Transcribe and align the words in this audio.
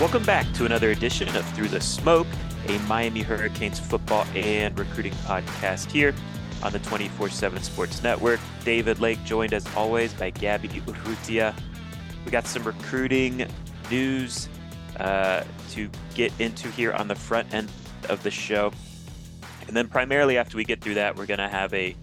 Welcome 0.00 0.22
back 0.22 0.52
to 0.52 0.64
another 0.64 0.92
edition 0.92 1.26
of 1.34 1.44
Through 1.54 1.70
the 1.70 1.80
Smoke, 1.80 2.28
a 2.68 2.78
Miami 2.86 3.20
Hurricanes 3.20 3.80
football 3.80 4.24
and 4.32 4.78
recruiting 4.78 5.12
podcast 5.24 5.90
here 5.90 6.14
on 6.62 6.70
the 6.72 6.78
24 6.78 7.28
7 7.30 7.60
Sports 7.60 8.00
Network. 8.00 8.38
David 8.64 9.00
Lake 9.00 9.18
joined 9.24 9.52
as 9.52 9.66
always 9.74 10.14
by 10.14 10.30
Gaby 10.30 10.68
Urrutia. 10.68 11.52
We 12.24 12.30
got 12.30 12.46
some 12.46 12.62
recruiting 12.62 13.48
news 13.90 14.48
uh, 15.00 15.42
to 15.70 15.90
get 16.14 16.32
into 16.38 16.68
here 16.68 16.92
on 16.92 17.08
the 17.08 17.16
front 17.16 17.52
end 17.52 17.68
of 18.08 18.22
the 18.22 18.30
show. 18.30 18.70
And 19.66 19.76
then, 19.76 19.88
primarily, 19.88 20.38
after 20.38 20.56
we 20.56 20.62
get 20.62 20.80
through 20.80 20.94
that, 20.94 21.16
we're 21.16 21.26
going 21.26 21.38
to 21.38 21.48
have 21.48 21.74
a 21.74 21.96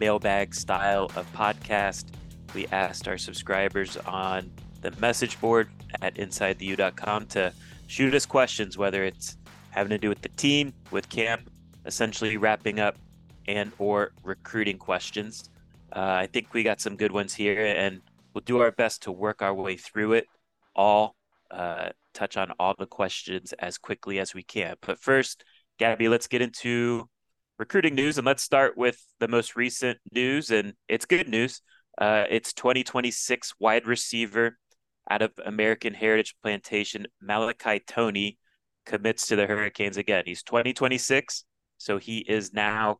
mailbag 0.00 0.52
style 0.52 1.12
of 1.14 1.32
podcast. 1.32 2.06
We 2.56 2.66
asked 2.72 3.06
our 3.06 3.18
subscribers 3.18 3.96
on 3.98 4.50
the 4.80 4.90
message 5.00 5.40
board 5.40 5.68
at 6.02 6.14
insidetheu.com 6.16 7.26
to 7.26 7.52
shoot 7.86 8.14
us 8.14 8.26
questions, 8.26 8.76
whether 8.76 9.04
it's 9.04 9.36
having 9.70 9.90
to 9.90 9.98
do 9.98 10.08
with 10.08 10.22
the 10.22 10.28
team, 10.30 10.72
with 10.90 11.08
camp, 11.08 11.50
essentially 11.84 12.36
wrapping 12.36 12.80
up, 12.80 12.96
and 13.48 13.72
or 13.78 14.12
recruiting 14.22 14.78
questions. 14.78 15.50
Uh, 15.94 16.00
I 16.00 16.26
think 16.26 16.52
we 16.52 16.62
got 16.62 16.80
some 16.80 16.96
good 16.96 17.12
ones 17.12 17.34
here, 17.34 17.64
and 17.64 18.00
we'll 18.34 18.42
do 18.44 18.58
our 18.60 18.72
best 18.72 19.02
to 19.04 19.12
work 19.12 19.42
our 19.42 19.54
way 19.54 19.76
through 19.76 20.14
it 20.14 20.26
all, 20.74 21.16
uh, 21.50 21.90
touch 22.12 22.36
on 22.36 22.52
all 22.58 22.74
the 22.78 22.86
questions 22.86 23.52
as 23.54 23.78
quickly 23.78 24.18
as 24.18 24.34
we 24.34 24.42
can. 24.42 24.76
But 24.80 24.98
first, 24.98 25.44
Gaby, 25.78 26.08
let's 26.08 26.26
get 26.26 26.42
into 26.42 27.08
recruiting 27.58 27.94
news, 27.94 28.18
and 28.18 28.26
let's 28.26 28.42
start 28.42 28.76
with 28.76 29.02
the 29.20 29.28
most 29.28 29.56
recent 29.56 29.98
news, 30.12 30.50
and 30.50 30.74
it's 30.88 31.06
good 31.06 31.28
news. 31.28 31.62
Uh, 31.98 32.24
it's 32.28 32.52
2026 32.52 33.54
wide 33.58 33.86
receiver 33.86 34.58
out 35.10 35.22
of 35.22 35.32
American 35.44 35.94
Heritage 35.94 36.34
Plantation, 36.42 37.06
Malachi 37.20 37.80
Toney 37.86 38.38
commits 38.84 39.26
to 39.28 39.36
the 39.36 39.46
Hurricanes 39.46 39.96
again. 39.96 40.24
He's 40.26 40.42
2026, 40.42 41.44
so 41.78 41.98
he 41.98 42.18
is 42.18 42.52
now 42.52 42.98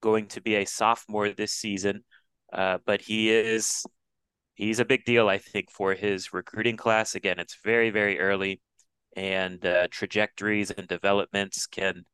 going 0.00 0.26
to 0.28 0.40
be 0.40 0.56
a 0.56 0.64
sophomore 0.64 1.30
this 1.30 1.52
season. 1.52 2.04
Uh, 2.52 2.78
but 2.86 3.00
he 3.00 3.30
is 3.30 3.84
he's 4.54 4.80
a 4.80 4.84
big 4.84 5.04
deal, 5.04 5.28
I 5.28 5.38
think, 5.38 5.70
for 5.70 5.94
his 5.94 6.32
recruiting 6.32 6.76
class. 6.76 7.14
Again, 7.14 7.38
it's 7.38 7.58
very 7.64 7.90
very 7.90 8.18
early, 8.18 8.60
and 9.16 9.64
uh, 9.64 9.88
trajectories 9.90 10.70
and 10.70 10.86
developments 10.88 11.66
can 11.66 12.04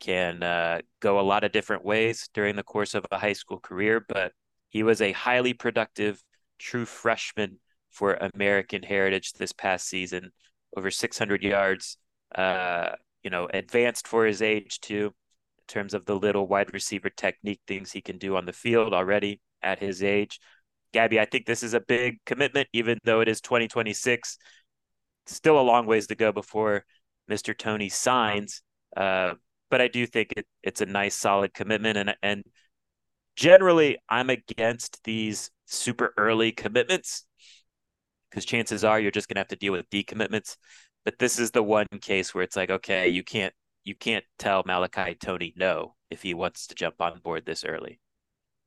can 0.00 0.42
uh, 0.42 0.80
go 1.00 1.18
a 1.18 1.22
lot 1.22 1.44
of 1.44 1.52
different 1.52 1.84
ways 1.84 2.28
during 2.34 2.56
the 2.56 2.62
course 2.62 2.94
of 2.94 3.04
a 3.10 3.18
high 3.18 3.32
school 3.32 3.58
career. 3.60 4.04
But 4.06 4.32
he 4.68 4.82
was 4.82 5.00
a 5.00 5.12
highly 5.12 5.54
productive 5.54 6.22
true 6.58 6.84
freshman 6.84 7.58
for 7.90 8.14
American 8.34 8.82
Heritage 8.82 9.32
this 9.34 9.52
past 9.52 9.88
season, 9.88 10.30
over 10.76 10.90
600 10.90 11.42
yards. 11.42 11.96
Uh, 12.34 12.90
you 13.22 13.30
know, 13.30 13.48
advanced 13.52 14.06
for 14.06 14.26
his 14.26 14.42
age 14.42 14.80
too, 14.80 15.06
in 15.06 15.64
terms 15.66 15.94
of 15.94 16.04
the 16.04 16.14
little 16.16 16.46
wide 16.46 16.72
receiver 16.72 17.10
technique 17.10 17.60
things 17.66 17.92
he 17.92 18.00
can 18.00 18.18
do 18.18 18.36
on 18.36 18.46
the 18.46 18.52
field 18.52 18.94
already 18.94 19.40
at 19.62 19.78
his 19.78 20.02
age. 20.02 20.38
Gaby, 20.92 21.20
I 21.20 21.26
think 21.26 21.46
this 21.46 21.62
is 21.62 21.74
a 21.74 21.80
big 21.80 22.18
commitment, 22.24 22.68
even 22.72 22.98
though 23.04 23.20
it 23.20 23.28
is 23.28 23.40
2026. 23.40 24.38
Still 25.26 25.60
a 25.60 25.62
long 25.62 25.86
ways 25.86 26.06
to 26.06 26.14
go 26.14 26.32
before 26.32 26.84
Mr. 27.28 27.56
Toney 27.56 27.90
signs. 27.90 28.62
Uh, 28.96 29.34
but 29.70 29.80
I 29.80 29.88
do 29.88 30.06
think 30.06 30.32
it, 30.36 30.46
it's 30.62 30.80
a 30.80 30.86
nice, 30.86 31.14
solid 31.14 31.52
commitment. 31.52 31.98
And, 31.98 32.14
and 32.22 32.44
generally, 33.36 33.98
I'm 34.08 34.30
against 34.30 35.04
these 35.04 35.50
super 35.66 36.14
early 36.16 36.52
commitments 36.52 37.26
because 38.30 38.44
chances 38.44 38.84
are 38.84 39.00
you're 39.00 39.10
just 39.10 39.28
going 39.28 39.36
to 39.36 39.40
have 39.40 39.48
to 39.48 39.56
deal 39.56 39.72
with 39.72 39.88
decommitments. 39.90 40.56
But 41.04 41.18
this 41.18 41.38
is 41.38 41.50
the 41.50 41.62
one 41.62 41.86
case 42.00 42.34
where 42.34 42.44
it's 42.44 42.56
like, 42.56 42.70
okay, 42.70 43.08
you 43.08 43.22
can't 43.22 43.54
you 43.84 43.94
can't 43.94 44.24
tell 44.38 44.62
Malachi 44.66 45.14
Toney 45.14 45.54
no 45.56 45.94
if 46.10 46.22
he 46.22 46.34
wants 46.34 46.66
to 46.66 46.74
jump 46.74 46.96
on 47.00 47.20
board 47.20 47.46
this 47.46 47.64
early. 47.64 48.00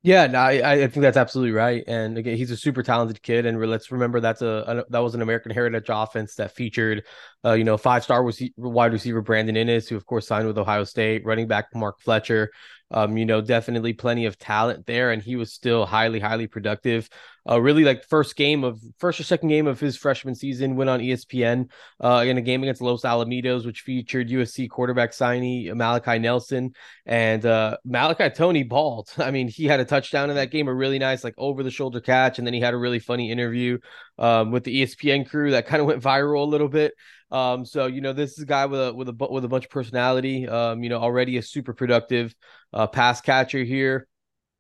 Yeah, 0.04 0.26
no, 0.26 0.40
I, 0.40 0.72
I 0.72 0.88
think 0.88 1.04
that's 1.04 1.18
absolutely 1.18 1.52
right. 1.52 1.84
And 1.86 2.18
again, 2.18 2.36
he's 2.36 2.50
a 2.50 2.58
super 2.58 2.82
talented 2.82 3.22
kid. 3.22 3.46
And 3.46 3.60
let's 3.70 3.92
remember 3.92 4.20
that's 4.20 4.42
a, 4.42 4.84
a 4.88 4.92
that 4.92 5.00
was 5.00 5.14
an 5.14 5.22
American 5.22 5.52
Heritage 5.52 5.90
offense 5.90 6.34
that 6.36 6.56
featured, 6.56 7.04
uh, 7.46 7.54
you 7.54 7.64
know, 7.64 7.78
five 7.78 8.04
star 8.04 8.28
wide 8.58 8.94
receiver 8.94 9.22
Brandon 9.22 9.56
Inniss, 9.56 9.88
who 9.88 9.96
of 9.96 10.08
course 10.08 10.26
signed 10.26 10.48
with 10.48 10.58
Ohio 10.58 10.86
State, 10.86 11.24
running 11.24 11.48
back 11.48 11.68
Mark 11.76 12.02
Fletcher, 12.02 12.50
um, 12.92 13.18
you 13.18 13.26
know, 13.26 13.42
definitely 13.42 13.94
plenty 13.94 14.26
of 14.26 14.38
talent 14.38 14.86
there, 14.86 15.12
and 15.12 15.22
he 15.22 15.36
was 15.36 15.54
still 15.54 15.86
highly, 15.86 16.20
highly 16.20 16.48
productive. 16.48 17.10
Uh, 17.50 17.60
really 17.60 17.84
like 17.84 18.06
first 18.06 18.36
game 18.36 18.64
of 18.64 18.80
first 19.00 19.20
or 19.20 19.24
second 19.24 19.50
game 19.50 19.66
of 19.66 19.80
his 19.80 19.98
freshman 19.98 20.36
season 20.36 20.76
went 20.76 20.90
on 20.90 21.00
ESPN 21.00 21.70
uh, 22.00 22.24
in 22.28 22.38
a 22.38 22.42
game 22.42 22.62
against 22.62 22.82
Los 22.82 23.02
Alamitos, 23.02 23.66
which 23.66 23.82
featured 23.82 24.30
USC 24.30 24.70
quarterback 24.70 25.12
signee 25.12 25.74
Malachi 25.74 26.20
Nelson 26.20 26.74
and 27.06 27.44
uh, 27.46 27.78
Malachi 27.84 28.30
Toney 28.30 28.64
balled. 28.64 29.10
I 29.18 29.32
mean, 29.32 29.48
he 29.48 29.66
had 29.66 29.80
a 29.80 29.86
touchdown 29.86 30.30
in 30.30 30.36
that 30.36 30.52
game, 30.52 30.68
a 30.68 30.74
really 30.74 31.00
nice 31.00 31.24
like 31.24 31.36
over 31.38 31.64
the 31.64 31.72
shoulder 31.72 32.02
catch, 32.02 32.38
and 32.38 32.46
then 32.46 32.54
he 32.54 32.60
had 32.60 32.74
a 32.74 32.78
really 32.78 33.00
funny 33.00 33.32
interview 33.32 33.80
um, 34.20 34.52
with 34.52 34.64
the 34.64 34.84
ESPN 34.84 35.28
crew 35.28 35.52
that 35.52 35.66
kind 35.66 35.82
of 35.82 35.88
went 35.88 36.04
viral 36.04 36.44
a 36.44 36.50
little 36.50 36.70
bit. 36.70 36.94
Um, 37.32 37.66
so 37.66 37.86
you 37.86 38.02
know, 38.02 38.14
this 38.14 38.34
is 38.34 38.44
a 38.44 38.46
guy 38.46 38.66
with 38.66 38.80
a 38.80 38.94
with 38.94 39.10
a 39.10 39.28
with 39.30 39.46
a 39.46 39.48
bunch 39.48 39.66
of 39.66 39.72
personality. 39.72 40.48
Um, 40.48 40.84
you 40.84 40.90
know, 40.90 40.98
already 40.98 41.38
a 41.38 41.42
super 41.42 41.74
productive 41.74 42.36
uh, 42.74 42.88
pass 42.88 43.22
catcher 43.22 43.64
here. 43.64 44.08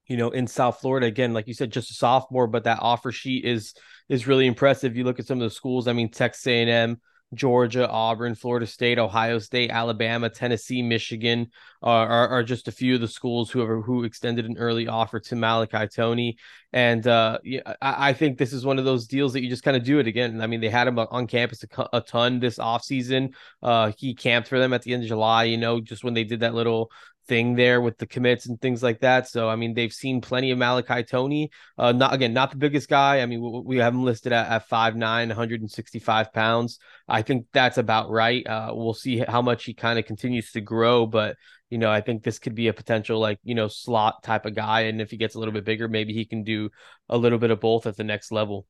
You 0.08 0.18
know, 0.18 0.30
in 0.30 0.48
South 0.48 0.80
Florida, 0.82 1.08
again, 1.08 1.34
like 1.34 1.48
you 1.48 1.54
said, 1.54 1.72
just 1.72 1.92
a 1.92 1.94
sophomore, 1.94 2.48
but 2.48 2.64
that 2.66 2.80
offer 2.82 3.12
sheet 3.12 3.46
is 3.46 3.74
is 4.10 4.28
really 4.28 4.48
impressive. 4.48 4.96
You 4.96 5.04
look 5.04 5.20
at 5.20 5.28
some 5.28 5.42
of 5.42 5.50
the 5.50 5.56
schools. 5.56 5.88
I 5.88 5.94
mean, 5.94 6.10
Texas 6.10 6.48
A&M, 6.48 7.00
Georgia, 7.34 7.88
Auburn, 7.90 8.36
Florida 8.36 8.68
State, 8.68 9.00
Ohio 9.00 9.40
State, 9.40 9.72
Alabama, 9.72 10.30
Tennessee, 10.30 10.82
Michigan 10.82 11.50
are, 11.82 12.28
are 12.28 12.44
just 12.44 12.68
a 12.68 12.72
few 12.72 12.96
of 12.96 13.02
the 13.02 13.08
schools 13.08 13.50
who 13.50 13.60
have, 13.60 13.84
who 13.84 14.04
extended 14.04 14.46
an 14.46 14.58
early 14.58 14.88
offer 14.88 15.20
to 15.20 15.36
Malachi 15.36 15.88
Toney. 15.88 16.38
And 16.74 17.06
uh, 17.08 17.40
yeah, 17.44 17.62
I, 17.82 18.10
I, 18.10 18.14
think 18.14 18.38
this 18.38 18.54
is 18.54 18.66
one 18.66 18.78
of 18.78 18.86
those 18.86 19.08
deals 19.08 19.34
that 19.34 19.42
you 19.42 19.50
just 19.50 19.64
kind 19.64 19.76
of 19.76 19.84
do 19.84 20.00
it 20.00 20.08
again. 20.08 20.42
I 20.42 20.48
mean, 20.48 20.62
they 20.62 20.70
had 20.70 20.88
him 20.88 21.00
on 21.00 21.28
campus 21.28 21.64
a, 21.64 21.90
a 21.94 22.02
ton 22.02 22.40
this 22.40 22.60
offseason. 22.60 23.34
Uh, 23.64 23.92
he 23.98 24.14
camped 24.14 24.48
for 24.48 24.60
them 24.60 24.74
at 24.74 24.84
the 24.84 24.94
end 24.94 25.04
of 25.04 25.10
July, 25.10 25.46
you 25.46 25.58
know, 25.58 25.82
just 25.82 26.04
when 26.04 26.14
they 26.14 26.24
did 26.24 26.42
that 26.42 26.54
little 26.54 26.92
thing 27.32 27.56
there 27.56 27.80
with 27.80 27.98
the 27.98 28.06
commits 28.06 28.46
and 28.46 28.60
things 28.60 28.84
like 28.84 29.00
that. 29.00 29.26
So 29.26 29.48
I 29.48 29.56
mean, 29.56 29.74
they've 29.74 29.94
seen 29.94 30.20
plenty 30.20 30.52
of 30.52 30.58
Malachi 30.58 31.02
Toney. 31.02 31.50
Uh, 31.78 31.94
not 31.94 32.14
again, 32.14 32.34
not 32.34 32.52
the 32.52 32.58
biggest 32.58 32.90
guy. 32.90 33.22
I 33.22 33.26
mean, 33.26 33.42
we, 33.42 33.62
we 33.62 33.78
have 33.78 33.94
him 33.94 34.04
listed 34.04 34.34
at, 34.34 34.50
at 34.50 34.70
5'9", 34.70 35.00
165 35.00 36.34
pounds. 36.34 36.78
I 37.08 37.22
think 37.22 37.46
that's 37.54 37.78
about 37.78 38.10
right. 38.10 38.46
Uh, 38.46 38.72
we'll 38.74 38.94
see 38.94 39.20
how 39.20 39.42
much 39.42 39.64
he 39.64 39.74
kind 39.74 39.98
of 39.98 40.04
continues 40.04 40.52
to 40.52 40.60
grow, 40.60 41.06
but 41.06 41.38
you 41.70 41.78
know, 41.78 41.90
I 41.90 42.02
think 42.02 42.22
this 42.22 42.38
could 42.38 42.54
be 42.54 42.68
a 42.68 42.74
potential 42.74 43.18
like 43.18 43.40
you 43.44 43.56
know 43.56 43.70
slot 43.70 44.24
type 44.24 44.46
of 44.46 44.54
guy, 44.54 44.82
and 44.82 45.00
if 45.00 45.10
he 45.10 45.16
gets 45.16 45.36
a 45.36 45.40
little 45.40 45.54
bit 45.54 45.64
bigger, 45.64 45.88
maybe 45.88 46.12
he 46.12 46.26
can 46.26 46.44
do 46.44 46.70
a 47.08 47.18
little 47.18 47.40
bit 47.40 47.50
of 47.50 47.62
both 47.62 47.88
at 47.88 47.96
the 47.96 48.04
next 48.04 48.34
level. 48.34 48.68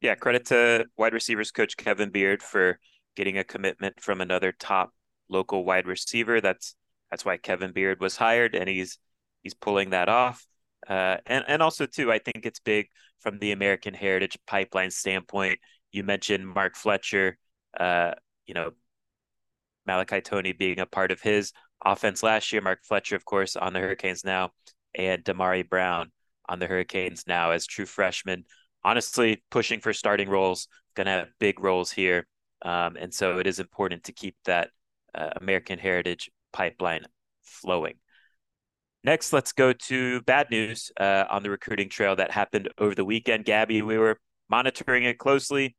Yeah, 0.00 0.16
credit 0.16 0.46
to 0.46 0.86
wide 0.96 1.12
receivers 1.12 1.52
coach 1.52 1.76
Kevin 1.76 2.10
Beard 2.10 2.42
for 2.42 2.80
getting 3.14 3.38
a 3.38 3.44
commitment 3.44 4.00
from 4.00 4.20
another 4.20 4.50
top 4.50 4.90
local 5.28 5.64
wide 5.64 5.86
receiver. 5.86 6.40
That's 6.40 6.74
that's 7.10 7.24
why 7.24 7.36
Kevin 7.36 7.72
Beard 7.72 8.00
was 8.00 8.16
hired, 8.16 8.54
and 8.54 8.68
he's 8.68 8.98
he's 9.42 9.54
pulling 9.54 9.90
that 9.90 10.08
off. 10.08 10.46
Uh, 10.88 11.18
and 11.26 11.44
and 11.48 11.62
also 11.62 11.86
too, 11.86 12.12
I 12.12 12.18
think 12.18 12.46
it's 12.46 12.60
big 12.60 12.88
from 13.20 13.38
the 13.38 13.52
American 13.52 13.94
Heritage 13.94 14.38
Pipeline 14.46 14.90
standpoint. 14.90 15.58
You 15.92 16.04
mentioned 16.04 16.46
Mark 16.46 16.76
Fletcher, 16.76 17.38
uh, 17.78 18.12
you 18.46 18.54
know, 18.54 18.72
Malachi 19.86 20.20
Toney 20.20 20.52
being 20.52 20.80
a 20.80 20.86
part 20.86 21.10
of 21.10 21.20
his 21.20 21.52
offense 21.84 22.22
last 22.22 22.52
year. 22.52 22.62
Mark 22.62 22.80
Fletcher, 22.84 23.16
of 23.16 23.24
course, 23.24 23.56
on 23.56 23.72
the 23.72 23.80
Hurricanes 23.80 24.24
now, 24.24 24.50
and 24.94 25.24
Damari 25.24 25.68
Brown 25.68 26.12
on 26.48 26.58
the 26.58 26.66
Hurricanes 26.66 27.24
now 27.26 27.50
as 27.50 27.66
true 27.66 27.86
freshmen. 27.86 28.44
Honestly, 28.84 29.42
pushing 29.50 29.80
for 29.80 29.92
starting 29.92 30.28
roles, 30.28 30.68
going 30.94 31.06
to 31.06 31.12
have 31.12 31.28
big 31.38 31.60
roles 31.60 31.90
here. 31.90 32.26
Um, 32.62 32.96
and 32.96 33.12
so 33.12 33.38
it 33.38 33.46
is 33.46 33.60
important 33.60 34.04
to 34.04 34.12
keep 34.12 34.36
that 34.44 34.70
uh, 35.14 35.30
American 35.40 35.78
Heritage 35.78 36.30
pipeline 36.52 37.06
flowing. 37.42 37.94
Next, 39.04 39.32
let's 39.32 39.52
go 39.52 39.72
to 39.72 40.20
bad 40.22 40.50
news 40.50 40.90
uh, 40.98 41.24
on 41.30 41.42
the 41.42 41.50
recruiting 41.50 41.88
trail 41.88 42.16
that 42.16 42.30
happened 42.30 42.68
over 42.78 42.94
the 42.94 43.04
weekend. 43.04 43.44
Gaby, 43.44 43.82
we 43.82 43.96
were 43.96 44.18
monitoring 44.50 45.04
it 45.04 45.18
closely. 45.18 45.76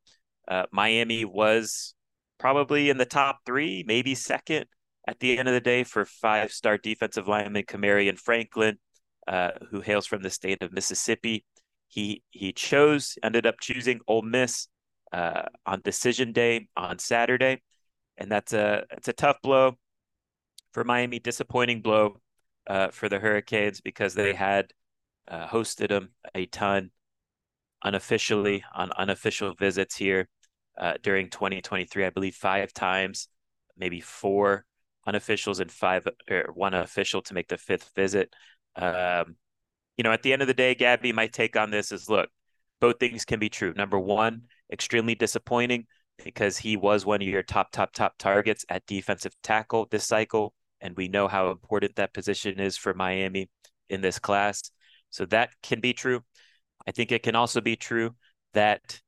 Uh, 0.47 0.65
Miami 0.71 1.25
was 1.25 1.93
probably 2.39 2.89
in 2.89 2.97
the 2.97 3.05
top 3.05 3.39
three, 3.45 3.83
maybe 3.85 4.15
second 4.15 4.65
at 5.07 5.19
the 5.19 5.37
end 5.37 5.47
of 5.47 5.53
the 5.53 5.61
day 5.61 5.83
for 5.83 6.05
five 6.05 6.51
star 6.51 6.77
defensive 6.77 7.27
lineman 7.27 7.63
Kamarion 7.63 8.17
Franklin, 8.17 8.77
uh, 9.27 9.51
who 9.69 9.81
hails 9.81 10.05
from 10.05 10.21
the 10.21 10.29
state 10.29 10.63
of 10.63 10.71
Mississippi. 10.71 11.45
He 11.87 12.23
he 12.29 12.53
chose, 12.53 13.17
ended 13.21 13.45
up 13.45 13.59
choosing 13.59 13.99
Ole 14.07 14.21
Miss 14.21 14.67
uh, 15.11 15.43
on 15.65 15.81
decision 15.81 16.31
day 16.31 16.67
on 16.77 16.99
Saturday, 16.99 17.61
and 18.17 18.31
that's 18.31 18.53
a 18.53 18.85
it's 18.91 19.07
a 19.07 19.13
tough 19.13 19.37
blow 19.41 19.77
for 20.71 20.83
Miami, 20.83 21.19
disappointing 21.19 21.81
blow 21.81 22.19
uh, 22.67 22.89
for 22.89 23.09
the 23.09 23.19
Hurricanes 23.19 23.81
because 23.81 24.13
they 24.13 24.33
had 24.33 24.71
uh, 25.27 25.47
hosted 25.47 25.89
them 25.89 26.09
a 26.35 26.45
ton 26.47 26.91
unofficially 27.83 28.63
on 28.73 28.91
unofficial 28.91 29.53
visits 29.55 29.95
here 29.95 30.27
uh, 30.77 30.93
during 31.01 31.29
2023. 31.29 32.05
I 32.05 32.09
believe 32.09 32.35
five 32.35 32.73
times, 32.73 33.27
maybe 33.77 34.01
four 34.01 34.65
unofficials 35.07 35.59
and 35.59 35.71
five 35.71 36.07
or 36.29 36.45
one 36.53 36.73
official 36.73 37.21
to 37.23 37.33
make 37.33 37.47
the 37.47 37.57
fifth 37.57 37.91
visit. 37.95 38.33
Um, 38.75 39.35
you 39.97 40.03
know, 40.03 40.11
at 40.11 40.23
the 40.23 40.33
end 40.33 40.41
of 40.41 40.47
the 40.47 40.53
day, 40.53 40.75
Gaby, 40.75 41.11
my 41.11 41.27
take 41.27 41.57
on 41.57 41.71
this 41.71 41.91
is 41.91 42.09
look, 42.09 42.29
both 42.79 42.99
things 42.99 43.25
can 43.25 43.39
be 43.39 43.49
true. 43.49 43.73
Number 43.75 43.99
one, 43.99 44.43
extremely 44.71 45.15
disappointing 45.15 45.85
because 46.23 46.57
he 46.57 46.77
was 46.77 47.05
one 47.05 47.21
of 47.21 47.27
your 47.27 47.43
top, 47.43 47.71
top, 47.71 47.93
top 47.93 48.17
targets 48.17 48.65
at 48.69 48.85
defensive 48.85 49.33
tackle 49.43 49.87
this 49.89 50.05
cycle. 50.05 50.53
And 50.81 50.95
we 50.95 51.07
know 51.07 51.27
how 51.27 51.51
important 51.51 51.95
that 51.95 52.13
position 52.13 52.59
is 52.59 52.77
for 52.77 52.93
Miami 52.93 53.49
in 53.89 54.01
this 54.01 54.19
class. 54.19 54.71
So 55.09 55.25
that 55.25 55.51
can 55.61 55.79
be 55.79 55.93
true. 55.93 56.23
I 56.87 56.91
think 56.91 57.11
it 57.11 57.23
can 57.23 57.35
also 57.35 57.61
be 57.61 57.75
true 57.75 58.15
that 58.53 59.01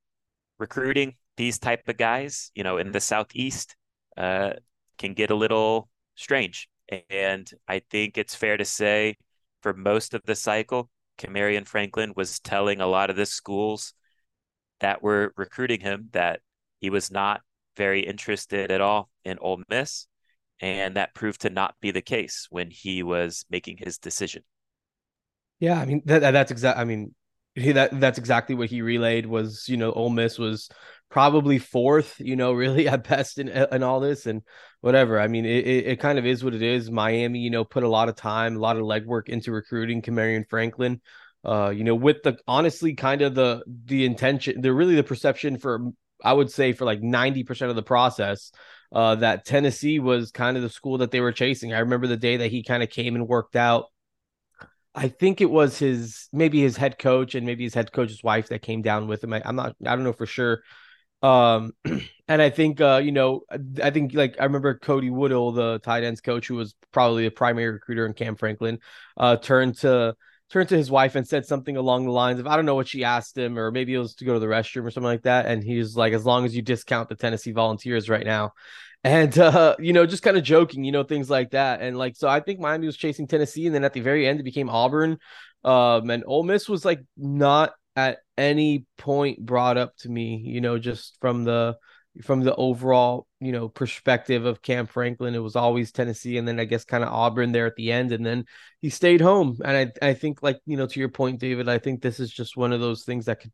recruiting 0.59 1.15
these 1.37 1.59
type 1.59 1.87
of 1.87 1.97
guys, 1.97 2.51
you 2.55 2.63
know, 2.63 2.77
in 2.77 2.91
the 2.91 2.99
Southeast, 2.99 3.75
uh, 4.17 4.53
can 4.97 5.13
get 5.13 5.31
a 5.31 5.35
little 5.35 5.89
strange. 6.15 6.69
And 7.09 7.49
I 7.67 7.81
think 7.89 8.17
it's 8.17 8.35
fair 8.35 8.57
to 8.57 8.65
say 8.65 9.15
for 9.61 9.73
most 9.73 10.13
of 10.13 10.21
the 10.25 10.35
cycle, 10.35 10.89
Kamarion 11.17 11.67
Franklin 11.67 12.13
was 12.15 12.39
telling 12.39 12.81
a 12.81 12.87
lot 12.87 13.09
of 13.09 13.15
the 13.15 13.25
schools 13.25 13.93
that 14.79 15.01
were 15.01 15.33
recruiting 15.37 15.79
him 15.79 16.09
that 16.11 16.41
he 16.79 16.89
was 16.89 17.11
not 17.11 17.41
very 17.77 18.01
interested 18.01 18.71
at 18.71 18.81
all 18.81 19.09
in 19.23 19.37
Ole 19.39 19.63
Miss. 19.69 20.07
And 20.61 20.95
that 20.95 21.15
proved 21.15 21.41
to 21.41 21.49
not 21.49 21.75
be 21.81 21.91
the 21.91 22.01
case 22.01 22.47
when 22.49 22.69
he 22.69 23.01
was 23.01 23.45
making 23.49 23.77
his 23.77 23.97
decision. 23.97 24.43
Yeah, 25.59 25.79
I 25.79 25.85
mean 25.85 26.01
that 26.05 26.31
that's 26.31 26.51
exact. 26.51 26.77
I 26.77 26.85
mean, 26.85 27.13
he 27.55 27.71
that 27.71 27.99
that's 27.99 28.19
exactly 28.19 28.55
what 28.55 28.69
he 28.69 28.81
relayed 28.81 29.25
was 29.25 29.67
you 29.67 29.77
know 29.77 29.91
Ole 29.91 30.09
Miss 30.09 30.37
was 30.37 30.69
probably 31.09 31.59
fourth, 31.59 32.15
you 32.19 32.35
know, 32.35 32.53
really 32.63 32.87
at 32.87 33.07
best 33.07 33.37
in 33.37 33.49
in 33.49 33.83
all 33.83 33.99
this 33.99 34.25
and 34.25 34.41
whatever. 34.81 35.19
I 35.19 35.27
mean, 35.27 35.45
it, 35.45 35.67
it, 35.67 35.85
it 35.87 35.99
kind 35.99 36.17
of 36.17 36.25
is 36.25 36.43
what 36.43 36.53
it 36.53 36.61
is. 36.61 36.89
Miami, 36.89 37.39
you 37.39 37.49
know, 37.49 37.63
put 37.63 37.83
a 37.83 37.89
lot 37.89 38.09
of 38.09 38.15
time, 38.15 38.55
a 38.55 38.59
lot 38.59 38.77
of 38.77 38.83
legwork 38.83 39.29
into 39.29 39.51
recruiting 39.51 40.01
Kamarion 40.01 40.47
Franklin. 40.49 41.01
Uh, 41.43 41.69
you 41.69 41.83
know, 41.83 41.95
with 41.95 42.21
the 42.23 42.37
honestly 42.47 42.93
kind 42.93 43.21
of 43.21 43.33
the 43.33 43.63
the 43.85 44.05
intention, 44.05 44.61
the 44.61 44.71
really 44.71 44.95
the 44.95 45.03
perception 45.03 45.57
for 45.57 45.91
I 46.23 46.33
would 46.33 46.51
say 46.51 46.73
for 46.73 46.85
like 46.85 47.01
90% 47.01 47.69
of 47.69 47.75
the 47.75 47.83
process, 47.83 48.51
uh, 48.91 49.15
that 49.15 49.45
Tennessee 49.45 49.99
was 49.99 50.31
kind 50.31 50.57
of 50.57 50.63
the 50.63 50.69
school 50.69 50.99
that 50.99 51.11
they 51.11 51.21
were 51.21 51.31
chasing. 51.31 51.73
I 51.73 51.79
remember 51.79 52.07
the 52.07 52.17
day 52.17 52.37
that 52.37 52.51
he 52.51 52.63
kind 52.63 52.83
of 52.83 52.89
came 52.89 53.15
and 53.15 53.27
worked 53.27 53.55
out. 53.55 53.85
I 54.93 55.07
think 55.07 55.39
it 55.39 55.49
was 55.49 55.79
his 55.79 56.27
maybe 56.33 56.61
his 56.61 56.75
head 56.75 56.99
coach 56.99 57.33
and 57.35 57.45
maybe 57.45 57.63
his 57.63 57.73
head 57.73 57.91
coach's 57.93 58.23
wife 58.23 58.49
that 58.49 58.61
came 58.61 58.81
down 58.81 59.07
with 59.07 59.23
him. 59.23 59.33
I, 59.33 59.41
am 59.45 59.55
not 59.55 59.75
I 59.85 59.95
don't 59.95 60.03
know 60.03 60.13
for 60.13 60.25
sure. 60.25 60.63
Um, 61.21 61.73
and 62.27 62.41
I 62.41 62.49
think 62.49 62.81
uh, 62.81 63.01
you 63.03 63.13
know, 63.13 63.41
I 63.81 63.91
think 63.91 64.13
like 64.13 64.35
I 64.39 64.43
remember 64.43 64.77
Cody 64.77 65.09
Woodiel, 65.09 65.55
the 65.55 65.79
tight 65.79 66.03
ends 66.03 66.19
coach, 66.19 66.47
who 66.47 66.55
was 66.55 66.75
probably 66.91 67.23
the 67.23 67.31
primary 67.31 67.71
recruiter 67.71 68.05
in 68.05 68.13
Cam 68.13 68.35
Franklin, 68.35 68.79
uh, 69.15 69.37
turned 69.37 69.77
to 69.77 70.15
turned 70.51 70.69
to 70.69 70.77
his 70.77 70.91
wife 70.91 71.15
and 71.15 71.27
said 71.27 71.45
something 71.45 71.77
along 71.77 72.05
the 72.05 72.11
lines 72.11 72.39
of 72.39 72.47
I 72.47 72.55
don't 72.55 72.65
know 72.65 72.75
what 72.75 72.87
she 72.87 73.03
asked 73.03 73.37
him, 73.37 73.57
or 73.57 73.71
maybe 73.71 73.93
it 73.93 73.99
was 73.99 74.15
to 74.15 74.25
go 74.25 74.33
to 74.33 74.39
the 74.39 74.47
restroom 74.47 74.85
or 74.85 74.91
something 74.91 75.05
like 75.05 75.23
that. 75.23 75.45
And 75.45 75.63
he's 75.63 75.95
like, 75.95 76.13
as 76.13 76.25
long 76.25 76.45
as 76.45 76.55
you 76.55 76.61
discount 76.61 77.09
the 77.09 77.15
Tennessee 77.15 77.51
Volunteers 77.51 78.09
right 78.09 78.25
now. 78.25 78.51
And 79.03 79.35
uh, 79.39 79.75
you 79.79 79.93
know, 79.93 80.05
just 80.05 80.21
kind 80.21 80.37
of 80.37 80.43
joking, 80.43 80.83
you 80.83 80.91
know, 80.91 81.01
things 81.01 81.27
like 81.27 81.49
that. 81.51 81.81
And 81.81 81.97
like, 81.97 82.15
so 82.15 82.27
I 82.27 82.39
think 82.39 82.59
Miami 82.59 82.85
was 82.85 82.95
chasing 82.95 83.25
Tennessee, 83.25 83.65
and 83.65 83.73
then 83.73 83.83
at 83.83 83.93
the 83.93 83.99
very 83.99 84.27
end, 84.27 84.39
it 84.39 84.43
became 84.43 84.69
Auburn. 84.69 85.17
Um, 85.63 86.11
and 86.11 86.23
Ole 86.27 86.43
Miss 86.43 86.69
was 86.69 86.85
like 86.85 87.01
not 87.17 87.71
at 87.95 88.19
any 88.37 88.85
point 88.97 89.43
brought 89.43 89.77
up 89.77 89.97
to 90.01 90.09
me, 90.09 90.43
you 90.45 90.61
know, 90.61 90.77
just 90.77 91.17
from 91.19 91.45
the 91.45 91.77
from 92.23 92.41
the 92.41 92.53
overall, 92.53 93.25
you 93.41 93.51
know, 93.51 93.67
perspective 93.67 94.45
of 94.45 94.61
Cam 94.61 94.85
Franklin. 94.85 95.33
It 95.33 95.39
was 95.39 95.55
always 95.55 95.91
Tennessee 95.91 96.37
and 96.37 96.47
then 96.47 96.59
I 96.59 96.65
guess 96.65 96.85
kind 96.85 97.03
of 97.03 97.11
Auburn 97.11 97.51
there 97.51 97.65
at 97.65 97.75
the 97.75 97.91
end. 97.91 98.11
And 98.11 98.23
then 98.23 98.45
he 98.81 98.89
stayed 98.91 99.19
home. 99.19 99.57
And 99.65 99.91
I, 100.01 100.09
I 100.09 100.13
think 100.13 100.43
like, 100.43 100.59
you 100.67 100.77
know, 100.77 100.85
to 100.85 100.99
your 100.99 101.09
point, 101.09 101.39
David, 101.39 101.67
I 101.67 101.79
think 101.79 102.01
this 102.01 102.19
is 102.19 102.31
just 102.31 102.55
one 102.55 102.71
of 102.71 102.79
those 102.79 103.03
things 103.03 103.25
that 103.25 103.41
could 103.41 103.51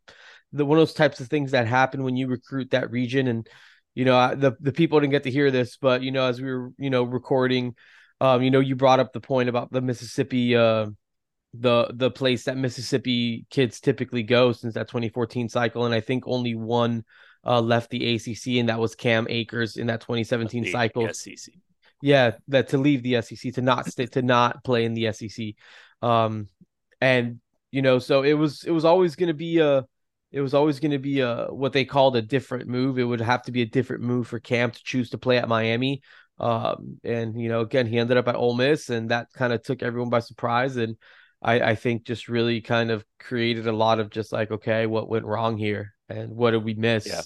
the 0.51 0.65
one 0.65 0.77
of 0.77 0.81
those 0.81 0.93
types 0.93 1.21
of 1.21 1.29
things 1.29 1.51
that 1.51 1.67
happen 1.67 2.03
when 2.03 2.17
you 2.17 2.27
recruit 2.27 2.71
that 2.71 2.91
region. 2.91 3.27
And, 3.27 3.47
you 3.95 4.03
know, 4.03 4.35
the 4.35 4.57
the 4.59 4.73
people 4.73 4.99
didn't 4.99 5.11
get 5.11 5.23
to 5.23 5.31
hear 5.31 5.51
this, 5.51 5.77
but 5.77 6.01
you 6.03 6.11
know, 6.11 6.25
as 6.25 6.41
we 6.41 6.51
were, 6.51 6.71
you 6.77 6.89
know, 6.89 7.03
recording, 7.03 7.73
um, 8.19 8.43
you 8.43 8.51
know, 8.51 8.59
you 8.59 8.75
brought 8.75 8.99
up 8.99 9.13
the 9.13 9.21
point 9.21 9.47
about 9.47 9.71
the 9.71 9.81
Mississippi 9.81 10.55
uh 10.55 10.87
the 11.53 11.91
the 11.93 12.11
place 12.11 12.43
that 12.43 12.57
Mississippi 12.57 13.45
kids 13.49 13.79
typically 13.79 14.23
go 14.23 14.51
since 14.51 14.73
that 14.73 14.89
2014 14.89 15.49
cycle, 15.49 15.85
and 15.85 15.95
I 15.95 16.01
think 16.01 16.25
only 16.27 16.55
one 16.55 17.03
uh, 17.47 17.61
left 17.61 17.89
the 17.89 18.15
ACC, 18.15 18.59
and 18.59 18.69
that 18.69 18.79
was 18.79 18.93
Cam 18.95 19.25
Akers 19.29 19.77
in 19.77 19.87
that 19.87 20.01
2017 20.01 20.63
the 20.63 20.71
cycle. 20.71 21.13
SEC. 21.13 21.53
Yeah, 22.01 22.33
that 22.49 22.69
to 22.69 22.77
leave 22.77 23.01
the 23.01 23.21
SEC 23.21 23.53
to 23.53 23.61
not 23.61 23.87
stay 23.87 24.05
to 24.07 24.21
not 24.21 24.63
play 24.63 24.85
in 24.85 24.93
the 24.93 25.11
SEC, 25.13 25.53
um, 26.01 26.47
and 27.01 27.39
you 27.71 27.81
know, 27.81 27.99
so 27.99 28.23
it 28.23 28.33
was 28.33 28.63
it 28.63 28.71
was 28.71 28.85
always 28.85 29.15
going 29.15 29.27
to 29.27 29.33
be 29.33 29.59
a 29.59 29.85
it 30.31 30.41
was 30.41 30.53
always 30.53 30.79
going 30.79 30.91
to 30.91 30.99
be 30.99 31.21
a 31.21 31.47
what 31.49 31.73
they 31.73 31.85
called 31.85 32.15
a 32.15 32.21
different 32.21 32.67
move. 32.67 32.99
It 32.99 33.03
would 33.03 33.21
have 33.21 33.43
to 33.43 33.51
be 33.51 33.61
a 33.61 33.65
different 33.65 34.03
move 34.03 34.27
for 34.27 34.39
Cam 34.39 34.71
to 34.71 34.83
choose 34.83 35.09
to 35.11 35.17
play 35.17 35.37
at 35.37 35.47
Miami. 35.47 36.01
Um, 36.39 36.99
and 37.03 37.39
you 37.39 37.49
know, 37.49 37.61
again, 37.61 37.87
he 37.87 37.97
ended 37.97 38.17
up 38.17 38.27
at 38.27 38.35
Ole 38.35 38.55
Miss, 38.55 38.89
and 38.89 39.09
that 39.09 39.27
kind 39.33 39.53
of 39.53 39.63
took 39.63 39.81
everyone 39.81 40.09
by 40.09 40.19
surprise. 40.19 40.75
And 40.75 40.97
I, 41.41 41.61
I 41.61 41.75
think 41.75 42.03
just 42.03 42.27
really 42.27 42.61
kind 42.61 42.91
of 42.91 43.05
created 43.19 43.67
a 43.67 43.71
lot 43.71 43.99
of 43.99 44.09
just 44.09 44.31
like, 44.31 44.51
okay, 44.51 44.85
what 44.85 45.09
went 45.09 45.25
wrong 45.25 45.57
here 45.57 45.93
and 46.09 46.35
what 46.35 46.51
did 46.51 46.63
we 46.63 46.73
miss? 46.73 47.07
Yeah. 47.07 47.21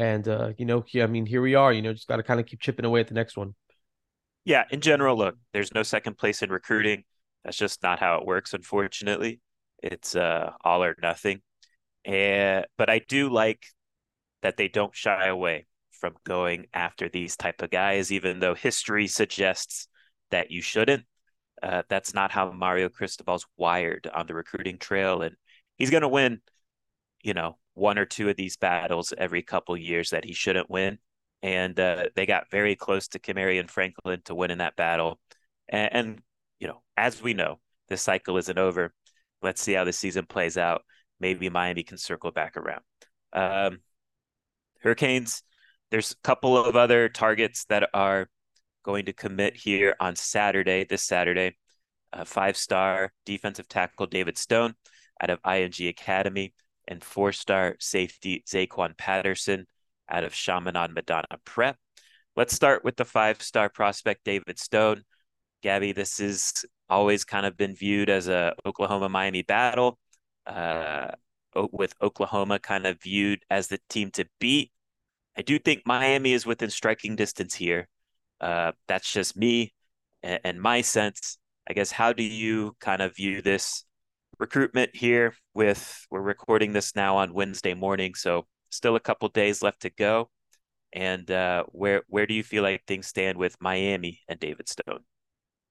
And 0.00 0.26
uh, 0.26 0.52
you 0.56 0.64
know, 0.64 0.82
I 0.94 1.06
mean, 1.06 1.26
here 1.26 1.42
we 1.42 1.54
are, 1.54 1.74
you 1.74 1.82
know, 1.82 1.92
just 1.92 2.08
got 2.08 2.16
to 2.16 2.22
kind 2.22 2.40
of 2.40 2.46
keep 2.46 2.60
chipping 2.60 2.86
away 2.86 3.00
at 3.00 3.08
the 3.08 3.14
next 3.14 3.36
one. 3.36 3.54
Yeah, 4.46 4.64
in 4.70 4.80
general, 4.80 5.14
look, 5.14 5.36
there's 5.52 5.74
no 5.74 5.82
second 5.82 6.16
place 6.16 6.40
in 6.40 6.48
recruiting. 6.48 7.04
That's 7.44 7.58
just 7.58 7.82
not 7.82 8.00
how 8.00 8.16
it 8.16 8.24
works, 8.24 8.54
unfortunately. 8.54 9.42
It's 9.82 10.16
uh 10.16 10.52
all 10.64 10.82
or 10.82 10.96
nothing. 11.02 11.42
And 12.06 12.64
but 12.78 12.88
I 12.88 13.00
do 13.00 13.28
like 13.28 13.62
that 14.40 14.56
they 14.56 14.68
don't 14.68 14.94
shy 14.96 15.26
away 15.26 15.66
from 15.90 16.14
going 16.24 16.68
after 16.72 17.10
these 17.10 17.36
type 17.36 17.60
of 17.60 17.68
guys, 17.68 18.10
even 18.10 18.40
though 18.40 18.54
history 18.54 19.06
suggests 19.06 19.86
that 20.30 20.50
you 20.50 20.62
shouldn't. 20.62 21.04
Uh, 21.62 21.82
that's 21.90 22.14
not 22.14 22.30
how 22.30 22.50
Mario 22.52 22.88
Cristobal's 22.88 23.46
wired 23.58 24.08
on 24.14 24.26
the 24.26 24.32
recruiting 24.32 24.78
trail, 24.78 25.20
and 25.20 25.36
he's 25.76 25.90
going 25.90 26.00
to 26.00 26.08
win, 26.08 26.40
you 27.22 27.34
know, 27.34 27.58
one 27.80 27.98
or 27.98 28.04
two 28.04 28.28
of 28.28 28.36
these 28.36 28.58
battles 28.58 29.14
every 29.16 29.42
couple 29.42 29.76
years 29.76 30.10
that 30.10 30.24
he 30.24 30.34
shouldn't 30.34 30.70
win. 30.70 30.98
And 31.42 31.80
uh, 31.80 32.04
they 32.14 32.26
got 32.26 32.50
very 32.50 32.76
close 32.76 33.08
to 33.08 33.18
Kamarion 33.18 33.70
Franklin 33.70 34.20
to 34.26 34.34
win 34.34 34.50
in 34.50 34.58
that 34.58 34.76
battle. 34.76 35.18
And, 35.66 35.88
and, 35.92 36.22
you 36.58 36.68
know, 36.68 36.82
as 36.98 37.22
we 37.22 37.32
know, 37.32 37.58
the 37.88 37.96
cycle 37.96 38.36
isn't 38.36 38.58
over. 38.58 38.92
Let's 39.40 39.62
see 39.62 39.72
how 39.72 39.84
the 39.84 39.94
season 39.94 40.26
plays 40.26 40.58
out. 40.58 40.82
Maybe 41.18 41.48
Miami 41.48 41.82
can 41.82 41.96
circle 41.96 42.30
back 42.30 42.58
around. 42.58 42.82
Um, 43.32 43.78
Hurricanes, 44.82 45.42
there's 45.90 46.12
a 46.12 46.22
couple 46.22 46.62
of 46.62 46.76
other 46.76 47.08
targets 47.08 47.64
that 47.70 47.88
are 47.94 48.28
going 48.82 49.06
to 49.06 49.14
commit 49.14 49.56
here 49.56 49.96
on 50.00 50.16
Saturday, 50.16 50.84
this 50.84 51.02
Saturday. 51.02 51.56
Uh, 52.12 52.24
five 52.24 52.56
star 52.56 53.12
defensive 53.24 53.68
tackle 53.68 54.06
David 54.06 54.36
Stone 54.36 54.74
out 55.22 55.30
of 55.30 55.40
IMG 55.42 55.88
Academy 55.88 56.52
and 56.88 57.02
four 57.02 57.32
star 57.32 57.76
safety 57.78 58.44
Zaquan 58.46 58.96
Patterson 58.96 59.66
out 60.08 60.24
of 60.24 60.34
Chaminade 60.34 60.92
Madonna 60.92 61.38
Prep. 61.44 61.76
Let's 62.36 62.54
start 62.54 62.84
with 62.84 62.96
the 62.96 63.04
five 63.04 63.42
star 63.42 63.68
prospect 63.68 64.24
David 64.24 64.58
Stone. 64.58 65.02
Gaby, 65.62 65.92
this 65.92 66.18
has 66.18 66.64
always 66.88 67.24
kind 67.24 67.46
of 67.46 67.56
been 67.56 67.74
viewed 67.74 68.10
as 68.10 68.28
a 68.28 68.54
Oklahoma 68.64 69.08
Miami 69.08 69.42
battle, 69.42 69.98
uh, 70.46 71.08
with 71.72 71.94
Oklahoma 72.02 72.58
kind 72.58 72.86
of 72.86 73.00
viewed 73.02 73.40
as 73.50 73.68
the 73.68 73.78
team 73.88 74.10
to 74.12 74.24
beat. 74.38 74.72
I 75.36 75.42
do 75.42 75.58
think 75.58 75.82
Miami 75.86 76.32
is 76.32 76.46
within 76.46 76.70
striking 76.70 77.16
distance 77.16 77.54
here. 77.54 77.88
Uh, 78.40 78.72
that's 78.88 79.12
just 79.12 79.36
me 79.36 79.72
and, 80.22 80.40
and 80.44 80.60
my 80.60 80.80
sense. 80.80 81.38
I 81.68 81.72
guess 81.72 81.92
how 81.92 82.12
do 82.12 82.22
you 82.22 82.76
kind 82.80 83.02
of 83.02 83.16
view 83.16 83.42
this 83.42 83.84
recruitment 84.40 84.96
here? 84.96 85.34
With 85.54 86.06
we're 86.10 86.22
recording 86.22 86.72
this 86.72 86.96
now 86.96 87.18
on 87.18 87.34
Wednesday 87.34 87.74
morning, 87.74 88.14
so 88.14 88.46
still 88.70 88.96
a 88.96 89.00
couple 89.00 89.28
days 89.28 89.62
left 89.62 89.82
to 89.82 89.90
go. 89.90 90.30
And 90.92 91.30
uh, 91.30 91.64
where 91.68 92.02
where 92.08 92.26
do 92.26 92.34
you 92.34 92.42
feel 92.42 92.64
like 92.64 92.82
things 92.86 93.06
stand 93.06 93.38
with 93.38 93.56
Miami 93.60 94.20
and 94.28 94.40
David 94.40 94.68
Stone? 94.68 95.00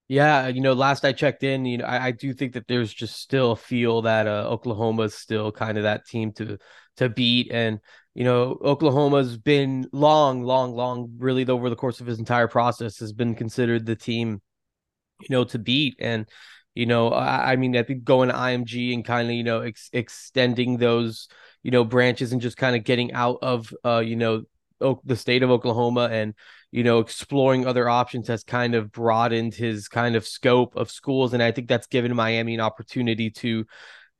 Yeah, 0.07 0.47
you 0.47 0.61
know, 0.61 0.73
last 0.73 1.05
I 1.05 1.11
checked 1.13 1.43
in, 1.43 1.65
you 1.65 1.77
know, 1.77 1.85
I, 1.85 2.07
I 2.07 2.11
do 2.11 2.33
think 2.33 2.53
that 2.53 2.67
there's 2.67 2.91
just 2.91 3.19
still 3.19 3.51
a 3.51 3.55
feel 3.55 4.01
that 4.03 4.25
uh, 4.25 4.47
Oklahoma's 4.49 5.13
still 5.13 5.51
kind 5.51 5.77
of 5.77 5.83
that 5.83 6.05
team 6.05 6.31
to 6.33 6.57
to 6.97 7.09
beat, 7.09 7.51
and 7.51 7.79
you 8.15 8.23
know, 8.23 8.57
Oklahoma's 8.63 9.37
been 9.37 9.87
long, 9.93 10.43
long, 10.43 10.73
long, 10.73 11.13
really 11.17 11.45
over 11.47 11.69
the 11.69 11.75
course 11.75 12.01
of 12.01 12.07
his 12.07 12.19
entire 12.19 12.47
process 12.47 12.99
has 12.99 13.13
been 13.13 13.35
considered 13.35 13.85
the 13.85 13.95
team, 13.95 14.41
you 15.21 15.27
know, 15.29 15.43
to 15.43 15.59
beat, 15.59 15.95
and 15.99 16.27
you 16.75 16.85
know, 16.85 17.09
I, 17.09 17.53
I 17.53 17.55
mean, 17.55 17.75
I 17.75 17.83
think 17.83 18.03
going 18.03 18.29
to 18.29 18.35
IMG 18.35 18.93
and 18.93 19.03
kind 19.03 19.29
of 19.29 19.35
you 19.35 19.43
know 19.43 19.61
ex- 19.61 19.89
extending 19.93 20.77
those 20.77 21.27
you 21.63 21.71
know 21.71 21.83
branches 21.83 22.31
and 22.31 22.41
just 22.41 22.57
kind 22.57 22.75
of 22.75 22.83
getting 22.83 23.11
out 23.13 23.39
of 23.41 23.73
uh 23.83 23.99
you 23.99 24.15
know 24.15 24.43
the 25.03 25.15
state 25.15 25.43
of 25.43 25.51
Oklahoma 25.51 26.07
and 26.11 26.33
you 26.71 26.83
know 26.83 26.99
exploring 26.99 27.65
other 27.65 27.89
options 27.89 28.27
has 28.29 28.43
kind 28.43 28.75
of 28.75 28.91
broadened 28.91 29.53
his 29.53 29.89
kind 29.89 30.15
of 30.15 30.25
scope 30.25 30.75
of 30.77 30.89
schools 30.89 31.33
and 31.33 31.43
I 31.43 31.51
think 31.51 31.67
that's 31.67 31.87
given 31.87 32.15
Miami 32.15 32.53
an 32.53 32.61
opportunity 32.61 33.29
to 33.31 33.65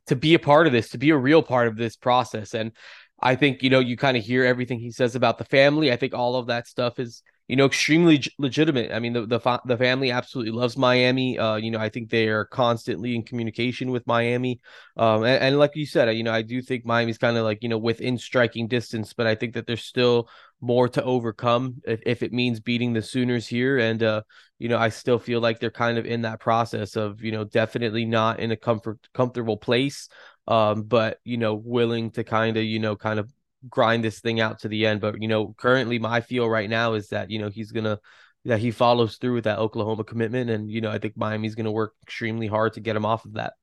to 0.08 0.16
be 0.16 0.34
a 0.34 0.40
part 0.40 0.68
of 0.68 0.74
this 0.74 0.90
to 0.90 0.98
be 0.98 1.12
a 1.12 1.18
real 1.18 1.42
part 1.42 1.68
of 1.68 1.78
this 1.78 1.96
process. 1.96 2.54
And 2.54 2.72
I 3.22 3.36
think 3.36 3.64
you 3.64 3.70
know 3.70 3.80
you 3.80 3.98
kind 3.98 4.18
of 4.18 4.24
hear 4.24 4.46
everything 4.46 4.80
he 4.80 4.92
says 4.92 5.16
about 5.16 5.38
the 5.38 5.46
family 5.46 5.92
I 5.92 5.98
think 5.98 6.14
all 6.14 6.36
of 6.36 6.48
that 6.48 6.68
stuff 6.68 7.00
is 7.00 7.24
you 7.50 7.56
know, 7.56 7.66
extremely 7.66 8.24
legitimate. 8.38 8.92
I 8.92 9.00
mean, 9.00 9.14
the 9.14 9.26
the, 9.26 9.40
fa- 9.40 9.60
the 9.66 9.76
family 9.76 10.12
absolutely 10.12 10.52
loves 10.52 10.78
Miami. 10.78 11.40
Uh, 11.40 11.56
you 11.56 11.72
know, 11.72 11.80
I 11.80 11.90
think 11.90 12.12
they 12.12 12.28
are 12.28 12.46
constantly 12.46 13.16
in 13.16 13.24
communication 13.24 13.90
with 13.90 14.06
Miami. 14.06 14.62
Um, 14.96 15.24
and, 15.24 15.44
and 15.44 15.58
like 15.58 15.76
you 15.76 15.88
said, 15.88 16.16
you 16.16 16.22
know, 16.22 16.32
I 16.32 16.44
do 16.44 16.62
think 16.62 16.86
Miami's 16.86 17.18
kind 17.18 17.38
of 17.38 17.44
like 17.46 17.64
you 17.64 17.70
know 17.70 17.80
within 17.80 18.20
striking 18.20 18.68
distance, 18.68 19.14
but 19.14 19.26
I 19.26 19.34
think 19.34 19.56
that 19.56 19.66
there's 19.66 19.84
still 19.84 20.30
more 20.62 20.90
to 20.90 21.04
overcome 21.04 21.82
if, 21.86 22.02
if 22.06 22.24
it 22.24 22.34
means 22.34 22.60
beating 22.60 22.94
the 22.94 23.02
Sooners 23.02 23.48
here. 23.48 23.78
And 23.78 24.02
uh, 24.04 24.22
you 24.58 24.70
know, 24.70 24.78
I 24.78 24.90
still 24.90 25.20
feel 25.20 25.40
like 25.40 25.60
they're 25.60 25.72
kind 25.72 25.98
of 25.98 26.06
in 26.06 26.24
that 26.24 26.40
process 26.40 26.96
of 26.96 27.22
you 27.22 27.32
know 27.32 27.44
definitely 27.44 28.06
not 28.06 28.40
in 28.40 28.52
a 28.52 28.58
comfort 28.58 29.00
comfortable 29.14 29.58
place. 29.58 30.10
Um, 30.48 30.84
but 30.84 31.20
you 31.24 31.38
know, 31.38 31.56
willing 31.56 32.12
to 32.12 32.24
kind 32.24 32.58
of 32.58 32.64
you 32.64 32.80
know 32.80 32.96
kind 32.96 33.20
of 33.20 33.32
grind 33.70 34.04
this 34.04 34.20
thing 34.20 34.40
out 34.40 34.60
to 34.60 34.68
the 34.68 34.86
end. 34.86 35.02
But 35.02 35.22
you 35.22 35.28
know, 35.28 35.54
currently 35.58 36.00
my 36.00 36.22
feel 36.22 36.50
right 36.50 36.70
now 36.70 36.94
is 36.94 37.10
that 37.10 37.30
you 37.30 37.40
know 37.40 37.50
he's 37.50 37.72
gonna 37.72 38.00
that 38.46 38.60
he 38.60 38.72
follows 38.72 39.18
through 39.18 39.36
with 39.36 39.44
that 39.46 39.60
Oklahoma 39.60 40.04
commitment, 40.04 40.50
and 40.50 40.70
you 40.70 40.82
know 40.82 40.92
I 40.92 40.98
think 40.98 41.18
Miami's 41.18 41.56
gonna 41.56 41.72
work 41.72 41.94
extremely 42.04 42.48
hard 42.48 42.74
to 42.74 42.82
get 42.82 42.96
him 42.96 43.06
off 43.06 43.26
of 43.26 43.34
that. 43.34 43.54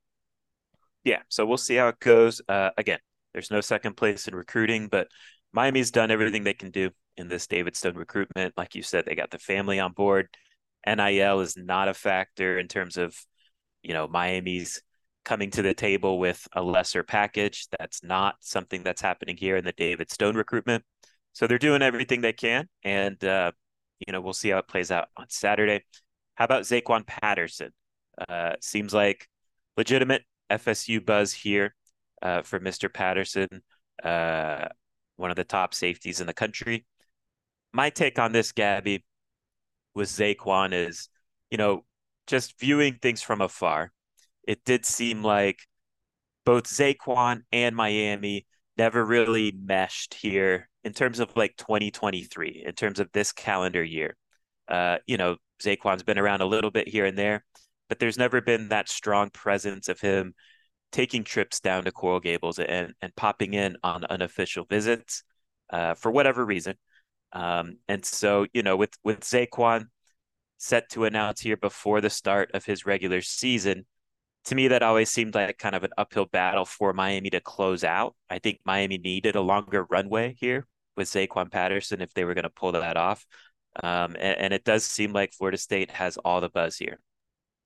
Yeah, 1.05 1.23
so 1.29 1.47
we'll 1.47 1.57
see 1.57 1.77
how 1.77 1.89
it 1.89 2.01
goes. 2.01 2.43
Uh, 2.49 2.71
again, 2.77 2.99
there's 3.33 3.51
no 3.51 3.61
second 3.61 3.97
place 3.97 4.27
in 4.29 4.35
recruiting, 4.35 4.89
but 4.89 5.09
Miami's 5.57 5.91
done 5.91 6.11
everything 6.11 6.45
they 6.45 6.53
can 6.53 6.71
do 6.71 6.91
in 7.17 7.29
this 7.29 7.47
David 7.47 7.75
Stone 7.75 7.95
recruitment. 7.95 8.53
Like 8.59 8.75
you 8.75 8.83
said, 8.83 9.07
they 9.07 9.15
got 9.15 9.31
the 9.31 9.39
family 9.39 9.81
on 9.81 9.93
board. 9.93 10.29
NIL 10.87 11.41
is 11.41 11.57
not 11.57 11.89
a 11.89 11.95
factor 11.95 12.59
in 12.59 12.69
terms 12.69 12.99
of, 12.99 13.17
you 13.83 13.95
know, 13.95 14.07
Miami's 14.07 14.83
coming 15.25 15.51
to 15.53 15.63
the 15.63 15.73
table 15.73 16.19
with 16.19 16.47
a 16.53 16.63
lesser 16.63 17.03
package. 17.03 17.69
That's 17.79 18.05
not 18.05 18.37
something 18.41 18.83
that's 18.83 19.01
happening 19.01 19.39
here 19.39 19.57
in 19.57 19.65
the 19.65 19.73
David 19.73 20.11
Stone 20.11 20.37
recruitment. 20.37 20.85
So 21.33 21.47
they're 21.47 21.59
doing 21.59 21.81
everything 21.81 22.21
they 22.21 22.35
can, 22.35 22.69
and 22.85 23.23
uh, 23.25 23.53
you 24.07 24.13
know 24.13 24.21
we'll 24.21 24.33
see 24.35 24.51
how 24.51 24.59
it 24.59 24.69
plays 24.69 24.91
out 24.91 25.09
on 25.17 25.27
Saturday. 25.29 25.85
How 26.35 26.45
about 26.45 26.63
Zaquan 26.65 27.07
Patterson? 27.07 27.73
Uh, 28.29 28.53
seems 28.61 28.93
like 28.95 29.27
legitimate 29.77 30.23
FSU 30.51 31.05
buzz 31.05 31.33
here 31.33 31.75
uh, 32.23 32.43
for 32.43 32.61
Mr. 32.61 32.93
Patterson, 32.93 33.63
uh, 34.03 34.69
one 35.17 35.31
of 35.31 35.37
the 35.37 35.45
top 35.45 35.75
safeties 35.75 36.21
in 36.21 36.27
the 36.27 36.35
country. 36.35 36.87
My 37.73 37.91
take 37.91 38.19
on 38.19 38.33
this, 38.33 38.53
Gaby, 38.53 39.05
was 39.95 40.11
Zaquan 40.11 40.73
is, 40.73 41.09
you 41.51 41.59
know, 41.59 41.85
just 42.27 42.59
viewing 42.59 42.99
things 43.01 43.23
from 43.23 43.41
afar 43.41 43.93
it 44.47 44.65
did 44.65 44.87
seem 44.87 45.23
like 45.23 45.61
both 46.45 46.65
Zaquan 46.65 47.43
and 47.53 47.75
Miami 47.75 48.47
never 48.79 49.05
really 49.05 49.53
meshed 49.53 50.15
here 50.15 50.69
in 50.85 50.93
terms 50.93 51.19
of 51.19 51.37
like 51.37 51.57
2023, 51.57 52.63
in 52.67 52.73
terms 52.75 53.01
of 53.01 53.11
this 53.13 53.33
calendar 53.33 53.83
year. 53.83 54.17
Uh, 54.69 54.99
you 55.07 55.17
know, 55.17 55.37
Zaquan's 55.63 56.05
been 56.05 56.19
around 56.19 56.43
a 56.43 56.47
little 56.47 56.71
bit 56.71 56.89
here 56.89 57.05
and 57.07 57.19
there, 57.19 57.45
but 57.89 57.99
there's 57.99 58.19
never 58.19 58.41
been 58.41 58.69
that 58.69 58.89
strong 58.89 59.31
presence 59.31 59.89
of 59.89 60.01
him 60.01 60.35
taking 60.93 61.25
trips 61.25 61.61
down 61.61 61.85
to 61.85 61.93
Coral 61.93 62.21
Gables 62.21 62.59
and, 62.59 62.95
and 63.03 63.15
popping 63.17 63.55
in 63.55 63.77
on 63.83 64.05
unofficial 64.05 64.65
visits 64.65 65.23
uh, 65.71 65.95
for 65.95 66.11
whatever 66.11 66.45
reason. 66.45 66.77
Um, 67.33 67.79
and 67.89 68.05
so, 68.05 68.47
you 68.55 68.63
know, 68.63 68.77
with, 68.77 68.95
with 69.05 69.21
Zaquan 69.21 69.87
set 70.59 70.89
to 70.91 71.05
announce 71.05 71.41
here 71.41 71.57
before 71.57 72.01
the 72.01 72.11
start 72.11 72.51
of 72.55 72.65
his 72.65 72.87
regular 72.87 73.21
season, 73.21 73.87
to 74.47 74.55
me, 74.55 74.69
that 74.69 74.83
always 74.83 75.11
seemed 75.11 75.35
like 75.35 75.59
kind 75.59 75.75
of 75.75 75.83
an 75.83 75.91
uphill 75.99 76.27
battle 76.27 76.65
for 76.65 76.93
Miami 76.93 77.31
to 77.31 77.41
close 77.41 77.83
out. 77.83 78.15
I 78.31 78.39
think 78.39 78.61
Miami 78.65 78.97
needed 78.97 79.35
a 79.35 79.41
longer 79.41 79.85
runway 79.91 80.37
here 80.39 80.67
with 80.97 81.09
Zaquan 81.09 81.51
Patterson 81.51 82.01
if 82.01 82.15
they 82.15 82.25
were 82.25 82.35
going 82.35 82.45
to 82.45 82.51
pull 82.51 82.73
that 82.73 82.97
off. 82.97 83.27
Um, 83.83 84.15
and, 84.19 84.39
and, 84.39 84.55
it 84.55 84.65
does 84.65 84.85
seem 84.85 85.13
like 85.13 85.35
Florida 85.35 85.59
State 85.59 85.91
has 85.91 86.17
all 86.19 86.41
the 86.41 86.49
buzz 86.49 86.79
here. 86.79 86.99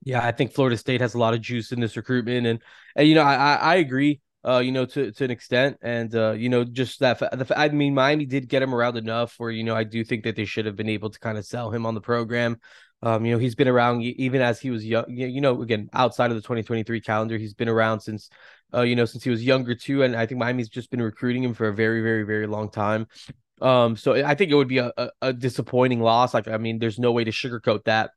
Yeah, 0.03 0.25
I 0.25 0.33
think 0.33 0.53
Florida 0.53 0.77
State 0.77 1.01
has 1.03 1.15
a 1.15 1.19
lot 1.19 1.35
of 1.35 1.41
juice 1.41 1.73
in 1.73 1.81
this 1.81 1.97
recruitment, 1.97 2.47
and 2.47 2.63
and 2.97 3.09
you 3.09 3.15
know 3.15 3.23
I 3.23 3.35
I, 3.35 3.55
I 3.55 3.75
agree. 3.77 4.21
Uh, 4.43 4.59
you 4.59 4.73
know, 4.73 4.87
to 4.87 5.13
to 5.13 5.25
an 5.25 5.31
extent, 5.31 5.77
and 5.83 6.15
uh, 6.15 6.33
you 6.33 6.49
know, 6.49 6.65
just 6.65 7.01
that. 7.01 7.19
The, 7.19 7.53
I 7.55 7.69
mean, 7.69 7.95
Miami 7.95 8.25
did 8.25 8.49
get 8.49 8.63
him 8.63 8.75
around 8.75 8.97
enough 8.97 9.35
where 9.37 9.51
you 9.51 9.63
know 9.63 9.77
I 9.77 9.85
do 9.85 10.03
think 10.03 10.25
that 10.25 10.37
they 10.37 10.47
should 10.47 10.65
have 10.65 10.77
been 10.77 10.89
able 10.89 11.11
to 11.11 11.19
kind 11.19 11.37
of 11.37 11.45
sell 11.45 11.71
him 11.71 11.85
on 11.85 11.95
the 11.95 12.01
program. 12.01 12.59
Um, 13.03 13.25
you 13.25 13.33
know, 13.33 13.39
he's 13.39 13.55
been 13.55 13.69
around 13.69 14.03
even 14.03 14.41
as 14.41 14.61
he 14.61 14.71
was 14.71 14.85
young. 14.85 15.05
You 15.09 15.41
know, 15.43 15.61
again, 15.61 15.91
outside 15.93 16.31
of 16.31 16.37
the 16.37 16.43
2023 16.43 17.01
calendar, 17.03 17.37
he's 17.37 17.55
been 17.55 17.69
around 17.69 18.01
since, 18.01 18.31
uh, 18.75 18.83
you 18.83 18.97
know, 18.97 19.05
since 19.07 19.25
he 19.25 19.31
was 19.31 19.45
younger 19.45 19.75
too. 19.75 20.03
And 20.03 20.15
I 20.17 20.27
think 20.27 20.39
Miami's 20.39 20.69
just 20.69 20.91
been 20.91 21.03
recruiting 21.03 21.43
him 21.43 21.55
for 21.55 21.69
a 21.69 21.75
very, 21.75 22.03
very, 22.03 22.25
very 22.25 22.47
long 22.47 22.71
time. 22.71 23.07
Um, 23.63 23.97
so 23.97 24.15
I 24.15 24.35
think 24.35 24.51
it 24.51 24.55
would 24.55 24.69
be 24.69 24.79
a, 24.79 24.93
a, 24.97 25.11
a 25.23 25.33
disappointing 25.33 26.01
loss. 26.01 26.33
Like, 26.35 26.49
I 26.49 26.57
mean, 26.59 26.79
there's 26.79 26.99
no 26.99 27.13
way 27.13 27.25
to 27.25 27.31
sugarcoat 27.31 27.85
that. 27.85 28.11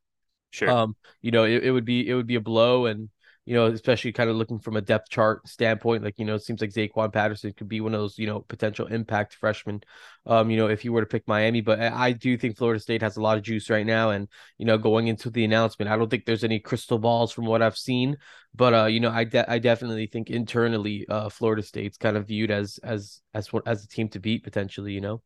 Sure. 0.54 0.70
Um, 0.70 0.94
you 1.20 1.32
know, 1.32 1.42
it, 1.42 1.64
it 1.64 1.70
would 1.72 1.84
be 1.84 2.08
it 2.08 2.14
would 2.14 2.28
be 2.28 2.36
a 2.36 2.40
blow, 2.40 2.86
and 2.86 3.08
you 3.44 3.54
know, 3.54 3.66
especially 3.66 4.12
kind 4.12 4.30
of 4.30 4.36
looking 4.36 4.58
from 4.58 4.76
a 4.76 4.80
depth 4.80 5.10
chart 5.10 5.46
standpoint, 5.46 6.02
like, 6.02 6.18
you 6.18 6.24
know, 6.24 6.34
it 6.34 6.42
seems 6.42 6.62
like 6.62 6.70
Zaquan 6.70 7.12
Patterson 7.12 7.52
could 7.52 7.68
be 7.68 7.82
one 7.82 7.92
of 7.92 8.00
those, 8.00 8.18
you 8.18 8.26
know, 8.26 8.40
potential 8.40 8.86
impact 8.86 9.34
freshmen, 9.34 9.82
um, 10.24 10.50
you 10.50 10.56
know, 10.56 10.68
if 10.68 10.82
you 10.82 10.94
were 10.94 11.02
to 11.02 11.06
pick 11.06 11.28
Miami. 11.28 11.60
But 11.60 11.78
I, 11.80 12.12
do 12.12 12.38
think 12.38 12.56
Florida 12.56 12.80
State 12.80 13.02
has 13.02 13.18
a 13.18 13.20
lot 13.20 13.36
of 13.36 13.42
juice 13.42 13.68
right 13.68 13.84
now. 13.84 14.10
And, 14.10 14.28
you 14.56 14.64
know, 14.64 14.78
going 14.78 15.08
into 15.08 15.28
the 15.28 15.44
announcement, 15.44 15.90
I 15.90 15.96
don't 15.96 16.08
think 16.08 16.24
there's 16.24 16.44
any 16.44 16.58
crystal 16.58 16.98
balls 16.98 17.32
from 17.32 17.44
what 17.44 17.60
I've 17.60 17.76
seen. 17.76 18.16
But, 18.54 18.72
uh, 18.72 18.86
you 18.86 19.00
know, 19.00 19.10
I, 19.10 19.24
de- 19.24 19.50
I 19.50 19.58
definitely 19.58 20.06
think 20.06 20.30
internally, 20.30 21.04
uh, 21.10 21.28
Florida 21.28 21.62
State's 21.62 21.98
kind 21.98 22.16
of 22.16 22.26
viewed 22.28 22.50
as, 22.50 22.78
as, 22.82 23.20
as, 23.34 23.50
as 23.66 23.84
a 23.84 23.88
team 23.88 24.08
to 24.10 24.20
beat 24.20 24.42
potentially, 24.42 24.92
you 24.92 25.02
know? 25.02 25.20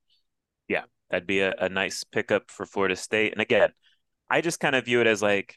Yeah, 0.67 0.83
that'd 1.09 1.29
be 1.29 1.39
a, 1.39 1.55
a 1.57 1.69
nice 1.69 2.03
pickup 2.03 2.51
for 2.51 2.67
Florida 2.67 2.97
State. 2.97 3.31
And 3.31 3.41
again, 3.41 3.71
I 4.31 4.41
just 4.41 4.61
kind 4.61 4.75
of 4.75 4.85
view 4.85 5.01
it 5.01 5.07
as 5.07 5.23
like, 5.23 5.57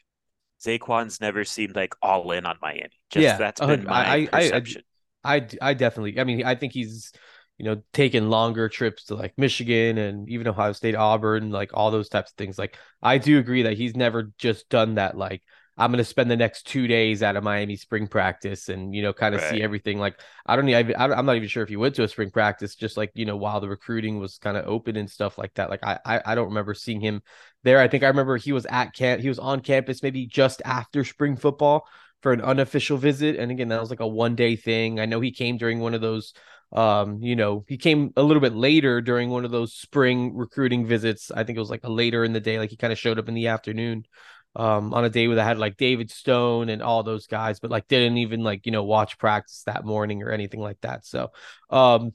Zaquan's 0.64 1.20
never 1.20 1.44
seemed 1.44 1.74
like 1.74 1.94
all 2.00 2.30
in 2.30 2.46
on 2.46 2.56
Miami. 2.62 2.90
Just 3.10 3.22
yeah, 3.22 3.36
that's 3.36 3.60
been 3.60 3.84
my 3.84 4.12
I, 4.12 4.26
perception. 4.26 4.82
I, 5.24 5.34
I, 5.36 5.48
I 5.60 5.74
definitely. 5.74 6.20
I 6.20 6.24
mean, 6.24 6.44
I 6.44 6.54
think 6.54 6.72
he's 6.72 7.12
you 7.58 7.64
know 7.64 7.82
taken 7.92 8.30
longer 8.30 8.68
trips 8.68 9.04
to 9.04 9.14
like 9.14 9.34
Michigan 9.36 9.98
and 9.98 10.28
even 10.28 10.46
Ohio 10.46 10.72
State, 10.72 10.94
Auburn, 10.94 11.50
like 11.50 11.70
all 11.74 11.90
those 11.90 12.08
types 12.08 12.30
of 12.30 12.36
things. 12.36 12.58
Like 12.58 12.76
I 13.02 13.18
do 13.18 13.38
agree 13.38 13.62
that 13.62 13.76
he's 13.76 13.96
never 13.96 14.32
just 14.38 14.68
done 14.68 14.94
that. 14.94 15.16
Like 15.16 15.42
I'm 15.82 15.90
going 15.90 15.98
to 15.98 16.04
spend 16.04 16.30
the 16.30 16.36
next 16.36 16.68
two 16.68 16.86
days 16.86 17.24
at 17.24 17.34
a 17.34 17.40
Miami 17.40 17.74
spring 17.74 18.06
practice 18.06 18.68
and, 18.68 18.94
you 18.94 19.02
know, 19.02 19.12
kind 19.12 19.34
of 19.34 19.40
right. 19.40 19.50
see 19.50 19.62
everything. 19.62 19.98
Like, 19.98 20.20
I 20.46 20.54
don't 20.54 20.68
even, 20.68 20.94
I'm 20.96 21.26
not 21.26 21.34
even 21.34 21.48
sure 21.48 21.64
if 21.64 21.68
he 21.68 21.76
went 21.76 21.96
to 21.96 22.04
a 22.04 22.08
spring 22.08 22.30
practice, 22.30 22.76
just 22.76 22.96
like, 22.96 23.10
you 23.14 23.24
know, 23.24 23.36
while 23.36 23.60
the 23.60 23.68
recruiting 23.68 24.20
was 24.20 24.38
kind 24.38 24.56
of 24.56 24.64
open 24.66 24.96
and 24.96 25.10
stuff 25.10 25.38
like 25.38 25.54
that. 25.54 25.70
Like, 25.70 25.84
I, 25.84 25.98
I, 26.06 26.20
I 26.24 26.34
don't 26.36 26.50
remember 26.50 26.72
seeing 26.72 27.00
him 27.00 27.20
there. 27.64 27.80
I 27.80 27.88
think 27.88 28.04
I 28.04 28.08
remember 28.08 28.36
he 28.36 28.52
was 28.52 28.64
at 28.66 28.94
camp, 28.94 29.22
he 29.22 29.28
was 29.28 29.40
on 29.40 29.58
campus 29.58 30.04
maybe 30.04 30.24
just 30.24 30.62
after 30.64 31.02
spring 31.02 31.34
football 31.34 31.88
for 32.22 32.32
an 32.32 32.42
unofficial 32.42 32.96
visit. 32.96 33.34
And 33.34 33.50
again, 33.50 33.70
that 33.70 33.80
was 33.80 33.90
like 33.90 33.98
a 33.98 34.06
one 34.06 34.36
day 34.36 34.54
thing. 34.54 35.00
I 35.00 35.06
know 35.06 35.18
he 35.18 35.32
came 35.32 35.56
during 35.56 35.80
one 35.80 35.94
of 35.94 36.00
those 36.00 36.32
um, 36.74 37.22
you 37.22 37.36
know, 37.36 37.66
he 37.68 37.76
came 37.76 38.14
a 38.16 38.22
little 38.22 38.40
bit 38.40 38.54
later 38.54 39.02
during 39.02 39.28
one 39.28 39.44
of 39.44 39.50
those 39.50 39.74
spring 39.74 40.34
recruiting 40.34 40.86
visits. 40.86 41.30
I 41.30 41.44
think 41.44 41.56
it 41.56 41.60
was 41.60 41.68
like 41.68 41.84
a 41.84 41.90
later 41.90 42.24
in 42.24 42.32
the 42.32 42.40
day, 42.40 42.58
like 42.58 42.70
he 42.70 42.76
kind 42.76 42.94
of 42.94 42.98
showed 42.98 43.18
up 43.18 43.28
in 43.28 43.34
the 43.34 43.48
afternoon 43.48 44.06
um 44.54 44.92
on 44.92 45.04
a 45.04 45.10
day 45.10 45.26
where 45.26 45.36
they 45.36 45.42
had 45.42 45.58
like 45.58 45.76
David 45.76 46.10
Stone 46.10 46.68
and 46.68 46.82
all 46.82 47.02
those 47.02 47.26
guys, 47.26 47.60
but 47.60 47.70
like 47.70 47.88
didn't 47.88 48.18
even 48.18 48.42
like, 48.42 48.66
you 48.66 48.72
know, 48.72 48.84
watch 48.84 49.18
practice 49.18 49.62
that 49.66 49.84
morning 49.84 50.22
or 50.22 50.30
anything 50.30 50.60
like 50.60 50.80
that. 50.82 51.06
So 51.06 51.30
um 51.70 52.12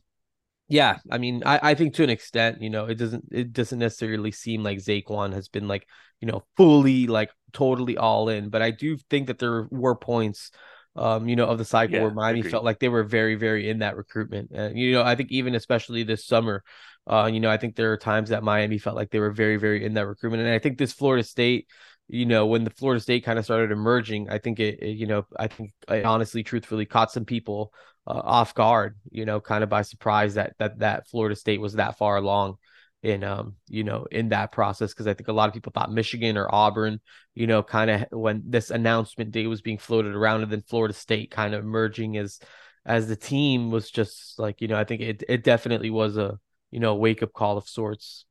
yeah, 0.69 0.97
I 1.09 1.17
mean, 1.17 1.43
I, 1.45 1.59
I 1.63 1.73
think 1.75 1.93
to 1.93 2.03
an 2.03 2.09
extent, 2.09 2.61
you 2.61 2.69
know, 2.69 2.85
it 2.85 2.95
doesn't 2.95 3.25
it 3.31 3.53
doesn't 3.53 3.79
necessarily 3.79 4.31
seem 4.31 4.63
like 4.63 4.79
Zaquan 4.79 5.33
has 5.33 5.47
been 5.47 5.67
like, 5.67 5.87
you 6.19 6.27
know, 6.27 6.43
fully 6.57 7.07
like 7.07 7.31
totally 7.53 7.97
all 7.97 8.29
in, 8.29 8.49
but 8.49 8.61
I 8.61 8.71
do 8.71 8.97
think 9.09 9.27
that 9.27 9.39
there 9.39 9.67
were 9.71 9.95
points 9.95 10.51
um, 10.97 11.29
you 11.29 11.35
know, 11.35 11.45
of 11.45 11.59
the 11.59 11.65
cycle 11.65 11.97
yeah, 11.97 12.01
where 12.01 12.11
Miami 12.11 12.39
agreed. 12.39 12.51
felt 12.51 12.63
like 12.63 12.79
they 12.79 12.89
were 12.89 13.03
very, 13.03 13.35
very 13.35 13.69
in 13.69 13.79
that 13.79 13.95
recruitment. 13.95 14.51
And 14.51 14.77
you 14.77 14.93
know, 14.93 15.03
I 15.03 15.15
think 15.15 15.31
even 15.31 15.53
especially 15.53 16.03
this 16.03 16.25
summer, 16.25 16.63
uh, 17.05 17.29
you 17.31 17.39
know, 17.39 17.51
I 17.51 17.57
think 17.57 17.75
there 17.75 17.91
are 17.93 17.97
times 17.97 18.29
that 18.29 18.43
Miami 18.43 18.79
felt 18.79 18.95
like 18.95 19.11
they 19.11 19.19
were 19.19 19.31
very, 19.31 19.57
very 19.57 19.85
in 19.85 19.93
that 19.93 20.07
recruitment. 20.07 20.43
And 20.43 20.51
I 20.51 20.59
think 20.59 20.77
this 20.77 20.93
Florida 20.93 21.23
State, 21.23 21.67
you 22.07 22.25
know, 22.25 22.45
when 22.45 22.63
the 22.63 22.69
Florida 22.69 23.01
State 23.01 23.25
kind 23.25 23.37
of 23.37 23.45
started 23.45 23.71
emerging, 23.71 24.29
I 24.29 24.37
think 24.37 24.59
it, 24.59 24.81
it 24.81 24.97
you 24.97 25.07
know, 25.07 25.25
I 25.37 25.47
think 25.47 25.73
I 25.87 26.03
honestly, 26.03 26.43
truthfully 26.43 26.85
caught 26.85 27.11
some 27.11 27.25
people 27.25 27.73
uh, 28.05 28.21
off 28.23 28.53
guard, 28.53 28.97
you 29.11 29.25
know, 29.25 29.39
kind 29.41 29.63
of 29.63 29.69
by 29.69 29.81
surprise 29.81 30.35
that 30.35 30.53
that 30.59 30.79
that 30.79 31.07
Florida 31.07 31.35
State 31.35 31.59
was 31.59 31.73
that 31.73 31.97
far 31.97 32.17
along 32.17 32.57
in 33.03 33.23
um 33.23 33.55
you 33.67 33.83
know 33.83 34.07
in 34.11 34.29
that 34.29 34.51
process 34.51 34.91
because 34.91 35.05
I 35.05 35.13
think 35.13 35.27
a 35.27 35.33
lot 35.33 35.47
of 35.47 35.53
people 35.53 35.71
thought 35.71 35.91
Michigan 35.91 36.37
or 36.37 36.53
Auburn, 36.53 36.99
you 37.35 37.45
know, 37.45 37.61
kind 37.61 37.91
of 37.91 38.05
when 38.11 38.43
this 38.45 38.71
announcement 38.71 39.31
day 39.31 39.45
was 39.47 39.61
being 39.61 39.77
floated 39.77 40.15
around, 40.15 40.43
and 40.43 40.51
then 40.51 40.63
Florida 40.67 40.93
State 40.93 41.29
kind 41.29 41.53
of 41.53 41.63
emerging 41.63 42.17
as 42.17 42.39
as 42.85 43.07
the 43.07 43.15
team 43.17 43.69
was 43.69 43.91
just 43.91 44.39
like 44.39 44.61
you 44.61 44.67
know 44.67 44.77
I 44.77 44.85
think 44.85 45.01
it 45.01 45.23
it 45.27 45.43
definitely 45.43 45.89
was 45.89 46.17
a 46.17 46.39
you 46.71 46.79
know 46.79 46.95
wake 46.95 47.21
up 47.21 47.33
call 47.33 47.57
of 47.57 47.67
sorts. 47.67 48.25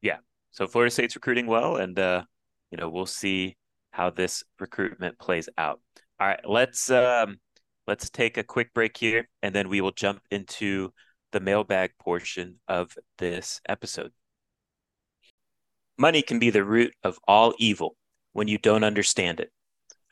Yeah, 0.00 0.18
so 0.52 0.66
Florida 0.66 0.90
State's 0.90 1.16
recruiting 1.16 1.46
well, 1.46 1.76
and 1.76 1.98
uh, 1.98 2.22
you 2.70 2.78
know 2.78 2.88
we'll 2.88 3.06
see 3.06 3.56
how 3.92 4.10
this 4.10 4.44
recruitment 4.58 5.18
plays 5.18 5.48
out. 5.58 5.80
All 6.18 6.26
right, 6.26 6.40
let's 6.48 6.90
um 6.90 7.38
let's 7.86 8.10
take 8.10 8.36
a 8.36 8.44
quick 8.44 8.72
break 8.74 8.96
here, 8.96 9.28
and 9.42 9.54
then 9.54 9.68
we 9.68 9.80
will 9.80 9.92
jump 9.92 10.20
into 10.30 10.92
the 11.32 11.40
mailbag 11.40 11.92
portion 11.98 12.60
of 12.68 12.96
this 13.18 13.60
episode. 13.68 14.12
Money 15.98 16.22
can 16.22 16.38
be 16.38 16.50
the 16.50 16.64
root 16.64 16.94
of 17.04 17.18
all 17.28 17.54
evil 17.58 17.96
when 18.32 18.48
you 18.48 18.58
don't 18.58 18.84
understand 18.84 19.40
it. 19.40 19.50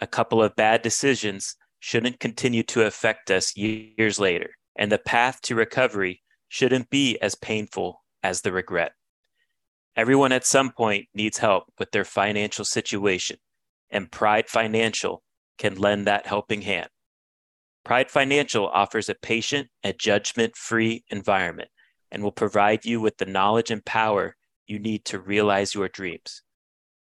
A 0.00 0.07
couple 0.07 0.43
of 0.43 0.55
bad 0.55 0.83
decisions 0.83 1.57
shouldn't 1.81 2.21
continue 2.21 2.62
to 2.65 2.87
affect 2.87 3.31
us 3.31 3.57
years 3.57 4.19
later, 4.19 4.50
and 4.77 4.93
the 4.93 4.99
path 4.99 5.41
to 5.43 5.55
recovery 5.55 6.23
shouldn't 6.49 6.91
be 6.91 7.19
as 7.21 7.35
painful 7.35 8.03
as 8.23 8.41
the 8.41 8.53
regret. 8.53 8.93
Everyone 9.99 10.31
at 10.31 10.47
some 10.47 10.71
point 10.71 11.09
needs 11.12 11.38
help 11.38 11.64
with 11.76 11.90
their 11.90 12.05
financial 12.05 12.64
situation, 12.64 13.37
and 13.90 14.09
Pride 14.09 14.49
Financial 14.49 15.25
can 15.59 15.75
lend 15.75 16.07
that 16.07 16.25
helping 16.25 16.62
hand. 16.62 16.88
Pride 17.85 18.09
Financial 18.09 18.69
offers 18.69 19.09
a 19.09 19.17
patient 19.17 19.67
and 19.83 19.99
judgment 19.99 20.55
free 20.55 21.02
environment 21.11 21.71
and 22.12 22.23
will 22.23 22.31
provide 22.31 22.85
you 22.85 23.00
with 23.00 23.17
the 23.17 23.26
knowledge 23.26 23.73
and 23.73 23.85
power 23.85 24.37
you 24.69 24.78
need 24.78 25.05
to 25.07 25.19
realize 25.19 25.75
your 25.75 25.88
dreams. 25.88 26.43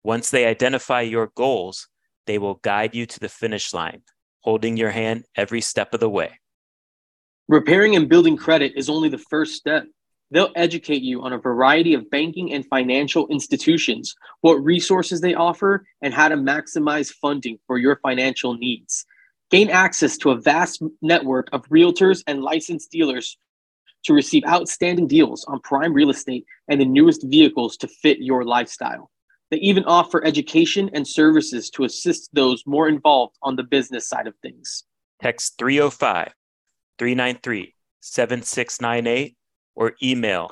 Once 0.02 0.32
they 0.32 0.44
identify 0.44 1.02
your 1.02 1.30
goals, 1.36 1.86
they 2.26 2.36
will 2.36 2.56
guide 2.56 2.96
you 2.96 3.06
to 3.06 3.20
the 3.20 3.28
finish 3.28 3.72
line, 3.72 4.02
holding 4.40 4.76
your 4.76 4.90
hand 4.90 5.24
every 5.36 5.60
step 5.60 5.94
of 5.94 6.00
the 6.00 6.10
way. 6.10 6.40
Repairing 7.46 7.94
and 7.94 8.08
building 8.08 8.36
credit 8.36 8.72
is 8.74 8.90
only 8.90 9.08
the 9.08 9.22
first 9.30 9.54
step. 9.54 9.84
They'll 10.30 10.52
educate 10.56 11.02
you 11.02 11.22
on 11.22 11.32
a 11.32 11.38
variety 11.38 11.94
of 11.94 12.10
banking 12.10 12.52
and 12.52 12.66
financial 12.66 13.26
institutions, 13.28 14.14
what 14.42 14.62
resources 14.62 15.20
they 15.20 15.34
offer, 15.34 15.86
and 16.02 16.12
how 16.12 16.28
to 16.28 16.36
maximize 16.36 17.10
funding 17.10 17.58
for 17.66 17.78
your 17.78 17.96
financial 17.96 18.54
needs. 18.54 19.06
Gain 19.50 19.70
access 19.70 20.18
to 20.18 20.30
a 20.30 20.40
vast 20.40 20.82
network 21.00 21.48
of 21.52 21.66
realtors 21.68 22.22
and 22.26 22.42
licensed 22.42 22.90
dealers 22.90 23.38
to 24.04 24.12
receive 24.12 24.44
outstanding 24.46 25.06
deals 25.06 25.44
on 25.46 25.60
prime 25.60 25.94
real 25.94 26.10
estate 26.10 26.44
and 26.68 26.80
the 26.80 26.84
newest 26.84 27.24
vehicles 27.24 27.76
to 27.78 27.88
fit 27.88 28.18
your 28.18 28.44
lifestyle. 28.44 29.10
They 29.50 29.56
even 29.58 29.84
offer 29.84 30.22
education 30.24 30.90
and 30.92 31.08
services 31.08 31.70
to 31.70 31.84
assist 31.84 32.28
those 32.34 32.62
more 32.66 32.88
involved 32.88 33.36
on 33.42 33.56
the 33.56 33.62
business 33.62 34.06
side 34.06 34.26
of 34.26 34.34
things. 34.42 34.84
Text 35.22 35.56
305 35.58 36.34
393 36.98 37.74
7698 38.00 39.36
or 39.78 39.94
email 40.02 40.50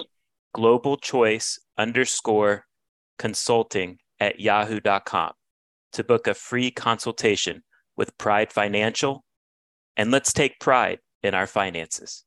global 0.55 0.97
choice 0.97 1.59
underscore 1.77 2.65
consulting 3.19 3.99
at 4.21 4.39
yahoo.com 4.41 5.33
to 5.93 6.05
book 6.05 6.29
a 6.29 6.33
free 6.33 6.71
consultation 6.71 7.63
with 7.97 8.17
Pride 8.19 8.53
Financial, 8.53 9.25
and 9.97 10.11
let's 10.11 10.33
take 10.33 10.61
pride 10.61 11.01
in 11.23 11.35
our 11.35 11.47
finances. 11.47 12.25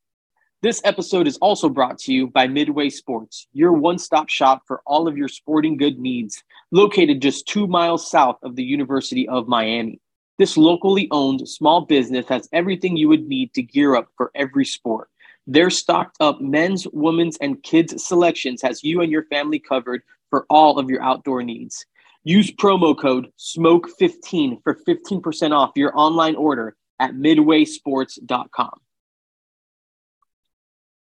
This 0.62 0.82
episode 0.84 1.26
is 1.26 1.38
also 1.38 1.70
brought 1.70 2.00
to 2.00 2.14
you 2.14 2.28
by 2.28 2.48
Midway 2.48 2.90
Sports, 2.90 3.48
your 3.54 3.72
one 3.72 3.98
stop 3.98 4.28
shop 4.28 4.64
for 4.68 4.82
all 4.86 5.08
of 5.08 5.18
your 5.18 5.30
sporting 5.30 5.78
good 5.78 6.00
needs, 6.00 6.44
located 6.72 7.22
just 7.22 7.48
two 7.48 7.66
miles 7.66 8.12
south 8.12 8.40
of 8.44 8.58
the 8.58 8.64
University 8.64 9.26
of 9.30 9.48
Miami. 9.48 10.02
This 10.38 10.58
locally 10.58 11.08
owned 11.12 11.48
small 11.48 11.82
business 11.82 12.28
has 12.28 12.50
everything 12.52 12.98
you 12.98 13.08
would 13.08 13.26
need 13.26 13.54
to 13.54 13.62
gear 13.62 13.96
up 13.96 14.10
for 14.18 14.32
every 14.36 14.66
sport. 14.66 15.10
Their 15.50 15.72
stocked 15.72 16.18
up 16.20 16.40
men's, 16.40 16.86
women's, 16.94 17.36
and 17.38 17.64
kids' 17.64 18.06
selections 18.06 18.62
has 18.62 18.84
you 18.84 19.02
and 19.02 19.12
your 19.12 19.24
family 19.26 19.58
covered 19.58 20.04
for 20.30 20.46
all 20.48 20.78
of 20.78 20.92
your 20.92 21.02
outdoor 21.02 21.42
needs. 21.42 21.88
Use 22.24 22.52
promo 22.52 22.96
code 22.96 23.34
SMOKE15 23.40 24.62
for 24.62 24.78
15% 24.88 25.52
off 25.52 25.72
your 25.76 25.92
online 25.98 26.36
order 26.36 26.76
at 27.00 27.16
midwaysports.com. 27.16 28.80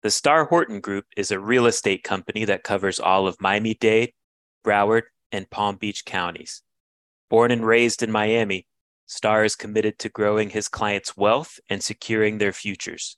The 0.03 0.11
Starr 0.11 0.47
Horton 0.47 0.81
Group 0.81 1.05
is 1.17 1.31
a 1.31 1.39
real 1.39 1.67
estate 1.67 2.03
company 2.03 2.45
that 2.45 2.65
covers 2.65 2.99
all 2.99 3.29
of 3.29 3.41
Miami 3.41 3.75
Dade, 3.75 4.15
Broward, 4.65 5.03
and 5.31 5.49
Palm 5.49 5.77
Beach 5.77 6.05
counties. 6.05 6.65
Born 7.31 7.53
and 7.53 7.65
raised 7.65 8.03
in 8.03 8.11
Miami, 8.11 8.67
Starr 9.07 9.45
is 9.45 9.55
committed 9.55 9.97
to 10.01 10.09
growing 10.09 10.51
his 10.51 10.67
clients' 10.67 11.17
wealth 11.17 11.61
and 11.71 11.85
securing 11.85 12.39
their 12.39 12.53
futures. 12.53 13.17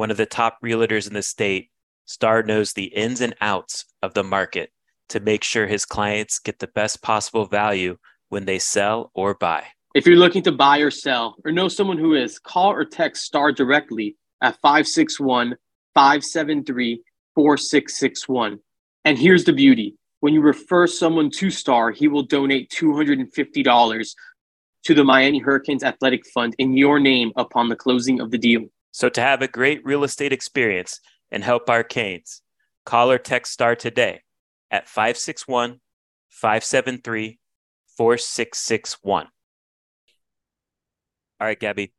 One 0.00 0.10
of 0.10 0.16
the 0.16 0.24
top 0.24 0.56
realtors 0.64 1.06
in 1.06 1.12
the 1.12 1.20
state, 1.20 1.68
Starr 2.06 2.42
knows 2.42 2.72
the 2.72 2.86
ins 2.86 3.20
and 3.20 3.36
outs 3.42 3.84
of 4.02 4.14
the 4.14 4.24
market 4.24 4.70
to 5.10 5.20
make 5.20 5.44
sure 5.44 5.66
his 5.66 5.84
clients 5.84 6.38
get 6.38 6.58
the 6.58 6.68
best 6.68 7.02
possible 7.02 7.44
value 7.44 7.98
when 8.30 8.46
they 8.46 8.58
sell 8.58 9.10
or 9.12 9.34
buy. 9.34 9.62
If 9.94 10.06
you're 10.06 10.16
looking 10.16 10.42
to 10.44 10.52
buy 10.52 10.78
or 10.78 10.90
sell 10.90 11.36
or 11.44 11.52
know 11.52 11.68
someone 11.68 11.98
who 11.98 12.14
is, 12.14 12.38
call 12.38 12.72
or 12.72 12.86
text 12.86 13.26
STARR 13.26 13.52
directly 13.52 14.16
at 14.40 14.58
561 14.62 15.56
573 15.92 17.02
4661. 17.34 18.58
And 19.04 19.18
here's 19.18 19.44
the 19.44 19.52
beauty 19.52 19.96
when 20.20 20.32
you 20.32 20.40
refer 20.40 20.86
someone 20.86 21.30
to 21.32 21.50
STARR, 21.50 21.90
he 21.90 22.08
will 22.08 22.22
donate 22.22 22.70
$250 22.70 24.14
to 24.84 24.94
the 24.94 25.04
Miami 25.04 25.40
Hurricanes 25.40 25.84
Athletic 25.84 26.26
Fund 26.32 26.54
in 26.56 26.74
your 26.74 26.98
name 26.98 27.32
upon 27.36 27.68
the 27.68 27.76
closing 27.76 28.18
of 28.18 28.30
the 28.30 28.38
deal. 28.38 28.64
So, 28.92 29.08
to 29.08 29.20
have 29.20 29.42
a 29.42 29.48
great 29.48 29.84
real 29.84 30.04
estate 30.04 30.32
experience 30.32 31.00
and 31.30 31.44
help 31.44 31.70
our 31.70 31.84
Canes, 31.84 32.42
call 32.84 33.10
or 33.10 33.18
text 33.18 33.52
STARR 33.52 33.76
today 33.76 34.22
at 34.70 34.88
561 34.88 35.80
573 36.28 37.38
4661. 37.96 39.26
All 41.40 41.46
right, 41.46 41.58
Gaby. 41.58 41.92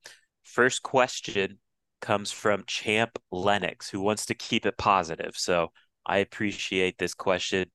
First 0.43 0.83
question 0.83 1.59
comes 2.01 2.31
from 2.31 2.63
Champ 2.67 3.17
Lennox, 3.31 3.89
who 3.89 4.01
wants 4.01 4.25
to 4.27 4.35
keep 4.35 4.65
it 4.65 4.77
positive. 4.77 5.35
So 5.35 5.71
I 6.05 6.17
appreciate 6.17 6.97
this 6.97 7.13
question. 7.13 7.71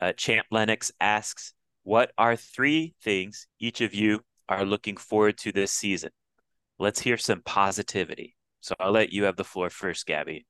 Uh, 0.00 0.12
Champ 0.12 0.46
Lennox 0.50 0.92
asks, 1.00 1.54
What 1.82 2.12
are 2.16 2.36
three 2.36 2.94
things 3.02 3.46
each 3.58 3.80
of 3.80 3.94
you 3.94 4.20
are 4.48 4.64
looking 4.64 4.96
forward 4.96 5.38
to 5.38 5.52
this 5.52 5.72
season? 5.72 6.10
Let's 6.78 7.00
hear 7.00 7.16
some 7.16 7.42
positivity. 7.42 8.36
So 8.62 8.74
I'll 8.80 8.92
let 8.92 9.12
you 9.12 9.24
have 9.24 9.36
the 9.36 9.44
floor 9.44 9.68
first, 9.70 10.06
Gaby. 10.06 10.46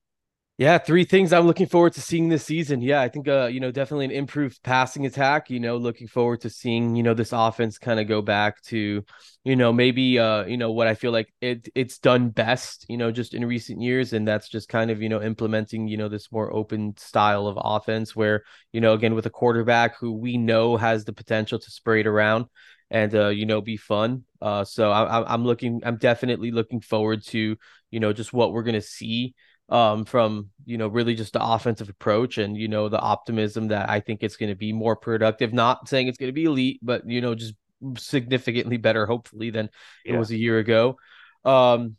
Yeah, 0.58 0.76
three 0.76 1.04
things 1.04 1.32
I'm 1.32 1.46
looking 1.46 1.66
forward 1.66 1.94
to 1.94 2.02
seeing 2.02 2.28
this 2.28 2.44
season. 2.44 2.82
Yeah, 2.82 3.00
I 3.00 3.08
think 3.08 3.26
uh, 3.26 3.46
you 3.46 3.58
know, 3.58 3.70
definitely 3.72 4.04
an 4.04 4.10
improved 4.10 4.62
passing 4.62 5.06
attack, 5.06 5.48
you 5.48 5.58
know, 5.58 5.78
looking 5.78 6.06
forward 6.06 6.42
to 6.42 6.50
seeing, 6.50 6.94
you 6.94 7.02
know, 7.02 7.14
this 7.14 7.32
offense 7.32 7.78
kind 7.78 7.98
of 7.98 8.06
go 8.06 8.20
back 8.20 8.62
to, 8.64 9.02
you 9.44 9.56
know, 9.56 9.72
maybe 9.72 10.18
uh, 10.18 10.44
you 10.44 10.58
know, 10.58 10.70
what 10.70 10.86
I 10.86 10.94
feel 10.94 11.10
like 11.10 11.32
it 11.40 11.68
it's 11.74 11.98
done 11.98 12.28
best, 12.28 12.84
you 12.88 12.98
know, 12.98 13.10
just 13.10 13.32
in 13.32 13.46
recent 13.46 13.80
years 13.80 14.12
and 14.12 14.28
that's 14.28 14.48
just 14.48 14.68
kind 14.68 14.90
of, 14.90 15.00
you 15.00 15.08
know, 15.08 15.22
implementing, 15.22 15.88
you 15.88 15.96
know, 15.96 16.08
this 16.08 16.30
more 16.30 16.54
open 16.54 16.96
style 16.98 17.46
of 17.46 17.58
offense 17.60 18.14
where, 18.14 18.44
you 18.72 18.82
know, 18.82 18.92
again 18.92 19.14
with 19.14 19.26
a 19.26 19.30
quarterback 19.30 19.96
who 19.98 20.12
we 20.12 20.36
know 20.36 20.76
has 20.76 21.04
the 21.06 21.14
potential 21.14 21.58
to 21.58 21.70
spray 21.70 22.00
it 22.00 22.06
around 22.06 22.44
and 22.92 23.12
uh, 23.14 23.28
you 23.28 23.46
know 23.46 23.60
be 23.60 23.76
fun. 23.76 24.22
Uh, 24.40 24.64
so 24.64 24.92
I, 24.92 25.32
I'm 25.32 25.44
looking, 25.44 25.80
I'm 25.84 25.96
definitely 25.96 26.52
looking 26.52 26.80
forward 26.80 27.24
to 27.28 27.56
you 27.90 28.00
know 28.00 28.12
just 28.12 28.32
what 28.32 28.52
we're 28.52 28.62
gonna 28.62 28.82
see 28.82 29.34
um, 29.68 30.04
from 30.04 30.50
you 30.66 30.76
know 30.76 30.86
really 30.86 31.14
just 31.14 31.32
the 31.32 31.42
offensive 31.42 31.88
approach 31.88 32.38
and 32.38 32.56
you 32.56 32.68
know 32.68 32.88
the 32.88 33.00
optimism 33.00 33.68
that 33.68 33.88
I 33.88 34.00
think 34.00 34.22
it's 34.22 34.36
going 34.36 34.50
to 34.50 34.56
be 34.56 34.72
more 34.72 34.94
productive. 34.94 35.52
Not 35.52 35.88
saying 35.88 36.06
it's 36.06 36.18
going 36.18 36.28
to 36.28 36.34
be 36.34 36.44
elite, 36.44 36.80
but 36.82 37.08
you 37.08 37.22
know 37.22 37.34
just 37.34 37.54
significantly 37.96 38.76
better, 38.76 39.06
hopefully, 39.06 39.50
than 39.50 39.70
yeah. 40.04 40.14
it 40.14 40.18
was 40.18 40.30
a 40.30 40.36
year 40.36 40.58
ago. 40.58 40.98
Um, 41.44 41.96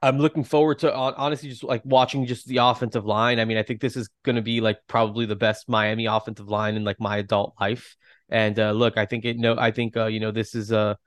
I'm 0.00 0.18
looking 0.18 0.44
forward 0.44 0.80
to 0.80 0.94
honestly 0.94 1.48
just 1.48 1.64
like 1.64 1.82
watching 1.84 2.26
just 2.26 2.46
the 2.46 2.58
offensive 2.58 3.04
line. 3.04 3.40
I 3.40 3.46
mean, 3.46 3.56
I 3.56 3.64
think 3.64 3.80
this 3.80 3.96
is 3.96 4.08
going 4.22 4.36
to 4.36 4.42
be 4.42 4.60
like 4.60 4.78
probably 4.86 5.26
the 5.26 5.34
best 5.34 5.68
Miami 5.68 6.06
offensive 6.06 6.48
line 6.48 6.76
in 6.76 6.84
like 6.84 7.00
my 7.00 7.16
adult 7.16 7.54
life. 7.58 7.96
And 8.28 8.58
uh, 8.58 8.72
look, 8.72 8.96
I 8.96 9.06
think 9.06 9.24
it. 9.24 9.38
No, 9.38 9.56
I 9.58 9.70
think 9.70 9.96
uh, 9.96 10.06
you 10.06 10.20
know 10.20 10.30
this 10.30 10.54
is 10.54 10.70
a 10.70 10.98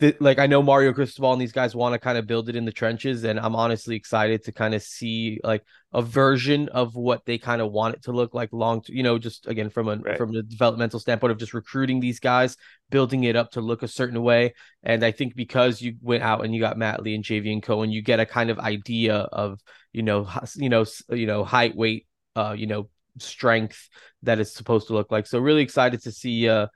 th- 0.00 0.20
like 0.20 0.38
I 0.38 0.46
know 0.46 0.62
Mario 0.62 0.92
Cristobal 0.92 1.32
and 1.32 1.40
these 1.40 1.52
guys 1.52 1.74
want 1.74 1.92
to 1.94 1.98
kind 1.98 2.18
of 2.18 2.26
build 2.26 2.48
it 2.48 2.56
in 2.56 2.64
the 2.64 2.72
trenches, 2.72 3.24
and 3.24 3.38
I'm 3.38 3.56
honestly 3.56 3.96
excited 3.96 4.44
to 4.44 4.52
kind 4.52 4.74
of 4.74 4.82
see 4.82 5.40
like 5.42 5.64
a 5.92 6.02
version 6.02 6.68
of 6.70 6.94
what 6.94 7.24
they 7.24 7.38
kind 7.38 7.62
of 7.62 7.72
want 7.72 7.96
it 7.96 8.02
to 8.04 8.12
look 8.12 8.34
like 8.34 8.52
long, 8.52 8.82
you 8.88 9.02
know, 9.02 9.18
just 9.18 9.46
again 9.46 9.70
from 9.70 9.88
a 9.88 9.96
right. 9.96 10.18
from 10.18 10.32
the 10.32 10.42
developmental 10.42 11.00
standpoint 11.00 11.32
of 11.32 11.38
just 11.38 11.54
recruiting 11.54 12.00
these 12.00 12.20
guys, 12.20 12.56
building 12.90 13.24
it 13.24 13.36
up 13.36 13.52
to 13.52 13.60
look 13.60 13.82
a 13.82 13.88
certain 13.88 14.20
way. 14.22 14.54
And 14.82 15.04
I 15.04 15.10
think 15.10 15.34
because 15.34 15.80
you 15.80 15.96
went 16.02 16.22
out 16.22 16.44
and 16.44 16.54
you 16.54 16.60
got 16.60 16.78
Matt 16.78 17.02
Lee 17.02 17.14
and 17.14 17.24
Javion 17.24 17.62
Cohen, 17.62 17.90
you 17.90 18.02
get 18.02 18.20
a 18.20 18.26
kind 18.26 18.50
of 18.50 18.58
idea 18.58 19.16
of 19.16 19.60
you 19.92 20.02
know 20.02 20.28
you 20.56 20.68
know 20.68 20.84
you 21.10 21.26
know 21.26 21.44
height, 21.44 21.76
weight, 21.76 22.06
uh, 22.36 22.54
you 22.56 22.66
know 22.66 22.88
strength 23.18 23.88
that 24.22 24.38
it's 24.38 24.54
supposed 24.54 24.88
to 24.88 24.94
look 24.94 25.10
like. 25.10 25.26
So 25.26 25.38
really 25.38 25.62
excited 25.62 26.02
to 26.02 26.12
see 26.12 26.48
uh 26.48 26.68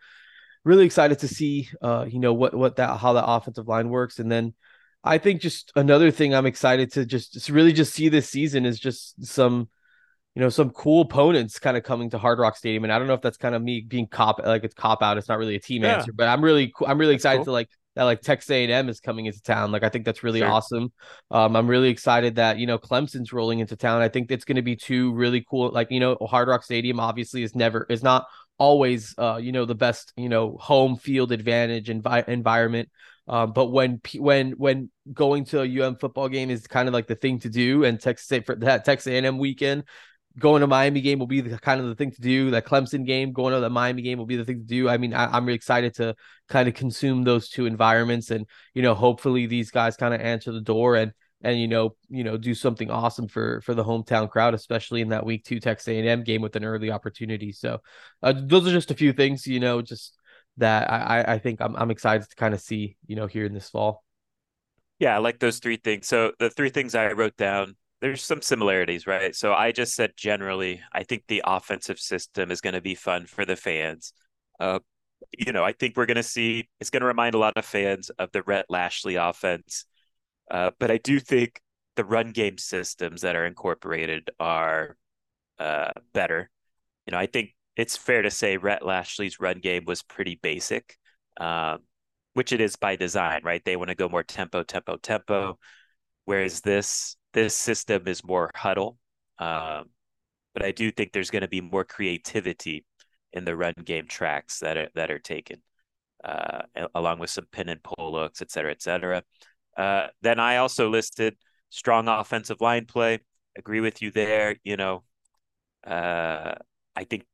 really 0.64 0.84
excited 0.84 1.20
to 1.20 1.28
see 1.28 1.68
uh 1.82 2.04
you 2.08 2.18
know 2.18 2.34
what 2.34 2.54
what 2.54 2.76
that 2.76 2.98
how 2.98 3.14
that 3.14 3.26
offensive 3.26 3.68
line 3.68 3.88
works 3.88 4.18
and 4.18 4.30
then 4.30 4.54
I 5.04 5.18
think 5.18 5.40
just 5.40 5.72
another 5.76 6.10
thing 6.10 6.34
I'm 6.34 6.46
excited 6.46 6.92
to 6.92 7.06
just, 7.06 7.32
just 7.32 7.48
really 7.48 7.72
just 7.72 7.94
see 7.94 8.08
this 8.08 8.28
season 8.28 8.66
is 8.66 8.78
just 8.80 9.24
some 9.24 9.68
you 10.34 10.42
know 10.42 10.48
some 10.48 10.70
cool 10.70 11.02
opponents 11.02 11.58
kind 11.58 11.76
of 11.76 11.84
coming 11.84 12.10
to 12.10 12.18
Hard 12.18 12.38
Rock 12.38 12.56
Stadium 12.56 12.84
and 12.84 12.92
I 12.92 12.98
don't 12.98 13.08
know 13.08 13.14
if 13.14 13.22
that's 13.22 13.36
kind 13.36 13.54
of 13.54 13.62
me 13.62 13.80
being 13.80 14.06
cop 14.06 14.40
like 14.44 14.64
it's 14.64 14.74
cop 14.74 15.02
out 15.02 15.16
it's 15.16 15.28
not 15.28 15.38
really 15.38 15.56
a 15.56 15.60
team 15.60 15.82
yeah. 15.82 15.96
answer 15.96 16.12
but 16.12 16.28
I'm 16.28 16.42
really 16.42 16.72
I'm 16.86 16.98
really 16.98 17.14
excited 17.14 17.38
cool. 17.38 17.46
to 17.46 17.52
like 17.52 17.68
that 17.98 18.04
like 18.04 18.20
Texas 18.20 18.50
A&M 18.50 18.88
is 18.88 19.00
coming 19.00 19.26
into 19.26 19.42
town. 19.42 19.72
Like 19.72 19.82
I 19.82 19.88
think 19.88 20.04
that's 20.04 20.22
really 20.22 20.38
sure. 20.38 20.48
awesome. 20.48 20.92
Um 21.32 21.56
I'm 21.56 21.66
really 21.66 21.88
excited 21.88 22.36
that 22.36 22.58
you 22.58 22.66
know 22.66 22.78
Clemson's 22.78 23.32
rolling 23.32 23.58
into 23.58 23.76
town. 23.76 24.02
I 24.02 24.08
think 24.08 24.30
it's 24.30 24.44
going 24.44 24.56
to 24.56 24.62
be 24.62 24.76
two 24.76 25.12
really 25.12 25.44
cool 25.50 25.70
like 25.70 25.90
you 25.90 25.98
know 25.98 26.16
Hard 26.20 26.46
Rock 26.46 26.62
Stadium 26.62 27.00
obviously 27.00 27.42
is 27.42 27.56
never 27.56 27.86
is 27.90 28.04
not 28.04 28.26
always 28.56 29.16
uh, 29.18 29.38
you 29.42 29.50
know 29.50 29.64
the 29.64 29.74
best 29.74 30.12
you 30.16 30.28
know 30.28 30.56
home 30.60 30.96
field 30.96 31.32
advantage 31.32 31.88
envi- 31.88 32.28
environment. 32.28 32.88
Um, 33.26 33.52
but 33.52 33.66
when 33.66 34.00
when 34.16 34.52
when 34.52 34.90
going 35.12 35.44
to 35.46 35.60
a 35.60 35.82
UM 35.82 35.96
football 35.96 36.28
game 36.28 36.50
is 36.50 36.66
kind 36.68 36.88
of 36.88 36.94
like 36.94 37.08
the 37.08 37.16
thing 37.16 37.40
to 37.40 37.48
do 37.48 37.84
and 37.84 38.00
Texas 38.00 38.44
for 38.46 38.54
that 38.56 38.84
Texas 38.84 39.12
A&M 39.12 39.38
weekend 39.38 39.84
going 40.38 40.60
to 40.60 40.66
Miami 40.66 41.00
game 41.00 41.18
will 41.18 41.26
be 41.26 41.40
the 41.40 41.58
kind 41.58 41.80
of 41.80 41.86
the 41.86 41.94
thing 41.94 42.10
to 42.12 42.20
do 42.20 42.50
that 42.52 42.64
Clemson 42.66 43.04
game 43.04 43.32
going 43.32 43.52
to 43.52 43.60
the 43.60 43.70
Miami 43.70 44.02
game 44.02 44.18
will 44.18 44.26
be 44.26 44.36
the 44.36 44.44
thing 44.44 44.60
to 44.60 44.66
do. 44.66 44.88
I 44.88 44.98
mean 44.98 45.14
I, 45.14 45.26
I'm 45.26 45.44
really 45.46 45.56
excited 45.56 45.94
to 45.96 46.14
kind 46.48 46.68
of 46.68 46.74
consume 46.74 47.24
those 47.24 47.48
two 47.48 47.66
environments 47.66 48.30
and 48.30 48.46
you 48.74 48.82
know 48.82 48.94
hopefully 48.94 49.46
these 49.46 49.70
guys 49.70 49.96
kind 49.96 50.14
of 50.14 50.20
answer 50.20 50.52
the 50.52 50.60
door 50.60 50.96
and 50.96 51.12
and 51.42 51.60
you 51.60 51.68
know 51.68 51.96
you 52.08 52.24
know 52.24 52.36
do 52.36 52.54
something 52.54 52.90
awesome 52.90 53.28
for 53.28 53.60
for 53.62 53.74
the 53.74 53.84
hometown 53.84 54.28
crowd 54.28 54.54
especially 54.54 55.00
in 55.00 55.08
that 55.10 55.24
week 55.24 55.44
two 55.44 55.60
texas 55.60 55.88
a&m 55.88 56.24
game 56.24 56.42
with 56.42 56.56
an 56.56 56.64
early 56.64 56.90
opportunity. 56.90 57.52
So 57.52 57.80
uh, 58.22 58.34
those 58.36 58.66
are 58.66 58.72
just 58.72 58.90
a 58.90 58.94
few 58.94 59.12
things 59.12 59.46
you 59.46 59.60
know 59.60 59.82
just 59.82 60.16
that 60.56 60.90
i 60.90 61.24
i 61.34 61.38
think 61.38 61.60
i'm, 61.60 61.76
I'm 61.76 61.90
excited 61.90 62.28
to 62.28 62.36
kind 62.36 62.54
of 62.54 62.60
see 62.60 62.96
you 63.06 63.16
know 63.16 63.26
here 63.26 63.44
in 63.44 63.54
this 63.54 63.70
fall. 63.70 64.04
Yeah 64.98 65.14
i 65.14 65.18
like 65.18 65.38
those 65.38 65.58
three 65.58 65.76
things. 65.76 66.08
So 66.08 66.32
the 66.38 66.50
three 66.50 66.70
things 66.70 66.94
i 66.94 67.12
wrote 67.12 67.36
down 67.36 67.76
there's 68.00 68.22
some 68.22 68.42
similarities 68.42 69.06
right 69.06 69.34
so 69.34 69.52
i 69.52 69.72
just 69.72 69.94
said 69.94 70.12
generally 70.16 70.80
i 70.92 71.02
think 71.02 71.24
the 71.26 71.42
offensive 71.44 71.98
system 71.98 72.50
is 72.50 72.60
going 72.60 72.74
to 72.74 72.80
be 72.80 72.94
fun 72.94 73.26
for 73.26 73.44
the 73.44 73.56
fans 73.56 74.12
uh 74.60 74.78
you 75.36 75.52
know 75.52 75.64
i 75.64 75.72
think 75.72 75.96
we're 75.96 76.06
going 76.06 76.16
to 76.16 76.22
see 76.22 76.68
it's 76.80 76.90
going 76.90 77.00
to 77.00 77.06
remind 77.06 77.34
a 77.34 77.38
lot 77.38 77.56
of 77.56 77.64
fans 77.64 78.10
of 78.10 78.30
the 78.32 78.42
rhett 78.42 78.66
Lashlee 78.68 79.16
offense 79.16 79.84
uh, 80.50 80.70
but 80.78 80.90
I 80.90 80.98
do 80.98 81.20
think 81.20 81.60
the 81.96 82.04
run 82.04 82.30
game 82.30 82.58
systems 82.58 83.22
that 83.22 83.36
are 83.36 83.46
incorporated 83.46 84.30
are 84.40 84.96
uh, 85.58 85.90
better. 86.12 86.50
You 87.06 87.12
know, 87.12 87.18
I 87.18 87.26
think 87.26 87.54
it's 87.76 87.96
fair 87.96 88.22
to 88.22 88.30
say 88.30 88.56
Rhett 88.56 88.84
Lashlee's 88.84 89.40
run 89.40 89.58
game 89.60 89.84
was 89.84 90.02
pretty 90.02 90.38
basic, 90.42 90.96
um, 91.40 91.80
which 92.34 92.52
it 92.52 92.60
is 92.60 92.76
by 92.76 92.96
design, 92.96 93.42
right? 93.44 93.64
They 93.64 93.76
want 93.76 93.88
to 93.88 93.94
go 93.94 94.08
more 94.08 94.22
tempo, 94.22 94.62
tempo, 94.62 94.96
tempo, 94.96 95.58
whereas 96.24 96.60
this 96.60 97.16
this 97.38 97.54
system 97.54 98.08
is 98.08 98.24
more 98.24 98.50
huddle. 98.54 98.98
Um, 99.38 99.90
but 100.54 100.64
I 100.64 100.72
do 100.72 100.90
think 100.90 101.12
there's 101.12 101.30
going 101.30 101.42
to 101.42 101.48
be 101.48 101.60
more 101.60 101.84
creativity 101.84 102.84
in 103.32 103.44
the 103.44 103.56
run 103.56 103.74
game 103.84 104.06
tracks 104.06 104.58
that 104.60 104.76
are 104.76 104.88
that 104.94 105.10
are 105.10 105.20
taken, 105.20 105.62
uh, 106.24 106.62
along 106.94 107.20
with 107.20 107.30
some 107.30 107.46
pin 107.52 107.68
and 107.68 107.82
pull 107.82 108.12
looks, 108.12 108.42
et 108.42 108.50
cetera, 108.50 108.72
et 108.72 108.82
cetera. 108.82 109.22
Uh, 109.76 110.08
then 110.22 110.40
I 110.40 110.56
also 110.56 110.90
listed 110.90 111.36
strong 111.70 112.08
offensive 112.08 112.60
line 112.60 112.86
play. 112.86 113.20
Agree 113.56 113.80
with 113.80 114.02
you 114.02 114.10
there. 114.10 114.56
You 114.64 114.76
know, 114.76 115.04
uh, 115.86 116.54
I 116.96 117.04
think 117.04 117.24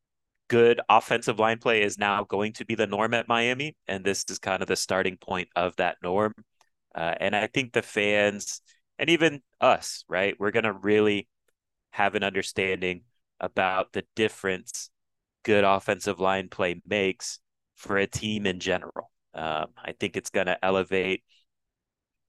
good 0.48 0.80
offensive 0.88 1.38
line 1.38 1.58
play 1.58 1.82
is 1.82 1.96
now 1.96 2.24
going 2.24 2.52
to 2.54 2.66
be 2.66 2.74
the 2.74 2.86
norm 2.86 3.14
at 3.14 3.28
Miami, 3.28 3.74
and 3.88 4.04
this 4.04 4.24
is 4.28 4.38
kind 4.38 4.60
of 4.60 4.68
the 4.68 4.76
starting 4.76 5.16
point 5.16 5.48
of 5.56 5.74
that 5.76 5.96
norm. 6.02 6.34
Uh, 6.94 7.14
and 7.18 7.34
I 7.34 7.46
think 7.46 7.72
the 7.72 7.82
fans 7.82 8.60
and 8.98 9.10
even 9.10 9.42
us, 9.60 10.04
right, 10.08 10.34
we're 10.38 10.50
going 10.50 10.64
to 10.64 10.72
really 10.72 11.28
have 11.90 12.14
an 12.14 12.24
understanding 12.24 13.02
about 13.40 13.92
the 13.92 14.04
difference 14.14 14.90
good 15.44 15.64
offensive 15.64 16.18
line 16.18 16.48
play 16.48 16.80
makes 16.86 17.38
for 17.74 17.96
a 17.98 18.06
team 18.06 18.46
in 18.46 18.58
general. 18.58 19.10
Um, 19.34 19.66
I 19.76 19.92
think 19.98 20.16
it's 20.16 20.30
going 20.30 20.46
to 20.46 20.64
elevate 20.64 21.22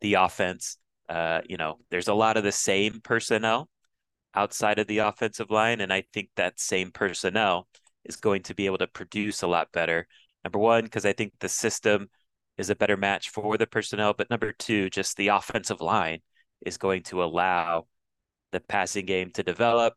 the 0.01 0.15
offense. 0.15 0.77
Uh, 1.07 1.41
you 1.47 1.57
know, 1.57 1.77
there's 1.89 2.07
a 2.07 2.13
lot 2.13 2.37
of 2.37 2.43
the 2.43 2.51
same 2.51 2.99
personnel 3.01 3.69
outside 4.33 4.79
of 4.79 4.87
the 4.87 4.99
offensive 4.99 5.49
line, 5.49 5.81
and 5.81 5.93
I 5.93 6.03
think 6.13 6.29
that 6.35 6.59
same 6.59 6.91
personnel 6.91 7.67
is 8.03 8.17
going 8.17 8.43
to 8.43 8.55
be 8.55 8.65
able 8.65 8.79
to 8.79 8.87
produce 8.87 9.41
a 9.41 9.47
lot 9.47 9.71
better. 9.71 10.07
Number 10.43 10.59
one, 10.59 10.83
because 10.83 11.05
I 11.05 11.13
think 11.13 11.33
the 11.39 11.49
system 11.49 12.09
is 12.57 12.69
a 12.69 12.75
better 12.75 12.97
match 12.97 13.29
for 13.29 13.57
the 13.57 13.67
personnel, 13.67 14.13
but 14.13 14.29
number 14.29 14.51
two, 14.51 14.89
just 14.89 15.17
the 15.17 15.29
offensive 15.29 15.81
line 15.81 16.19
is 16.65 16.77
going 16.77 17.03
to 17.03 17.23
allow 17.23 17.87
the 18.51 18.59
passing 18.59 19.05
game 19.05 19.31
to 19.31 19.43
develop 19.43 19.93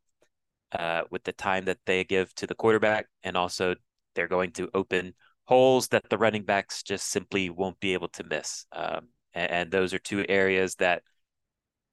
uh, 0.72 1.02
with 1.10 1.24
the 1.24 1.32
time 1.32 1.64
that 1.66 1.78
they 1.86 2.04
give 2.04 2.34
to 2.34 2.46
the 2.46 2.54
quarterback, 2.54 3.06
and 3.22 3.36
also 3.36 3.74
they're 4.14 4.28
going 4.28 4.52
to 4.52 4.68
open 4.74 5.14
holes 5.44 5.88
that 5.88 6.08
the 6.10 6.18
running 6.18 6.44
backs 6.44 6.82
just 6.82 7.08
simply 7.08 7.48
won't 7.48 7.80
be 7.80 7.94
able 7.94 8.08
to 8.08 8.24
miss. 8.24 8.66
Um, 8.72 9.08
and, 9.32 9.50
and 9.50 9.70
those 9.70 9.94
are 9.94 9.98
two 9.98 10.24
areas 10.28 10.74
that 10.76 11.02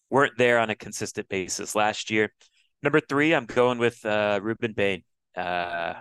weren't 0.10 0.38
there 0.38 0.60
on 0.60 0.69
a 0.69 0.75
consistent 0.75 1.30
basis 1.30 1.75
last 1.75 2.10
year. 2.10 2.34
Number 2.84 2.99
three, 2.99 3.34
I'm 3.34 3.45
going 3.45 3.78
with 3.78 4.06
uh, 4.06 4.39
Rueben 4.41 4.75
Bain. 4.75 5.04
Uh, 5.36 5.93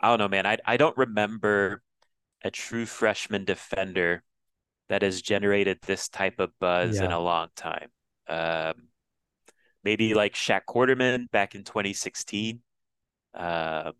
I 0.00 0.08
don't 0.08 0.18
know, 0.18 0.28
man. 0.28 0.46
I 0.46 0.58
I 0.66 0.76
don't 0.76 0.96
remember 0.96 1.82
a 2.44 2.50
true 2.50 2.84
freshman 2.84 3.44
defender 3.44 4.22
that 4.88 5.02
has 5.02 5.22
generated 5.22 5.78
this 5.82 6.08
type 6.08 6.40
of 6.40 6.50
buzz 6.60 6.98
yeah. 6.98 7.06
in 7.06 7.12
a 7.12 7.20
long 7.20 7.48
time. 7.56 7.88
Um, 8.28 8.88
maybe 9.82 10.14
like 10.14 10.34
Shaq 10.34 10.62
Quarterman 10.68 11.30
back 11.30 11.54
in 11.54 11.64
2016. 11.64 12.60
Uh, 13.34 13.92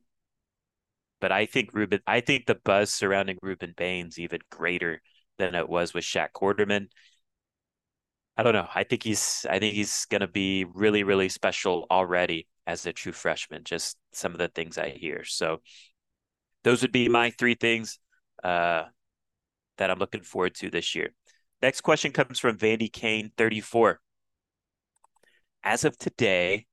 but 1.20 1.32
I 1.32 1.46
think 1.46 1.72
Rueben, 1.72 2.00
I 2.06 2.20
think 2.20 2.46
the 2.46 2.54
buzz 2.54 2.92
surrounding 2.92 3.38
Rueben 3.42 3.74
Bain's 3.74 4.18
even 4.18 4.40
greater 4.50 5.00
than 5.38 5.54
it 5.54 5.68
was 5.68 5.94
with 5.94 6.04
Shaq 6.04 6.28
Quarterman. 6.34 6.88
I 8.36 8.42
don't 8.42 8.52
know. 8.52 8.68
I 8.74 8.84
think 8.84 9.04
he's 9.04 9.46
I 9.48 9.58
think 9.58 9.74
he's 9.74 10.06
gonna 10.06 10.28
be 10.28 10.64
really, 10.64 11.02
really 11.02 11.28
special 11.28 11.86
already 11.90 12.48
as 12.66 12.84
a 12.86 12.92
true 12.92 13.12
freshman, 13.12 13.62
just 13.64 13.96
some 14.12 14.32
of 14.32 14.38
the 14.38 14.48
things 14.48 14.76
I 14.76 14.90
hear. 14.90 15.24
So 15.24 15.60
those 16.64 16.82
would 16.82 16.92
be 16.92 17.08
my 17.08 17.30
three 17.30 17.54
things 17.54 17.98
uh, 18.42 18.84
that 19.78 19.90
I'm 19.90 19.98
looking 19.98 20.22
forward 20.22 20.54
to 20.56 20.70
this 20.70 20.94
year. 20.94 21.10
Next 21.62 21.80
question 21.80 22.12
comes 22.12 22.38
from 22.38 22.58
Vandy 22.58 22.92
Kane 22.92 23.30
34. 23.36 24.00
As 25.62 25.84
of 25.84 25.96
today, 25.96 26.66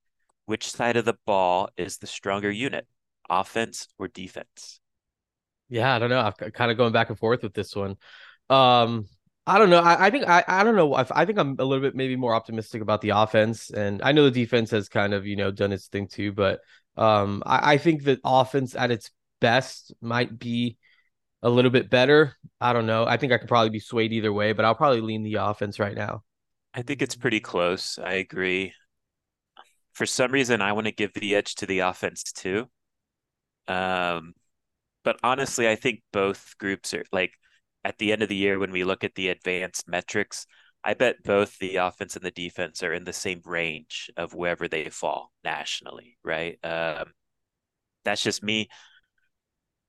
which 0.45 0.69
side 0.69 0.97
of 0.97 1.05
the 1.05 1.17
ball 1.25 1.69
is 1.77 1.97
the 1.97 2.07
stronger 2.07 2.51
unit, 2.51 2.87
offense 3.29 3.87
or 3.97 4.07
defense? 4.07 4.79
Yeah, 5.69 5.95
I 5.95 5.99
don't 5.99 6.09
know. 6.09 6.19
I'm 6.19 6.51
kind 6.51 6.71
of 6.71 6.77
going 6.77 6.91
back 6.91 7.09
and 7.09 7.17
forth 7.17 7.43
with 7.43 7.53
this 7.53 7.73
one. 7.73 7.95
Um, 8.49 9.07
I 9.47 9.57
don't 9.57 9.69
know. 9.69 9.79
I, 9.79 10.07
I 10.07 10.09
think 10.09 10.27
I, 10.27 10.43
I 10.47 10.63
don't 10.63 10.75
know. 10.75 10.93
I, 10.93 11.05
I 11.11 11.25
think 11.25 11.39
I'm 11.39 11.55
a 11.57 11.63
little 11.63 11.81
bit 11.81 11.95
maybe 11.95 12.17
more 12.17 12.35
optimistic 12.35 12.81
about 12.81 13.01
the 13.01 13.11
offense, 13.11 13.69
and 13.71 14.01
I 14.01 14.11
know 14.11 14.25
the 14.25 14.31
defense 14.31 14.71
has 14.71 14.89
kind 14.89 15.13
of 15.13 15.25
you 15.25 15.37
know 15.37 15.51
done 15.51 15.71
its 15.71 15.87
thing 15.87 16.07
too. 16.07 16.33
But 16.33 16.59
um, 16.97 17.41
I, 17.45 17.73
I 17.73 17.77
think 17.77 18.03
that 18.03 18.19
offense 18.25 18.75
at 18.75 18.91
its 18.91 19.09
best 19.39 19.93
might 20.01 20.37
be 20.37 20.77
a 21.43 21.49
little 21.49 21.71
bit 21.71 21.89
better. 21.89 22.35
I 22.59 22.73
don't 22.73 22.85
know. 22.85 23.05
I 23.05 23.17
think 23.17 23.33
I 23.33 23.37
could 23.37 23.47
probably 23.47 23.69
be 23.69 23.79
swayed 23.79 24.13
either 24.13 24.31
way, 24.31 24.53
but 24.53 24.65
I'll 24.65 24.75
probably 24.75 25.01
lean 25.01 25.23
the 25.23 25.35
offense 25.35 25.79
right 25.79 25.95
now. 25.95 26.23
I 26.73 26.81
think 26.83 27.01
it's 27.01 27.15
pretty 27.15 27.39
close. 27.39 27.97
I 27.97 28.13
agree. 28.13 28.73
For 29.93 30.05
some 30.05 30.31
reason, 30.31 30.61
I 30.61 30.73
want 30.73 30.87
to 30.87 30.93
give 30.93 31.13
the 31.13 31.35
edge 31.35 31.55
to 31.55 31.65
the 31.65 31.79
offense 31.79 32.23
too. 32.31 32.69
Um, 33.67 34.33
but 35.03 35.19
honestly, 35.23 35.67
I 35.67 35.75
think 35.75 36.01
both 36.13 36.55
groups 36.57 36.93
are 36.93 37.03
like 37.11 37.33
at 37.83 37.97
the 37.97 38.11
end 38.11 38.21
of 38.21 38.29
the 38.29 38.35
year 38.35 38.59
when 38.59 38.71
we 38.71 38.83
look 38.83 39.03
at 39.03 39.15
the 39.15 39.29
advanced 39.29 39.87
metrics, 39.87 40.45
I 40.83 40.93
bet 40.93 41.23
both 41.23 41.57
the 41.59 41.77
offense 41.77 42.15
and 42.15 42.25
the 42.25 42.31
defense 42.31 42.83
are 42.83 42.93
in 42.93 43.03
the 43.03 43.13
same 43.13 43.41
range 43.45 44.09
of 44.17 44.33
wherever 44.33 44.67
they 44.67 44.89
fall 44.89 45.31
nationally, 45.43 46.17
right? 46.23 46.57
Um, 46.63 47.11
that's 48.03 48.23
just 48.23 48.43
me. 48.43 48.69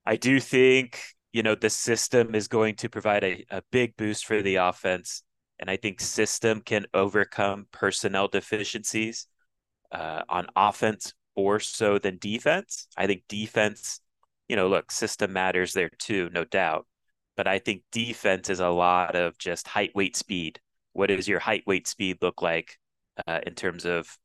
I 0.05 0.17
do 0.17 0.41
think, 0.41 1.01
you 1.33 1.43
know, 1.43 1.55
the 1.55 1.71
system 1.71 2.35
is 2.35 2.49
going 2.49 2.77
to 2.77 2.89
provide 2.89 3.25
a, 3.25 3.45
a 3.51 3.63
big 3.71 3.97
boost 3.97 4.27
for 4.27 4.43
the 4.43 4.57
offense. 4.57 5.23
And 5.59 5.71
I 5.71 5.77
think 5.77 6.01
system 6.01 6.61
can 6.61 6.87
overcome 6.93 7.67
personnel 7.73 8.29
deficiencies 8.29 9.27
uh, 9.91 10.23
on 10.29 10.49
offense 10.57 11.15
more 11.37 11.61
so 11.61 11.99
than 11.99 12.19
defense. 12.19 12.89
I 12.97 13.07
think 13.07 13.23
defense, 13.29 14.01
you 14.49 14.57
know, 14.57 14.69
look, 14.69 14.91
system 14.91 15.33
matters 15.33 15.73
there 15.73 15.91
too, 15.99 16.31
no 16.33 16.45
doubt. 16.45 16.87
But 17.37 17.47
I 17.47 17.59
think 17.59 17.83
defense 17.93 18.51
is 18.51 18.61
a 18.61 18.69
lot 18.69 19.17
of 19.17 19.39
just 19.39 19.69
height, 19.69 19.93
weight, 19.95 20.17
speed. 20.17 20.61
What 20.93 21.09
does 21.09 21.27
your 21.27 21.41
height, 21.41 21.63
weight, 21.67 21.87
speed 21.87 22.19
look 22.21 22.43
like 22.43 22.79
uh, 23.27 23.41
in 23.47 23.55
terms 23.55 23.87
of 23.87 24.19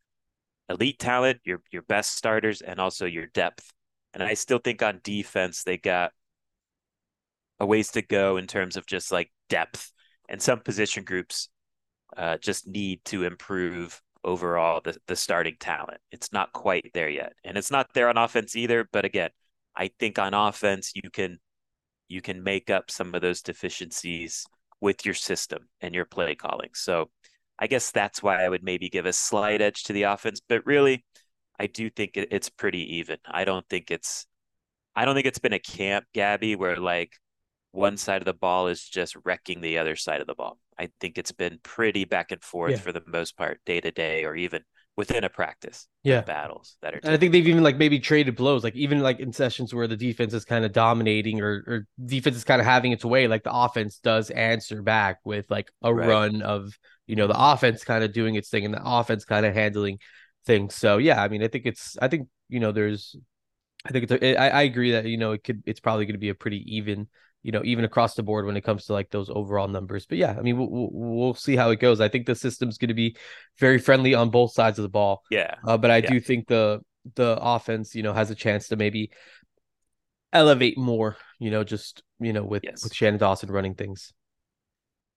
elite 0.70 1.00
talent, 1.00 1.40
your 1.46 1.62
your 1.72 1.84
best 1.84 2.16
starters, 2.18 2.62
and 2.62 2.80
also 2.80 3.06
your 3.06 3.28
depth? 3.28 3.72
And 4.14 4.22
I 4.22 4.34
still 4.34 4.60
think 4.60 4.82
on 4.82 5.00
defense 5.04 5.64
they 5.64 5.78
got 5.78 6.12
a 7.60 7.66
ways 7.66 7.92
to 7.92 8.02
go 8.02 8.38
in 8.38 8.48
terms 8.48 8.78
of 8.78 8.86
just 8.86 9.12
like 9.12 9.32
depth, 9.50 9.92
and 10.30 10.42
some 10.42 10.60
position 10.60 11.04
groups 11.04 11.50
uh, 12.16 12.38
just 12.38 12.68
need 12.68 13.04
to 13.06 13.24
improve 13.24 14.02
overall 14.24 14.82
the, 14.84 14.98
the 15.08 15.16
starting 15.16 15.56
talent. 15.60 16.00
It's 16.12 16.34
not 16.34 16.54
quite 16.54 16.92
there 16.94 17.10
yet. 17.10 17.34
And 17.44 17.58
it's 17.58 17.72
not 17.72 17.94
there 17.94 18.10
on 18.10 18.18
offense 18.18 18.56
either. 18.56 18.88
But 18.92 19.06
again, 19.06 19.30
I 19.76 19.92
think 20.00 20.20
on 20.20 20.34
offense 20.34 20.92
you 20.96 21.10
can 21.10 21.40
you 22.08 22.22
can 22.22 22.44
make 22.44 22.70
up 22.70 22.90
some 22.90 23.14
of 23.16 23.22
those 23.22 23.42
deficiencies 23.42 24.46
with 24.80 25.06
your 25.06 25.14
system 25.14 25.68
and 25.82 25.94
your 25.94 26.06
play 26.06 26.36
calling. 26.36 26.70
So 26.74 27.10
I 27.60 27.68
guess 27.68 27.92
that's 27.92 28.22
why 28.24 28.44
I 28.44 28.50
would 28.50 28.64
maybe 28.64 28.90
give 28.90 29.06
a 29.06 29.14
slight 29.14 29.62
edge 29.62 29.84
to 29.84 29.94
the 29.94 30.04
offense. 30.04 30.42
But 30.48 30.66
really, 30.66 31.06
I 31.60 31.68
do 31.68 31.90
think 31.90 32.12
it's 32.16 32.50
pretty 32.50 32.98
even. 32.98 33.18
I 33.26 33.46
don't 33.46 33.68
think 33.68 33.92
it's 33.92 34.28
I 34.96 35.06
don't 35.06 35.16
think 35.16 35.28
it's 35.28 35.40
been 35.40 35.54
a 35.54 35.60
camp, 35.60 36.06
Gaby, 36.14 36.56
where 36.56 36.78
like 36.78 37.14
one 37.78 37.96
side 37.96 38.22
of 38.22 38.26
the 38.26 38.34
ball 38.34 38.68
is 38.68 38.84
just 38.84 39.16
wrecking 39.24 39.62
the 39.62 39.78
other 39.78 39.96
side 39.96 40.20
of 40.20 40.28
the 40.28 40.34
ball. 40.34 40.58
I 40.80 40.90
think 41.00 41.18
it's 41.18 41.32
been 41.32 41.60
pretty 41.62 42.06
back 42.06 42.32
and 42.32 42.44
forth 42.44 42.72
yeah. 42.72 42.78
for 42.78 42.92
the 42.92 43.04
most 43.06 43.38
part, 43.38 43.60
day 43.66 43.80
to 43.80 43.92
day, 43.92 44.26
or 44.26 44.36
even 44.36 44.64
within 44.96 45.24
a 45.24 45.30
practice. 45.30 45.88
Yeah, 46.04 46.22
battles 46.22 46.78
that 46.82 46.96
are. 46.96 47.00
And 47.04 47.14
I 47.14 47.18
think 47.18 47.32
they've 47.32 47.48
even 47.48 47.64
like 47.64 47.78
maybe 47.78 48.00
traded 48.00 48.36
blows, 48.36 48.64
like 48.64 48.76
even 48.76 49.00
like 49.02 49.20
in 49.20 49.32
sessions 49.32 49.76
where 49.76 49.88
the 49.88 49.96
defense 49.96 50.34
is 50.34 50.44
kind 50.44 50.66
of 50.66 50.74
dominating 50.74 51.40
or 51.40 51.64
or 51.68 51.88
defense 52.04 52.36
is 52.36 52.44
kind 52.44 52.60
of 52.60 52.66
having 52.66 52.94
its 52.94 53.06
way, 53.06 53.28
like 53.28 53.44
the 53.44 53.54
offense 53.54 54.00
does 54.00 54.32
answer 54.32 54.82
back 54.82 55.20
with 55.24 55.50
like 55.52 55.72
a 55.84 55.94
right. 55.94 56.08
run 56.08 56.42
of 56.42 56.78
you 57.06 57.16
know 57.16 57.28
the 57.28 57.40
offense 57.40 57.84
kind 57.84 58.04
of 58.04 58.12
doing 58.12 58.34
its 58.34 58.50
thing 58.50 58.66
and 58.66 58.74
the 58.74 58.82
offense 58.84 59.24
kind 59.24 59.46
of 59.46 59.54
handling 59.54 60.00
things. 60.46 60.74
So 60.74 60.98
yeah, 60.98 61.22
I 61.22 61.28
mean, 61.28 61.44
I 61.44 61.48
think 61.48 61.68
it's 61.68 61.96
I 62.02 62.08
think 62.08 62.28
you 62.50 62.60
know 62.60 62.72
there's 62.72 63.16
I 63.86 63.92
think 63.92 64.10
it's 64.10 64.12
a, 64.12 64.36
I, 64.36 64.48
I 64.48 64.62
agree 64.64 64.94
that 64.94 65.06
you 65.06 65.18
know 65.18 65.34
it 65.34 65.44
could 65.44 65.62
it's 65.68 65.80
probably 65.80 66.06
going 66.06 66.16
to 66.16 66.20
be 66.20 66.30
a 66.30 66.36
pretty 66.36 66.76
even 66.76 67.08
you 67.44 67.52
know, 67.52 67.62
even 67.64 67.86
across 67.86 68.16
the 68.16 68.24
board 68.24 68.46
when 68.46 68.58
it 68.58 68.64
comes 68.64 68.86
to 68.86 68.94
like 68.94 69.10
those 69.10 69.30
overall 69.30 69.68
numbers. 69.68 70.06
But 70.06 70.18
yeah, 70.18 70.36
I 70.38 70.42
mean, 70.42 70.58
we'll, 70.58 70.90
we'll 70.92 71.34
see 71.34 71.56
how 71.56 71.70
it 71.70 71.80
goes. 71.80 72.02
I 72.02 72.10
think 72.10 72.26
the 72.26 72.36
system's 72.36 72.78
going 72.78 72.90
to 72.90 72.94
be 72.94 73.16
very 73.60 73.80
friendly 73.80 74.14
on 74.14 74.30
both 74.30 74.54
sides 74.54 74.80
of 74.80 74.84
the 74.84 74.90
ball. 74.90 75.24
Yeah. 75.32 75.56
Uh, 75.66 75.78
but 75.78 75.92
I 75.92 75.98
yeah. 75.98 76.10
do 76.10 76.20
think 76.20 76.48
the 76.48 76.82
the 77.16 77.38
offense, 77.40 77.96
you 77.96 78.04
know, 78.04 78.14
has 78.14 78.32
a 78.32 78.36
chance 78.36 78.68
to 78.70 78.76
maybe 78.76 79.12
elevate 80.34 80.78
more. 80.78 81.18
You 81.40 81.52
know, 81.52 81.64
just 81.64 82.04
you 82.20 82.34
know, 82.34 82.44
with 82.44 82.64
yes. 82.64 82.84
with 82.84 82.94
Shannon 82.94 83.20
Dawson 83.20 83.52
running 83.52 83.76
things. 83.76 84.14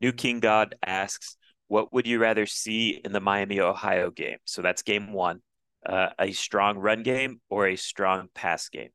New 0.01 0.13
King 0.13 0.41
God 0.41 0.77
asks, 0.85 1.37
"What 1.69 1.93
would 1.93 2.07
you 2.07 2.19
rather 2.19 2.47
see 2.47 3.01
in 3.05 3.13
the 3.13 3.21
Miami 3.21 3.61
Ohio 3.61 4.11
game?" 4.11 4.39
So 4.45 4.63
that's 4.63 4.83
game 4.83 5.13
one. 5.13 5.41
Uh, 5.85 6.11
a 6.19 6.33
strong 6.33 6.79
run 6.79 7.03
game 7.03 7.41
or 7.49 7.67
a 7.67 7.77
strong 7.77 8.29
pass 8.35 8.69
game? 8.69 8.91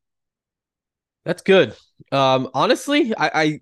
That's 1.25 1.41
good. 1.41 1.75
Um, 2.11 2.49
honestly, 2.53 3.15
I, 3.15 3.31
I, 3.33 3.59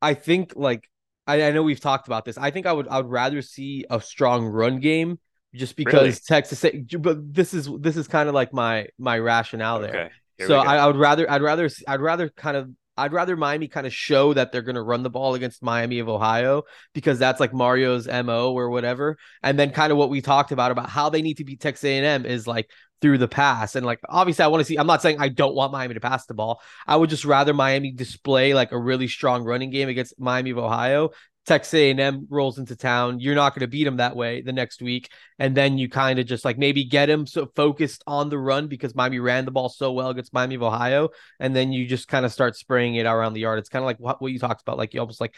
I 0.00 0.14
think 0.14 0.54
like 0.56 0.88
I, 1.26 1.42
I 1.44 1.50
know 1.52 1.62
we've 1.62 1.80
talked 1.80 2.08
about 2.08 2.24
this. 2.24 2.38
I 2.38 2.50
think 2.50 2.66
I 2.66 2.72
would 2.72 2.88
I 2.88 2.98
would 2.98 3.10
rather 3.10 3.42
see 3.42 3.84
a 3.88 4.00
strong 4.00 4.46
run 4.46 4.80
game 4.80 5.18
just 5.54 5.76
because 5.76 6.00
really? 6.00 6.12
Texas. 6.26 6.64
But 6.98 7.34
this 7.34 7.54
is 7.54 7.68
this 7.78 7.96
is 7.96 8.08
kind 8.08 8.28
of 8.28 8.34
like 8.34 8.52
my 8.52 8.88
my 8.98 9.18
rationale 9.18 9.80
there. 9.80 10.10
Okay. 10.40 10.46
So 10.46 10.58
I, 10.58 10.76
I 10.76 10.86
would 10.86 10.96
rather 10.96 11.30
I'd 11.30 11.42
rather 11.42 11.68
I'd 11.86 12.00
rather 12.00 12.28
kind 12.30 12.56
of 12.56 12.70
I'd 12.96 13.12
rather 13.12 13.36
Miami 13.36 13.68
kind 13.68 13.86
of 13.86 13.94
show 13.94 14.34
that 14.34 14.52
they're 14.52 14.62
going 14.62 14.74
to 14.74 14.82
run 14.82 15.02
the 15.02 15.10
ball 15.10 15.34
against 15.34 15.62
Miami 15.62 15.98
of 16.00 16.08
Ohio 16.08 16.64
because 16.92 17.18
that's 17.18 17.40
like 17.40 17.54
Mario's 17.54 18.06
mo 18.06 18.52
or 18.52 18.68
whatever. 18.70 19.16
And 19.42 19.58
then 19.58 19.70
kind 19.70 19.92
of 19.92 19.98
what 19.98 20.10
we 20.10 20.20
talked 20.20 20.52
about 20.52 20.72
about 20.72 20.90
how 20.90 21.08
they 21.08 21.22
need 21.22 21.38
to 21.38 21.44
beat 21.44 21.60
Texas 21.60 21.84
A&M 21.84 22.26
is 22.26 22.46
like 22.46 22.70
through 23.02 23.18
the 23.18 23.28
pass. 23.28 23.76
And 23.76 23.84
like 23.84 24.00
obviously 24.08 24.44
I 24.44 24.48
want 24.48 24.60
to 24.60 24.64
see 24.64 24.76
I'm 24.76 24.86
not 24.86 25.02
saying 25.02 25.18
I 25.20 25.28
don't 25.28 25.54
want 25.54 25.72
Miami 25.72 25.94
to 25.94 26.00
pass 26.00 26.24
the 26.24 26.34
ball. 26.34 26.62
I 26.86 26.96
would 26.96 27.10
just 27.10 27.24
rather 27.24 27.52
Miami 27.52 27.92
display 27.92 28.54
like 28.54 28.72
a 28.72 28.78
really 28.78 29.08
strong 29.08 29.44
running 29.44 29.70
game 29.70 29.88
against 29.88 30.18
Miami 30.18 30.50
of 30.50 30.58
Ohio 30.58 31.10
Texas 31.44 31.74
A&M 31.74 32.26
rolls 32.30 32.58
into 32.58 32.76
town. 32.76 33.18
You're 33.18 33.34
not 33.34 33.54
going 33.54 33.62
to 33.62 33.66
beat 33.66 33.84
them 33.84 33.96
that 33.96 34.14
way 34.14 34.42
the 34.42 34.52
next 34.52 34.80
week, 34.80 35.10
and 35.38 35.56
then 35.56 35.76
you 35.76 35.88
kind 35.88 36.18
of 36.18 36.26
just 36.26 36.44
like 36.44 36.56
maybe 36.56 36.84
get 36.84 37.10
him 37.10 37.26
so 37.26 37.46
focused 37.56 38.04
on 38.06 38.28
the 38.28 38.38
run 38.38 38.68
because 38.68 38.94
Miami 38.94 39.18
ran 39.18 39.44
the 39.44 39.50
ball 39.50 39.68
so 39.68 39.92
well 39.92 40.10
against 40.10 40.32
Miami 40.32 40.54
of 40.54 40.62
Ohio, 40.62 41.08
and 41.40 41.54
then 41.54 41.72
you 41.72 41.86
just 41.86 42.06
kind 42.06 42.24
of 42.24 42.32
start 42.32 42.56
spraying 42.56 42.94
it 42.94 43.06
around 43.06 43.32
the 43.32 43.40
yard. 43.40 43.58
It's 43.58 43.68
kind 43.68 43.82
of 43.82 43.86
like 43.86 43.98
what, 43.98 44.22
what 44.22 44.32
you 44.32 44.38
talked 44.38 44.62
about, 44.62 44.78
like 44.78 44.94
you 44.94 45.00
almost 45.00 45.20
like 45.20 45.34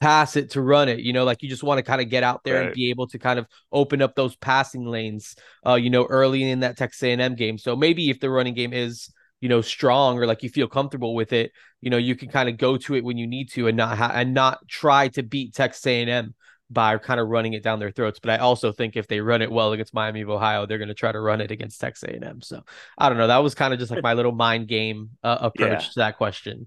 pass 0.00 0.36
it 0.36 0.50
to 0.50 0.60
run 0.60 0.88
it. 0.88 1.00
You 1.00 1.12
know, 1.12 1.24
like 1.24 1.42
you 1.42 1.48
just 1.48 1.62
want 1.62 1.78
to 1.78 1.82
kind 1.82 2.00
of 2.00 2.08
get 2.08 2.22
out 2.22 2.44
there 2.44 2.56
right. 2.56 2.66
and 2.66 2.74
be 2.74 2.90
able 2.90 3.06
to 3.08 3.18
kind 3.18 3.38
of 3.38 3.46
open 3.72 4.02
up 4.02 4.14
those 4.14 4.36
passing 4.36 4.86
lanes. 4.86 5.36
Uh, 5.66 5.74
you 5.74 5.90
know, 5.90 6.06
early 6.06 6.48
in 6.48 6.60
that 6.60 6.76
Texas 6.76 7.02
A&M 7.02 7.34
game. 7.34 7.58
So 7.58 7.76
maybe 7.76 8.10
if 8.10 8.20
the 8.20 8.30
running 8.30 8.54
game 8.54 8.72
is 8.72 9.10
you 9.40 9.48
know 9.48 9.60
strong 9.60 10.18
or 10.18 10.26
like 10.26 10.42
you 10.42 10.48
feel 10.48 10.68
comfortable 10.68 11.14
with 11.14 11.32
it 11.32 11.52
you 11.80 11.90
know 11.90 11.96
you 11.96 12.14
can 12.14 12.28
kind 12.28 12.48
of 12.48 12.56
go 12.56 12.76
to 12.76 12.94
it 12.94 13.04
when 13.04 13.18
you 13.18 13.26
need 13.26 13.50
to 13.50 13.68
and 13.68 13.76
not 13.76 13.96
ha- 13.96 14.12
and 14.14 14.34
not 14.34 14.66
try 14.68 15.08
to 15.08 15.22
beat 15.22 15.54
Texas 15.54 15.86
A&M 15.86 16.34
by 16.70 16.98
kind 16.98 17.20
of 17.20 17.28
running 17.28 17.52
it 17.52 17.62
down 17.62 17.78
their 17.78 17.90
throats 17.90 18.18
but 18.18 18.30
I 18.30 18.38
also 18.38 18.72
think 18.72 18.96
if 18.96 19.06
they 19.06 19.20
run 19.20 19.42
it 19.42 19.50
well 19.50 19.72
against 19.72 19.94
Miami 19.94 20.22
of 20.22 20.30
Ohio 20.30 20.66
they're 20.66 20.78
going 20.78 20.88
to 20.88 20.94
try 20.94 21.12
to 21.12 21.20
run 21.20 21.40
it 21.40 21.50
against 21.50 21.80
Texas 21.80 22.08
A&M 22.08 22.40
so 22.40 22.62
I 22.98 23.08
don't 23.08 23.18
know 23.18 23.26
that 23.26 23.38
was 23.38 23.54
kind 23.54 23.72
of 23.72 23.78
just 23.78 23.90
like 23.90 24.02
my 24.02 24.14
little 24.14 24.32
mind 24.32 24.68
game 24.68 25.10
uh, 25.22 25.38
approach 25.40 25.84
yeah. 25.84 25.88
to 25.90 25.92
that 25.96 26.16
question 26.16 26.66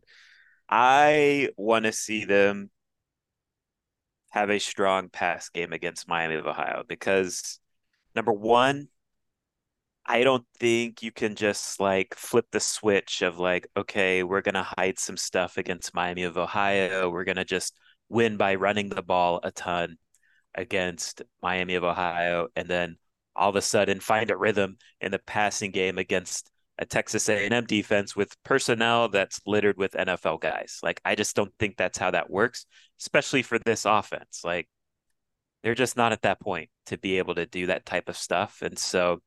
I 0.69 1.49
want 1.57 1.85
to 1.85 1.91
see 1.91 2.25
them 2.25 2.69
have 4.29 4.49
a 4.49 4.59
strong 4.59 5.09
pass 5.09 5.49
game 5.49 5.73
against 5.73 6.07
Miami 6.07 6.35
of 6.35 6.47
Ohio 6.47 6.83
because 6.87 7.59
number 8.15 8.31
1 8.33 8.87
I 10.05 10.23
don't 10.23 10.45
think 10.59 11.03
you 11.03 11.11
can 11.11 11.35
just 11.35 11.79
like 11.79 12.15
flip 12.15 12.47
the 12.51 12.59
switch 12.59 13.21
of 13.21 13.37
like, 13.37 13.67
okay, 13.77 14.23
we're 14.23 14.41
gonna 14.41 14.67
hide 14.77 14.97
some 14.97 15.17
stuff 15.17 15.57
against 15.57 15.93
Miami 15.93 16.23
of 16.23 16.35
Ohio. 16.37 17.09
We're 17.11 17.25
gonna 17.25 17.45
just 17.45 17.77
win 18.09 18.35
by 18.37 18.55
running 18.55 18.89
the 18.89 19.03
ball 19.03 19.39
a 19.43 19.51
ton 19.51 19.97
against 20.55 21.21
Miami 21.43 21.75
of 21.75 21.83
Ohio, 21.83 22.47
and 22.55 22.67
then 22.67 22.97
all 23.35 23.49
of 23.49 23.55
a 23.55 23.61
sudden 23.61 23.99
find 23.99 24.31
a 24.31 24.37
rhythm 24.37 24.77
in 24.99 25.11
the 25.11 25.19
passing 25.19 25.71
game 25.71 25.97
against 25.99 26.49
a 26.79 26.85
Texas 26.85 27.29
A&M 27.29 27.65
defense 27.65 28.15
with 28.15 28.35
personnel 28.43 29.09
that's 29.09 29.41
littered 29.45 29.77
with 29.77 29.91
NFL 29.93 30.39
guys. 30.41 30.79
Like 30.81 31.01
I 31.05 31.15
just 31.15 31.35
don't 31.35 31.53
think 31.59 31.77
that's 31.77 31.97
how 31.99 32.11
that 32.11 32.29
works, 32.31 32.65
especially 32.99 33.43
for 33.43 33.59
this 33.59 33.85
offense. 33.85 34.41
Like 34.43 34.67
they're 35.63 35.75
just 35.75 35.97
not 35.97 36.11
at 36.11 36.21
that 36.23 36.39
point 36.39 36.69
to 36.87 36.97
be 36.97 37.17
able 37.17 37.35
to 37.35 37.45
do 37.45 37.67
that 37.67 37.85
type 37.85 38.09
of 38.09 38.17
stuff, 38.17 38.61
and 38.61 38.77
so 38.77 39.21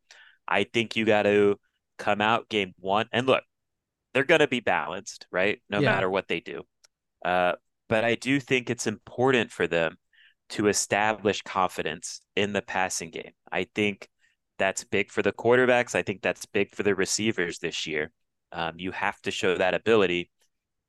I 0.47 0.65
think 0.65 0.97
you 0.97 1.05
got 1.05 1.23
to 1.23 1.59
come 1.99 2.21
out 2.21 2.49
game 2.49 2.73
one 2.79 3.07
and 3.13 3.27
look, 3.27 3.45
they're 4.13 4.25
going 4.25 4.41
to 4.41 4.49
be 4.49 4.61
balanced, 4.61 5.27
right? 5.31 5.63
No 5.71 5.81
yeah. 5.81 5.93
matter 5.93 6.11
what 6.11 6.29
they 6.29 6.41
do. 6.41 6.63
Uh, 7.25 7.53
but 7.89 8.05
I 8.05 8.15
do 8.15 8.41
think 8.41 8.69
it's 8.69 8.87
important 8.87 9.51
for 9.51 9.67
them 9.67 9.97
to 10.51 10.69
establish 10.69 11.43
confidence 11.43 12.21
in 12.37 12.53
the 12.53 12.63
passing 12.63 13.11
game. 13.11 13.33
I 13.51 13.67
think 13.75 14.09
that's 14.59 14.85
big 14.85 15.11
for 15.11 15.23
the 15.23 15.33
quarterbacks. 15.33 15.95
I 15.95 16.03
think 16.03 16.23
that's 16.23 16.45
big 16.47 16.75
for 16.75 16.83
the 16.83 16.95
receivers 16.95 17.59
this 17.59 17.87
year. 17.87 18.11
Um, 18.53 18.75
you 18.77 18.91
have 18.91 19.21
to 19.23 19.31
show 19.31 19.57
that 19.57 19.75
ability, 19.75 20.31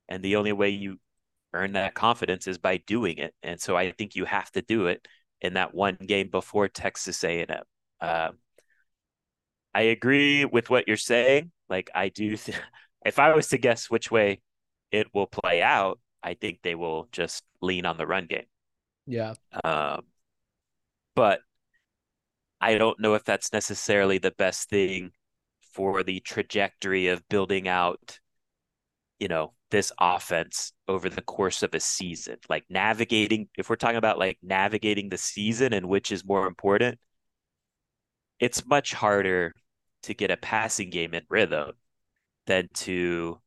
and 0.10 0.22
the 0.22 0.36
only 0.36 0.52
way 0.52 0.70
you 0.70 1.00
earn 1.54 1.74
that 1.74 1.94
confidence 1.94 2.48
is 2.48 2.58
by 2.58 2.78
doing 2.78 3.18
it. 3.18 3.34
And 3.44 3.60
so 3.60 3.76
I 3.76 3.92
think 3.92 4.16
you 4.16 4.26
have 4.26 4.52
to 4.52 4.62
do 4.62 4.88
it 4.88 5.08
in 5.42 5.54
that 5.54 5.74
one 5.74 5.96
game 5.96 6.30
before 6.30 6.68
Texas 6.68 7.24
A&M. 7.24 7.48
Uh, 8.02 8.32
I 9.74 9.82
agree 9.82 10.46
with 10.46 10.70
what 10.70 10.88
you're 10.88 10.98
saying. 10.98 11.52
Like 11.70 11.90
I 11.94 12.10
do, 12.10 12.38
th- 12.38 12.58
if 13.06 13.20
I 13.20 13.34
was 13.34 13.48
to 13.50 13.58
guess 13.58 13.90
which 13.90 14.12
way 14.12 14.42
it 14.92 15.08
will 15.14 15.28
play 15.28 15.62
out, 15.62 16.00
I 16.22 16.36
think 16.36 16.60
they 16.62 16.76
will 16.76 17.10
just 17.12 17.44
lean 17.62 17.86
on 17.86 17.98
the 17.98 18.08
run 18.08 18.28
game. 18.28 18.46
Yeah. 19.06 19.34
Um, 19.64 20.04
but 21.16 21.42
I 22.62 22.78
don't 22.78 23.00
know 23.00 23.16
if 23.16 23.26
that's 23.26 23.52
necessarily 23.52 24.20
the 24.20 24.32
best 24.32 24.70
thing 24.70 25.12
for 25.74 26.04
the 26.04 26.22
trajectory 26.22 27.08
of 27.08 27.28
building 27.28 27.68
out, 27.68 28.20
you 29.20 29.28
know, 29.28 29.54
this 29.74 29.92
offense 30.00 30.72
over 30.88 31.10
the 31.10 31.24
course 31.24 31.64
of 31.64 31.74
a 31.74 31.80
season. 31.80 32.38
Like 32.48 32.64
navigating, 32.70 33.50
if 33.58 33.72
we're 33.72 33.76
talking 33.76 33.98
about 33.98 34.20
like 34.20 34.38
navigating 34.44 35.10
the 35.10 35.18
season 35.18 35.74
and 35.74 35.90
which 35.90 36.12
is 36.12 36.24
more 36.24 36.46
important, 36.46 37.00
it's 38.40 38.68
much 38.68 38.94
harder 38.94 39.52
to 40.04 40.14
get 40.14 40.30
a 40.30 40.38
passing 40.38 40.92
game 40.92 41.16
in 41.16 41.24
rhythm 41.28 41.72
than 42.46 42.70
to 42.76 43.40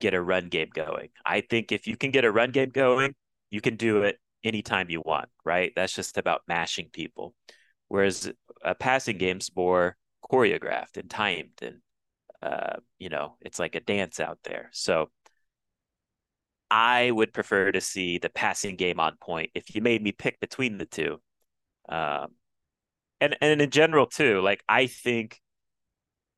get 0.00 0.12
a 0.12 0.20
run 0.20 0.50
game 0.50 0.68
going. 0.74 1.08
I 1.24 1.40
think 1.40 1.72
if 1.72 1.86
you 1.86 1.96
can 1.96 2.10
get 2.10 2.26
a 2.26 2.30
run 2.30 2.50
game 2.50 2.68
going, 2.68 3.14
you 3.48 3.62
can 3.62 3.76
do 3.76 4.02
it 4.02 4.18
anytime 4.44 4.90
you 4.90 5.00
want, 5.02 5.30
right? 5.46 5.72
That's 5.74 5.94
just 5.94 6.18
about 6.18 6.42
mashing 6.46 6.90
people. 6.92 7.34
Whereas 7.88 8.30
a 8.62 8.74
passing 8.74 9.16
game's 9.16 9.50
more 9.56 9.96
choreographed 10.30 10.98
and 10.98 11.08
timed 11.08 11.62
and 11.62 11.78
uh, 12.42 12.76
you 12.98 13.08
know, 13.08 13.36
it's 13.40 13.58
like 13.58 13.74
a 13.74 13.80
dance 13.80 14.20
out 14.20 14.38
there. 14.44 14.68
So 14.72 15.10
I 16.70 17.10
would 17.10 17.32
prefer 17.32 17.72
to 17.72 17.80
see 17.80 18.18
the 18.18 18.30
passing 18.30 18.76
game 18.76 19.00
on 19.00 19.16
point 19.20 19.50
if 19.54 19.74
you 19.74 19.82
made 19.82 20.02
me 20.02 20.12
pick 20.12 20.38
between 20.40 20.78
the 20.78 20.86
two. 20.86 21.20
Um, 21.88 22.28
and 23.20 23.36
and 23.40 23.60
in 23.60 23.70
general 23.70 24.06
too, 24.06 24.40
like 24.40 24.62
I 24.68 24.86
think 24.86 25.40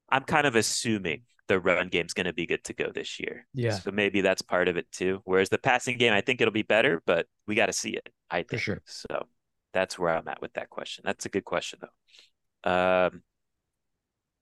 I'm 0.09 0.25
kind 0.25 0.47
of 0.47 0.57
assuming 0.57 1.23
the 1.49 1.61
run 1.61 1.89
game's 1.89 2.15
going 2.15 2.27
to 2.27 2.33
be 2.33 2.47
good 2.47 2.65
to 2.65 2.73
go 2.73 2.91
this 2.93 3.21
year. 3.21 3.47
Yeah. 3.53 3.73
So 3.73 3.91
maybe 3.91 4.21
that's 4.21 4.43
part 4.43 4.69
of 4.69 4.77
it 4.77 4.91
too. 4.91 5.21
Whereas 5.25 5.49
the 5.49 5.59
passing 5.59 5.99
game, 5.99 6.13
I 6.13 6.21
think 6.21 6.41
it'll 6.41 6.53
be 6.53 6.63
better, 6.63 7.03
but 7.05 7.27
we 7.47 7.55
got 7.55 7.67
to 7.67 7.73
see 7.73 7.91
it. 7.91 8.09
I 8.31 8.39
think. 8.39 8.51
For 8.51 8.59
sure. 8.59 8.83
So 8.87 9.27
that's 9.73 9.99
where 9.99 10.17
I'm 10.17 10.29
at 10.29 10.41
with 10.41 10.55
that 10.55 10.71
question. 10.71 11.03
That's 11.05 11.27
a 11.27 11.29
good 11.29 11.45
question 11.45 11.81
though. 11.83 12.71
Um, 12.71 13.23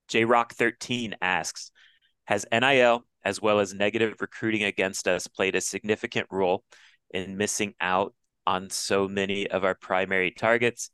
J 0.09 0.24
Rock 0.24 0.55
13 0.55 1.16
asks, 1.22 1.70
has 2.24 2.46
NIL 2.53 3.05
as 3.24 3.40
well 3.40 3.61
as 3.61 3.74
negative 3.74 4.16
recruiting 4.20 4.64
against 4.64 5.06
us 5.06 5.26
played 5.26 5.54
a 5.54 5.61
significant 5.61 6.26
role 6.30 6.64
in 7.12 7.37
missing 7.37 7.74
out 7.80 8.14
on 8.46 8.70
so 8.70 9.09
many 9.09 9.48
of 9.48 9.64
our 9.64 9.74
primary 9.74 10.30
targets? 10.30 10.90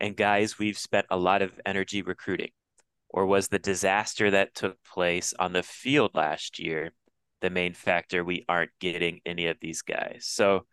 And 0.00 0.16
guys, 0.16 0.58
we've 0.58 0.78
spent 0.78 1.06
a 1.10 1.16
lot 1.16 1.42
of 1.42 1.60
energy 1.64 2.02
recruiting 2.02 2.50
or 3.08 3.26
was 3.26 3.48
the 3.48 3.58
disaster 3.60 4.32
that 4.32 4.54
took 4.54 4.76
place 4.82 5.32
on 5.38 5.52
the 5.52 5.62
field 5.62 6.10
last 6.14 6.58
year 6.58 6.92
the 7.40 7.50
main 7.50 7.74
factor 7.74 8.24
we 8.24 8.44
aren't 8.48 8.70
getting 8.80 9.20
any 9.24 9.46
of 9.46 9.56
these 9.60 9.82
guys? 9.82 10.26
So 10.26 10.66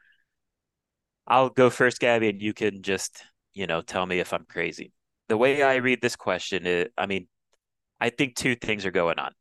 I'll 1.28 1.50
go 1.50 1.70
first, 1.70 2.00
Gaby, 2.00 2.30
and 2.30 2.42
you 2.42 2.54
can 2.54 2.82
just, 2.82 3.24
you 3.54 3.68
know, 3.68 3.82
tell 3.82 4.06
me 4.06 4.20
if 4.20 4.34
I'm 4.34 4.46
crazy. 4.46 4.92
The 5.30 5.38
way 5.38 5.62
I 5.64 5.76
read 5.76 6.02
this 6.02 6.16
question 6.16 6.66
is, 6.66 6.88
I 6.98 7.06
mean, 7.06 7.28
I 8.00 8.10
think 8.10 8.36
two 8.36 8.56
things 8.56 8.86
are 8.86 8.92
going 8.92 9.20
on. 9.20 9.32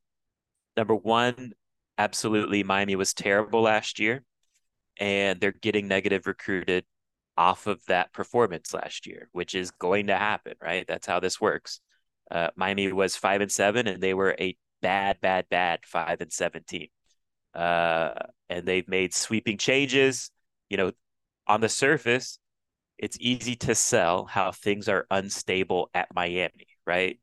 Number 0.81 0.97
one, 0.97 1.53
absolutely, 1.99 2.62
Miami 2.62 2.97
was 2.97 3.12
terrible 3.12 3.61
last 3.61 3.99
year, 3.99 4.25
and 4.97 5.38
they're 5.38 5.53
getting 5.53 5.88
negative 5.88 6.27
recruited 6.27 6.87
off 7.37 7.66
of 7.66 7.85
that 7.85 8.14
performance 8.14 8.73
last 8.73 9.07
year, 9.07 9.29
which 9.33 9.55
is 9.55 9.73
going 9.73 10.07
to 10.07 10.16
happen, 10.16 10.55
right? 10.59 10.87
That's 10.88 11.07
how 11.07 11.21
this 11.21 11.38
works. 11.38 11.83
Uh, 12.31 12.49
Miami 12.57 12.90
was 12.95 13.14
five 13.14 13.43
and 13.43 13.53
seven, 13.53 13.88
and 13.88 14.03
they 14.03 14.14
were 14.14 14.35
a 14.40 14.57
bad, 14.81 15.21
bad, 15.21 15.51
bad 15.51 15.81
five 15.85 16.23
and 16.23 16.33
seven 16.33 16.64
team. 16.66 16.88
Uh, 17.55 18.14
and 18.49 18.64
they've 18.64 18.88
made 18.88 19.12
sweeping 19.12 19.59
changes. 19.59 20.31
You 20.71 20.79
know, 20.79 20.93
on 21.47 21.61
the 21.61 21.69
surface, 21.69 22.38
it's 22.97 23.19
easy 23.21 23.55
to 23.57 23.75
sell 23.75 24.25
how 24.25 24.51
things 24.51 24.88
are 24.88 25.07
unstable 25.11 25.90
at 25.93 26.09
Miami, 26.14 26.69
right? 26.87 27.21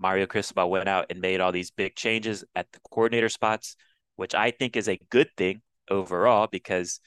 Mario 0.00 0.26
Cristobal 0.26 0.70
went 0.70 0.88
out 0.88 1.06
and 1.10 1.20
made 1.20 1.40
all 1.40 1.52
these 1.52 1.70
big 1.70 1.96
changes 1.96 2.44
at 2.54 2.70
the 2.72 2.80
coordinator 2.90 3.28
spots, 3.28 3.76
which 4.16 4.34
I 4.34 4.50
think 4.50 4.76
is 4.76 4.88
a 4.88 5.00
good 5.10 5.28
thing 5.36 5.62
overall 5.90 6.46
because 6.50 7.00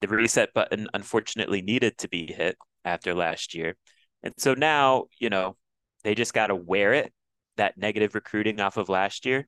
the 0.00 0.08
reset 0.08 0.54
button 0.54 0.88
unfortunately 0.94 1.62
needed 1.62 1.98
to 1.98 2.08
be 2.08 2.32
hit 2.32 2.56
after 2.84 3.14
last 3.14 3.54
year. 3.54 3.76
And 4.22 4.32
so 4.38 4.54
now, 4.54 5.06
you 5.18 5.30
know, 5.30 5.56
they 6.04 6.14
just 6.14 6.34
got 6.34 6.46
to 6.46 6.54
wear 6.54 6.94
it, 6.94 7.12
that 7.56 7.76
negative 7.76 8.14
recruiting 8.14 8.60
off 8.60 8.76
of 8.76 8.88
last 8.88 9.26
year, 9.26 9.46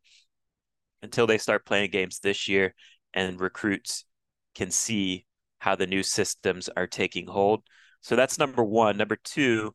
until 1.02 1.26
they 1.26 1.38
start 1.38 1.66
playing 1.66 1.90
games 1.90 2.20
this 2.20 2.48
year 2.48 2.74
and 3.14 3.40
recruits 3.40 4.04
can 4.54 4.70
see 4.70 5.26
how 5.58 5.74
the 5.74 5.86
new 5.86 6.02
systems 6.02 6.68
are 6.76 6.86
taking 6.86 7.26
hold. 7.26 7.62
So 8.00 8.16
that's 8.16 8.38
number 8.38 8.62
one. 8.64 8.96
Number 8.96 9.16
two, 9.16 9.74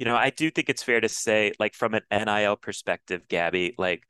you 0.00 0.06
know, 0.06 0.16
I 0.16 0.30
do 0.30 0.50
think 0.50 0.70
it's 0.70 0.82
fair 0.82 1.02
to 1.02 1.10
say, 1.10 1.52
like, 1.58 1.74
from 1.74 1.92
an 1.92 2.00
NIL 2.10 2.56
perspective, 2.56 3.28
Gaby, 3.28 3.74
like, 3.76 4.08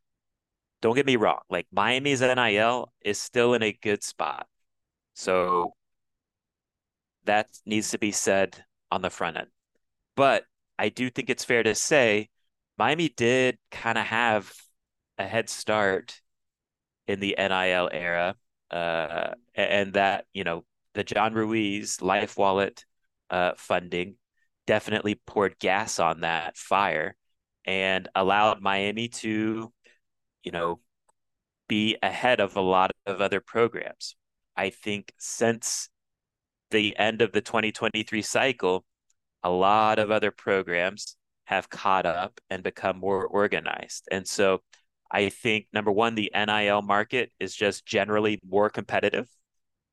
don't 0.81 0.94
get 0.94 1.05
me 1.05 1.16
wrong, 1.16 1.40
like, 1.50 1.66
Miami's 1.72 2.20
NIL 2.20 2.92
is 3.05 3.20
still 3.20 3.55
in 3.55 3.64
a 3.64 3.72
good 3.72 4.05
spot. 4.05 4.46
So 5.14 5.74
that 7.24 7.48
needs 7.66 7.90
to 7.90 7.98
be 7.98 8.12
said 8.12 8.64
on 8.92 9.03
the 9.03 9.11
front 9.11 9.37
end. 9.37 9.48
But 10.14 10.44
I 10.79 10.90
do 10.90 11.11
think 11.11 11.29
it's 11.29 11.44
fair 11.44 11.64
to 11.64 11.74
say 11.74 12.29
Miami 12.79 13.09
did 13.09 13.59
kind 13.72 13.98
of 13.98 14.07
have 14.07 14.55
a 15.18 15.26
head 15.26 15.50
start 15.50 16.20
in 17.09 17.18
the 17.18 17.35
NIL 17.37 17.90
era, 17.92 18.37
uh, 18.70 19.33
and 19.57 19.94
that 19.94 20.26
you 20.33 20.44
know 20.44 20.64
the 20.94 21.03
John 21.03 21.35
Ruiz 21.35 22.00
Life 22.00 22.37
Wallet 22.37 22.85
uh, 23.29 23.55
funding 23.57 24.14
definitely 24.70 25.16
poured 25.26 25.59
gas 25.59 25.98
on 25.98 26.20
that 26.20 26.56
fire 26.56 27.16
and 27.64 28.09
allowed 28.14 28.62
Miami 28.62 29.09
to, 29.09 29.72
you 30.44 30.52
know, 30.52 30.78
be 31.68 31.96
ahead 32.04 32.38
of 32.38 32.54
a 32.54 32.61
lot 32.61 32.92
of 33.04 33.20
other 33.20 33.40
programs. 33.40 34.14
I 34.56 34.70
think 34.70 35.12
since 35.18 35.88
the 36.70 36.96
end 36.96 37.20
of 37.20 37.33
the 37.33 37.40
2023 37.40 38.22
cycle, 38.22 38.85
a 39.42 39.50
lot 39.50 39.98
of 39.98 40.12
other 40.12 40.30
programs 40.30 41.16
have 41.46 41.68
caught 41.68 42.06
up 42.06 42.40
and 42.48 42.62
become 42.62 42.96
more 42.96 43.26
organized. 43.26 44.06
And 44.12 44.24
so 44.24 44.61
I 45.11 45.30
think 45.30 45.66
number 45.72 45.90
one, 45.90 46.14
the 46.14 46.30
NIL 46.33 46.83
market 46.83 47.33
is 47.40 47.56
just 47.56 47.85
generally 47.85 48.38
more 48.48 48.70
competitive. 48.70 49.26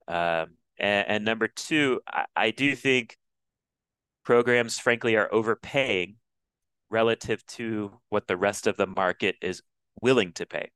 Um, 0.08 0.50
and, 0.78 1.08
and, 1.08 1.26
number 1.26 1.48
two, 1.48 2.02
I, 2.08 2.26
I 2.36 2.52
do 2.52 2.76
think 2.76 3.18
programs, 4.28 4.78
frankly, 4.78 5.16
are 5.16 5.34
overpaying 5.34 6.18
relative 6.90 7.46
to 7.46 7.90
what 8.10 8.28
the 8.28 8.36
rest 8.36 8.68
of 8.68 8.76
the 8.76 8.86
market 8.86 9.38
is 9.42 9.62
willing 10.02 10.34
to 10.34 10.46
pay. 10.46 10.70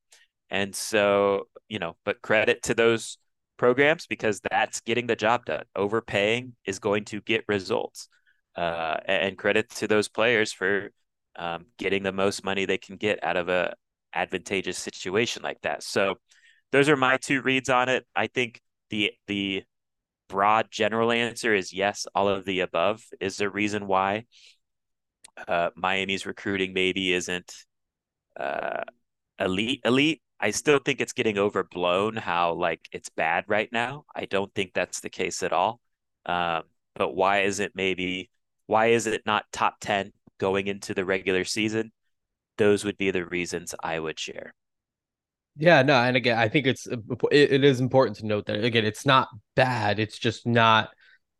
And 0.49 0.73
so, 0.73 1.49
you 1.67 1.77
know, 1.77 1.97
but 2.05 2.21
credit 2.21 2.63
to 2.63 2.73
those 2.73 3.17
programs 3.57 4.07
because 4.07 4.39
that's 4.49 4.79
getting 4.79 5.05
the 5.05 5.17
job 5.17 5.43
done. 5.43 5.65
Overpaying 5.75 6.55
is 6.65 6.79
going 6.79 7.03
to 7.05 7.19
get 7.19 7.43
results 7.49 8.07
uh, 8.55 8.95
and 9.05 9.37
credit 9.37 9.69
to 9.71 9.85
those 9.85 10.07
players 10.07 10.53
for 10.53 10.89
um, 11.35 11.65
getting 11.77 12.03
the 12.03 12.13
most 12.13 12.45
money 12.45 12.63
they 12.63 12.77
can 12.77 12.95
get 12.95 13.21
out 13.21 13.35
of 13.35 13.49
a 13.49 13.73
advantageous 14.13 14.77
situation 14.77 15.43
like 15.43 15.59
that. 15.63 15.83
So 15.83 16.15
those 16.71 16.87
are 16.87 16.95
my 16.95 17.17
two 17.17 17.41
reads 17.41 17.67
on 17.67 17.89
it. 17.89 18.05
I 18.15 18.27
think 18.27 18.61
the 18.91 19.11
the 19.27 19.63
broad 20.31 20.67
general 20.71 21.11
answer 21.11 21.53
is 21.53 21.73
yes, 21.73 22.07
all 22.15 22.29
of 22.29 22.45
the 22.45 22.61
above 22.61 23.03
is 23.19 23.37
the 23.37 23.49
reason 23.49 23.87
why 23.87 24.25
uh, 25.47 25.69
Miami's 25.75 26.25
recruiting 26.25 26.73
maybe 26.73 27.13
isn't 27.13 27.53
uh, 28.39 28.83
elite 29.39 29.81
elite. 29.85 30.21
I 30.39 30.51
still 30.51 30.79
think 30.79 31.01
it's 31.01 31.13
getting 31.13 31.37
overblown 31.37 32.15
how 32.15 32.53
like 32.53 32.81
it's 32.91 33.09
bad 33.09 33.45
right 33.47 33.69
now. 33.71 34.05
I 34.15 34.25
don't 34.25 34.53
think 34.55 34.73
that's 34.73 35.01
the 35.01 35.09
case 35.09 35.43
at 35.43 35.53
all. 35.53 35.79
Um, 36.25 36.63
but 36.95 37.15
why 37.15 37.41
is 37.41 37.59
it 37.59 37.73
maybe 37.75 38.29
why 38.67 38.87
is 38.87 39.07
it 39.07 39.23
not 39.25 39.45
top 39.51 39.75
10 39.81 40.13
going 40.39 40.67
into 40.67 40.93
the 40.93 41.05
regular 41.05 41.43
season? 41.43 41.91
Those 42.57 42.85
would 42.85 42.97
be 42.97 43.11
the 43.11 43.25
reasons 43.25 43.75
I 43.83 43.99
would 43.99 44.19
share. 44.19 44.53
Yeah, 45.57 45.81
no, 45.81 45.95
and 45.95 46.15
again, 46.15 46.37
I 46.37 46.47
think 46.47 46.65
it's 46.65 46.87
uh, 46.87 46.97
it, 47.31 47.51
it 47.51 47.63
is 47.63 47.79
important 47.79 48.17
to 48.17 48.25
note 48.25 48.45
that 48.45 48.63
again, 48.63 48.85
it's 48.85 49.05
not 49.05 49.27
bad. 49.55 49.99
It's 49.99 50.17
just 50.17 50.47
not 50.47 50.91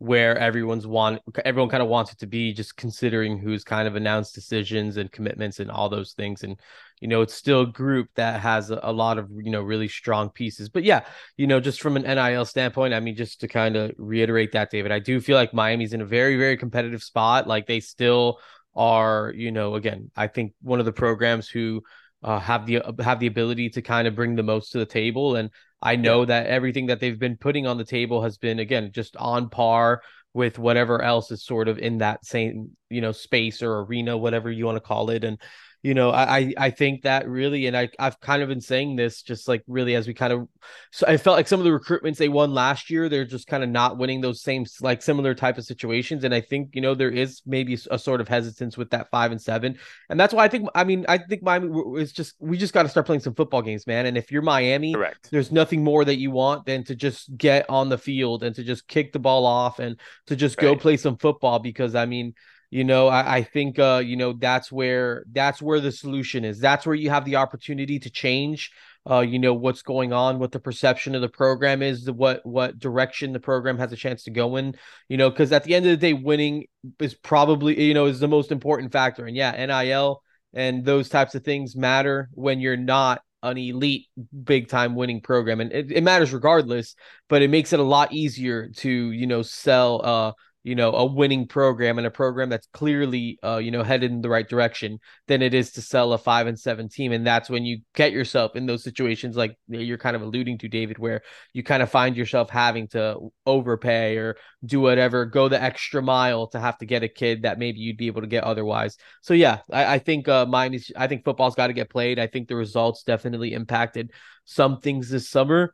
where 0.01 0.36
everyone's 0.36 0.88
want 0.88 1.22
everyone 1.45 1.70
kind 1.70 1.84
of 1.84 1.88
wants 1.88 2.12
it 2.12 2.18
to 2.18 2.26
be 2.26 2.53
just 2.53 2.76
considering 2.76 3.38
who's 3.38 3.64
kind 3.64 3.88
of 3.88 3.95
announced 3.95 4.34
decisions 4.34 4.97
and 4.97 5.12
commitments 5.12 5.59
and 5.59 5.70
all 5.70 5.89
those 5.89 6.14
things 6.14 6.41
and 6.41 6.59
you 7.01 7.07
know 7.07 7.22
it's 7.22 7.36
still 7.36 7.62
a 7.62 7.68
group 7.68 8.09
that 8.16 8.41
has 8.41 8.72
a, 8.72 8.80
a, 8.82 8.91
lot 8.91 9.20
of 9.20 9.30
you 9.43 9.51
know 9.51 9.62
really 9.62 9.88
strong 9.88 10.32
pieces 10.32 10.70
but 10.70 10.84
yeah 10.84 11.05
you 11.38 11.45
know 11.45 11.59
just 11.59 11.80
from 11.80 11.95
an 11.97 12.01
nil 12.01 12.45
standpoint 12.45 12.95
i 12.95 12.99
mean 12.99 13.16
just 13.16 13.41
to 13.41 13.47
kind 13.47 13.76
of 13.76 13.91
reiterate 13.99 14.53
that 14.53 14.72
david 14.72 14.91
i 14.91 14.97
do 14.97 15.22
feel 15.22 15.38
like 15.38 15.53
miami's 15.53 15.93
in 15.93 16.01
a 16.01 16.05
very 16.05 16.36
very 16.36 16.57
competitive 16.57 17.03
spot 17.03 17.45
like 17.47 17.68
they 17.68 17.80
still 17.80 18.39
are 18.76 19.32
you 19.36 19.51
know 19.51 19.76
again 19.76 20.09
i 20.16 20.26
think 20.26 20.51
one 20.64 20.80
of 20.80 20.86
the 20.88 20.91
programs 20.91 21.47
who 21.47 21.84
uh, 22.24 22.40
have 22.40 22.66
the 22.66 22.82
have 23.04 23.20
the 23.20 23.28
ability 23.28 23.70
to 23.72 23.82
kind 23.82 24.08
of 24.08 24.16
bring 24.16 24.36
the 24.36 24.44
most 24.44 24.72
to 24.72 24.78
the 24.78 24.86
table. 24.86 25.36
And 25.36 25.50
I 25.82 25.96
know 25.96 26.22
yeah. 26.22 26.26
that 26.28 26.48
everything 26.48 26.88
that 26.88 27.00
they've 27.00 27.18
been 27.18 27.38
putting 27.38 27.66
on 27.68 27.78
the 27.78 27.86
table 27.86 28.22
has 28.22 28.38
been 28.38 28.60
again 28.60 28.92
just 28.94 29.18
on 29.18 29.50
par 29.50 30.02
with 30.34 30.58
whatever 30.60 31.02
else 31.02 31.32
is 31.32 31.44
sort 31.44 31.68
of 31.68 31.78
in 31.78 31.98
that 31.98 32.26
same 32.26 32.72
you 32.90 33.02
know 33.02 33.12
space 33.12 33.62
or 33.62 33.80
arena, 33.80 34.18
whatever 34.18 34.52
you 34.52 34.66
want 34.66 34.76
to 34.76 34.82
call 34.82 35.10
it. 35.10 35.24
And 35.24 35.40
you 35.84 35.96
know, 35.96 36.12
I 36.12 36.54
I 36.58 36.70
think 36.70 37.04
that 37.04 37.28
really, 37.28 37.66
and 37.66 37.76
I 37.76 37.90
I've 37.98 38.20
kind 38.20 38.44
of 38.44 38.50
been 38.50 38.62
saying 38.62 38.96
this 38.96 39.24
just 39.24 39.48
like 39.48 39.64
really 39.68 39.96
as 39.96 40.08
we 40.08 40.14
kind 40.14 40.32
of, 40.32 40.48
so 40.92 41.08
I 41.08 41.18
felt 41.18 41.38
like 41.38 41.48
some 41.48 41.60
of 41.60 41.64
the 41.64 41.72
recruitments 41.72 42.18
they 42.18 42.30
won 42.30 42.54
last 42.54 42.92
year, 42.92 43.10
they're 43.10 43.26
just 43.26 43.48
kind 43.48 43.64
of 43.64 43.70
not 43.70 43.98
winning 43.98 44.22
those 44.22 44.44
same 44.44 44.66
like 44.82 45.02
similar 45.02 45.34
type 45.34 45.58
of 45.58 45.66
situations, 45.66 46.24
and 46.24 46.36
I 46.36 46.42
think 46.42 46.76
you 46.76 46.82
know 46.82 46.94
there 46.94 47.10
is 47.10 47.42
maybe 47.48 47.76
a 47.90 47.98
sort 47.98 48.22
of 48.22 48.28
hesitance 48.28 48.78
with 48.78 48.92
that 48.92 49.10
five 49.10 49.32
and 49.32 49.42
seven, 49.42 49.80
and 50.10 50.20
that's 50.20 50.36
why 50.36 50.44
I 50.44 50.50
think 50.50 50.70
I 50.76 50.84
mean 50.84 51.04
I 51.10 51.18
think 51.18 51.42
Miami 51.42 51.70
is 52.00 52.12
just 52.12 52.36
we 52.40 52.60
just 52.60 52.74
got 52.74 52.84
to 52.84 52.90
start 52.90 53.08
playing 53.08 53.22
some 53.22 53.34
football 53.34 53.64
games, 53.64 53.88
man, 53.88 54.06
and 54.06 54.18
if 54.18 54.32
you're 54.32 54.44
Miami, 54.44 54.94
correct, 54.94 55.30
there's 55.32 55.52
nothing 55.52 55.84
more 55.84 56.06
that 56.06 56.20
you 56.20 56.30
want 56.30 56.66
than 56.68 56.84
to 56.84 56.96
just 56.96 57.36
get 57.36 57.68
on 57.72 57.90
the 57.90 57.98
field 57.98 58.44
and 58.44 58.56
to 58.56 58.64
just 58.64 58.88
kick 58.88 59.14
the 59.14 59.20
ball 59.20 59.48
off 59.48 59.80
and 59.80 60.00
to 60.28 60.36
just 60.36 60.58
right. 60.58 60.64
go 60.64 60.76
play 60.76 60.96
some 60.96 61.18
football 61.18 61.58
because 61.58 61.96
I 61.96 62.06
mean 62.06 62.36
you 62.72 62.84
know 62.84 63.08
I, 63.08 63.38
I 63.38 63.44
think 63.44 63.78
uh 63.78 64.02
you 64.04 64.16
know 64.16 64.34
that's 64.34 64.72
where 64.72 65.24
that's 65.32 65.62
where 65.62 65.80
the 65.80 65.92
solution 65.92 66.44
is. 66.44 66.60
That's 66.60 66.86
where 66.86 66.96
you 66.96 67.12
have 67.12 67.26
the 67.26 67.36
opportunity 67.36 68.00
to 68.00 68.10
change 68.10 68.72
uh 69.10 69.20
you 69.20 69.40
know 69.40 69.54
what's 69.54 69.82
going 69.82 70.14
on 70.14 70.40
what 70.40 70.52
the 70.52 70.60
perception 70.60 71.16
of 71.16 71.22
the 71.22 71.30
program 71.30 71.82
is 71.82 72.10
what 72.10 72.46
what 72.46 72.78
direction 72.78 73.34
the 73.34 73.40
program 73.40 73.78
has 73.78 73.92
a 73.92 73.96
chance 73.96 74.24
to 74.24 74.32
go 74.32 74.56
in 74.58 74.76
you 75.10 75.18
know 75.18 75.30
because 75.30 75.52
at 75.52 75.64
the 75.64 75.74
end 75.74 75.86
of 75.86 75.92
the 75.92 75.98
day 75.98 76.14
winning 76.14 76.66
is 77.00 77.14
probably 77.14 77.82
you 77.82 77.94
know 77.94 78.06
is 78.06 78.20
the 78.20 78.28
most 78.28 78.52
important 78.52 78.92
factor. 78.92 79.26
And 79.26 79.36
yeah 79.36 79.52
nil 79.66 80.22
and 80.54 80.86
those 80.86 81.10
types 81.10 81.36
of 81.36 81.44
things 81.44 81.76
matter 81.76 82.30
when 82.34 82.60
you're 82.60 82.78
not 82.78 83.22
an 83.44 83.58
elite 83.58 84.08
big 84.44 84.68
time 84.68 84.94
winning 84.94 85.20
program. 85.20 85.62
And 85.62 85.72
it, 85.72 85.92
it 85.92 86.04
matters 86.04 86.32
regardless 86.32 86.96
but 87.28 87.42
it 87.42 87.50
makes 87.50 87.74
it 87.74 87.80
a 87.80 87.84
lot 87.84 88.14
easier 88.14 88.70
to 88.78 88.90
you 88.90 89.26
know 89.26 89.42
sell 89.42 90.02
uh 90.04 90.32
you 90.64 90.76
know 90.76 90.91
a 90.91 91.05
winning 91.05 91.47
program 91.47 91.97
and 91.97 92.05
a 92.05 92.12
program 92.12 92.49
that's 92.49 92.68
clearly 92.74 93.39
uh 93.43 93.57
you 93.57 93.72
know 93.72 93.84
headed 93.84 94.12
in 94.12 94.22
the 94.22 94.30
right 94.30 94.47
direction 94.47 94.99
than 95.28 95.41
it 95.41 95.53
is 95.53 95.72
to 95.72 95.82
sell 95.82 96.14
a 96.14 96.18
5 96.18 96.47
and 96.47 96.59
7 96.59 96.89
team. 96.89 97.12
And 97.12 97.26
that's 97.26 97.49
when 97.49 97.66
you 97.66 97.80
get 97.95 98.12
yourself 98.12 98.55
in 98.55 98.66
those 98.66 98.84
situations 98.84 99.36
like 99.36 99.57
you're 99.68 99.97
kind 99.97 100.16
of 100.16 100.22
alluding 100.22 100.59
to 100.59 100.68
David 100.68 100.97
where 100.99 101.22
you 101.53 101.64
kind 101.64 101.82
of 101.82 101.89
find 101.89 102.16
yourself 102.16 102.49
having 102.49 102.88
to 102.89 103.32
overpay 103.45 104.18
or 104.18 104.38
do 104.66 104.80
whatever 104.80 105.26
go 105.26 105.47
the 105.47 105.62
extra 105.62 106.01
mile 106.01 106.47
to 106.47 106.59
have 106.59 106.78
to 106.78 106.86
get 106.86 107.03
a 107.03 107.07
kid 107.07 107.43
that 107.43 107.59
maybe 107.59 107.80
you'd 107.80 107.97
be 107.97 108.07
able 108.07 108.22
to 108.22 108.28
get 108.28 108.43
otherwise. 108.43 108.97
So 109.22 109.34
yeah 109.34 109.59
I, 109.72 109.95
I 109.95 109.99
think 109.99 110.28
uh 110.28 110.45
Miami's 110.45 110.91
I 110.95 111.07
think 111.07 111.24
football's 111.24 111.55
got 111.55 111.68
to 111.68 111.74
get 111.74 111.89
played. 111.89 112.20
I 112.20 112.28
think 112.28 112.47
the 112.47 112.55
results 112.55 113.03
definitely 113.03 113.53
impacted 113.53 114.12
some 114.45 114.80
things 114.80 115.09
this 115.09 115.30
summer 115.30 115.74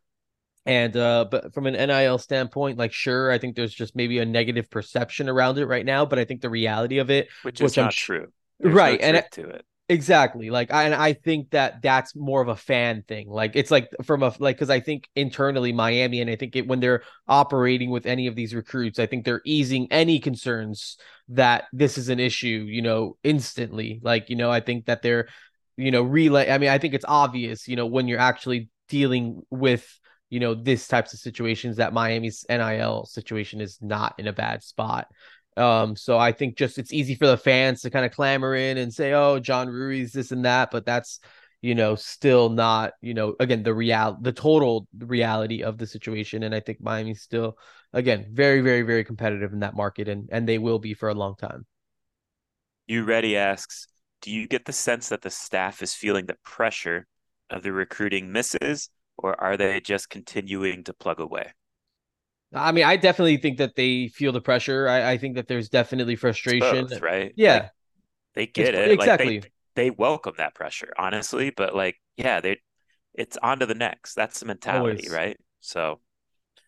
and 0.67 0.95
uh, 0.97 1.25
but 1.31 1.53
from 1.53 1.65
an 1.65 1.73
NIL 1.73 2.17
standpoint, 2.17 2.77
like 2.77 2.91
sure, 2.91 3.31
I 3.31 3.37
think 3.37 3.55
there's 3.55 3.73
just 3.73 3.95
maybe 3.95 4.19
a 4.19 4.25
negative 4.25 4.69
perception 4.69 5.29
around 5.29 5.57
it 5.57 5.65
right 5.65 5.85
now, 5.85 6.05
but 6.05 6.19
I 6.19 6.25
think 6.25 6.41
the 6.41 6.49
reality 6.49 6.97
of 6.97 7.09
it, 7.09 7.29
which 7.43 7.61
is 7.61 7.63
which 7.63 7.77
not 7.77 7.85
I'm, 7.85 7.91
true, 7.91 8.27
there's 8.59 8.75
right? 8.75 8.99
No 8.99 9.07
and 9.07 9.17
it, 9.17 9.31
to 9.31 9.49
it 9.49 9.65
exactly 9.89 10.49
like 10.49 10.73
I, 10.73 10.83
and 10.83 10.93
I 10.93 11.13
think 11.13 11.51
that 11.51 11.81
that's 11.81 12.15
more 12.15 12.41
of 12.41 12.49
a 12.49 12.55
fan 12.55 13.03
thing. 13.07 13.29
Like 13.29 13.51
it's 13.55 13.71
like 13.71 13.89
from 14.03 14.23
a 14.23 14.33
like 14.39 14.57
because 14.57 14.69
I 14.69 14.79
think 14.79 15.07
internally 15.15 15.71
Miami, 15.71 16.21
and 16.21 16.29
I 16.29 16.35
think 16.35 16.55
it, 16.55 16.67
when 16.67 16.79
they're 16.79 17.03
operating 17.27 17.89
with 17.89 18.05
any 18.05 18.27
of 18.27 18.35
these 18.35 18.53
recruits, 18.53 18.99
I 18.99 19.05
think 19.05 19.23
they're 19.23 19.41
easing 19.45 19.87
any 19.91 20.19
concerns 20.19 20.97
that 21.29 21.65
this 21.71 21.97
is 21.97 22.09
an 22.09 22.19
issue. 22.19 22.65
You 22.67 22.81
know, 22.81 23.17
instantly. 23.23 23.99
Like 24.03 24.29
you 24.29 24.35
know, 24.35 24.51
I 24.51 24.59
think 24.59 24.85
that 24.87 25.01
they're 25.01 25.29
you 25.77 25.91
know 25.91 26.03
relay. 26.03 26.51
I 26.51 26.57
mean, 26.57 26.69
I 26.69 26.77
think 26.77 26.93
it's 26.93 27.05
obvious. 27.07 27.67
You 27.69 27.77
know, 27.77 27.85
when 27.85 28.07
you're 28.07 28.19
actually 28.19 28.69
dealing 28.89 29.43
with 29.49 29.87
you 30.29 30.39
know, 30.39 30.53
this 30.53 30.87
types 30.87 31.13
of 31.13 31.19
situations 31.19 31.77
that 31.77 31.93
Miami's 31.93 32.45
NIL 32.49 33.05
situation 33.05 33.61
is 33.61 33.77
not 33.81 34.15
in 34.17 34.27
a 34.27 34.33
bad 34.33 34.63
spot. 34.63 35.07
Um, 35.55 35.95
so 35.95 36.17
I 36.17 36.33
think 36.33 36.57
just 36.57 36.77
it's 36.77 36.93
easy 36.93 37.15
for 37.15 37.27
the 37.27 37.37
fans 37.37 37.81
to 37.81 37.89
kind 37.89 38.05
of 38.05 38.11
clamor 38.11 38.55
in 38.55 38.77
and 38.77 38.93
say, 38.93 39.13
"Oh, 39.13 39.39
John 39.39 39.69
Ruiz, 39.69 40.11
this 40.13 40.31
and 40.31 40.45
that," 40.45 40.69
but 40.71 40.85
that's 40.85 41.19
you 41.61 41.73
know 41.73 41.95
still 41.95 42.49
not 42.49 42.93
you 43.01 43.15
know 43.15 43.35
again 43.39 43.63
the 43.63 43.73
real 43.73 44.17
the 44.21 44.31
total 44.31 44.87
reality 44.97 45.63
of 45.63 45.77
the 45.77 45.87
situation. 45.87 46.43
And 46.43 46.53
I 46.53 46.59
think 46.59 46.79
Miami's 46.81 47.21
still 47.21 47.57
again 47.91 48.27
very 48.31 48.61
very 48.61 48.83
very 48.83 49.03
competitive 49.03 49.51
in 49.51 49.59
that 49.61 49.75
market, 49.75 50.07
and 50.07 50.29
and 50.31 50.47
they 50.47 50.59
will 50.59 50.79
be 50.79 50.93
for 50.93 51.09
a 51.09 51.15
long 51.15 51.35
time. 51.35 51.65
You 52.85 53.03
ready 53.03 53.35
asks, 53.35 53.87
do 54.21 54.31
you 54.31 54.47
get 54.47 54.65
the 54.65 54.73
sense 54.73 55.09
that 55.09 55.21
the 55.21 55.29
staff 55.29 55.81
is 55.81 55.93
feeling 55.93 56.25
the 56.25 56.37
pressure 56.43 57.07
of 57.49 57.63
the 57.63 57.71
recruiting 57.71 58.31
misses 58.31 58.89
or 59.17 59.39
are 59.41 59.57
they 59.57 59.79
just 59.79 60.09
continuing 60.09 60.83
to 60.85 60.93
plug 60.93 61.19
away? 61.19 61.53
I 62.53 62.71
mean, 62.71 62.85
I 62.85 62.95
definitely 62.95 63.37
think 63.37 63.57
that 63.57 63.75
they 63.75 64.07
feel 64.07 64.31
the 64.31 64.41
pressure. 64.41 64.87
I, 64.87 65.11
I 65.11 65.17
think 65.17 65.35
that 65.35 65.47
there's 65.47 65.69
definitely 65.69 66.15
frustration. 66.15 66.87
Both, 66.87 67.01
right? 67.01 67.33
Yeah. 67.35 67.55
Like, 67.55 67.71
they 68.35 68.47
get 68.47 68.73
it's, 68.73 68.77
it. 68.77 68.91
Exactly. 68.91 69.41
Like 69.41 69.51
they, 69.75 69.83
they 69.83 69.89
welcome 69.89 70.35
that 70.37 70.55
pressure, 70.55 70.93
honestly. 70.97 71.49
But 71.49 71.75
like, 71.75 71.97
yeah, 72.15 72.39
they 72.39 72.59
it's 73.13 73.37
on 73.37 73.59
to 73.59 73.65
the 73.65 73.75
next. 73.75 74.13
That's 74.13 74.39
the 74.39 74.45
mentality, 74.45 75.07
Always. 75.07 75.09
right? 75.09 75.37
So 75.59 75.99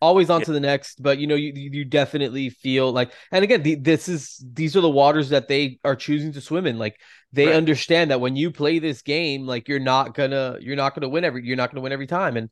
always 0.00 0.30
on 0.30 0.40
to 0.40 0.52
the 0.52 0.60
next 0.60 1.02
but 1.02 1.18
you 1.18 1.26
know 1.26 1.34
you 1.34 1.52
you 1.54 1.84
definitely 1.84 2.48
feel 2.48 2.90
like 2.90 3.12
and 3.32 3.44
again 3.44 3.62
the, 3.62 3.74
this 3.74 4.08
is 4.08 4.42
these 4.52 4.74
are 4.76 4.80
the 4.80 4.88
waters 4.88 5.28
that 5.28 5.48
they 5.48 5.78
are 5.84 5.96
choosing 5.96 6.32
to 6.32 6.40
swim 6.40 6.66
in. 6.66 6.78
Like 6.78 7.00
they 7.32 7.46
right. 7.46 7.56
understand 7.56 8.10
that 8.10 8.20
when 8.20 8.36
you 8.36 8.50
play 8.50 8.78
this 8.78 9.02
game 9.02 9.46
like 9.46 9.68
you're 9.68 9.78
not 9.78 10.14
gonna 10.14 10.56
you're 10.60 10.76
not 10.76 10.94
gonna 10.94 11.08
win 11.08 11.24
every 11.24 11.44
you're 11.44 11.56
not 11.56 11.70
gonna 11.70 11.82
win 11.82 11.92
every 11.92 12.06
time. 12.06 12.36
And 12.36 12.50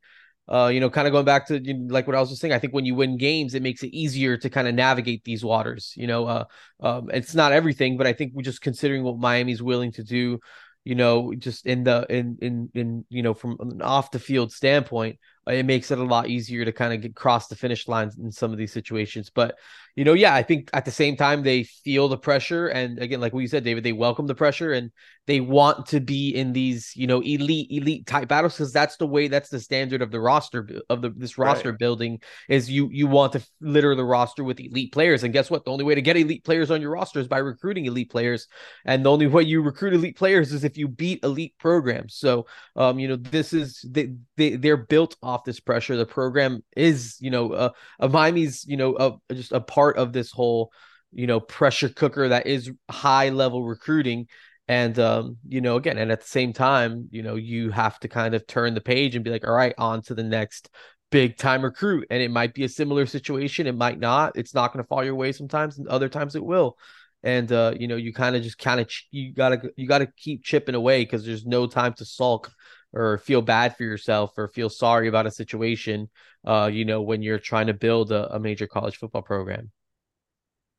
uh 0.49 0.71
you 0.73 0.81
know 0.81 0.91
kind 0.91 1.07
of 1.07 1.13
going 1.13 1.25
back 1.25 1.47
to 1.49 1.63
you 1.63 1.75
know, 1.75 1.93
like 1.93 2.07
what 2.07 2.17
I 2.17 2.21
was 2.21 2.31
just 2.31 2.41
saying 2.41 2.55
I 2.55 2.59
think 2.59 2.73
when 2.73 2.87
you 2.87 2.95
win 2.95 3.19
games 3.19 3.55
it 3.55 3.63
makes 3.63 3.83
it 3.83 3.95
easier 3.95 4.37
to 4.37 4.51
kind 4.51 4.69
of 4.69 4.75
navigate 4.75 5.23
these 5.25 5.45
waters 5.45 5.93
you 5.95 6.07
know 6.07 6.27
uh 6.27 6.45
um 6.81 7.11
it's 7.13 7.35
not 7.35 7.53
everything 7.53 7.99
but 7.99 8.07
I 8.07 8.15
think 8.15 8.33
we're 8.35 8.43
just 8.43 8.63
considering 8.63 9.03
what 9.03 9.19
Miami's 9.19 9.63
willing 9.63 9.93
to 9.93 10.03
do 10.03 10.41
you 10.85 10.95
know 10.95 11.35
just 11.35 11.67
in 11.67 11.85
the 11.85 12.07
in 12.09 12.39
in 12.41 12.71
in 12.73 13.05
you 13.11 13.23
know 13.23 13.35
from 13.35 13.59
an 13.61 13.83
off 13.83 14.11
the 14.11 14.19
field 14.19 14.51
standpoint 14.51 15.19
it 15.49 15.67
makes 15.67 15.91
it 15.91 15.99
a 15.99 16.05
lot 16.05 16.29
easier 16.29 16.65
to 16.65 16.73
kind 16.73 16.93
of 16.93 17.01
get 17.01 17.15
cross 17.15 17.49
the 17.49 17.57
finish 17.57 17.89
lines 17.89 18.19
in 18.19 18.31
some 18.31 18.53
of 18.53 18.59
these 18.59 18.73
situations. 18.73 19.31
But 19.31 19.59
you 19.99 20.05
know, 20.05 20.13
yeah, 20.13 20.33
I 20.33 20.45
think 20.45 20.71
at 20.73 20.85
the 20.85 20.93
same 20.93 21.17
time 21.17 21.43
they 21.43 21.65
feel 21.65 22.07
the 22.07 22.17
pressure, 22.17 22.69
and 22.69 23.01
again, 23.01 23.21
like 23.21 23.33
we 23.33 23.49
said, 23.49 23.65
David, 23.65 23.83
they 23.83 23.91
welcome 23.91 24.29
the 24.29 24.35
pressure 24.37 24.73
and 24.73 24.93
they 25.29 25.41
want 25.41 25.85
to 25.87 26.01
be 26.01 26.31
in 26.31 26.55
these 26.55 26.93
you 26.97 27.07
know 27.07 27.21
elite 27.21 27.69
elite 27.71 28.07
type 28.07 28.29
battles 28.29 28.55
because 28.55 28.73
that's 28.73 28.97
the 28.97 29.07
way 29.07 29.29
that's 29.29 29.51
the 29.51 29.61
standard 29.61 30.01
of 30.01 30.11
the 30.11 30.19
roster 30.19 30.67
of 30.89 31.03
the 31.03 31.11
this 31.11 31.37
roster 31.37 31.71
right. 31.71 31.79
building 31.79 32.19
is 32.49 32.71
you 32.71 32.89
you 32.91 33.07
want 33.07 33.35
to 33.35 33.47
litter 33.61 33.95
the 33.95 34.05
roster 34.05 34.43
with 34.43 34.59
elite 34.59 34.93
players, 34.93 35.25
and 35.25 35.33
guess 35.33 35.51
what? 35.51 35.65
The 35.65 35.71
only 35.71 35.85
way 35.85 35.95
to 35.95 36.01
get 36.03 36.17
elite 36.17 36.45
players 36.45 36.71
on 36.71 36.81
your 36.81 36.91
roster 36.91 37.21
is 37.21 37.29
by 37.29 37.39
recruiting 37.39 37.85
elite 37.85 38.11
players, 38.11 38.47
and 38.85 39.05
the 39.05 39.11
only 39.11 39.27
way 39.27 39.43
you 39.43 39.63
recruit 39.63 39.93
elite 39.93 40.17
players 40.17 40.53
is 40.53 40.65
if 40.65 40.79
you 40.79 40.89
beat 40.89 41.23
elite 41.23 41.55
programs. 41.59 42.15
So, 42.15 42.47
um, 42.75 42.99
you 42.99 43.09
know, 43.09 43.17
this 43.17 43.53
is 43.53 43.85
they, 43.87 44.15
they 44.37 44.57
they're 44.57 44.77
built 44.79 45.17
off 45.23 45.45
this 45.45 45.61
pressure. 45.61 45.97
The 45.97 46.07
program 46.07 46.63
is, 46.75 47.19
you 47.21 47.31
know, 47.31 47.53
uh, 47.53 47.71
uh 48.01 48.09
Miami's, 48.09 48.65
you 48.67 48.79
know, 48.79 48.95
uh, 48.95 49.17
just 49.33 49.53
a 49.53 49.61
part 49.61 49.88
of 49.97 50.13
this 50.13 50.31
whole, 50.31 50.73
you 51.13 51.27
know, 51.27 51.41
pressure 51.41 51.89
cooker 51.89 52.29
that 52.29 52.47
is 52.47 52.71
high 52.91 53.31
level 53.31 53.65
recruiting. 53.65 54.27
And 54.67 54.99
um, 54.99 55.39
you 55.47 55.61
know, 55.61 55.77
again, 55.77 55.97
and 55.97 56.13
at 56.13 56.21
the 56.21 56.27
same 56.27 56.53
time, 56.53 57.09
you 57.11 57.23
know, 57.23 57.37
you 57.37 57.71
have 57.71 57.99
to 58.01 58.09
kind 58.09 58.35
of 58.35 58.47
turn 58.47 58.75
the 58.75 58.81
page 58.81 59.15
and 59.15 59.25
be 59.25 59.31
like, 59.31 59.47
all 59.47 59.55
right, 59.55 59.75
on 59.79 60.03
to 60.03 60.15
the 60.15 60.23
next 60.23 60.69
big 61.11 61.39
time 61.39 61.63
recruit. 61.63 62.07
And 62.11 62.23
it 62.23 62.31
might 62.31 62.53
be 62.53 62.65
a 62.65 62.69
similar 62.69 63.07
situation. 63.07 63.67
It 63.67 63.77
might 63.77 63.99
not. 63.99 64.37
It's 64.37 64.55
not 64.55 64.73
going 64.73 64.85
to 64.85 64.89
fall 64.89 65.03
your 65.03 65.15
way 65.15 65.33
sometimes, 65.33 65.79
and 65.79 65.89
other 65.89 66.11
times 66.11 66.37
it 66.37 66.45
will. 66.45 66.77
And 67.23 67.51
uh, 67.51 67.75
you 67.79 67.89
know, 67.89 67.97
you 67.97 68.13
kind 68.13 68.37
of 68.37 68.43
just 68.43 68.59
kind 68.59 68.79
of 68.79 68.89
ch- 68.89 69.09
you 69.11 69.33
gotta 69.33 69.71
you 69.77 69.89
gotta 69.89 70.09
keep 70.19 70.45
chipping 70.45 70.75
away 70.75 71.03
because 71.03 71.25
there's 71.25 71.47
no 71.47 71.67
time 71.67 71.95
to 71.95 72.05
sulk 72.05 72.53
or 72.93 73.19
feel 73.19 73.43
bad 73.43 73.77
for 73.77 73.85
yourself 73.85 74.33
or 74.37 74.49
feel 74.49 74.71
sorry 74.71 75.09
about 75.09 75.27
a 75.27 75.31
situation 75.31 76.09
uh 76.47 76.71
you 76.73 76.85
know 76.85 77.03
when 77.03 77.23
you're 77.23 77.39
trying 77.39 77.67
to 77.67 77.75
build 77.75 78.13
a, 78.13 78.35
a 78.35 78.39
major 78.39 78.67
college 78.67 78.97
football 78.97 79.23
program 79.23 79.71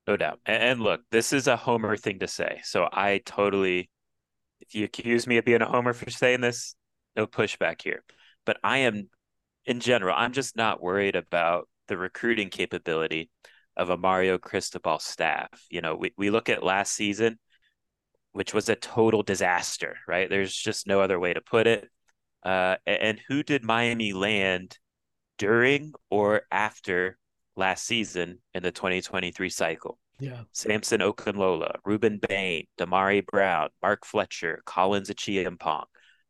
no 0.10 0.18
doubt. 0.18 0.40
And, 0.46 0.82
look 0.82 1.02
this 1.12 1.34
is 1.34 1.48
a 1.48 1.56
homer 1.56 1.96
thing 1.96 2.20
to 2.20 2.28
say 2.28 2.62
so 2.64 2.90
i 2.92 3.22
totally 3.26 3.90
if 4.60 4.74
you 4.74 4.84
accuse 4.84 5.28
me 5.28 5.38
of 5.38 5.46
being 5.46 5.62
a 5.62 5.70
homer 5.70 5.94
for 5.94 6.10
saying 6.10 6.42
this 6.42 6.76
no 7.16 7.28
pushback 7.28 7.82
here. 7.82 8.04
But 8.46 8.58
i 8.64 8.80
am 8.80 9.10
in 9.66 9.80
general 9.80 10.16
i'm 10.18 10.34
just 10.34 10.56
not 10.56 10.82
worried 10.82 11.16
about 11.16 11.70
the 11.88 11.98
recruiting 11.98 12.50
capability 12.50 13.30
of 13.78 13.90
a 13.92 13.98
mario 13.98 14.38
cristobal 14.40 15.00
staff. 15.00 15.50
You 15.70 15.82
know 15.82 15.96
we, 15.96 16.12
we 16.18 16.32
look 16.32 16.50
at 16.50 16.64
last 16.64 16.94
season 16.94 17.38
which 18.32 18.54
was 18.54 18.68
a 18.70 18.76
total 18.76 19.22
disaster 19.22 19.98
right? 20.08 20.30
There's 20.30 20.56
just 20.56 20.88
no 20.88 21.02
other 21.02 21.20
way 21.20 21.34
to 21.34 21.42
put 21.42 21.68
it. 21.68 21.88
Uh, 22.42 22.78
and 22.88 23.20
who 23.28 23.44
did 23.44 23.64
Miami 23.64 24.14
land 24.14 24.78
during 25.38 25.94
or 26.10 26.44
after 26.52 27.20
last 27.60 27.86
season 27.86 28.40
in 28.54 28.64
the 28.64 28.72
2023 28.72 29.50
cycle? 29.50 30.00
Yeah. 30.20 30.42
Samson 30.52 31.02
Okunlola, 31.02 31.76
Rueben 31.88 32.20
Bain, 32.28 32.66
Damari 32.78 33.26
Brown, 33.26 33.70
Mark 33.82 34.06
Fletcher, 34.06 34.62
Collins 34.66 35.10
Acheampong. 35.10 35.86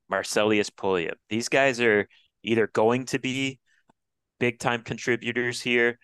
Marcellus 0.10 0.70
Pulliam. 0.70 1.16
These 1.30 1.50
guys 1.50 1.80
are 1.80 2.08
either 2.44 2.68
going 2.68 3.06
to 3.06 3.20
be 3.20 3.60
big 4.40 4.60
time 4.60 4.82
contributors 4.82 5.62
here 5.62 6.00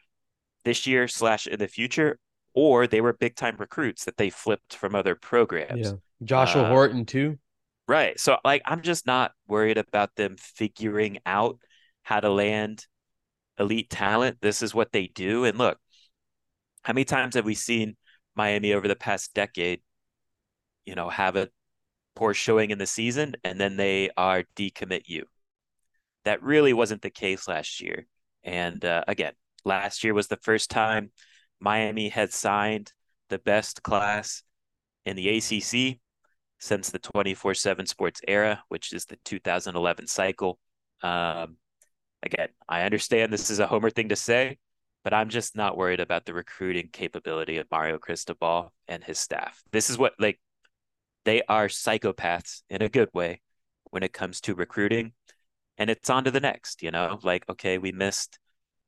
this 0.64 0.88
year 0.88 1.08
slash 1.08 1.48
in 1.48 1.60
the 1.60 1.68
future, 1.68 2.18
or 2.54 2.88
they 2.88 3.02
were 3.02 3.14
big 3.14 3.36
time 3.36 3.56
recruits 3.58 4.06
that 4.06 4.18
they 4.18 4.30
flipped 4.30 4.76
from 4.76 4.96
other 4.96 5.16
programs. 5.16 5.88
Yeah. 5.88 5.94
Joshua 6.24 6.64
uh, 6.64 6.70
Horton 6.70 7.06
too. 7.06 7.38
Right. 7.88 8.20
So 8.20 8.38
like 8.44 8.62
I'm 8.66 8.82
just 8.82 9.06
not 9.06 9.32
worried 9.48 9.78
about 9.78 10.16
them 10.16 10.36
figuring 10.40 11.20
out 11.26 11.60
how 12.04 12.20
to 12.20 12.30
land 12.30 12.86
elite 13.60 13.90
talent. 13.90 14.38
This 14.42 14.62
is 14.62 14.74
what 14.74 14.92
they 14.92 15.08
do. 15.08 15.46
And 15.46 15.58
look, 15.58 15.78
how 16.84 16.94
many 16.94 17.06
times 17.06 17.36
have 17.36 17.46
we 17.46 17.56
seen 17.56 17.96
Miami 18.36 18.74
over 18.74 18.88
the 18.88 18.96
past 18.96 19.34
decade, 19.34 19.82
you 20.86 20.96
know, 20.96 21.10
have 21.10 21.36
a 21.36 21.50
poor 22.16 22.34
showing 22.34 22.72
in 22.72 22.78
the 22.78 22.86
season 22.86 23.36
and 23.44 23.60
then 23.60 23.78
they 23.78 24.10
are 24.18 24.44
decommit 24.56 25.04
you? 25.06 25.26
That 26.26 26.44
really 26.44 26.74
wasn't 26.74 27.02
the 27.02 27.10
case 27.10 27.48
last 27.48 27.82
year. 27.82 28.08
And 28.44 28.84
uh, 28.84 29.04
again, 29.08 29.34
last 29.64 30.04
year 30.04 30.14
was 30.14 30.28
the 30.28 30.38
first 30.38 30.70
time 30.70 31.12
Miami 31.60 32.10
had 32.10 32.32
signed 32.32 32.92
the 33.30 33.40
best 33.40 33.84
class 33.84 34.44
in 35.06 35.16
the 35.16 35.38
ACC 35.38 36.00
since 36.60 36.90
the 36.90 37.00
24 37.00 37.54
7 37.54 37.86
sports 37.86 38.22
era, 38.28 38.64
which 38.70 38.94
is 38.94 39.06
the 39.06 39.18
2011 39.26 40.08
cycle. 40.08 40.60
Um, 41.02 41.58
again, 42.26 42.50
I 42.68 42.82
understand 42.82 43.32
this 43.32 43.50
is 43.50 43.60
a 43.60 43.68
homer 43.68 43.90
thing 43.90 44.10
to 44.10 44.16
say, 44.16 44.58
but 45.04 45.14
I'm 45.14 45.30
just 45.30 45.56
not 45.56 45.78
worried 45.78 46.00
about 46.00 46.26
the 46.26 46.34
recruiting 46.34 46.90
capability 46.92 47.58
of 47.58 47.68
Mario 47.72 47.98
Cristobal 47.98 48.74
and 48.88 49.04
his 49.04 49.20
staff. 49.20 49.62
This 49.72 49.90
is 49.90 49.98
what, 49.98 50.14
like, 50.20 50.40
they 51.24 51.42
are 51.48 51.68
psychopaths 51.68 52.64
in 52.70 52.82
a 52.82 52.90
good 52.90 53.10
way 53.14 53.42
when 53.92 54.04
it 54.04 54.14
comes 54.14 54.42
to 54.42 54.56
recruiting. 54.56 55.14
And 55.78 55.90
it's 55.90 56.10
on 56.10 56.24
to 56.24 56.32
the 56.32 56.40
next, 56.40 56.82
you 56.82 56.92
know, 56.92 57.20
like, 57.24 57.48
okay, 57.50 57.78
we 57.78 57.92
missed, 57.92 58.40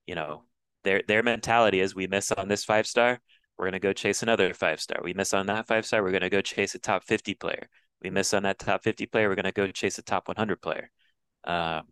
you 0.06 0.16
know, 0.16 0.44
their 0.84 1.02
their 1.08 1.22
mentality 1.22 1.82
is 1.82 1.94
we 1.94 2.08
miss 2.08 2.32
on 2.32 2.48
this 2.48 2.64
five 2.64 2.88
star, 2.88 3.20
we're 3.58 3.66
gonna 3.66 3.80
go 3.80 3.92
chase 3.92 4.24
another 4.24 4.54
five 4.54 4.80
star. 4.80 5.02
We 5.04 5.14
miss 5.14 5.34
on 5.34 5.48
that 5.48 5.68
five 5.68 5.86
star, 5.86 6.02
we're 6.02 6.12
gonna 6.12 6.30
go 6.30 6.42
chase 6.42 6.76
a 6.76 6.80
top 6.80 7.04
fifty 7.04 7.34
player. 7.34 7.68
We 8.02 8.10
miss 8.10 8.34
on 8.34 8.44
that 8.44 8.60
top 8.60 8.84
fifty 8.84 9.06
player, 9.06 9.28
we're 9.28 9.36
gonna 9.36 9.52
go 9.52 9.68
chase 9.68 9.98
a 9.98 10.02
top 10.02 10.30
one 10.30 10.38
hundred 10.38 10.62
player. 10.62 10.90
Um, 11.44 11.88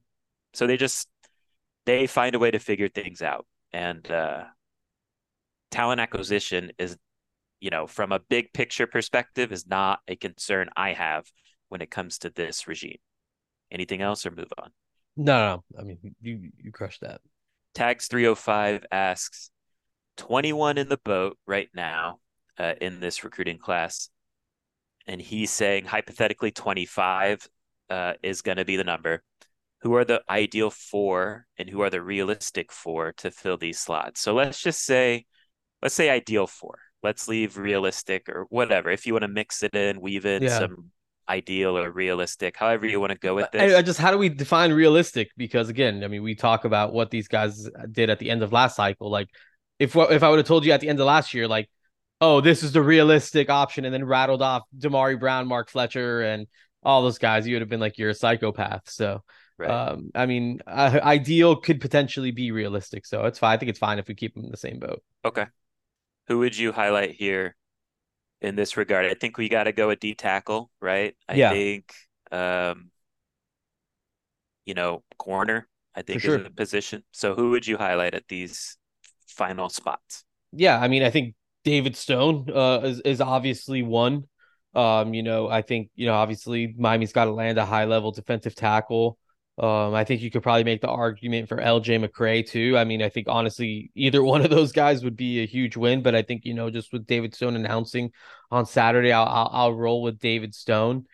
so 0.54 0.66
they 0.66 0.78
just 0.78 1.10
they 1.86 2.08
find 2.08 2.36
a 2.36 2.40
way 2.40 2.52
to 2.52 2.60
figure 2.60 2.90
things 2.90 3.22
out, 3.22 3.46
and 3.72 4.10
uh, 4.10 4.44
talent 5.72 6.02
acquisition 6.02 6.72
is, 6.78 6.98
you 7.60 7.70
know, 7.70 7.88
from 7.88 8.12
a 8.12 8.20
big 8.20 8.54
picture 8.54 8.88
perspective, 8.88 9.52
is 9.52 9.68
not 9.68 10.00
a 10.08 10.16
concern 10.16 10.70
I 10.76 10.94
have 10.94 11.26
when 11.70 11.82
it 11.82 11.92
comes 11.92 12.20
to 12.20 12.30
this 12.30 12.68
regime. 12.68 12.98
Anything 13.72 14.02
else, 14.02 14.26
or 14.26 14.32
move 14.32 14.52
on? 14.62 14.72
No, 15.18 15.38
no. 15.38 15.80
I 15.80 15.84
mean, 15.84 15.98
you 16.22 16.52
you 16.58 16.72
crushed 16.72 17.02
that. 17.02 17.22
Tags 17.74 18.08
305 18.08 18.86
asks 18.92 19.50
21 20.18 20.78
in 20.78 20.90
the 20.90 20.98
boat 20.98 21.38
right 21.46 21.70
now 21.74 22.20
uh, 22.58 22.74
in 22.80 23.00
this 23.00 23.24
recruiting 23.24 23.58
class. 23.58 24.10
And 25.08 25.22
he's 25.22 25.52
saying 25.52 25.86
hypothetically 25.86 26.52
25 26.52 27.48
uh, 27.90 28.14
is 28.24 28.42
going 28.42 28.58
to 28.58 28.66
be 28.66 28.78
the 28.78 28.84
number. 28.84 29.24
Who 29.86 29.94
are 29.94 30.04
the 30.04 30.24
ideal 30.28 30.72
four 30.72 31.46
and 31.60 31.70
who 31.70 31.82
are 31.82 31.92
the 31.92 32.02
realistic 32.02 32.72
four 32.72 33.14
to 33.18 33.30
fill 33.30 33.56
these 33.56 33.80
slots? 33.80 34.20
So 34.20 34.34
let's 34.34 34.60
just 34.60 34.84
say, 34.84 35.28
let's 35.84 35.94
say 35.94 36.10
ideal 36.10 36.48
four. 36.48 36.80
Let's 37.04 37.28
leave 37.28 37.56
realistic 37.56 38.28
or 38.28 38.48
whatever. 38.50 38.90
If 38.90 39.06
you 39.06 39.14
want 39.14 39.22
to 39.22 39.28
mix 39.28 39.62
it 39.62 39.76
in, 39.76 40.02
weave 40.02 40.26
in 40.26 40.42
yeah. 40.42 40.58
some 40.58 40.90
ideal 41.30 41.78
or 41.78 41.92
realistic, 41.92 42.58
however 42.58 42.88
you 42.88 43.00
want 43.00 43.12
to 43.12 43.20
go 43.20 43.36
with 43.36 43.52
this. 43.52 43.76
I, 43.76 43.78
I 43.78 43.82
just 43.84 44.00
how 44.00 44.10
do 44.10 44.18
we 44.18 44.28
define 44.28 44.74
realistic? 44.74 45.30
Because 45.38 45.70
again, 45.70 46.04
I 46.04 46.08
mean, 46.08 46.24
we 46.24 46.34
talk 46.34 46.66
about 46.66 46.92
what 46.92 47.12
these 47.12 47.28
guys 47.28 47.68
uh, 47.68 47.86
did 47.92 48.10
at 48.10 48.18
the 48.18 48.32
end 48.32 48.42
of 48.42 48.52
last 48.52 48.76
cycle. 48.76 49.12
Like, 49.12 49.28
if 49.78 49.96
if 49.96 50.24
I 50.24 50.30
would 50.30 50.40
have 50.40 50.48
told 50.48 50.66
you 50.66 50.72
at 50.72 50.82
the 50.82 50.90
end 50.90 51.00
of 51.00 51.06
last 51.06 51.36
year, 51.36 51.48
like, 51.48 51.70
oh, 52.22 52.42
this 52.42 52.64
is 52.64 52.72
the 52.72 52.82
realistic 52.82 53.52
option, 53.52 53.86
and 53.86 53.94
then 53.94 54.04
rattled 54.04 54.42
off 54.42 54.64
Damari 54.76 55.20
Brown, 55.20 55.46
Mark 55.46 55.70
Fletcher, 55.70 56.24
and 56.24 56.48
all 56.82 57.04
those 57.04 57.20
guys, 57.20 57.46
you 57.46 57.54
would 57.54 57.62
have 57.62 57.70
been 57.70 57.80
like, 57.80 58.00
you're 58.00 58.10
a 58.10 58.16
psychopath. 58.16 58.90
So. 58.90 59.22
Right. 59.58 59.70
Um, 59.70 60.12
I 60.14 60.26
mean, 60.26 60.60
uh, 60.68 61.00
ideal 61.02 61.56
could 61.56 61.80
potentially 61.80 62.32
be 62.32 62.52
realistic, 62.52 63.06
so 63.06 63.26
it's 63.26 63.40
fine. 63.40 63.54
I 63.54 63.58
think 63.58 63.70
it's 63.70 63.80
fine 63.80 64.00
if 64.00 64.08
we 64.08 64.16
keep 64.16 64.36
them 64.36 64.44
in 64.44 64.52
the 64.52 64.58
same 64.58 64.80
boat. 64.80 65.02
Okay. 65.24 65.46
Who 66.28 66.40
would 66.40 66.58
you 66.58 66.72
highlight 66.72 67.12
here 67.12 67.56
in 68.46 68.56
this 68.56 68.78
regard. 68.78 69.06
I 69.06 69.14
think 69.14 69.38
we 69.38 69.50
got 69.50 69.64
to 69.64 69.72
go 69.72 69.90
a 69.90 69.96
D 69.96 70.14
tackle, 70.14 70.70
right? 70.80 71.16
I 71.28 71.34
yeah. 71.36 71.50
think, 71.52 71.94
um, 72.32 72.92
you 74.66 74.74
know, 74.74 75.04
corner. 75.18 75.68
I 75.96 76.02
think 76.02 76.22
sure. 76.22 76.38
is 76.38 76.46
a 76.46 76.50
position. 76.50 77.04
So 77.12 77.36
who 77.36 77.52
would 77.52 77.66
you 77.66 77.78
highlight 77.78 78.14
at 78.14 78.28
these 78.28 78.78
final 79.28 79.70
spots? 79.70 80.26
Yeah, 80.52 80.80
I 80.80 80.88
mean, 80.88 81.04
I 81.04 81.10
think 81.10 81.36
David 81.64 81.96
Stone 81.96 82.50
uh, 82.54 82.82
is 82.84 83.00
is 83.02 83.22
obviously 83.22 83.82
one. 83.82 84.26
Um, 84.74 85.14
you 85.14 85.24
know, 85.24 85.48
I 85.48 85.62
think 85.62 85.90
you 85.96 86.06
know, 86.06 86.14
obviously 86.14 86.76
Miami's 86.78 87.14
got 87.14 87.26
to 87.26 87.32
land 87.32 87.58
a 87.58 87.66
high 87.66 87.86
level 87.86 88.12
defensive 88.12 88.56
tackle. 88.56 89.18
Um, 89.58 89.94
I 89.94 90.04
think 90.04 90.22
you 90.22 90.30
could 90.30 90.44
probably 90.44 90.66
make 90.66 90.82
the 90.82 90.90
argument 90.90 91.48
for 91.48 91.58
LJ 91.58 92.06
McCray 92.06 92.46
too. 92.46 92.78
I 92.78 92.84
mean, 92.84 93.02
I 93.02 93.08
think 93.10 93.28
honestly, 93.30 93.90
either 93.96 94.24
one 94.24 94.44
of 94.44 94.50
those 94.50 94.72
guys 94.72 95.04
would 95.04 95.16
be 95.16 95.42
a 95.42 95.46
huge 95.46 95.78
win. 95.78 96.04
But 96.04 96.16
I 96.16 96.22
think 96.22 96.46
you 96.46 96.54
know, 96.54 96.70
just 96.70 96.92
with 96.92 97.06
David 97.06 97.34
Stone 97.34 97.56
announcing 97.56 98.12
on 98.52 98.66
Saturday, 98.66 99.12
I'll 99.12 99.26
I'll, 99.26 99.50
I'll 99.52 99.74
roll 99.74 100.02
with 100.02 100.20
David 100.20 100.54
Stone. 100.54 101.06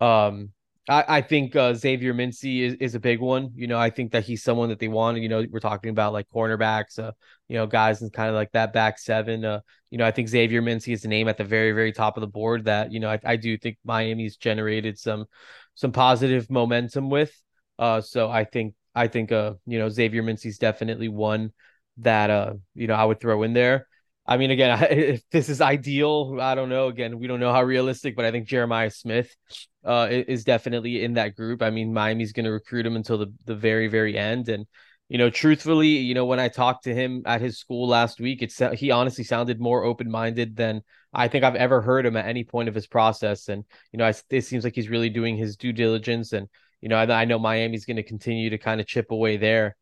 Um, 0.00 0.52
I, 0.88 1.04
I 1.18 1.22
think 1.22 1.54
uh, 1.54 1.74
Xavier 1.74 2.14
Mincy 2.14 2.62
is, 2.62 2.74
is 2.74 2.94
a 2.94 3.00
big 3.00 3.20
one. 3.20 3.50
You 3.54 3.66
know, 3.66 3.78
I 3.78 3.90
think 3.90 4.12
that 4.12 4.24
he's 4.24 4.42
someone 4.42 4.70
that 4.70 4.78
they 4.78 4.88
want. 4.88 5.18
You 5.18 5.28
know, 5.28 5.44
we're 5.50 5.60
talking 5.60 5.90
about 5.90 6.12
like 6.12 6.26
cornerbacks, 6.34 6.98
uh, 6.98 7.12
you 7.48 7.56
know, 7.56 7.66
guys 7.66 8.02
and 8.02 8.12
kind 8.12 8.28
of 8.28 8.34
like 8.34 8.50
that 8.52 8.72
back 8.72 8.98
seven. 8.98 9.44
Uh, 9.44 9.60
you 9.90 9.98
know, 9.98 10.06
I 10.06 10.10
think 10.10 10.28
Xavier 10.28 10.62
Mincy 10.62 10.92
is 10.92 11.04
a 11.04 11.08
name 11.08 11.28
at 11.28 11.36
the 11.36 11.44
very, 11.44 11.72
very 11.72 11.92
top 11.92 12.16
of 12.16 12.22
the 12.22 12.26
board 12.26 12.64
that, 12.64 12.92
you 12.92 12.98
know, 12.98 13.10
I, 13.10 13.20
I 13.24 13.36
do 13.36 13.56
think 13.58 13.78
Miami's 13.84 14.36
generated 14.36 14.98
some 14.98 15.26
some 15.74 15.92
positive 15.92 16.50
momentum 16.50 17.08
with. 17.08 17.32
Uh, 17.80 18.00
so 18.02 18.30
I 18.30 18.44
think 18.44 18.74
I 18.94 19.08
think 19.08 19.32
uh 19.32 19.54
you 19.66 19.78
know 19.78 19.88
Xavier 19.88 20.22
Mincy's 20.22 20.58
definitely 20.58 21.08
one 21.08 21.52
that 21.98 22.30
uh 22.30 22.54
you 22.74 22.86
know 22.86 22.94
I 22.94 23.04
would 23.04 23.20
throw 23.20 23.42
in 23.42 23.54
there. 23.54 23.88
I 24.26 24.36
mean, 24.36 24.50
again, 24.50 24.78
if 24.90 25.22
this 25.30 25.48
is 25.48 25.62
ideal, 25.62 26.38
I 26.40 26.54
don't 26.54 26.68
know. 26.68 26.88
Again, 26.88 27.18
we 27.18 27.26
don't 27.26 27.40
know 27.40 27.52
how 27.52 27.62
realistic, 27.62 28.14
but 28.16 28.26
I 28.26 28.30
think 28.30 28.46
Jeremiah 28.46 28.90
Smith 28.90 29.34
uh, 29.84 30.08
is 30.10 30.44
definitely 30.44 31.02
in 31.02 31.14
that 31.14 31.34
group. 31.34 31.62
I 31.62 31.70
mean, 31.70 31.92
Miami's 31.94 32.32
going 32.32 32.44
to 32.44 32.52
recruit 32.52 32.86
him 32.86 32.96
until 32.96 33.16
the, 33.18 33.32
the 33.46 33.54
very, 33.56 33.88
very 33.88 34.16
end. 34.16 34.48
And, 34.50 34.66
you 35.08 35.18
know, 35.18 35.30
truthfully, 35.30 35.88
you 35.88 36.14
know, 36.14 36.26
when 36.26 36.38
I 36.38 36.48
talked 36.48 36.84
to 36.84 36.94
him 36.94 37.22
at 37.26 37.40
his 37.40 37.58
school 37.58 37.88
last 37.88 38.20
week, 38.20 38.42
it's 38.42 38.60
he 38.74 38.90
honestly 38.90 39.24
sounded 39.24 39.58
more 39.58 39.84
open 39.84 40.10
minded 40.10 40.54
than 40.54 40.82
I 41.12 41.28
think 41.28 41.42
I've 41.42 41.56
ever 41.56 41.80
heard 41.80 42.06
him 42.06 42.16
at 42.16 42.26
any 42.26 42.44
point 42.44 42.68
of 42.68 42.74
his 42.74 42.86
process. 42.86 43.48
And, 43.48 43.64
you 43.90 43.98
know, 43.98 44.04
I, 44.06 44.14
it 44.28 44.42
seems 44.42 44.64
like 44.64 44.74
he's 44.74 44.90
really 44.90 45.08
doing 45.08 45.36
his 45.36 45.56
due 45.56 45.72
diligence 45.72 46.32
and, 46.34 46.46
you 46.80 46.88
know, 46.88 46.96
I, 46.96 47.22
I 47.22 47.24
know 47.24 47.38
Miami's 47.38 47.84
going 47.84 47.96
to 47.96 48.02
continue 48.02 48.50
to 48.50 48.58
kind 48.58 48.80
of 48.80 48.86
chip 48.86 49.10
away 49.10 49.36
there. 49.36 49.76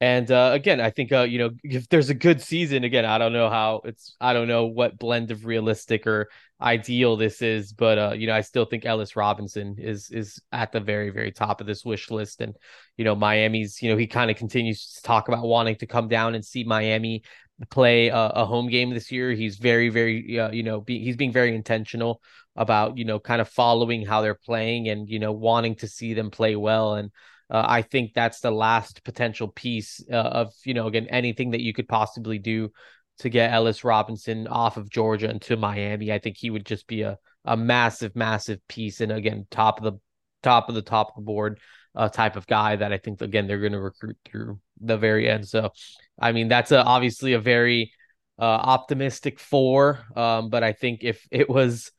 And 0.00 0.30
uh, 0.30 0.50
again, 0.52 0.80
I 0.80 0.90
think 0.90 1.12
uh, 1.12 1.22
you 1.22 1.38
know 1.38 1.50
if 1.62 1.88
there's 1.88 2.10
a 2.10 2.14
good 2.14 2.40
season, 2.40 2.84
again, 2.84 3.04
I 3.04 3.16
don't 3.16 3.32
know 3.32 3.48
how 3.48 3.80
it's, 3.84 4.16
I 4.20 4.32
don't 4.32 4.48
know 4.48 4.66
what 4.66 4.98
blend 4.98 5.30
of 5.30 5.46
realistic 5.46 6.06
or 6.06 6.28
ideal 6.60 7.16
this 7.16 7.42
is, 7.42 7.72
but 7.72 7.98
uh, 7.98 8.12
you 8.14 8.26
know, 8.26 8.34
I 8.34 8.40
still 8.40 8.64
think 8.64 8.84
Ellis 8.84 9.16
Robinson 9.16 9.76
is 9.78 10.10
is 10.10 10.42
at 10.50 10.72
the 10.72 10.80
very 10.80 11.10
very 11.10 11.30
top 11.30 11.60
of 11.60 11.66
this 11.66 11.84
wish 11.84 12.10
list, 12.10 12.40
and 12.40 12.56
you 12.96 13.04
know, 13.04 13.14
Miami's, 13.14 13.80
you 13.80 13.90
know, 13.90 13.96
he 13.96 14.06
kind 14.06 14.30
of 14.30 14.36
continues 14.36 14.94
to 14.94 15.02
talk 15.02 15.28
about 15.28 15.44
wanting 15.44 15.76
to 15.76 15.86
come 15.86 16.08
down 16.08 16.34
and 16.34 16.44
see 16.44 16.64
Miami 16.64 17.22
play 17.70 18.08
a, 18.08 18.16
a 18.16 18.44
home 18.44 18.68
game 18.68 18.90
this 18.90 19.12
year. 19.12 19.30
He's 19.30 19.56
very 19.56 19.88
very, 19.90 20.38
uh, 20.38 20.50
you 20.50 20.64
know, 20.64 20.80
be, 20.80 20.98
he's 20.98 21.16
being 21.16 21.32
very 21.32 21.54
intentional 21.54 22.20
about 22.56 22.96
you 22.96 23.04
know 23.04 23.18
kind 23.18 23.40
of 23.40 23.48
following 23.48 24.04
how 24.06 24.20
they're 24.20 24.34
playing 24.34 24.88
and 24.88 25.08
you 25.08 25.18
know 25.18 25.32
wanting 25.32 25.74
to 25.74 25.88
see 25.88 26.14
them 26.14 26.30
play 26.30 26.56
well 26.56 26.94
and 26.94 27.10
uh, 27.50 27.64
I 27.66 27.82
think 27.82 28.14
that's 28.14 28.40
the 28.40 28.50
last 28.50 29.04
potential 29.04 29.48
piece 29.48 30.02
uh, 30.10 30.16
of 30.16 30.52
you 30.64 30.74
know 30.74 30.86
again 30.86 31.06
anything 31.10 31.50
that 31.50 31.60
you 31.60 31.72
could 31.72 31.88
possibly 31.88 32.38
do 32.38 32.70
to 33.18 33.28
get 33.28 33.52
Ellis 33.52 33.84
Robinson 33.84 34.46
off 34.48 34.76
of 34.76 34.90
Georgia 34.90 35.30
into 35.30 35.56
Miami. 35.56 36.12
I 36.12 36.18
think 36.18 36.36
he 36.36 36.50
would 36.50 36.66
just 36.66 36.86
be 36.86 37.02
a 37.02 37.18
a 37.44 37.56
massive 37.56 38.16
massive 38.16 38.66
piece 38.68 39.00
and 39.00 39.12
again 39.12 39.46
top 39.50 39.78
of 39.78 39.84
the 39.84 40.00
top 40.42 40.68
of 40.68 40.74
the 40.74 40.82
top 40.82 41.10
of 41.10 41.14
the 41.16 41.26
board 41.26 41.60
uh, 41.94 42.08
type 42.08 42.36
of 42.36 42.46
guy 42.46 42.76
that 42.76 42.92
I 42.92 42.98
think 42.98 43.20
again 43.20 43.46
they're 43.46 43.60
going 43.60 43.72
to 43.72 43.80
recruit 43.80 44.16
through 44.24 44.58
the 44.80 44.96
very 44.96 45.28
end. 45.28 45.46
So 45.46 45.70
I 46.18 46.32
mean 46.32 46.48
that's 46.48 46.72
a, 46.72 46.82
obviously 46.82 47.34
a 47.34 47.40
very 47.40 47.92
uh, 48.38 48.42
optimistic 48.42 49.38
four, 49.38 50.00
um, 50.16 50.48
but 50.48 50.64
I 50.64 50.72
think 50.72 51.04
if 51.04 51.26
it 51.30 51.48
was 51.48 51.92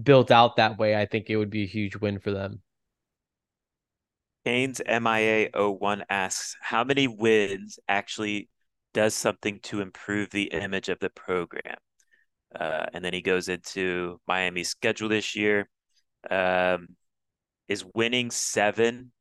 built 0.00 0.30
out 0.30 0.56
that 0.56 0.78
way, 0.78 0.96
I 0.96 1.06
think 1.06 1.28
it 1.28 1.36
would 1.36 1.50
be 1.50 1.64
a 1.64 1.66
huge 1.66 1.96
win 1.96 2.18
for 2.18 2.30
them. 2.30 2.62
Kane's 4.44 4.80
MIA01 4.86 6.02
asks, 6.08 6.56
how 6.60 6.82
many 6.84 7.06
wins 7.06 7.78
actually 7.88 8.48
does 8.94 9.14
something 9.14 9.60
to 9.64 9.80
improve 9.80 10.30
the 10.30 10.44
image 10.44 10.88
of 10.88 10.98
the 10.98 11.10
program? 11.10 11.76
Uh, 12.58 12.86
and 12.92 13.04
then 13.04 13.12
he 13.12 13.20
goes 13.20 13.48
into 13.48 14.20
Miami's 14.26 14.70
schedule 14.70 15.08
this 15.08 15.36
year. 15.36 15.68
Um, 16.30 16.88
is 17.68 17.84
winning 17.94 18.30
seven 18.30 19.12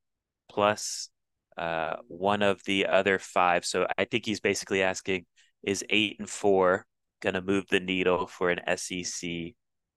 plus 0.49 1.09
uh, 1.55 1.97
one 2.07 2.41
of 2.41 2.63
the 2.63 2.88
other 2.88 3.20
five. 3.20 3.63
So 3.63 3.86
I 3.97 4.05
think 4.05 4.26
he's 4.26 4.39
basically 4.39 4.82
asking, 4.82 5.26
is 5.61 5.86
eight 5.89 6.17
and 6.20 6.28
four 6.28 6.86
going 7.22 7.36
to 7.36 7.41
move 7.41 7.65
the 7.70 7.80
needle 7.80 8.26
for 8.26 8.49
an 8.49 8.78
SEC 8.78 9.30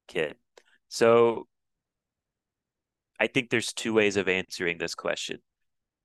kid? 0.06 0.34
So 0.92 1.46
I 3.18 3.26
think 3.26 3.48
there's 3.48 3.72
two 3.72 3.94
ways 3.94 4.18
of 4.18 4.28
answering 4.28 4.76
this 4.76 4.94
question. 4.94 5.38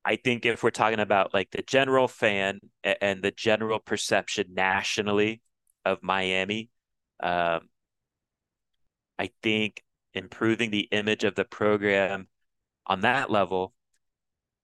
I 0.05 0.15
think 0.15 0.45
if 0.45 0.63
we're 0.63 0.69
talking 0.69 1.01
about 1.01 1.33
like 1.33 1.51
the 1.51 1.61
general 1.61 2.07
fan 2.07 2.61
and 3.01 3.21
the 3.21 3.31
general 3.31 3.79
perception 3.79 4.45
nationally 4.53 5.41
of 5.83 6.01
Miami, 6.01 6.69
um, 7.19 7.67
I 9.19 9.31
think 9.43 9.83
improving 10.13 10.71
the 10.71 10.87
image 10.91 11.25
of 11.25 11.35
the 11.35 11.43
program 11.43 12.29
on 12.85 13.01
that 13.01 13.29
level, 13.29 13.73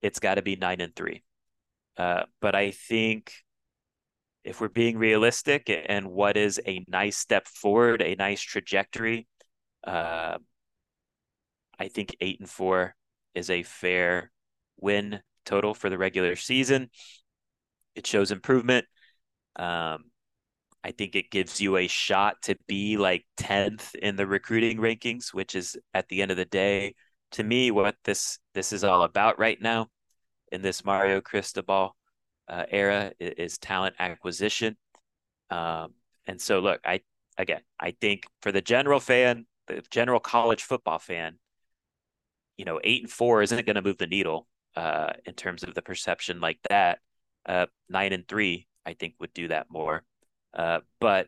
it's 0.01 0.19
got 0.19 0.35
to 0.35 0.41
be 0.41 0.55
nine 0.55 0.79
and 0.79 0.95
three. 0.95 1.25
Uh, 1.97 2.23
but 2.39 2.55
I 2.55 2.71
think 2.71 3.33
if 4.45 4.61
we're 4.61 4.69
being 4.69 4.97
realistic 4.97 5.69
and 5.69 6.07
what 6.07 6.37
is 6.37 6.61
a 6.65 6.85
nice 6.87 7.17
step 7.17 7.45
forward, 7.45 8.01
a 8.01 8.15
nice 8.15 8.39
trajectory, 8.39 9.27
uh, 9.83 10.37
I 11.79 11.87
think 11.87 12.15
eight 12.21 12.39
and 12.39 12.49
four 12.49 12.95
is 13.35 13.49
a 13.49 13.63
fair 13.63 14.31
win 14.79 15.21
total 15.45 15.73
for 15.73 15.89
the 15.89 15.97
regular 15.97 16.35
season. 16.35 16.89
It 17.95 18.07
shows 18.07 18.31
improvement. 18.31 18.85
Um, 19.55 20.05
I 20.83 20.91
think 20.91 21.15
it 21.15 21.31
gives 21.31 21.61
you 21.61 21.77
a 21.77 21.87
shot 21.87 22.41
to 22.43 22.55
be 22.67 22.97
like 22.97 23.25
10th 23.37 23.95
in 23.95 24.15
the 24.15 24.27
recruiting 24.27 24.77
rankings, 24.77 25.33
which 25.33 25.55
is 25.55 25.77
at 25.93 26.09
the 26.09 26.21
end 26.21 26.31
of 26.31 26.37
the 26.37 26.45
day, 26.45 26.95
to 27.31 27.43
me, 27.43 27.71
what 27.71 27.95
this 28.03 28.39
this 28.53 28.73
is 28.73 28.83
all 28.83 29.03
about 29.03 29.39
right 29.39 29.59
now 29.61 29.87
in 30.51 30.61
this 30.61 30.85
Mario 30.85 31.21
Cristobal 31.21 31.95
uh, 32.47 32.65
era 32.69 33.11
is, 33.19 33.33
is, 33.37 33.57
talent 33.57 33.95
acquisition. 33.97 34.77
Um, 35.49 35.93
and 36.27 36.39
so, 36.39 36.59
look, 36.59 36.81
I 36.85 37.01
again, 37.37 37.61
I 37.79 37.91
think 37.99 38.27
for 38.41 38.51
the 38.51 38.61
general 38.61 38.99
fan, 38.99 39.45
the 39.67 39.83
general 39.89 40.19
college 40.19 40.63
football 40.63 40.99
fan, 40.99 41.37
you 42.57 42.65
know, 42.65 42.79
eight 42.83 43.03
and 43.03 43.11
four 43.11 43.41
isn't 43.41 43.65
going 43.65 43.75
to 43.75 43.81
move 43.81 43.97
the 43.97 44.07
needle 44.07 44.47
uh, 44.75 45.13
in 45.25 45.33
terms 45.33 45.63
of 45.63 45.73
the 45.73 45.81
perception 45.81 46.39
like 46.39 46.59
that. 46.69 46.99
Uh, 47.45 47.65
nine 47.89 48.13
and 48.13 48.27
three, 48.27 48.67
I 48.85 48.93
think, 48.93 49.15
would 49.19 49.33
do 49.33 49.47
that 49.49 49.67
more. 49.69 50.03
Uh, 50.53 50.79
but 50.99 51.27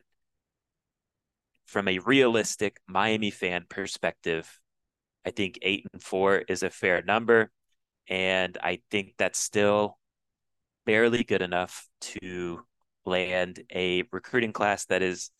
from 1.66 1.88
a 1.88 1.98
realistic 1.98 2.78
Miami 2.86 3.30
fan 3.30 3.66
perspective, 3.68 4.60
I 5.26 5.30
think 5.30 5.58
eight 5.62 5.84
and 5.92 6.02
four 6.02 6.38
is 6.38 6.62
a 6.62 6.70
fair 6.70 7.02
number. 7.02 7.50
And 8.08 8.56
I 8.62 8.80
think 8.90 9.14
that's 9.18 9.38
still 9.38 9.98
barely 10.84 11.24
good 11.24 11.42
enough 11.42 11.88
to 12.00 12.64
land 13.04 13.62
a 13.74 14.04
recruiting 14.12 14.52
class 14.52 14.84
that 14.86 15.02
is 15.02 15.30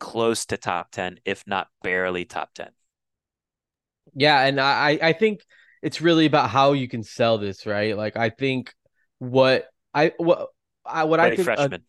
close 0.00 0.46
to 0.46 0.56
top 0.56 0.90
10, 0.90 1.20
if 1.24 1.46
not 1.46 1.68
barely 1.82 2.24
top 2.24 2.52
10. 2.54 2.70
Yeah. 4.14 4.42
And 4.42 4.60
I, 4.60 4.98
I 5.00 5.12
think 5.12 5.42
it's 5.82 6.00
really 6.00 6.26
about 6.26 6.50
how 6.50 6.72
you 6.72 6.88
can 6.88 7.04
sell 7.04 7.38
this, 7.38 7.66
right? 7.66 7.96
Like, 7.96 8.16
I 8.16 8.30
think 8.30 8.74
what 9.20 9.66
I, 9.94 10.12
what, 10.16 10.48
I, 10.84 11.04
what 11.04 11.20
Play 11.20 11.32
I 11.32 11.36
think, 11.36 11.48
uh, 11.48 11.54
freshman 11.54 11.82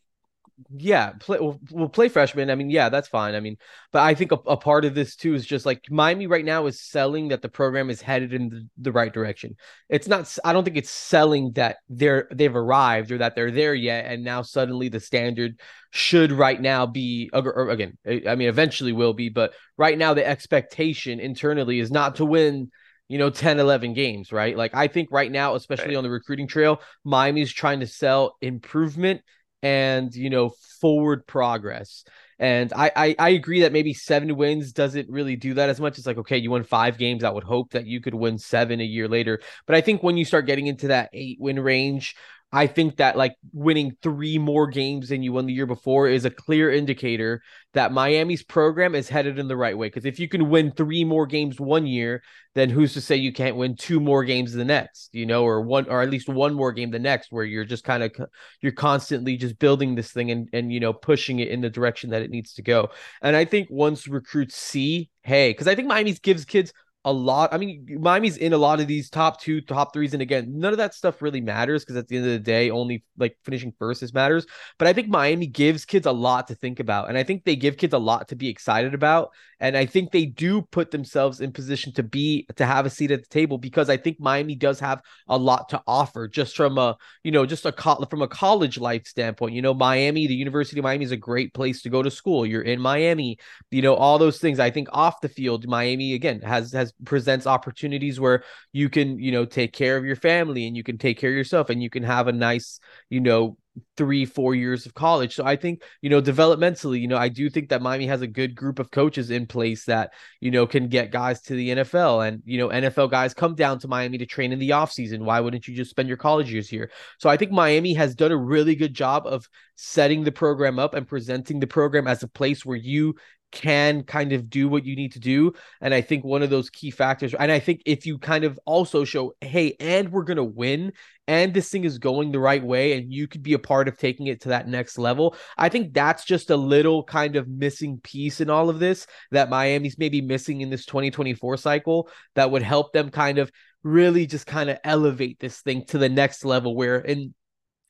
yeah, 0.69 1.11
play 1.19 1.39
we'll, 1.39 1.59
we'll, 1.71 1.89
play 1.89 2.09
freshman. 2.09 2.49
I 2.49 2.55
mean, 2.55 2.69
yeah, 2.69 2.89
that's 2.89 3.07
fine. 3.07 3.35
I 3.35 3.39
mean, 3.39 3.57
but 3.91 4.01
I 4.01 4.13
think 4.13 4.31
a, 4.31 4.35
a, 4.35 4.57
part 4.57 4.85
of 4.85 4.95
this 4.95 5.15
too 5.15 5.33
is 5.33 5.45
just 5.45 5.65
like 5.65 5.85
Miami 5.89 6.27
right 6.27 6.45
now 6.45 6.65
is 6.65 6.81
selling 6.81 7.29
that 7.29 7.41
the 7.41 7.49
program 7.49 7.89
is 7.89 8.01
headed 8.01 8.33
in 8.33 8.49
the, 8.49 8.67
the, 8.77 8.91
right 8.91 9.13
direction. 9.13 9.55
It's 9.89 10.07
not. 10.07 10.37
I 10.43 10.53
don't 10.53 10.63
think 10.63 10.77
it's 10.77 10.89
selling 10.89 11.51
that 11.53 11.77
they're 11.89 12.27
they've 12.31 12.55
arrived 12.55 13.11
or 13.11 13.19
that 13.19 13.35
they're 13.35 13.51
there 13.51 13.75
yet, 13.75 14.05
and 14.05 14.23
now 14.23 14.41
suddenly 14.41 14.89
the 14.89 14.99
standard 14.99 15.59
should 15.91 16.31
right 16.31 16.59
now 16.59 16.85
be 16.85 17.29
or 17.33 17.69
again. 17.69 17.97
I 18.05 18.35
mean, 18.35 18.49
eventually 18.49 18.93
will 18.93 19.13
be, 19.13 19.29
but 19.29 19.53
right 19.77 19.97
now 19.97 20.13
the 20.13 20.27
expectation 20.27 21.19
internally 21.19 21.79
is 21.79 21.91
not 21.91 22.15
to 22.15 22.25
win 22.25 22.71
you 23.11 23.17
know 23.17 23.29
10 23.29 23.59
11 23.59 23.93
games 23.93 24.31
right 24.31 24.55
like 24.55 24.73
i 24.73 24.87
think 24.87 25.09
right 25.11 25.29
now 25.29 25.55
especially 25.55 25.89
right. 25.89 25.97
on 25.97 26.03
the 26.05 26.09
recruiting 26.09 26.47
trail 26.47 26.79
miami's 27.03 27.51
trying 27.51 27.81
to 27.81 27.87
sell 27.87 28.37
improvement 28.41 29.21
and 29.61 30.13
you 30.13 30.29
know 30.29 30.53
forward 30.79 31.25
progress. 31.27 32.03
And 32.39 32.73
I, 32.73 32.91
I, 32.95 33.15
I 33.19 33.29
agree 33.29 33.61
that 33.61 33.71
maybe 33.71 33.93
seven 33.93 34.35
wins 34.35 34.71
doesn't 34.71 35.07
really 35.09 35.35
do 35.35 35.53
that 35.53 35.69
as 35.69 35.79
much. 35.79 35.99
It's 35.99 36.07
like 36.07 36.17
okay, 36.17 36.37
you 36.37 36.51
won 36.51 36.63
five 36.63 36.97
games. 36.97 37.23
I 37.23 37.29
would 37.29 37.43
hope 37.43 37.71
that 37.71 37.85
you 37.85 38.01
could 38.01 38.15
win 38.15 38.37
seven 38.37 38.81
a 38.81 38.85
year 38.85 39.07
later. 39.07 39.39
But 39.67 39.75
I 39.75 39.81
think 39.81 40.01
when 40.01 40.17
you 40.17 40.25
start 40.25 40.47
getting 40.47 40.67
into 40.67 40.87
that 40.87 41.09
eight 41.13 41.37
win 41.39 41.59
range, 41.59 42.15
I 42.53 42.67
think 42.67 42.97
that 42.97 43.15
like 43.15 43.35
winning 43.53 43.95
three 44.01 44.37
more 44.37 44.67
games 44.67 45.09
than 45.09 45.23
you 45.23 45.31
won 45.31 45.45
the 45.45 45.53
year 45.53 45.65
before 45.65 46.09
is 46.09 46.25
a 46.25 46.29
clear 46.29 46.69
indicator 46.69 47.41
that 47.73 47.93
Miami's 47.93 48.43
program 48.43 48.93
is 48.93 49.07
headed 49.07 49.39
in 49.39 49.47
the 49.47 49.55
right 49.55 49.77
way. 49.77 49.87
Because 49.87 50.03
if 50.05 50.19
you 50.19 50.27
can 50.27 50.49
win 50.49 50.71
three 50.71 51.05
more 51.05 51.25
games 51.25 51.61
one 51.61 51.87
year, 51.87 52.21
then 52.53 52.69
who's 52.69 52.93
to 52.93 53.01
say 53.01 53.15
you 53.15 53.31
can't 53.31 53.55
win 53.55 53.77
two 53.77 54.01
more 54.01 54.25
games 54.25 54.51
the 54.51 54.65
next, 54.65 55.09
you 55.13 55.25
know, 55.25 55.45
or 55.45 55.61
one 55.61 55.87
or 55.87 56.01
at 56.01 56.09
least 56.09 56.27
one 56.27 56.53
more 56.53 56.73
game 56.73 56.91
the 56.91 56.99
next, 56.99 57.31
where 57.31 57.45
you're 57.45 57.63
just 57.63 57.85
kind 57.85 58.03
of 58.03 58.11
you're 58.59 58.73
constantly 58.73 59.37
just 59.37 59.57
building 59.57 59.95
this 59.95 60.11
thing 60.11 60.29
and 60.31 60.49
and 60.51 60.73
you 60.73 60.81
know 60.81 60.91
pushing 60.91 61.39
it 61.39 61.47
in 61.47 61.61
the 61.61 61.69
direction 61.69 62.09
that 62.09 62.21
it 62.21 62.29
needs 62.29 62.53
to 62.55 62.61
go. 62.61 62.89
And 63.21 63.35
I 63.35 63.45
think 63.45 63.69
once 63.71 64.09
recruits 64.09 64.57
see, 64.57 65.09
hey, 65.21 65.51
because 65.51 65.67
I 65.67 65.75
think 65.75 65.87
Miami's 65.87 66.19
gives 66.19 66.43
kids 66.43 66.73
a 67.03 67.11
lot. 67.11 67.51
I 67.51 67.57
mean, 67.57 67.97
Miami's 67.99 68.37
in 68.37 68.53
a 68.53 68.57
lot 68.57 68.79
of 68.79 68.87
these 68.87 69.09
top 69.09 69.41
two, 69.41 69.59
top 69.61 69.91
threes, 69.91 70.13
and 70.13 70.21
again, 70.21 70.59
none 70.59 70.71
of 70.71 70.77
that 70.77 70.93
stuff 70.93 71.21
really 71.21 71.41
matters 71.41 71.83
because 71.83 71.95
at 71.95 72.07
the 72.07 72.17
end 72.17 72.25
of 72.25 72.31
the 72.31 72.39
day, 72.39 72.69
only 72.69 73.03
like 73.17 73.37
finishing 73.43 73.73
first 73.79 74.03
is 74.03 74.13
matters. 74.13 74.45
But 74.77 74.87
I 74.87 74.93
think 74.93 75.07
Miami 75.07 75.47
gives 75.47 75.83
kids 75.83 76.05
a 76.05 76.11
lot 76.11 76.47
to 76.49 76.55
think 76.55 76.79
about, 76.79 77.09
and 77.09 77.17
I 77.17 77.23
think 77.23 77.43
they 77.43 77.55
give 77.55 77.77
kids 77.77 77.95
a 77.95 77.99
lot 77.99 78.27
to 78.27 78.35
be 78.35 78.49
excited 78.49 78.93
about, 78.93 79.31
and 79.59 79.75
I 79.75 79.87
think 79.87 80.11
they 80.11 80.25
do 80.25 80.61
put 80.61 80.91
themselves 80.91 81.41
in 81.41 81.51
position 81.51 81.91
to 81.93 82.03
be 82.03 82.45
to 82.55 82.65
have 82.67 82.85
a 82.85 82.89
seat 82.89 83.09
at 83.09 83.21
the 83.23 83.29
table 83.29 83.57
because 83.57 83.89
I 83.89 83.97
think 83.97 84.19
Miami 84.19 84.55
does 84.55 84.79
have 84.79 85.01
a 85.27 85.37
lot 85.37 85.69
to 85.69 85.81
offer 85.87 86.27
just 86.27 86.55
from 86.55 86.77
a 86.77 86.97
you 87.23 87.31
know 87.31 87.47
just 87.47 87.65
a 87.65 87.71
co- 87.71 88.05
from 88.11 88.21
a 88.21 88.27
college 88.27 88.77
life 88.79 89.07
standpoint. 89.07 89.55
You 89.55 89.63
know, 89.63 89.73
Miami, 89.73 90.27
the 90.27 90.35
University 90.35 90.79
of 90.79 90.83
Miami 90.83 91.05
is 91.05 91.11
a 91.11 91.17
great 91.17 91.55
place 91.55 91.81
to 91.81 91.89
go 91.89 92.03
to 92.03 92.11
school. 92.11 92.45
You're 92.45 92.61
in 92.61 92.79
Miami, 92.79 93.39
you 93.71 93.81
know, 93.81 93.95
all 93.95 94.19
those 94.19 94.37
things. 94.37 94.59
I 94.59 94.69
think 94.69 94.87
off 94.91 95.21
the 95.21 95.29
field, 95.29 95.67
Miami 95.67 96.13
again 96.13 96.41
has 96.41 96.71
has 96.73 96.90
presents 97.05 97.47
opportunities 97.47 98.19
where 98.19 98.43
you 98.71 98.89
can 98.89 99.19
you 99.19 99.31
know 99.31 99.45
take 99.45 99.73
care 99.73 99.97
of 99.97 100.05
your 100.05 100.15
family 100.15 100.67
and 100.67 100.75
you 100.75 100.83
can 100.83 100.97
take 100.97 101.17
care 101.17 101.29
of 101.29 101.35
yourself 101.35 101.69
and 101.69 101.81
you 101.81 101.89
can 101.89 102.03
have 102.03 102.27
a 102.27 102.31
nice 102.31 102.79
you 103.09 103.19
know 103.19 103.57
three 103.95 104.25
four 104.25 104.53
years 104.53 104.85
of 104.85 104.93
college. 104.93 105.35
So 105.35 105.45
i 105.45 105.55
think 105.55 105.83
you 106.01 106.09
know 106.09 106.21
developmentally 106.21 106.99
you 106.99 107.07
know 107.07 107.17
i 107.17 107.29
do 107.29 107.49
think 107.49 107.69
that 107.69 107.81
miami 107.81 108.05
has 108.07 108.21
a 108.21 108.27
good 108.27 108.55
group 108.55 108.79
of 108.79 108.91
coaches 108.91 109.31
in 109.31 109.45
place 109.45 109.85
that 109.85 110.13
you 110.39 110.51
know 110.51 110.67
can 110.67 110.87
get 110.89 111.11
guys 111.11 111.41
to 111.43 111.55
the 111.55 111.69
nfl 111.69 112.27
and 112.27 112.41
you 112.45 112.57
know 112.57 112.67
nfl 112.69 113.09
guys 113.09 113.33
come 113.33 113.55
down 113.55 113.79
to 113.79 113.87
miami 113.87 114.17
to 114.17 114.25
train 114.25 114.51
in 114.51 114.59
the 114.59 114.71
offseason. 114.71 115.19
Why 115.19 115.39
wouldn't 115.39 115.67
you 115.67 115.75
just 115.75 115.91
spend 115.91 116.07
your 116.07 116.17
college 116.17 116.51
years 116.51 116.69
here? 116.69 116.91
So 117.19 117.29
i 117.29 117.37
think 117.37 117.51
miami 117.51 117.93
has 117.93 118.15
done 118.15 118.31
a 118.31 118.37
really 118.37 118.75
good 118.75 118.93
job 118.93 119.25
of 119.25 119.47
setting 119.75 120.23
the 120.23 120.31
program 120.31 120.77
up 120.77 120.93
and 120.93 121.07
presenting 121.07 121.59
the 121.59 121.67
program 121.67 122.07
as 122.07 122.23
a 122.23 122.27
place 122.27 122.65
where 122.65 122.77
you 122.77 123.15
can 123.51 124.03
kind 124.03 124.33
of 124.33 124.49
do 124.49 124.67
what 124.67 124.85
you 124.85 124.95
need 124.95 125.13
to 125.13 125.19
do. 125.19 125.53
And 125.81 125.93
I 125.93 126.01
think 126.01 126.23
one 126.23 126.41
of 126.41 126.49
those 126.49 126.69
key 126.69 126.91
factors, 126.91 127.33
and 127.33 127.51
I 127.51 127.59
think 127.59 127.81
if 127.85 128.05
you 128.05 128.17
kind 128.17 128.43
of 128.43 128.59
also 128.65 129.03
show, 129.03 129.33
hey, 129.41 129.75
and 129.79 130.11
we're 130.11 130.23
going 130.23 130.37
to 130.37 130.43
win, 130.43 130.93
and 131.27 131.53
this 131.53 131.69
thing 131.69 131.83
is 131.83 131.97
going 131.97 132.31
the 132.31 132.39
right 132.39 132.63
way, 132.63 132.97
and 132.97 133.13
you 133.13 133.27
could 133.27 133.43
be 133.43 133.53
a 133.53 133.59
part 133.59 133.87
of 133.87 133.97
taking 133.97 134.27
it 134.27 134.41
to 134.41 134.49
that 134.49 134.67
next 134.67 134.97
level, 134.97 135.35
I 135.57 135.69
think 135.69 135.93
that's 135.93 136.25
just 136.25 136.49
a 136.49 136.57
little 136.57 137.03
kind 137.03 137.35
of 137.35 137.47
missing 137.47 137.99
piece 138.01 138.41
in 138.41 138.49
all 138.49 138.69
of 138.69 138.79
this 138.79 139.07
that 139.31 139.49
Miami's 139.49 139.97
maybe 139.97 140.21
missing 140.21 140.61
in 140.61 140.69
this 140.69 140.85
2024 140.85 141.57
cycle 141.57 142.09
that 142.35 142.51
would 142.51 142.63
help 142.63 142.93
them 142.93 143.09
kind 143.09 143.37
of 143.37 143.51
really 143.83 144.25
just 144.25 144.45
kind 144.45 144.69
of 144.69 144.77
elevate 144.83 145.39
this 145.39 145.61
thing 145.61 145.85
to 145.85 145.97
the 145.97 146.09
next 146.09 146.45
level 146.45 146.75
where 146.75 146.99
in 146.99 147.33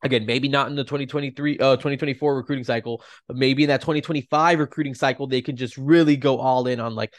again 0.03 0.25
maybe 0.25 0.47
not 0.47 0.67
in 0.67 0.75
the 0.75 0.83
2023 0.83 1.59
uh 1.59 1.75
2024 1.75 2.35
recruiting 2.35 2.63
cycle 2.63 3.03
but 3.27 3.37
maybe 3.37 3.63
in 3.63 3.69
that 3.69 3.81
2025 3.81 4.59
recruiting 4.59 4.93
cycle 4.93 5.27
they 5.27 5.41
can 5.41 5.55
just 5.55 5.77
really 5.77 6.17
go 6.17 6.39
all 6.39 6.67
in 6.67 6.79
on 6.79 6.95
like 6.95 7.13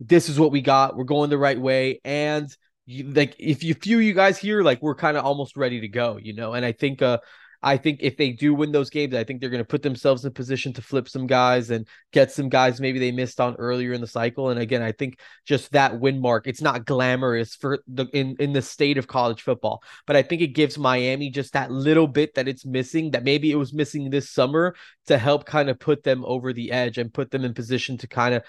this 0.00 0.28
is 0.28 0.38
what 0.38 0.50
we 0.50 0.60
got 0.60 0.96
we're 0.96 1.04
going 1.04 1.30
the 1.30 1.38
right 1.38 1.60
way 1.60 2.00
and 2.04 2.54
you, 2.86 3.04
like 3.12 3.36
if 3.38 3.62
you 3.62 3.74
few 3.74 3.98
you 3.98 4.12
guys 4.12 4.38
here 4.38 4.62
like 4.62 4.82
we're 4.82 4.94
kind 4.94 5.16
of 5.16 5.24
almost 5.24 5.56
ready 5.56 5.80
to 5.80 5.88
go 5.88 6.18
you 6.20 6.34
know? 6.34 6.54
And 6.54 6.64
i 6.64 6.72
think 6.72 7.02
uh 7.02 7.18
I 7.62 7.76
think 7.76 8.00
if 8.02 8.16
they 8.16 8.32
do 8.32 8.54
win 8.54 8.72
those 8.72 8.90
games, 8.90 9.14
I 9.14 9.24
think 9.24 9.40
they're 9.40 9.50
going 9.50 9.62
to 9.62 9.64
put 9.64 9.82
themselves 9.82 10.24
in 10.24 10.32
position 10.32 10.72
to 10.74 10.82
flip 10.82 11.08
some 11.08 11.26
guys 11.26 11.70
and 11.70 11.86
get 12.12 12.32
some 12.32 12.48
guys 12.48 12.80
maybe 12.80 12.98
they 12.98 13.12
missed 13.12 13.40
on 13.40 13.54
earlier 13.56 13.92
in 13.92 14.00
the 14.00 14.06
cycle. 14.06 14.50
And 14.50 14.58
again, 14.58 14.82
I 14.82 14.92
think 14.92 15.18
just 15.46 15.72
that 15.72 16.00
win 16.00 16.20
mark, 16.20 16.46
it's 16.46 16.60
not 16.60 16.84
glamorous 16.84 17.54
for 17.54 17.78
the 17.86 18.06
in 18.12 18.36
in 18.40 18.52
the 18.52 18.62
state 18.62 18.98
of 18.98 19.06
college 19.06 19.42
football, 19.42 19.82
but 20.06 20.16
I 20.16 20.22
think 20.22 20.42
it 20.42 20.48
gives 20.48 20.76
Miami 20.76 21.30
just 21.30 21.52
that 21.52 21.70
little 21.70 22.08
bit 22.08 22.34
that 22.34 22.48
it's 22.48 22.66
missing 22.66 23.12
that 23.12 23.24
maybe 23.24 23.50
it 23.50 23.56
was 23.56 23.72
missing 23.72 24.10
this 24.10 24.30
summer 24.30 24.74
to 25.06 25.18
help 25.18 25.44
kind 25.44 25.70
of 25.70 25.78
put 25.78 26.02
them 26.02 26.24
over 26.24 26.52
the 26.52 26.72
edge 26.72 26.98
and 26.98 27.14
put 27.14 27.30
them 27.30 27.44
in 27.44 27.54
position 27.54 27.96
to 27.98 28.08
kind 28.08 28.34
of 28.34 28.42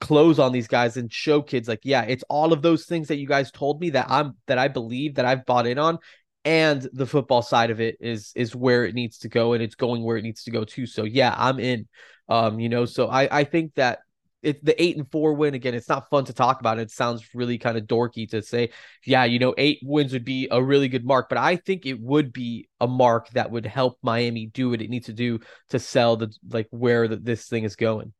close 0.00 0.38
on 0.38 0.52
these 0.52 0.66
guys 0.66 0.96
and 0.96 1.12
show 1.12 1.40
kids 1.40 1.68
like 1.68 1.80
yeah 1.84 2.02
it's 2.02 2.24
all 2.28 2.52
of 2.52 2.60
those 2.60 2.86
things 2.86 3.08
that 3.08 3.18
you 3.18 3.26
guys 3.26 3.52
told 3.52 3.80
me 3.80 3.90
that 3.90 4.06
i'm 4.08 4.34
that 4.46 4.58
i 4.58 4.66
believe 4.66 5.14
that 5.14 5.24
i've 5.24 5.46
bought 5.46 5.66
in 5.66 5.78
on 5.78 5.98
and 6.46 6.88
the 6.92 7.06
football 7.06 7.42
side 7.42 7.70
of 7.70 7.80
it 7.80 7.96
is 8.00 8.32
is 8.36 8.54
where 8.54 8.86
it 8.86 8.94
needs 8.94 9.18
to 9.18 9.28
go 9.28 9.52
and 9.52 9.62
it's 9.62 9.74
going 9.74 10.02
where 10.04 10.16
it 10.16 10.22
needs 10.22 10.44
to 10.44 10.52
go 10.52 10.64
too. 10.64 10.86
So 10.86 11.04
yeah 11.04 11.34
i'm 11.36 11.58
in. 11.58 11.86
Um 12.28 12.58
you 12.60 12.68
know 12.68 12.86
so 12.86 13.08
i 13.08 13.40
i 13.40 13.44
think 13.44 13.74
that 13.74 13.98
it's 14.42 14.60
the 14.62 14.80
eight 14.80 14.96
and 14.96 15.10
four 15.10 15.34
win 15.34 15.54
again 15.54 15.74
it's 15.74 15.88
not 15.88 16.08
fun 16.08 16.24
to 16.26 16.32
talk 16.32 16.60
about. 16.60 16.78
It 16.78 16.92
sounds 16.92 17.34
really 17.34 17.58
kind 17.58 17.76
of 17.76 17.84
dorky 17.84 18.30
to 18.30 18.42
say 18.42 18.70
yeah 19.04 19.24
you 19.24 19.40
know 19.40 19.54
eight 19.58 19.80
wins 19.82 20.12
would 20.12 20.24
be 20.24 20.46
a 20.50 20.62
really 20.62 20.88
good 20.88 21.04
mark 21.04 21.28
but 21.28 21.38
i 21.38 21.56
think 21.56 21.84
it 21.84 22.00
would 22.00 22.32
be 22.32 22.68
a 22.80 22.86
mark 22.86 23.28
that 23.30 23.50
would 23.50 23.66
help 23.66 23.98
miami 24.02 24.46
do 24.46 24.70
what 24.70 24.80
it 24.80 24.88
needs 24.88 25.06
to 25.06 25.12
do 25.12 25.40
to 25.70 25.80
sell 25.80 26.16
the 26.16 26.32
like 26.48 26.68
where 26.70 27.08
the, 27.08 27.16
this 27.16 27.48
thing 27.48 27.64
is 27.64 27.74
going. 27.74 28.12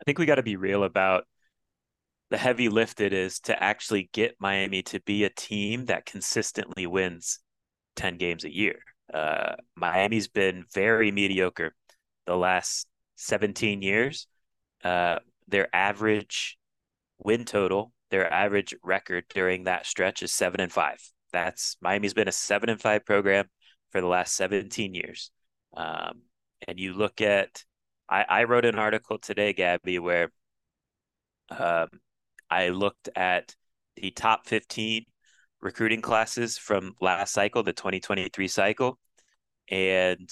I 0.00 0.04
think 0.04 0.18
we 0.18 0.26
got 0.26 0.36
to 0.36 0.42
be 0.42 0.56
real 0.56 0.82
about 0.82 1.24
the 2.32 2.38
heavy 2.38 2.70
lift 2.70 3.02
it 3.02 3.12
is 3.12 3.40
to 3.40 3.62
actually 3.62 4.08
get 4.14 4.40
Miami 4.40 4.82
to 4.82 4.98
be 5.00 5.24
a 5.24 5.28
team 5.28 5.84
that 5.84 6.06
consistently 6.06 6.86
wins 6.86 7.40
10 7.96 8.16
games 8.16 8.44
a 8.44 8.50
year. 8.50 8.78
Uh, 9.12 9.56
Miami's 9.76 10.28
been 10.28 10.64
very 10.72 11.12
mediocre 11.12 11.74
the 12.24 12.34
last 12.34 12.86
17 13.16 13.82
years. 13.82 14.28
Uh, 14.82 15.18
their 15.46 15.68
average 15.76 16.56
win 17.18 17.44
total, 17.44 17.92
their 18.10 18.32
average 18.32 18.74
record 18.82 19.24
during 19.28 19.64
that 19.64 19.84
stretch 19.84 20.22
is 20.22 20.32
seven 20.32 20.58
and 20.58 20.72
five. 20.72 21.02
That's 21.34 21.76
Miami's 21.82 22.14
been 22.14 22.28
a 22.28 22.32
seven 22.32 22.70
and 22.70 22.80
five 22.80 23.04
program 23.04 23.44
for 23.90 24.00
the 24.00 24.06
last 24.06 24.34
17 24.36 24.94
years. 24.94 25.30
Um, 25.76 26.22
and 26.66 26.80
you 26.80 26.94
look 26.94 27.20
at 27.20 27.62
I, 28.08 28.24
I 28.26 28.44
wrote 28.44 28.64
an 28.64 28.78
article 28.78 29.18
today, 29.18 29.52
Gaby, 29.52 29.98
where 29.98 30.32
um, 31.50 31.88
I 32.52 32.68
looked 32.68 33.08
at 33.16 33.56
the 33.96 34.10
top 34.10 34.46
15 34.46 35.06
recruiting 35.62 36.02
classes 36.02 36.58
from 36.58 36.94
last 37.00 37.32
cycle, 37.32 37.62
the 37.62 37.72
2023 37.72 38.46
cycle, 38.46 38.98
and 39.70 40.30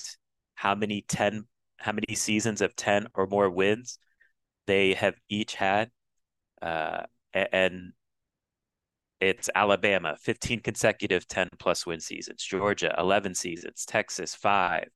how 0.54 0.74
many 0.74 1.02
10 1.08 1.44
how 1.78 1.92
many 1.92 2.14
seasons 2.14 2.60
of 2.60 2.76
10 2.76 3.06
or 3.14 3.26
more 3.26 3.48
wins 3.48 3.98
they 4.66 4.92
have 4.92 5.14
each 5.30 5.54
had. 5.54 5.90
Uh, 6.60 7.04
and 7.32 7.92
it's 9.18 9.48
Alabama, 9.54 10.14
15 10.20 10.60
consecutive 10.60 11.26
10 11.26 11.48
plus 11.58 11.86
win 11.86 12.00
seasons, 12.00 12.44
Georgia, 12.44 12.94
11 12.98 13.34
seasons, 13.34 13.86
Texas, 13.86 14.34
five, 14.34 14.88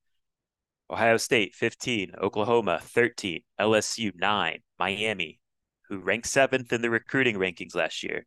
Ohio 0.91 1.17
State 1.17 1.55
15, 1.55 2.13
Oklahoma 2.21 2.81
13, 2.83 3.41
LSU 3.59 4.13
9, 4.15 4.59
Miami, 4.79 5.41
who 5.89 5.99
ranked 5.99 6.27
seventh 6.27 6.73
in 6.73 6.83
the 6.83 6.91
recruiting 6.91 7.37
rankings 7.37 7.75
last 7.75 8.03
year, 8.03 8.27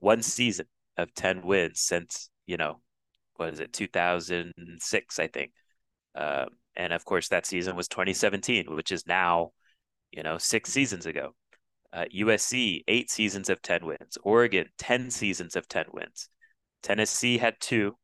one 0.00 0.22
season 0.22 0.66
of 0.96 1.12
10 1.14 1.42
wins 1.46 1.80
since, 1.80 2.30
you 2.46 2.56
know, 2.56 2.80
what 3.36 3.52
is 3.52 3.60
it, 3.60 3.72
2006, 3.72 5.18
I 5.18 5.26
think. 5.26 5.52
Um, 6.14 6.48
and 6.74 6.92
of 6.92 7.04
course, 7.04 7.28
that 7.28 7.46
season 7.46 7.76
was 7.76 7.88
2017, 7.88 8.74
which 8.74 8.92
is 8.92 9.06
now, 9.06 9.52
you 10.10 10.22
know, 10.22 10.38
six 10.38 10.72
seasons 10.72 11.06
ago. 11.06 11.34
Uh, 11.92 12.04
USC, 12.14 12.82
eight 12.88 13.10
seasons 13.10 13.48
of 13.48 13.62
10 13.62 13.86
wins. 13.86 14.18
Oregon, 14.22 14.66
10 14.78 15.10
seasons 15.10 15.56
of 15.56 15.68
10 15.68 15.86
wins. 15.92 16.28
Tennessee 16.82 17.38
had 17.38 17.54
two. 17.60 17.96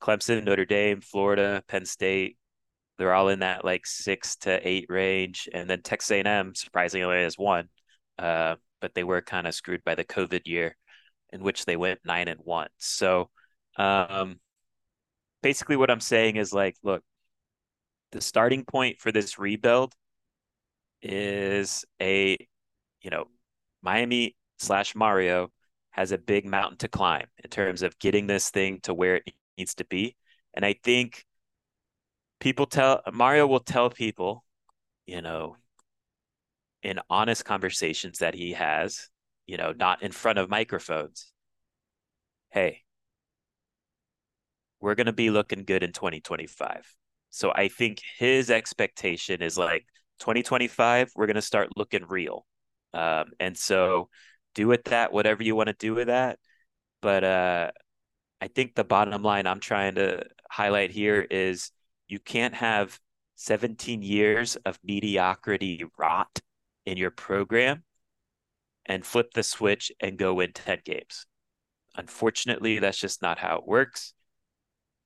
Clemson, 0.00 0.44
Notre 0.44 0.64
Dame, 0.64 1.00
Florida, 1.00 1.62
Penn 1.68 1.84
State, 1.84 2.38
they're 3.00 3.14
all 3.14 3.30
in 3.30 3.38
that 3.38 3.64
like 3.64 3.86
six 3.86 4.36
to 4.36 4.68
eight 4.68 4.84
range, 4.90 5.48
and 5.54 5.70
then 5.70 5.80
Texas 5.80 6.10
A&M 6.10 6.54
surprisingly 6.54 7.22
has 7.22 7.38
one, 7.38 7.70
uh, 8.20 8.56
but 8.80 8.94
they 8.94 9.04
were 9.04 9.22
kind 9.22 9.46
of 9.46 9.54
screwed 9.54 9.82
by 9.84 9.94
the 9.94 10.04
COVID 10.04 10.42
year, 10.46 10.76
in 11.32 11.42
which 11.42 11.64
they 11.64 11.76
went 11.76 12.00
nine 12.04 12.28
and 12.28 12.40
one. 12.44 12.68
So, 12.78 13.30
um, 13.76 14.40
basically, 15.42 15.76
what 15.76 15.90
I'm 15.90 16.00
saying 16.00 16.36
is 16.36 16.52
like, 16.52 16.76
look, 16.82 17.02
the 18.12 18.20
starting 18.20 18.64
point 18.64 19.00
for 19.00 19.10
this 19.10 19.38
rebuild 19.38 19.94
is 21.02 21.84
a, 22.00 22.36
you 23.00 23.10
know, 23.10 23.24
Miami 23.82 24.36
slash 24.58 24.94
Mario 24.94 25.50
has 25.90 26.12
a 26.12 26.18
big 26.18 26.44
mountain 26.44 26.78
to 26.78 26.88
climb 26.88 27.26
in 27.42 27.48
terms 27.50 27.82
of 27.82 27.98
getting 27.98 28.26
this 28.26 28.50
thing 28.50 28.80
to 28.82 28.92
where 28.92 29.16
it 29.16 29.34
needs 29.56 29.74
to 29.76 29.84
be. 29.86 30.14
And 30.54 30.64
I 30.64 30.74
think 30.84 31.24
people 32.38 32.66
tell 32.66 33.00
Mario 33.12 33.46
will 33.46 33.60
tell 33.60 33.88
people, 33.90 34.44
you 35.06 35.22
know, 35.22 35.56
in 36.82 37.00
honest 37.08 37.44
conversations 37.44 38.18
that 38.18 38.34
he 38.34 38.52
has, 38.52 39.08
you 39.46 39.56
know, 39.56 39.72
not 39.76 40.02
in 40.02 40.12
front 40.12 40.38
of 40.38 40.48
microphones. 40.48 41.32
Hey, 42.50 42.82
we're 44.80 44.94
going 44.94 45.06
to 45.06 45.12
be 45.12 45.30
looking 45.30 45.64
good 45.64 45.82
in 45.82 45.92
2025. 45.92 46.94
So 47.30 47.52
I 47.54 47.68
think 47.68 48.00
his 48.18 48.50
expectation 48.50 49.42
is 49.42 49.56
like 49.56 49.84
2025, 50.20 51.12
we're 51.14 51.26
going 51.26 51.36
to 51.36 51.42
start 51.42 51.76
looking 51.76 52.04
real. 52.08 52.46
Um, 52.92 53.26
and 53.38 53.56
so 53.56 54.08
do 54.54 54.66
with 54.66 54.84
that 54.84 55.12
whatever 55.12 55.42
you 55.42 55.54
want 55.54 55.68
to 55.68 55.76
do 55.78 55.94
with 55.94 56.08
that. 56.08 56.38
But 57.02 57.24
uh, 57.24 57.70
I 58.40 58.48
think 58.48 58.74
the 58.74 58.84
bottom 58.84 59.22
line 59.22 59.46
I'm 59.46 59.60
trying 59.60 59.94
to 59.94 60.24
highlight 60.50 60.90
here 60.90 61.26
is 61.30 61.70
you 62.08 62.18
can't 62.18 62.54
have 62.54 62.98
17 63.36 64.02
years 64.02 64.56
of 64.56 64.78
mediocrity 64.82 65.84
rot 65.98 66.40
in 66.86 66.96
your 66.96 67.10
program 67.10 67.84
and 68.86 69.04
flip 69.04 69.32
the 69.34 69.42
switch 69.42 69.92
and 70.00 70.18
go 70.18 70.34
win 70.34 70.52
10 70.52 70.80
games. 70.84 71.26
Unfortunately, 71.96 72.78
that's 72.78 72.98
just 72.98 73.22
not 73.22 73.38
how 73.38 73.58
it 73.58 73.66
works. 73.66 74.14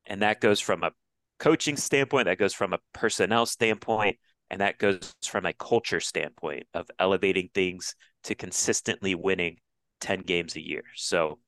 And 0.06 0.22
that 0.22 0.40
goes 0.40 0.60
from 0.60 0.82
a 0.82 0.92
coaching 1.38 1.76
standpoint, 1.76 2.26
that 2.26 2.38
goes 2.38 2.54
from 2.54 2.72
a 2.72 2.78
personnel 2.92 3.46
standpoint, 3.46 4.18
and 4.50 4.60
that 4.60 4.78
goes 4.78 5.14
from 5.24 5.46
a 5.46 5.52
culture 5.52 6.00
standpoint 6.00 6.64
of 6.74 6.90
elevating 6.98 7.48
things 7.54 7.94
to 8.24 8.34
consistently 8.34 9.14
winning 9.14 9.56
10 10.00 10.20
games 10.20 10.56
a 10.56 10.66
year. 10.66 10.84
So 10.94 11.38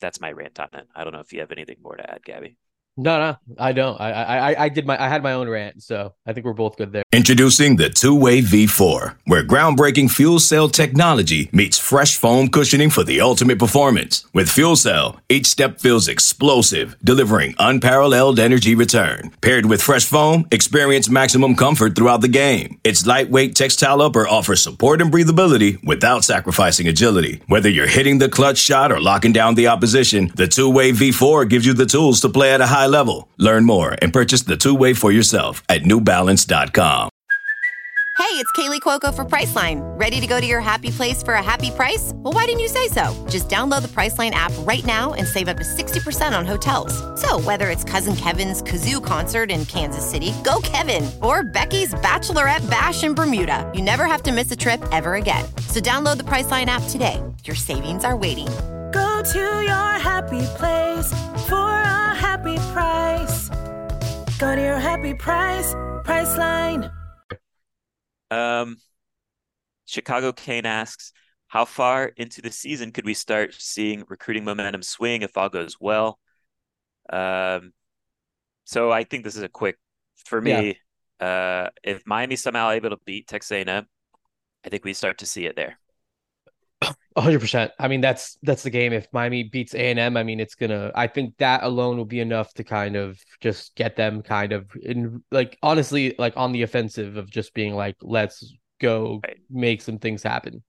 that's 0.00 0.20
my 0.20 0.32
rant 0.32 0.58
on 0.58 0.68
it. 0.72 0.86
I 0.94 1.04
don't 1.04 1.12
know 1.12 1.20
if 1.20 1.32
you 1.32 1.40
have 1.40 1.52
anything 1.52 1.76
more 1.82 1.96
to 1.96 2.10
add, 2.10 2.24
Gaby. 2.24 2.56
No, 2.98 3.18
no, 3.18 3.36
I 3.58 3.72
don't. 3.72 4.00
I, 4.00 4.10
I, 4.10 4.64
I 4.64 4.68
did 4.70 4.86
my, 4.86 5.02
I 5.02 5.08
had 5.08 5.22
my 5.22 5.32
own 5.32 5.50
rant, 5.50 5.82
so 5.82 6.14
I 6.26 6.32
think 6.32 6.46
we're 6.46 6.54
both 6.54 6.78
good 6.78 6.92
there. 6.92 7.02
Introducing 7.12 7.76
the 7.76 7.90
Two 7.90 8.18
Way 8.18 8.40
V4, 8.40 9.16
where 9.26 9.44
groundbreaking 9.44 10.10
fuel 10.10 10.38
cell 10.38 10.70
technology 10.70 11.50
meets 11.52 11.78
fresh 11.78 12.16
foam 12.16 12.48
cushioning 12.48 12.88
for 12.88 13.04
the 13.04 13.20
ultimate 13.20 13.58
performance. 13.58 14.24
With 14.32 14.48
fuel 14.48 14.76
cell, 14.76 15.20
each 15.28 15.44
step 15.44 15.78
feels 15.78 16.08
explosive, 16.08 16.96
delivering 17.04 17.54
unparalleled 17.58 18.38
energy 18.38 18.74
return. 18.74 19.30
Paired 19.42 19.66
with 19.66 19.82
fresh 19.82 20.06
foam, 20.06 20.46
experience 20.50 21.10
maximum 21.10 21.54
comfort 21.54 21.96
throughout 21.96 22.22
the 22.22 22.28
game. 22.28 22.80
Its 22.82 23.04
lightweight 23.06 23.54
textile 23.54 24.00
upper 24.00 24.26
offers 24.26 24.62
support 24.62 25.02
and 25.02 25.12
breathability 25.12 25.78
without 25.84 26.24
sacrificing 26.24 26.88
agility. 26.88 27.42
Whether 27.46 27.68
you're 27.68 27.88
hitting 27.88 28.18
the 28.18 28.30
clutch 28.30 28.56
shot 28.56 28.90
or 28.90 29.00
locking 29.02 29.34
down 29.34 29.54
the 29.54 29.66
opposition, 29.68 30.32
the 30.34 30.48
Two 30.48 30.70
Way 30.70 30.92
V4 30.92 31.46
gives 31.50 31.66
you 31.66 31.74
the 31.74 31.84
tools 31.84 32.22
to 32.22 32.30
play 32.30 32.54
at 32.54 32.62
a 32.62 32.66
high 32.66 32.85
level. 32.88 33.28
Learn 33.36 33.64
more 33.64 33.96
and 34.00 34.12
purchase 34.12 34.42
the 34.42 34.56
two 34.56 34.74
way 34.74 34.94
for 34.94 35.12
yourself 35.12 35.62
at 35.68 35.82
newbalance.com. 35.82 37.10
Hey, 38.18 38.42
it's 38.42 38.50
Kaley 38.52 38.80
Cuoco 38.80 39.14
for 39.14 39.26
Priceline. 39.26 39.80
Ready 40.00 40.20
to 40.22 40.26
go 40.26 40.40
to 40.40 40.46
your 40.46 40.62
happy 40.62 40.88
place 40.88 41.22
for 41.22 41.34
a 41.34 41.42
happy 41.42 41.70
price? 41.70 42.12
Well, 42.14 42.32
why 42.32 42.46
didn't 42.46 42.60
you 42.60 42.68
say 42.68 42.88
so? 42.88 43.04
Just 43.28 43.50
download 43.50 43.82
the 43.82 43.88
Priceline 43.88 44.30
app 44.30 44.52
right 44.60 44.84
now 44.86 45.12
and 45.12 45.28
save 45.28 45.48
up 45.48 45.58
to 45.58 45.64
60% 45.64 46.36
on 46.36 46.46
hotels. 46.46 46.94
So, 47.20 47.38
whether 47.40 47.68
it's 47.68 47.84
Cousin 47.84 48.16
Kevin's 48.16 48.62
Kazoo 48.62 49.04
concert 49.04 49.50
in 49.50 49.66
Kansas 49.66 50.04
City, 50.04 50.32
go 50.42 50.60
Kevin, 50.62 51.08
or 51.22 51.44
Becky's 51.44 51.92
Bachelorette 51.92 52.68
Bash 52.70 53.04
in 53.04 53.14
Bermuda, 53.14 53.70
you 53.74 53.82
never 53.82 54.06
have 54.06 54.22
to 54.22 54.32
miss 54.32 54.50
a 54.50 54.56
trip 54.56 54.82
ever 54.92 55.16
again. 55.16 55.44
So, 55.68 55.78
download 55.78 56.16
the 56.16 56.24
Priceline 56.24 56.66
app 56.66 56.82
today. 56.88 57.22
Your 57.44 57.56
savings 57.56 58.02
are 58.02 58.16
waiting 58.16 58.48
to 59.32 59.38
your 59.38 59.98
happy 59.98 60.40
place 60.56 61.10
for 61.48 61.56
a 61.56 62.14
happy 62.14 62.56
price. 62.72 63.48
Go 64.38 64.54
to 64.54 64.60
your 64.60 64.78
happy 64.78 65.14
price, 65.14 65.74
Priceline. 66.04 66.90
Um, 68.30 68.76
Chicago 69.86 70.32
Kane 70.32 70.66
asks, 70.66 71.12
how 71.48 71.64
far 71.64 72.06
into 72.16 72.42
the 72.42 72.50
season 72.50 72.92
could 72.92 73.04
we 73.04 73.14
start 73.14 73.54
seeing 73.54 74.04
recruiting 74.08 74.44
momentum 74.44 74.82
swing 74.82 75.22
if 75.22 75.36
all 75.36 75.48
goes 75.48 75.76
well? 75.80 76.18
Um, 77.10 77.72
So 78.64 78.90
I 78.90 79.04
think 79.04 79.24
this 79.24 79.36
is 79.36 79.42
a 79.42 79.48
quick 79.48 79.78
for 80.24 80.40
me. 80.40 80.78
Uh, 81.20 81.70
if 81.82 82.02
Miami 82.06 82.36
somehow 82.36 82.70
able 82.70 82.90
to 82.90 82.98
beat 83.06 83.26
Texas 83.28 83.52
A&M, 83.52 83.86
I 84.64 84.68
think 84.68 84.84
we 84.84 84.92
start 84.92 85.18
to 85.18 85.26
see 85.26 85.46
it 85.46 85.56
there. 85.56 85.78
Hundred 87.16 87.40
percent. 87.40 87.72
I 87.78 87.88
mean, 87.88 88.00
that's 88.00 88.36
that's 88.42 88.62
the 88.62 88.70
game. 88.70 88.92
If 88.92 89.06
Miami 89.12 89.44
beats 89.44 89.74
A 89.74 89.90
and 89.90 89.98
M, 89.98 90.16
I 90.16 90.22
mean, 90.22 90.40
it's 90.40 90.54
gonna. 90.54 90.92
I 90.94 91.06
think 91.06 91.36
that 91.38 91.62
alone 91.62 91.96
will 91.96 92.04
be 92.04 92.20
enough 92.20 92.52
to 92.54 92.64
kind 92.64 92.96
of 92.96 93.18
just 93.40 93.74
get 93.76 93.96
them 93.96 94.22
kind 94.22 94.52
of 94.52 94.70
in, 94.82 95.22
like 95.30 95.58
honestly, 95.62 96.14
like 96.18 96.34
on 96.36 96.52
the 96.52 96.62
offensive 96.62 97.16
of 97.16 97.30
just 97.30 97.54
being 97.54 97.74
like, 97.74 97.96
let's 98.02 98.54
go 98.80 99.24
Right. 99.24 99.38
make 99.50 99.80
some 99.80 99.98
things 99.98 100.22
happen. 100.22 100.62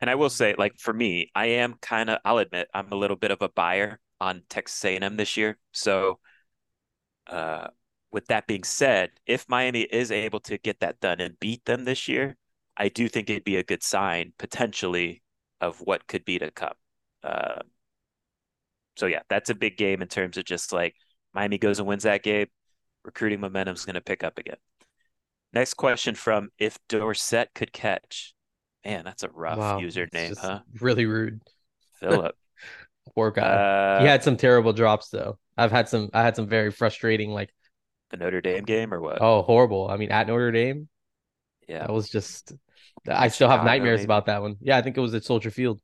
And 0.00 0.10
I 0.10 0.14
will 0.16 0.30
say, 0.30 0.54
like 0.58 0.78
for 0.78 0.92
me, 0.92 1.30
I 1.34 1.46
am 1.46 1.74
kind 1.80 2.10
of. 2.10 2.18
I'll 2.24 2.38
admit, 2.38 2.68
I'm 2.74 2.92
a 2.92 2.96
little 2.96 3.16
bit 3.16 3.30
of 3.30 3.42
a 3.42 3.48
buyer 3.48 4.00
on 4.20 4.42
Texas 4.48 4.84
A&M 4.84 5.16
this 5.16 5.36
year. 5.36 5.58
So, 5.72 6.20
uh, 7.26 7.68
with 8.12 8.26
that 8.26 8.46
being 8.46 8.64
said, 8.64 9.10
if 9.26 9.48
Miami 9.48 9.82
is 9.82 10.10
able 10.12 10.40
to 10.40 10.58
get 10.58 10.80
that 10.80 11.00
done 11.00 11.20
and 11.20 11.38
beat 11.40 11.64
them 11.64 11.84
this 11.84 12.06
year, 12.08 12.36
I 12.76 12.88
do 12.88 13.08
think 13.08 13.28
it'd 13.30 13.44
be 13.44 13.56
a 13.56 13.64
good 13.64 13.82
sign 13.82 14.32
potentially 14.38 15.22
of 15.60 15.80
what 15.80 16.06
could 16.06 16.24
be 16.24 16.38
to 16.38 16.50
come. 16.50 16.74
Uh, 17.22 17.60
so 18.96 19.06
yeah, 19.06 19.22
that's 19.28 19.50
a 19.50 19.54
big 19.54 19.76
game 19.76 20.02
in 20.02 20.08
terms 20.08 20.36
of 20.36 20.44
just 20.44 20.72
like 20.72 20.94
Miami 21.32 21.58
goes 21.58 21.78
and 21.78 21.88
wins 21.88 22.04
that 22.04 22.22
game, 22.22 22.46
recruiting 23.04 23.40
momentum 23.40 23.74
is 23.74 23.84
going 23.84 23.94
to 23.94 24.00
pick 24.00 24.22
up 24.22 24.38
again. 24.38 24.56
Next 25.52 25.74
question 25.74 26.14
from 26.14 26.50
if 26.58 26.78
Dorsett 26.88 27.50
could 27.54 27.72
catch. 27.72 28.34
Man, 28.84 29.04
that's 29.04 29.22
a 29.22 29.30
rough 29.30 29.58
Wow, 29.58 29.80
username, 29.80 30.36
huh? 30.36 30.60
Really 30.80 31.06
rude. 31.06 31.40
Philip. 32.00 32.36
Poor 33.14 33.30
guy. 33.30 33.42
Uh, 33.42 34.00
he 34.00 34.06
had 34.06 34.22
some 34.22 34.36
terrible 34.36 34.72
drops 34.72 35.08
though. 35.10 35.38
I've 35.56 35.70
had 35.70 35.88
some. 35.88 36.10
I 36.12 36.22
had 36.22 36.36
some 36.36 36.48
very 36.48 36.70
frustrating, 36.70 37.30
like 37.30 37.50
the 38.10 38.16
Notre 38.16 38.40
Dame 38.40 38.64
game 38.64 38.92
or 38.92 39.00
what? 39.00 39.18
oh, 39.20 39.42
horrible. 39.42 39.88
I 39.88 39.96
mean, 39.96 40.10
at 40.10 40.26
Notre 40.26 40.50
Dame, 40.50 40.88
yeah. 41.68 41.80
that 41.80 41.92
was 41.92 42.08
just. 42.08 42.52
I 43.08 43.28
still 43.28 43.48
have 43.48 43.58
Chicago, 43.58 43.70
nightmares 43.70 43.98
maybe. 43.98 44.04
about 44.04 44.26
that 44.26 44.42
one. 44.42 44.56
Yeah, 44.60 44.76
I 44.76 44.82
think 44.82 44.96
it 44.96 45.00
was 45.00 45.14
at 45.14 45.24
Soldier 45.24 45.50
Field. 45.50 45.80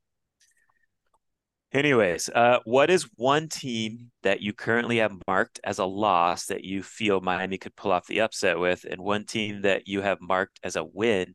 Anyways, 1.73 2.27
uh, 2.29 2.59
what 2.65 2.89
is 2.89 3.07
one 3.15 3.47
team 3.47 4.11
that 4.23 4.41
you 4.41 4.51
currently 4.51 4.97
have 4.97 5.13
marked 5.25 5.59
as 5.63 5.79
a 5.79 5.85
loss 5.85 6.47
that 6.47 6.65
you 6.65 6.83
feel 6.83 7.21
Miami 7.21 7.57
could 7.57 7.75
pull 7.77 7.93
off 7.93 8.07
the 8.07 8.21
upset 8.21 8.59
with, 8.59 8.85
and 8.89 9.01
one 9.01 9.25
team 9.25 9.61
that 9.61 9.87
you 9.87 10.01
have 10.01 10.19
marked 10.19 10.59
as 10.63 10.75
a 10.75 10.83
win 10.83 11.33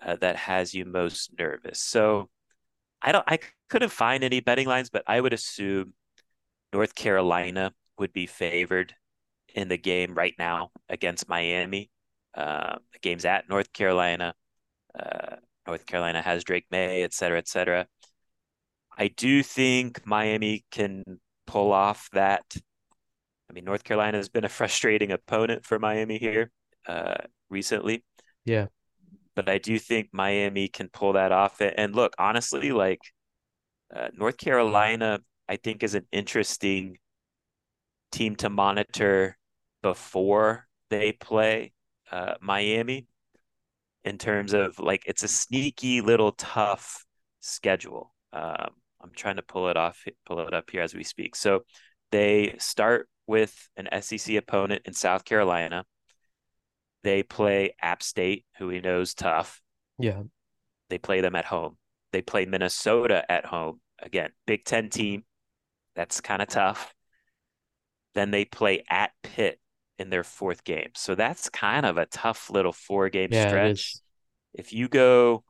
uh, 0.00 0.16
that 0.16 0.36
has 0.36 0.72
you 0.72 0.86
most 0.86 1.32
nervous? 1.38 1.82
So, 1.82 2.30
I 3.02 3.12
don't, 3.12 3.24
I 3.26 3.40
couldn't 3.68 3.90
find 3.90 4.24
any 4.24 4.40
betting 4.40 4.66
lines, 4.66 4.88
but 4.88 5.04
I 5.06 5.20
would 5.20 5.34
assume 5.34 5.92
North 6.72 6.94
Carolina 6.94 7.72
would 7.98 8.12
be 8.14 8.26
favored 8.26 8.94
in 9.54 9.68
the 9.68 9.76
game 9.76 10.14
right 10.14 10.34
now 10.38 10.70
against 10.88 11.28
Miami. 11.28 11.90
Uh, 12.34 12.76
the 12.92 12.98
game's 13.00 13.24
at 13.24 13.48
North 13.48 13.72
Carolina. 13.72 14.34
Uh, 14.98 15.36
North 15.66 15.86
Carolina 15.86 16.22
has 16.22 16.44
Drake 16.44 16.66
Maye, 16.70 17.02
et 17.02 17.12
cetera, 17.12 17.38
et 17.38 17.48
cetera. 17.48 17.86
I 18.96 19.08
do 19.08 19.42
think 19.42 20.04
Miami 20.06 20.64
can 20.70 21.04
pull 21.46 21.72
off 21.72 22.08
that. 22.12 22.44
I 23.48 23.52
mean, 23.52 23.64
North 23.64 23.84
Carolina 23.84 24.16
has 24.16 24.28
been 24.28 24.44
a 24.44 24.48
frustrating 24.60 25.12
opponent 25.12 25.64
for 25.64 25.78
Miami 25.78 26.18
here 26.18 26.50
uh, 26.86 27.14
recently. 27.48 28.04
Yeah. 28.44 28.66
But 29.36 29.48
I 29.48 29.58
do 29.58 29.78
think 29.78 30.08
Miami 30.12 30.68
can 30.68 30.88
pull 30.88 31.14
that 31.14 31.32
off. 31.32 31.60
And 31.60 31.94
look, 31.94 32.14
honestly, 32.18 32.72
like 32.72 33.00
uh, 33.94 34.08
North 34.12 34.36
Carolina, 34.36 35.20
I 35.48 35.56
think 35.56 35.82
is 35.82 35.94
an 35.94 36.06
interesting 36.12 36.98
team 38.12 38.36
to 38.36 38.50
monitor 38.50 39.36
before 39.82 40.66
they 40.90 41.12
play 41.12 41.72
uh, 42.10 42.34
Miami 42.40 43.06
in 44.04 44.18
terms 44.18 44.54
of 44.54 44.78
like 44.78 45.04
it's 45.06 45.22
a 45.22 45.28
sneaky 45.28 46.00
little 46.00 46.32
tough 46.32 47.04
schedule. 47.40 48.14
Um, 48.32 48.70
I'm 49.02 49.10
trying 49.14 49.36
to 49.36 49.42
pull 49.42 49.68
it 49.68 49.76
off, 49.76 50.04
pull 50.26 50.40
it 50.40 50.54
up 50.54 50.70
here 50.70 50.82
as 50.82 50.94
we 50.94 51.04
speak. 51.04 51.34
So 51.34 51.60
they 52.10 52.56
start 52.58 53.08
with 53.26 53.68
an 53.76 53.88
SEC 54.02 54.36
opponent 54.36 54.82
in 54.84 54.92
South 54.92 55.24
Carolina. 55.24 55.84
They 57.02 57.22
play 57.22 57.74
App 57.80 58.02
State, 58.02 58.44
who 58.58 58.66
we 58.66 58.80
know 58.80 59.00
is 59.00 59.14
tough. 59.14 59.62
Yeah. 59.98 60.22
They 60.90 60.98
play 60.98 61.20
them 61.20 61.34
at 61.34 61.46
home. 61.46 61.76
They 62.12 62.22
play 62.22 62.44
Minnesota 62.44 63.24
at 63.30 63.46
home. 63.46 63.80
Again, 64.00 64.30
Big 64.46 64.64
Ten 64.64 64.90
team. 64.90 65.24
That's 65.94 66.20
kind 66.20 66.42
of 66.42 66.48
tough. 66.48 66.92
Then 68.14 68.30
they 68.30 68.44
play 68.44 68.84
at 68.88 69.12
Pitt 69.22 69.60
in 70.00 70.10
their 70.10 70.24
fourth 70.24 70.64
game. 70.64 70.90
So 70.96 71.14
that's 71.14 71.50
kind 71.50 71.86
of 71.86 71.98
a 71.98 72.06
tough 72.06 72.50
little 72.50 72.72
four 72.72 73.10
game 73.10 73.30
Yeah, 73.30 73.34
stretch. 73.34 73.98
If 74.54 74.72
you 74.72 74.88
go, 74.88 75.44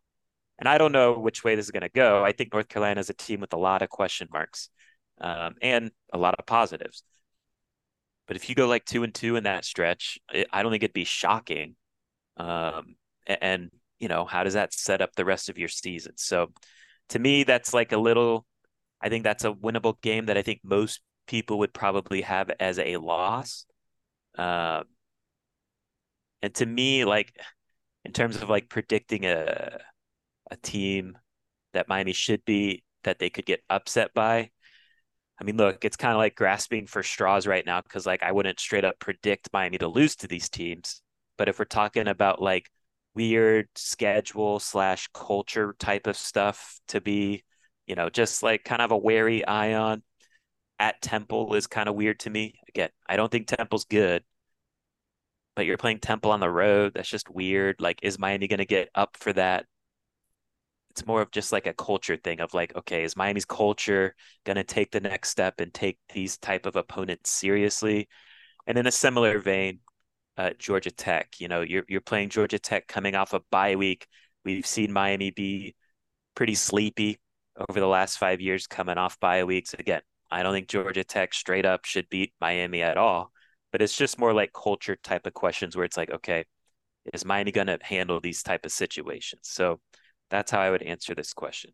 and 0.58 0.68
I 0.68 0.78
don't 0.78 0.92
know 0.92 1.18
which 1.18 1.44
way 1.44 1.56
this 1.56 1.66
is 1.66 1.72
going 1.72 1.82
to 1.82 1.90
go, 1.90 2.24
I 2.24 2.32
think 2.32 2.52
North 2.52 2.68
Carolina 2.68 3.00
is 3.00 3.10
a 3.10 3.14
team 3.14 3.40
with 3.40 3.54
a 3.54 3.58
lot 3.58 3.82
of 3.82 3.90
question 3.90 4.28
marks 4.32 4.70
um, 5.20 5.56
and 5.62 5.92
a 6.12 6.18
lot 6.18 6.36
of 6.38 6.46
positives. 6.46 7.04
But 8.26 8.36
if 8.36 8.48
you 8.48 8.54
go 8.54 8.68
like 8.68 8.84
two 8.84 9.02
and 9.02 9.14
two 9.14 9.36
in 9.36 9.44
that 9.44 9.64
stretch, 9.64 10.18
it, 10.32 10.46
I 10.52 10.62
don't 10.62 10.70
think 10.70 10.82
it'd 10.82 10.94
be 10.94 11.04
shocking. 11.04 11.76
Um, 12.36 12.96
a- 13.28 13.42
and, 13.42 13.70
you 13.98 14.08
know, 14.08 14.24
how 14.24 14.44
does 14.44 14.54
that 14.54 14.74
set 14.74 15.02
up 15.02 15.14
the 15.14 15.24
rest 15.26 15.48
of 15.48 15.58
your 15.58 15.68
season? 15.68 16.14
So 16.16 16.52
to 17.10 17.18
me, 17.18 17.44
that's 17.44 17.74
like 17.74 17.92
a 17.92 17.98
little, 17.98 18.46
I 19.00 19.08
think 19.08 19.24
that's 19.24 19.44
a 19.44 19.52
winnable 19.52 20.00
game 20.02 20.26
that 20.26 20.38
I 20.38 20.42
think 20.42 20.60
most 20.64 21.00
people 21.26 21.60
would 21.60 21.74
probably 21.74 22.22
have 22.22 22.50
as 22.60 22.78
a 22.78 22.98
loss. 22.98 23.66
Um, 24.36 24.84
and 26.42 26.54
to 26.56 26.66
me, 26.66 27.04
like 27.04 27.36
in 28.04 28.12
terms 28.12 28.36
of 28.42 28.48
like 28.50 28.68
predicting 28.68 29.26
a 29.26 29.80
a 30.50 30.56
team 30.58 31.18
that 31.74 31.88
Miami 31.88 32.12
should 32.14 32.44
be 32.44 32.84
that 33.04 33.18
they 33.20 33.30
could 33.30 33.46
get 33.46 33.62
upset 33.70 34.14
by. 34.14 34.50
I 35.40 35.44
mean, 35.44 35.56
look, 35.56 35.84
it's 35.84 35.96
kind 35.96 36.12
of 36.12 36.18
like 36.18 36.36
grasping 36.36 36.86
for 36.86 37.02
straws 37.02 37.46
right 37.46 37.66
now 37.66 37.80
because 37.82 38.06
like 38.06 38.22
I 38.22 38.32
wouldn't 38.32 38.60
straight 38.60 38.84
up 38.84 38.98
predict 39.00 39.50
Miami 39.52 39.78
to 39.78 39.88
lose 39.88 40.16
to 40.16 40.28
these 40.28 40.48
teams. 40.50 41.02
But 41.38 41.48
if 41.48 41.58
we're 41.58 41.66
talking 41.66 42.08
about 42.08 42.42
like 42.42 42.70
weird 43.14 43.68
schedule 43.76 44.60
slash 44.60 45.08
culture 45.14 45.74
type 45.78 46.06
of 46.06 46.16
stuff 46.16 46.80
to 46.88 47.00
be, 47.00 47.44
you 47.86 47.94
know, 47.96 48.10
just 48.10 48.42
like 48.42 48.64
kind 48.64 48.82
of 48.82 48.92
a 48.92 48.98
wary 48.98 49.44
eye 49.46 49.74
on 49.74 50.02
at 50.80 51.00
Temple 51.02 51.54
is 51.54 51.66
kind 51.66 51.88
of 51.88 51.94
weird 51.94 52.18
to 52.20 52.30
me. 52.30 52.54
Again, 52.68 52.88
I 53.08 53.16
don't 53.16 53.30
think 53.30 53.46
Temple's 53.46 53.84
good, 53.84 54.24
but 55.54 55.66
you're 55.66 55.76
playing 55.76 56.00
Temple 56.00 56.32
on 56.32 56.40
the 56.40 56.50
road. 56.50 56.92
That's 56.94 57.08
just 57.08 57.30
weird. 57.30 57.80
Like, 57.80 58.00
is 58.02 58.18
Miami 58.18 58.48
going 58.48 58.58
to 58.58 58.66
get 58.66 58.88
up 58.94 59.16
for 59.18 59.32
that? 59.34 59.66
It's 60.90 61.06
more 61.06 61.22
of 61.22 61.30
just 61.30 61.52
like 61.52 61.66
a 61.66 61.74
culture 61.74 62.16
thing 62.16 62.40
of 62.40 62.54
like, 62.54 62.74
okay, 62.74 63.04
is 63.04 63.16
Miami's 63.16 63.44
culture 63.44 64.14
going 64.44 64.56
to 64.56 64.64
take 64.64 64.90
the 64.90 65.00
next 65.00 65.28
step 65.30 65.60
and 65.60 65.72
take 65.72 65.98
these 66.14 66.38
type 66.38 66.66
of 66.66 66.76
opponents 66.76 67.30
seriously? 67.30 68.08
And 68.66 68.78
in 68.78 68.86
a 68.86 68.92
similar 68.92 69.38
vein, 69.38 69.80
uh, 70.36 70.50
Georgia 70.58 70.90
Tech, 70.90 71.40
you 71.40 71.48
know, 71.48 71.60
you're 71.60 71.84
you're 71.88 72.00
playing 72.00 72.30
Georgia 72.30 72.58
Tech 72.58 72.88
coming 72.88 73.14
off 73.14 73.34
a 73.34 73.40
bye 73.50 73.76
week. 73.76 74.06
We've 74.44 74.66
seen 74.66 74.92
Miami 74.92 75.30
be 75.30 75.76
pretty 76.34 76.54
sleepy 76.54 77.18
over 77.68 77.80
the 77.80 77.86
last 77.86 78.16
five 78.18 78.40
years 78.40 78.66
coming 78.66 78.98
off 78.98 79.20
bye 79.20 79.44
weeks. 79.44 79.74
Again, 79.74 80.00
I 80.30 80.42
don't 80.42 80.52
think 80.52 80.68
Georgia 80.68 81.04
Tech 81.04 81.34
straight 81.34 81.66
up 81.66 81.84
should 81.84 82.08
beat 82.08 82.32
Miami 82.40 82.82
at 82.82 82.96
all, 82.96 83.32
but 83.72 83.82
it's 83.82 83.96
just 83.96 84.18
more 84.18 84.32
like 84.32 84.52
culture 84.52 84.96
type 84.96 85.26
of 85.26 85.34
questions 85.34 85.76
where 85.76 85.84
it's 85.84 85.96
like, 85.96 86.10
okay, 86.10 86.44
is 87.12 87.24
Miami 87.24 87.52
going 87.52 87.66
to 87.66 87.78
handle 87.82 88.20
these 88.20 88.42
type 88.42 88.64
of 88.64 88.72
situations? 88.72 89.42
So 89.44 89.80
that's 90.30 90.50
how 90.50 90.60
I 90.60 90.70
would 90.70 90.82
answer 90.82 91.14
this 91.14 91.32
question. 91.32 91.72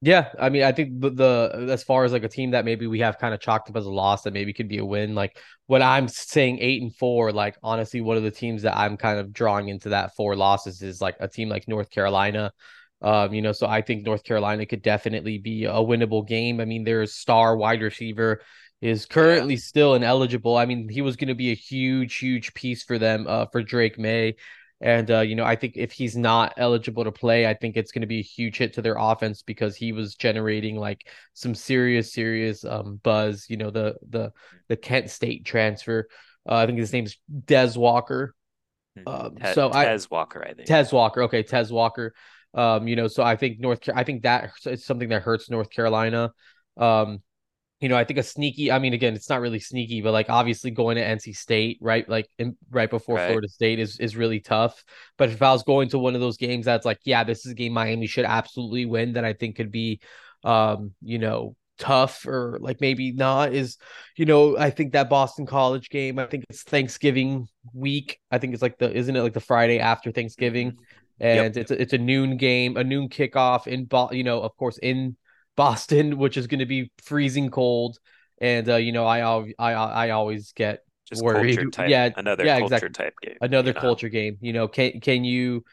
Yeah, 0.00 0.28
I 0.38 0.48
mean, 0.48 0.62
I 0.62 0.70
think 0.70 1.00
the, 1.00 1.10
the 1.10 1.66
as 1.70 1.82
far 1.82 2.04
as 2.04 2.12
like 2.12 2.22
a 2.22 2.28
team 2.28 2.52
that 2.52 2.64
maybe 2.64 2.86
we 2.86 3.00
have 3.00 3.18
kind 3.18 3.34
of 3.34 3.40
chalked 3.40 3.68
up 3.68 3.76
as 3.76 3.84
a 3.84 3.90
loss 3.90 4.22
that 4.22 4.32
maybe 4.32 4.52
could 4.52 4.68
be 4.68 4.78
a 4.78 4.84
win. 4.84 5.16
Like 5.16 5.36
when 5.66 5.82
I'm 5.82 6.06
saying 6.06 6.58
eight 6.60 6.82
and 6.82 6.94
four, 6.94 7.32
like 7.32 7.56
honestly, 7.64 8.00
one 8.00 8.16
of 8.16 8.22
the 8.22 8.30
teams 8.30 8.62
that 8.62 8.76
I'm 8.76 8.96
kind 8.96 9.18
of 9.18 9.32
drawing 9.32 9.70
into 9.70 9.88
that 9.88 10.14
four 10.14 10.36
losses 10.36 10.82
is 10.82 11.00
like 11.00 11.16
a 11.18 11.26
team 11.26 11.48
like 11.48 11.66
North 11.66 11.90
Carolina. 11.90 12.52
Um, 13.00 13.32
you 13.32 13.42
know, 13.42 13.52
so 13.52 13.66
I 13.66 13.82
think 13.82 14.04
North 14.04 14.24
Carolina 14.24 14.66
could 14.66 14.82
definitely 14.82 15.38
be 15.38 15.64
a 15.64 15.74
winnable 15.74 16.26
game. 16.26 16.60
I 16.60 16.64
mean, 16.64 16.84
their 16.84 17.06
star 17.06 17.56
wide 17.56 17.82
receiver 17.82 18.40
is 18.80 19.06
currently 19.06 19.56
still 19.56 19.94
ineligible. 19.94 20.56
I 20.56 20.66
mean, 20.66 20.88
he 20.88 21.02
was 21.02 21.16
going 21.16 21.28
to 21.28 21.34
be 21.34 21.50
a 21.50 21.54
huge, 21.54 22.16
huge 22.16 22.54
piece 22.54 22.82
for 22.82 22.98
them, 22.98 23.26
uh, 23.28 23.46
for 23.46 23.62
Drake 23.62 23.98
Maye. 23.98 24.34
And 24.80 25.10
uh, 25.10 25.20
you 25.20 25.34
know, 25.34 25.44
I 25.44 25.56
think 25.56 25.74
if 25.76 25.90
he's 25.90 26.16
not 26.16 26.54
eligible 26.56 27.02
to 27.02 27.10
play, 27.10 27.46
I 27.46 27.54
think 27.54 27.76
it's 27.76 27.90
going 27.90 28.02
to 28.02 28.06
be 28.06 28.20
a 28.20 28.22
huge 28.22 28.58
hit 28.58 28.74
to 28.74 28.82
their 28.82 28.96
offense 28.96 29.42
because 29.42 29.74
he 29.74 29.90
was 29.90 30.14
generating 30.14 30.76
like 30.76 31.08
some 31.34 31.54
serious, 31.56 32.12
serious 32.12 32.64
um 32.64 33.00
buzz. 33.02 33.46
You 33.48 33.56
know, 33.56 33.70
the 33.70 33.96
the 34.08 34.32
the 34.68 34.76
Kent 34.76 35.10
State 35.10 35.44
transfer. 35.44 36.08
Uh, 36.48 36.54
I 36.54 36.66
think 36.66 36.78
his 36.78 36.92
name's 36.92 37.16
Des 37.46 37.72
Walker. 37.76 38.34
Um, 39.06 39.36
Te- 39.36 39.52
so 39.52 39.72
I 39.72 39.86
Tez 39.86 40.10
Walker, 40.10 40.44
I 40.44 40.54
think. 40.54 40.68
Tez 40.68 40.92
Walker. 40.92 41.24
Okay, 41.24 41.42
Tez 41.42 41.72
Walker. 41.72 42.14
Um, 42.54 42.88
you 42.88 42.96
know, 42.96 43.08
so 43.08 43.22
I 43.22 43.36
think 43.36 43.60
North 43.60 43.80
Car- 43.80 43.96
I 43.96 44.04
think 44.04 44.22
that 44.22 44.50
is 44.66 44.84
something 44.84 45.08
that 45.10 45.22
hurts 45.22 45.50
North 45.50 45.70
Carolina. 45.70 46.32
Um, 46.76 47.22
you 47.80 47.88
know, 47.88 47.96
I 47.96 48.02
think 48.04 48.18
a 48.18 48.24
sneaky, 48.24 48.72
I 48.72 48.80
mean, 48.80 48.92
again, 48.92 49.14
it's 49.14 49.28
not 49.28 49.40
really 49.40 49.60
sneaky, 49.60 50.02
but 50.02 50.12
like 50.12 50.28
obviously 50.28 50.72
going 50.72 50.96
to 50.96 51.02
NC 51.02 51.32
State, 51.32 51.78
right? 51.80 52.08
Like 52.08 52.28
in, 52.38 52.56
right 52.70 52.90
before 52.90 53.16
Right. 53.16 53.28
Florida 53.28 53.48
State 53.48 53.78
is 53.78 54.00
is 54.00 54.16
really 54.16 54.40
tough. 54.40 54.82
But 55.16 55.28
if 55.30 55.40
I 55.42 55.52
was 55.52 55.62
going 55.62 55.88
to 55.90 55.98
one 55.98 56.14
of 56.14 56.20
those 56.20 56.36
games 56.36 56.64
that's 56.64 56.84
like, 56.84 56.98
yeah, 57.04 57.22
this 57.22 57.46
is 57.46 57.52
a 57.52 57.54
game 57.54 57.72
Miami 57.72 58.06
should 58.08 58.24
absolutely 58.24 58.84
win, 58.86 59.12
that 59.12 59.24
I 59.24 59.32
think 59.32 59.56
could 59.56 59.70
be 59.70 60.00
um, 60.44 60.92
you 61.02 61.18
know, 61.18 61.54
tough 61.78 62.26
or 62.26 62.58
like 62.60 62.80
maybe 62.80 63.12
not 63.12 63.52
is, 63.52 63.76
you 64.16 64.26
know, 64.26 64.56
I 64.58 64.70
think 64.70 64.92
that 64.92 65.08
Boston 65.08 65.46
College 65.46 65.88
game, 65.90 66.18
I 66.18 66.26
think 66.26 66.44
it's 66.50 66.62
Thanksgiving 66.62 67.46
week. 67.72 68.18
I 68.30 68.38
think 68.38 68.54
it's 68.54 68.62
like 68.62 68.78
the 68.78 68.92
isn't 68.92 69.14
it 69.14 69.22
like 69.22 69.34
the 69.34 69.40
Friday 69.40 69.78
after 69.78 70.10
Thanksgiving? 70.10 70.76
And 71.20 71.56
it's 71.56 71.70
a, 71.70 71.80
it's 71.80 71.92
a 71.92 71.98
noon 71.98 72.36
game, 72.36 72.76
a 72.76 72.84
noon 72.84 73.08
kickoff 73.08 73.66
in 73.66 73.84
Bo- 73.86 74.12
you 74.12 74.24
know, 74.24 74.40
of 74.42 74.56
course 74.56 74.78
in 74.78 75.16
Boston, 75.56 76.18
which 76.18 76.36
is 76.36 76.46
going 76.46 76.60
to 76.60 76.66
be 76.66 76.90
freezing 77.02 77.50
cold. 77.50 77.98
And 78.40 78.68
uh, 78.68 78.76
you 78.76 78.92
know, 78.92 79.04
I 79.04 79.20
I 79.58 79.72
I 79.72 80.10
always 80.10 80.52
get 80.52 80.84
Just 81.06 81.24
worried. 81.24 81.58
culture 81.58 81.64
type. 81.66 81.88
Yeah, 81.88 82.10
Another 82.16 82.44
yeah, 82.44 82.56
culture 82.58 82.88
exactly. 82.88 82.94
type 82.94 83.14
game. 83.20 83.38
another 83.40 83.72
you 83.72 83.74
know? 83.74 83.80
culture 83.80 84.08
game. 84.08 84.38
You 84.40 84.52
know, 84.52 84.68
can 84.68 85.00
can 85.00 85.24
you 85.24 85.64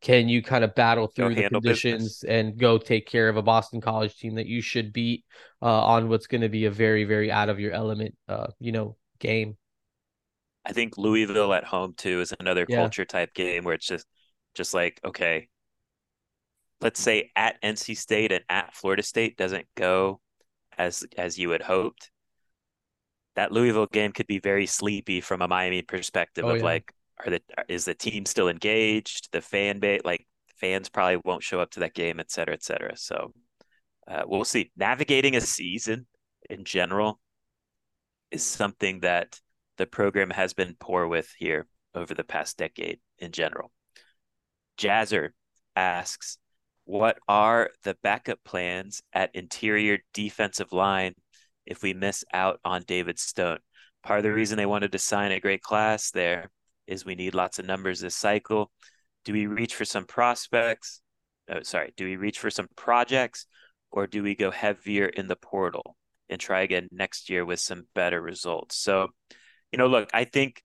can 0.00 0.28
you 0.28 0.42
kind 0.42 0.64
of 0.64 0.74
battle 0.74 1.06
Go 1.18 1.28
through 1.28 1.34
the 1.36 1.42
conditions 1.44 2.22
business. 2.22 2.24
and 2.26 2.56
go 2.58 2.78
take 2.78 3.06
care 3.06 3.28
of 3.28 3.36
a 3.36 3.42
Boston 3.42 3.80
College 3.80 4.16
team 4.16 4.34
that 4.36 4.46
you 4.46 4.60
should 4.62 4.92
beat 4.92 5.24
uh, 5.62 5.66
on 5.84 6.08
what's 6.08 6.26
going 6.26 6.42
to 6.42 6.48
be 6.48 6.66
a 6.66 6.70
very 6.70 7.04
very 7.04 7.30
out 7.30 7.48
of 7.48 7.60
your 7.60 7.72
element, 7.72 8.14
uh, 8.28 8.48
you 8.60 8.72
know, 8.72 8.96
game. 9.18 9.56
I 10.66 10.72
think 10.72 10.96
Louisville 10.98 11.52
at 11.54 11.64
home 11.64 11.94
too 11.94 12.20
is 12.20 12.34
another 12.40 12.66
Yeah. 12.66 12.76
culture 12.76 13.04
type 13.04 13.34
game 13.34 13.64
where 13.64 13.74
it's 13.74 13.86
just 13.86 14.06
just 14.54 14.74
like 14.74 15.00
okay, 15.04 15.48
let's 16.80 17.00
say 17.00 17.30
at 17.36 17.60
NC 17.62 17.94
State 17.94 18.32
and 18.32 18.44
at 18.48 18.74
Florida 18.74 19.02
State 19.02 19.36
doesn't 19.36 19.66
go 19.76 20.20
as 20.76 21.04
as 21.16 21.38
you 21.38 21.50
had 21.50 21.62
hoped. 21.62 22.10
That 23.36 23.52
Louisville 23.52 23.86
game 23.86 24.12
could 24.12 24.26
be 24.28 24.38
very 24.38 24.66
sleepy 24.66 25.20
from 25.20 25.42
a 25.42 25.48
Miami 25.48 25.82
perspective 25.82 26.44
Oh, 26.44 26.50
of 26.50 26.58
yeah. 26.58 26.64
like 26.64 26.92
are 27.24 27.30
the 27.30 27.42
is 27.68 27.84
the 27.84 27.94
team 27.94 28.26
still 28.26 28.48
engaged? 28.48 29.30
The 29.32 29.40
fan 29.40 29.80
base 29.80 30.02
like 30.04 30.26
fans 30.56 30.88
probably 30.88 31.20
won't 31.24 31.42
show 31.42 31.60
up 31.60 31.70
to 31.72 31.80
that 31.80 31.94
game, 31.94 32.20
et 32.20 32.30
cetera, 32.30 32.54
et 32.54 32.62
cetera. 32.62 32.96
So 32.96 33.32
uh, 34.08 34.22
we'll 34.26 34.44
see. 34.44 34.70
Navigating 34.76 35.36
a 35.36 35.40
season 35.40 36.06
in 36.50 36.64
general 36.64 37.20
is 38.30 38.44
something 38.44 39.00
that 39.00 39.40
the 39.78 39.86
program 39.86 40.30
has 40.30 40.52
been 40.54 40.76
poor 40.78 41.06
with 41.06 41.32
here 41.38 41.66
over 41.94 42.14
the 42.14 42.24
past 42.24 42.56
decade 42.58 43.00
in 43.18 43.32
general. 43.32 43.72
Jazzer 44.78 45.30
asks, 45.76 46.38
what 46.84 47.18
are 47.28 47.70
the 47.82 47.96
backup 48.02 48.38
plans 48.44 49.02
at 49.12 49.34
interior 49.34 49.98
defensive 50.12 50.72
line 50.72 51.14
if 51.64 51.82
we 51.82 51.94
miss 51.94 52.24
out 52.32 52.60
on 52.64 52.82
David 52.86 53.18
Stone? 53.18 53.58
Part 54.02 54.18
of 54.18 54.24
the 54.24 54.32
reason 54.32 54.58
they 54.58 54.66
wanted 54.66 54.92
to 54.92 54.98
sign 54.98 55.32
a 55.32 55.40
great 55.40 55.62
class 55.62 56.10
there 56.10 56.50
is 56.86 57.04
we 57.04 57.14
need 57.14 57.34
lots 57.34 57.58
of 57.58 57.64
numbers 57.64 58.00
this 58.00 58.16
cycle. 58.16 58.70
Do 59.24 59.32
we 59.32 59.46
reach 59.46 59.74
for 59.74 59.86
some 59.86 60.04
prospects? 60.04 61.00
Oh, 61.48 61.62
sorry, 61.62 61.94
do 61.96 62.04
we 62.04 62.16
reach 62.16 62.38
for 62.38 62.50
some 62.50 62.68
projects 62.76 63.46
or 63.90 64.06
do 64.06 64.22
we 64.22 64.34
go 64.34 64.50
heavier 64.50 65.06
in 65.06 65.28
the 65.28 65.36
portal 65.36 65.96
and 66.28 66.40
try 66.40 66.60
again 66.62 66.88
next 66.90 67.30
year 67.30 67.46
with 67.46 67.60
some 67.60 67.86
better 67.94 68.20
results? 68.20 68.76
So, 68.76 69.08
you 69.72 69.78
know, 69.78 69.86
look, 69.86 70.10
I 70.12 70.24
think 70.24 70.62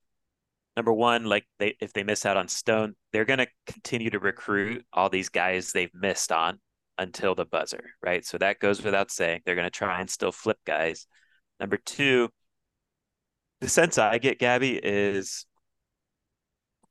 number 0.80 0.94
one, 0.94 1.26
like 1.26 1.46
they 1.60 1.76
if 1.82 1.92
they 1.92 2.04
miss 2.04 2.26
out 2.26 2.38
on 2.38 2.48
Stone, 2.48 2.96
they're 3.12 3.26
gonna 3.26 3.48
continue 3.68 4.10
to 4.12 4.20
recruit 4.20 4.86
all 4.94 5.10
these 5.10 5.28
guys 5.28 5.74
they've 5.74 5.94
missed 5.94 6.32
on 6.32 6.60
until 6.98 7.36
the 7.36 7.46
buzzer, 7.46 7.84
right? 8.02 8.26
So 8.26 8.38
that 8.38 8.60
goes 8.60 8.82
without 8.82 9.12
saying. 9.12 9.42
They're 9.46 9.56
gonna 9.56 9.70
try 9.70 10.00
and 10.00 10.10
still 10.10 10.32
flip 10.32 10.58
guys. 10.66 11.06
Number 11.60 11.76
two, 11.76 12.30
the 13.60 13.68
sense 13.68 13.98
I 13.98 14.20
get, 14.20 14.40
Gabby, 14.40 14.80
is 14.82 15.46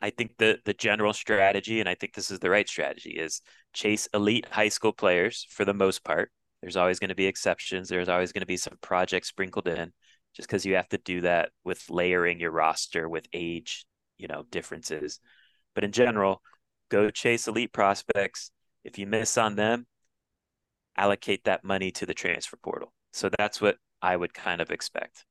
I 0.03 0.11
think 0.11 0.37
the 0.37 0.59
the 0.67 0.75
general 0.75 1.15
strategy, 1.15 1.81
and 1.81 1.89
I 1.89 1.95
think 1.95 2.13
this 2.13 2.31
is 2.31 2.41
the 2.41 2.51
right 2.51 2.69
strategy, 2.69 3.13
is 3.13 3.41
chase 3.73 4.07
elite 4.13 4.47
high 4.51 4.69
school 4.69 4.93
players 4.93 5.47
for 5.49 5.65
the 5.65 5.73
most 5.75 6.05
part. 6.05 6.31
There's 6.61 6.77
always 6.77 6.99
going 6.99 7.09
to 7.09 7.15
be 7.15 7.27
exceptions. 7.27 7.89
There's 7.89 8.11
always 8.11 8.33
going 8.33 8.43
to 8.43 8.47
be 8.47 8.59
some 8.59 8.77
projects 8.83 9.29
sprinkled 9.29 9.69
in, 9.69 9.93
just 10.39 10.49
because 10.49 10.65
you 10.65 10.77
have 10.77 10.89
to 10.89 10.99
do 10.99 11.23
that 11.23 11.51
with 11.65 11.85
layering 11.91 12.39
your 12.39 12.53
roster 12.53 13.09
with 13.09 13.27
age, 13.33 13.85
you 14.19 14.29
know, 14.29 14.45
differences. 14.51 15.19
But 15.75 15.83
in 15.83 15.91
general, 15.91 16.43
go 16.91 17.11
chase 17.11 17.49
elite 17.49 17.73
prospects. 17.73 18.53
If 18.85 18.99
you 18.99 19.07
miss 19.07 19.37
on 19.37 19.57
them, 19.57 19.87
allocate 20.97 21.45
that 21.45 21.65
money 21.65 21.91
to 21.91 22.07
the 22.07 22.15
transfer 22.15 22.57
portal. 22.57 22.93
So 23.13 23.29
that's 23.37 23.61
what 23.61 23.79
I 24.01 24.17
would 24.17 24.33
kind 24.33 24.61
of 24.61 24.71
expect. 24.71 25.25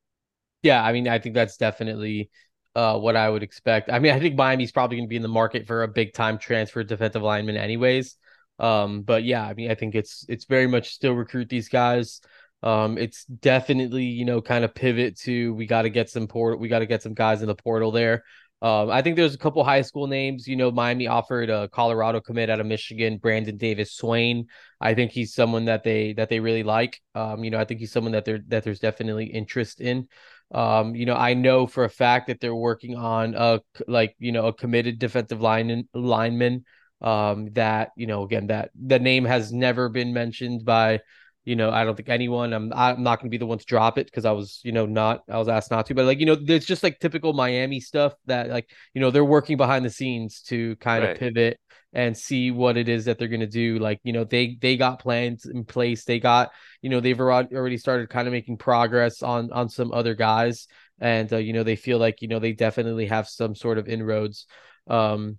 Yeah, 0.62 0.84
I 0.84 0.92
mean, 0.92 1.08
I 1.08 1.18
think 1.18 1.34
that's 1.34 1.56
definitely 1.56 2.28
uh, 2.74 2.98
what 2.98 3.16
I 3.16 3.30
would 3.30 3.42
expect. 3.42 3.90
I 3.90 4.00
mean, 4.00 4.12
I 4.12 4.20
think 4.20 4.36
Miami's 4.36 4.72
probably 4.72 4.98
going 4.98 5.08
to 5.08 5.10
be 5.10 5.16
in 5.16 5.22
the 5.22 5.28
market 5.28 5.66
for 5.66 5.84
a 5.84 5.88
big 5.88 6.12
time 6.12 6.36
transfer 6.36 6.84
defensive 6.84 7.22
lineman, 7.22 7.56
anyways. 7.56 8.16
Um, 8.58 9.02
but 9.02 9.24
yeah, 9.24 9.42
I 9.42 9.54
mean, 9.54 9.70
I 9.70 9.74
think 9.74 9.94
it's 9.94 10.26
it's 10.28 10.44
very 10.44 10.66
much 10.66 10.90
still 10.90 11.14
recruit 11.14 11.48
these 11.48 11.70
guys. 11.70 12.20
Um, 12.62 12.98
it's 12.98 13.24
definitely 13.24 14.04
you 14.04 14.24
know 14.24 14.40
kind 14.40 14.64
of 14.64 14.74
pivot 14.74 15.18
to 15.20 15.54
we 15.54 15.66
got 15.66 15.82
to 15.82 15.90
get 15.90 16.10
some 16.10 16.26
port, 16.26 16.58
we 16.58 16.68
got 16.68 16.80
to 16.80 16.86
get 16.86 17.02
some 17.02 17.14
guys 17.14 17.42
in 17.42 17.48
the 17.48 17.54
portal 17.54 17.92
there. 17.92 18.24
Um, 18.60 18.90
I 18.90 19.02
think 19.02 19.14
there's 19.14 19.34
a 19.34 19.38
couple 19.38 19.62
high 19.62 19.82
school 19.82 20.08
names. 20.08 20.48
You 20.48 20.56
know, 20.56 20.72
Miami 20.72 21.06
offered 21.06 21.48
a 21.48 21.68
Colorado 21.68 22.20
commit 22.20 22.50
out 22.50 22.58
of 22.58 22.66
Michigan, 22.66 23.18
Brandon 23.18 23.56
Davis 23.56 23.92
Swain. 23.92 24.48
I 24.80 24.94
think 24.94 25.12
he's 25.12 25.32
someone 25.32 25.66
that 25.66 25.84
they 25.84 26.12
that 26.14 26.28
they 26.28 26.40
really 26.40 26.64
like. 26.64 27.00
Um, 27.14 27.44
you 27.44 27.50
know, 27.50 27.58
I 27.58 27.64
think 27.64 27.78
he's 27.78 27.92
someone 27.92 28.12
that 28.12 28.24
there 28.24 28.40
that 28.48 28.64
there's 28.64 28.80
definitely 28.80 29.26
interest 29.26 29.80
in. 29.80 30.08
Um, 30.52 30.94
you 30.96 31.06
know, 31.06 31.14
I 31.14 31.34
know 31.34 31.66
for 31.66 31.84
a 31.84 31.90
fact 31.90 32.26
that 32.28 32.40
they're 32.40 32.54
working 32.54 32.96
on 32.96 33.34
a 33.36 33.60
like 33.86 34.16
you 34.18 34.32
know 34.32 34.46
a 34.46 34.52
committed 34.52 34.98
defensive 34.98 35.40
line 35.40 35.88
lineman. 35.94 36.64
Um, 37.00 37.52
that 37.52 37.90
you 37.94 38.08
know 38.08 38.24
again 38.24 38.48
that 38.48 38.70
the 38.74 38.98
name 38.98 39.24
has 39.24 39.52
never 39.52 39.88
been 39.88 40.12
mentioned 40.12 40.64
by 40.64 40.98
you 41.48 41.56
know 41.56 41.70
I 41.70 41.84
don't 41.84 41.96
think 41.96 42.08
anyone. 42.08 42.52
I'm 42.52 42.72
I'm 42.74 43.02
not 43.02 43.18
going 43.18 43.28
to 43.28 43.30
be 43.30 43.38
the 43.38 43.46
one 43.46 43.58
to 43.58 43.64
drop 43.64 43.98
it 43.98 44.06
because 44.06 44.24
I 44.24 44.32
was 44.32 44.60
you 44.64 44.72
know 44.72 44.86
not 44.86 45.22
I 45.28 45.38
was 45.38 45.48
asked 45.48 45.70
not 45.70 45.86
to, 45.86 45.94
but 45.94 46.04
like 46.06 46.20
you 46.20 46.26
know 46.26 46.34
there's 46.36 46.66
just 46.66 46.82
like 46.82 46.98
typical 47.00 47.32
Miami 47.32 47.80
stuff 47.80 48.14
that 48.26 48.48
like 48.50 48.70
you 48.94 49.00
know 49.00 49.10
they're 49.10 49.24
working 49.24 49.56
behind 49.56 49.84
the 49.84 49.90
scenes 49.90 50.42
to 50.48 50.76
kind 50.76 51.02
Right. 51.02 51.04
of 51.04 51.14
pivot 51.14 51.58
and 51.92 52.16
see 52.16 52.50
what 52.50 52.76
it 52.76 52.88
is 52.88 53.06
that 53.06 53.18
they're 53.18 53.28
going 53.28 53.40
to 53.40 53.46
do. 53.46 53.78
Like 53.78 54.00
you 54.04 54.12
know 54.12 54.24
they 54.24 54.56
they 54.60 54.76
got 54.76 55.00
plans 55.00 55.46
in 55.46 55.64
place. 55.64 56.04
They 56.04 56.20
got 56.20 56.50
you 56.82 56.90
know 56.90 57.00
they've 57.00 57.20
already 57.20 57.78
started 57.78 58.10
kind 58.10 58.28
of 58.28 58.32
making 58.32 58.58
progress 58.58 59.22
on 59.22 59.50
on 59.52 59.68
some 59.68 59.92
other 59.92 60.14
guys 60.14 60.68
and 61.00 61.32
uh, 61.32 61.36
you 61.36 61.52
know 61.52 61.62
they 61.62 61.76
feel 61.76 61.98
like 61.98 62.22
you 62.22 62.28
know 62.28 62.38
they 62.38 62.52
definitely 62.52 63.06
have 63.06 63.28
some 63.28 63.54
sort 63.54 63.78
of 63.78 63.88
inroads 63.88 64.46
um 64.88 65.38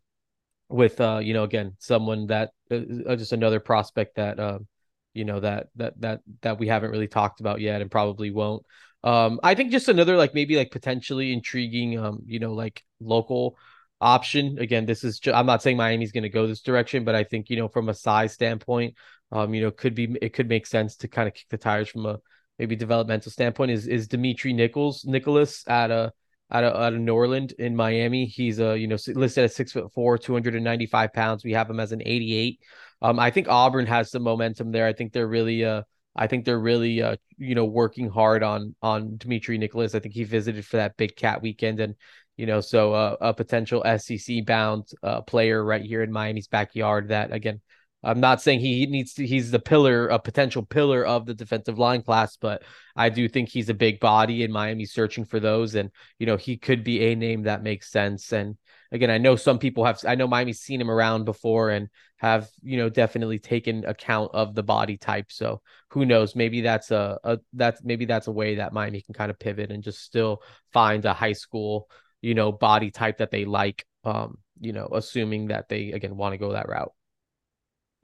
with 0.69 1.01
uh 1.01 1.19
you 1.21 1.33
know 1.33 1.43
again 1.43 1.75
someone 1.79 2.27
that 2.27 2.51
uh, 2.71 3.15
just 3.15 3.33
another 3.33 3.59
prospect 3.59 4.15
that 4.15 4.39
um 4.39 4.67
you 5.13 5.25
know 5.25 5.39
that 5.39 5.67
that 5.75 5.99
that 6.01 6.21
that 6.41 6.59
we 6.59 6.67
haven't 6.67 6.91
really 6.91 7.07
talked 7.07 7.39
about 7.39 7.59
yet 7.59 7.81
and 7.81 7.91
probably 7.91 8.31
won't 8.31 8.65
um 9.03 9.39
I 9.43 9.55
think 9.55 9.71
just 9.71 9.87
another 9.87 10.17
like 10.17 10.33
maybe 10.33 10.55
like 10.55 10.71
potentially 10.71 11.33
intriguing 11.33 11.97
um 11.97 12.21
you 12.25 12.39
know 12.39 12.53
like 12.53 12.83
local 12.99 13.57
option 14.01 14.59
again 14.59 14.85
this 14.85 15.03
is 15.03 15.19
ju- 15.19 15.33
I'm 15.33 15.45
not 15.45 15.61
saying 15.61 15.77
Miami's 15.77 16.11
going 16.11 16.23
to 16.23 16.29
go 16.29 16.47
this 16.47 16.61
direction 16.61 17.03
but 17.03 17.15
I 17.15 17.23
think 17.23 17.49
you 17.49 17.57
know 17.57 17.67
from 17.67 17.89
a 17.89 17.93
size 17.93 18.33
standpoint 18.33 18.95
um, 19.31 19.53
you 19.53 19.61
know, 19.61 19.71
could 19.71 19.95
be 19.95 20.15
it 20.21 20.33
could 20.33 20.49
make 20.49 20.65
sense 20.65 20.95
to 20.97 21.07
kind 21.07 21.27
of 21.27 21.33
kick 21.33 21.47
the 21.49 21.57
tires 21.57 21.89
from 21.89 22.05
a 22.05 22.19
maybe 22.57 22.75
developmental 22.75 23.31
standpoint. 23.31 23.71
Is 23.71 23.87
is 23.87 24.07
Dimitri 24.07 24.53
Nichols 24.53 25.05
Nicholas 25.05 25.63
at 25.67 25.91
a 25.91 26.11
out 26.51 26.63
of 26.63 26.75
out 26.75 26.93
of 26.93 26.99
Norland 26.99 27.53
in 27.59 27.75
Miami? 27.75 28.25
He's 28.25 28.59
a 28.59 28.77
you 28.77 28.87
know 28.87 28.97
listed 29.07 29.43
at 29.43 29.53
six 29.53 29.71
foot 29.71 29.93
four, 29.93 30.17
two 30.17 30.33
hundred 30.33 30.55
and 30.55 30.63
ninety 30.63 30.87
five 30.87 31.13
pounds. 31.13 31.43
We 31.43 31.53
have 31.53 31.69
him 31.69 31.79
as 31.79 31.91
an 31.91 32.01
eighty 32.05 32.33
eight. 32.33 32.59
Um, 33.01 33.19
I 33.19 33.31
think 33.31 33.47
Auburn 33.47 33.85
has 33.87 34.11
some 34.11 34.23
momentum 34.23 34.71
there. 34.71 34.85
I 34.85 34.93
think 34.93 35.13
they're 35.13 35.27
really 35.27 35.63
uh 35.65 35.83
I 36.15 36.27
think 36.27 36.45
they're 36.45 36.59
really 36.59 37.01
uh 37.01 37.15
you 37.37 37.55
know 37.55 37.65
working 37.65 38.09
hard 38.09 38.43
on 38.43 38.75
on 38.81 39.17
Dimitri 39.17 39.57
Nicholas. 39.57 39.95
I 39.95 39.99
think 39.99 40.13
he 40.13 40.23
visited 40.23 40.65
for 40.65 40.77
that 40.77 40.97
Big 40.97 41.15
Cat 41.15 41.41
weekend 41.41 41.79
and. 41.79 41.95
You 42.37 42.45
know, 42.45 42.61
so 42.61 42.93
uh, 42.93 43.17
a 43.19 43.33
potential 43.33 43.83
SEC 43.97 44.45
bound 44.45 44.87
uh, 45.03 45.19
player 45.23 45.61
right 45.61 45.81
here 45.81 46.03
in 46.03 46.09
Miami's 46.09 46.47
backyard. 46.47 47.09
That 47.09 47.33
again, 47.33 47.59
I'm 48.03 48.21
not 48.21 48.41
saying 48.41 48.61
he 48.61 48.85
needs 48.85 49.13
to, 49.15 49.27
he's 49.27 49.51
the 49.51 49.59
pillar, 49.59 50.07
a 50.07 50.19
potential 50.19 50.63
pillar 50.65 51.05
of 51.05 51.25
the 51.25 51.33
defensive 51.33 51.77
line 51.77 52.01
class, 52.01 52.37
but 52.37 52.63
I 52.95 53.09
do 53.09 53.27
think 53.27 53.49
he's 53.49 53.69
a 53.69 53.73
big 53.73 53.99
body 53.99 54.43
in 54.43 54.51
Miami 54.51 54.85
searching 54.85 55.25
for 55.25 55.39
those. 55.39 55.75
And, 55.75 55.91
you 56.17 56.25
know, 56.25 56.37
he 56.37 56.55
could 56.57 56.83
be 56.83 57.03
a 57.05 57.15
name 57.15 57.43
that 57.43 57.61
makes 57.61 57.91
sense. 57.91 58.31
And 58.31 58.57
again, 58.91 59.09
I 59.09 59.17
know 59.17 59.35
some 59.35 59.59
people 59.59 59.85
have, 59.85 59.99
I 60.05 60.15
know 60.15 60.27
Miami's 60.27 60.59
seen 60.59 60.81
him 60.81 60.89
around 60.89 61.25
before 61.25 61.69
and 61.69 61.89
have, 62.17 62.49
you 62.61 62.77
know, 62.77 62.89
definitely 62.89 63.39
taken 63.39 63.85
account 63.85 64.31
of 64.33 64.55
the 64.55 64.63
body 64.63 64.97
type. 64.97 65.31
So 65.31 65.61
who 65.89 66.05
knows? 66.05 66.35
Maybe 66.35 66.61
that's 66.61 66.91
a, 66.91 67.19
a 67.23 67.39
that's 67.53 67.83
maybe 67.83 68.05
that's 68.05 68.27
a 68.27 68.31
way 68.31 68.55
that 68.55 68.73
Miami 68.73 69.01
can 69.01 69.13
kind 69.13 69.31
of 69.31 69.39
pivot 69.39 69.71
and 69.71 69.83
just 69.83 70.03
still 70.03 70.41
find 70.73 71.05
a 71.05 71.13
high 71.13 71.33
school, 71.33 71.89
you 72.21 72.33
know, 72.33 72.51
body 72.51 72.91
type 72.91 73.17
that 73.19 73.31
they 73.31 73.45
like. 73.45 73.85
Um, 74.03 74.37
you 74.61 74.73
know, 74.73 74.89
assuming 74.93 75.47
that 75.47 75.69
they 75.69 75.91
again 75.91 76.17
want 76.17 76.33
to 76.33 76.37
go 76.37 76.53
that 76.53 76.67
route. 76.67 76.93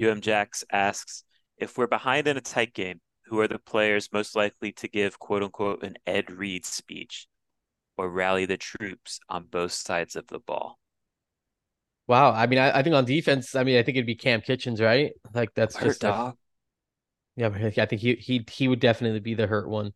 UM 0.02 0.22
Jax 0.22 0.64
asks 0.72 1.24
if 1.58 1.78
we're 1.78 1.88
behind 1.88 2.28
in 2.28 2.38
a 2.38 2.42
tight 2.42 2.74
game, 2.74 3.00
who 3.26 3.40
are 3.40 3.48
the 3.48 3.60
players 3.60 4.10
most 4.14 4.36
likely 4.36 4.72
to 4.74 4.88
give 4.88 5.20
quote 5.20 5.44
unquote 5.44 5.84
an 5.84 5.96
Ed 6.06 6.32
Reed 6.32 6.66
speech 6.66 7.28
or 7.98 8.10
rally 8.10 8.46
the 8.46 8.58
troops 8.58 9.20
on 9.30 9.46
both 9.46 9.72
sides 9.74 10.16
of 10.16 10.28
the 10.28 10.40
ball? 10.40 10.80
Wow. 12.08 12.32
I 12.32 12.46
mean, 12.48 12.60
I, 12.60 12.80
I 12.80 12.84
think 12.84 12.96
on 12.96 13.06
defense, 13.06 13.56
I 13.56 13.64
mean, 13.64 13.78
I 13.78 13.84
think 13.84 13.98
it'd 13.98 14.06
be 14.06 14.16
Cam 14.16 14.42
Kinchens, 14.42 14.80
right? 14.82 15.14
Like 15.34 15.54
that's 15.56 15.76
Hurt 15.76 16.00
just 16.00 16.02
dog. 16.02 16.38
yeah, 17.36 17.50
I 17.50 17.86
think 17.86 18.02
he 18.02 18.16
he 18.16 18.46
he 18.50 18.68
would 18.68 18.80
definitely 18.80 19.20
be 19.20 19.34
the 19.34 19.48
hurt 19.48 19.68
one. 19.68 19.94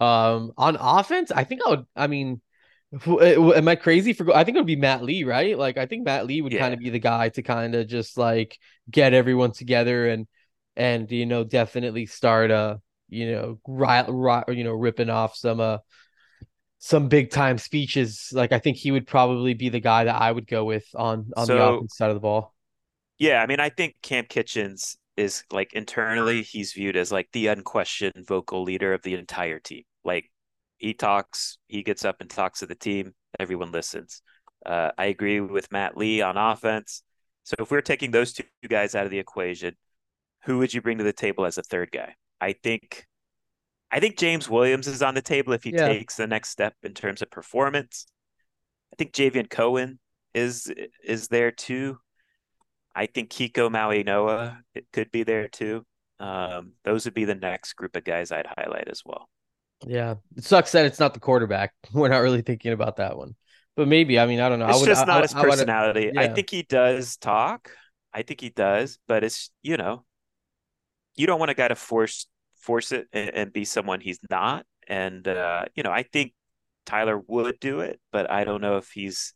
Um, 0.00 0.52
on 0.58 0.76
offense, 0.80 1.32
I 1.32 1.44
think 1.44 1.62
I 1.66 1.70
would. 1.70 1.86
I 1.96 2.08
mean, 2.08 2.42
uh, 3.06 3.52
am 3.52 3.68
I 3.68 3.76
crazy 3.76 4.12
for? 4.12 4.34
I 4.36 4.44
think 4.44 4.56
it 4.56 4.60
would 4.60 4.66
be 4.66 4.76
Matt 4.76 5.02
Lee, 5.04 5.24
right? 5.24 5.58
Like 5.58 5.78
I 5.78 5.86
think 5.86 6.04
Matt 6.06 6.26
Lee 6.26 6.42
would 6.42 6.54
Yeah. 6.54 6.58
kind 6.58 6.74
of 6.74 6.80
be 6.80 6.90
the 6.90 7.00
guy 7.00 7.30
to 7.30 7.42
kind 7.42 7.74
of 7.74 7.88
just 7.88 8.18
like 8.18 8.58
get 8.90 9.14
everyone 9.14 9.52
together 9.52 10.08
and 10.08 10.26
and 10.76 11.10
you 11.12 11.26
know 11.26 11.44
definitely 11.44 12.06
start 12.06 12.50
uh 12.50 12.78
you 13.08 13.32
know 13.32 13.60
ri- 13.68 14.04
ri- 14.08 14.56
you 14.58 14.64
know 14.64 14.72
ripping 14.74 15.10
off 15.10 15.36
some 15.36 15.60
uh 15.60 15.78
some 16.78 17.08
big 17.08 17.30
time 17.30 17.58
speeches. 17.58 18.30
Like 18.32 18.52
I 18.52 18.58
think 18.58 18.76
he 18.76 18.90
would 18.92 19.06
probably 19.06 19.54
be 19.54 19.68
the 19.68 19.80
guy 19.80 20.04
that 20.04 20.20
I 20.20 20.30
would 20.30 20.46
go 20.46 20.64
with 20.64 20.84
on 20.94 21.30
on 21.36 21.46
the 21.46 21.58
So- 21.58 21.74
offense 21.76 21.96
side 21.96 22.10
of 22.10 22.16
the 22.16 22.20
ball. 22.20 22.54
Yeah, 23.18 23.42
I 23.42 23.46
mean, 23.46 23.60
I 23.60 23.70
think 23.70 23.96
Cam 24.02 24.24
Kinchens 24.24 24.96
is 25.16 25.42
like 25.50 25.72
internally, 25.72 26.42
he's 26.42 26.74
viewed 26.74 26.96
as 26.96 27.10
like 27.10 27.28
the 27.32 27.46
unquestioned 27.46 28.26
vocal 28.28 28.62
leader 28.62 28.92
of 28.92 29.00
the 29.02 29.14
entire 29.14 29.58
team. 29.58 29.84
Like 30.04 30.30
he 30.76 30.92
talks, 30.92 31.56
he 31.66 31.82
gets 31.82 32.04
up 32.04 32.20
and 32.20 32.28
talks 32.28 32.60
to 32.60 32.66
the 32.66 32.74
team, 32.74 33.14
everyone 33.40 33.72
listens. 33.72 34.20
Uh, 34.66 34.90
I 34.98 35.06
agree 35.06 35.40
with 35.40 35.72
Matt 35.72 35.96
Lee 35.96 36.20
on 36.20 36.36
offense. 36.36 37.02
So 37.44 37.54
if 37.60 37.70
we're 37.70 37.80
taking 37.80 38.10
those 38.10 38.34
two 38.34 38.44
guys 38.68 38.94
out 38.94 39.06
of 39.06 39.10
the 39.10 39.18
equation, 39.18 39.76
who 40.44 40.58
would 40.58 40.74
you 40.74 40.82
bring 40.82 40.98
to 40.98 41.04
the 41.04 41.12
table 41.14 41.46
as 41.46 41.56
a 41.56 41.62
third 41.62 41.90
guy? 41.92 42.16
I 42.40 42.52
think 42.52 43.06
I 43.90 44.00
think 44.00 44.18
James 44.18 44.48
Williams 44.48 44.86
is 44.88 45.02
on 45.02 45.14
the 45.14 45.22
table 45.22 45.52
if 45.52 45.62
he 45.64 45.70
Yeah. 45.72 45.86
takes 45.88 46.16
the 46.16 46.26
next 46.26 46.50
step 46.50 46.74
in 46.82 46.92
terms 46.94 47.22
of 47.22 47.30
performance. 47.30 48.06
I 48.92 48.96
think 48.96 49.12
Javion 49.12 49.48
Cohen 49.48 49.98
is 50.34 50.72
is 51.04 51.28
there 51.28 51.50
too. 51.50 51.98
I 52.94 53.06
think 53.06 53.30
Kiko 53.30 53.70
Mauigoa 53.70 54.58
it 54.74 54.86
could 54.92 55.10
be 55.10 55.22
there 55.22 55.48
too. 55.48 55.86
Um, 56.18 56.72
those 56.84 57.04
would 57.04 57.14
be 57.14 57.26
the 57.26 57.34
next 57.34 57.74
group 57.74 57.94
of 57.96 58.04
guys 58.04 58.32
I'd 58.32 58.46
highlight 58.46 58.88
as 58.88 59.02
well. 59.04 59.28
Yeah, 59.86 60.14
it 60.36 60.44
sucks 60.44 60.72
that 60.72 60.86
it's 60.86 60.98
not 60.98 61.12
the 61.14 61.20
quarterback. 61.20 61.74
We're 61.92 62.08
not 62.08 62.18
really 62.18 62.40
thinking 62.42 62.72
about 62.72 62.96
that 62.96 63.16
one, 63.16 63.34
but 63.76 63.86
maybe. 63.86 64.18
I 64.18 64.26
mean, 64.26 64.40
I 64.40 64.48
don't 64.48 64.58
know. 64.58 64.68
It's 64.68 64.78
I 64.78 64.80
would, 64.80 64.86
just 64.86 65.02
I- 65.02 65.04
not 65.06 65.18
I- 65.18 65.22
his 65.22 65.34
I 65.34 65.42
personality. 65.42 66.16
I 66.16 66.24
yeah. 66.24 66.34
think 66.34 66.50
he 66.50 66.62
does 66.62 67.16
talk. 67.18 67.70
I 68.14 68.22
think 68.22 68.40
he 68.40 68.48
does, 68.48 68.98
but 69.06 69.22
it's 69.24 69.50
you 69.62 69.76
know, 69.76 70.04
you 71.16 71.26
don't 71.26 71.38
want 71.38 71.50
a 71.50 71.54
guy 71.54 71.68
to 71.68 71.74
force 71.76 72.26
force 72.66 72.92
it 72.92 73.06
and, 73.12 73.30
and 73.30 73.52
be 73.52 73.64
someone 73.64 74.00
he's 74.00 74.18
not. 74.28 74.66
And 74.88 75.26
uh, 75.26 75.64
you 75.74 75.82
know, 75.82 75.92
I 75.92 76.02
think 76.02 76.32
Tyler 76.84 77.18
would 77.26 77.58
do 77.60 77.80
it, 77.80 78.00
but 78.12 78.30
I 78.30 78.44
don't 78.44 78.60
know 78.60 78.76
if 78.76 78.90
he's 78.90 79.32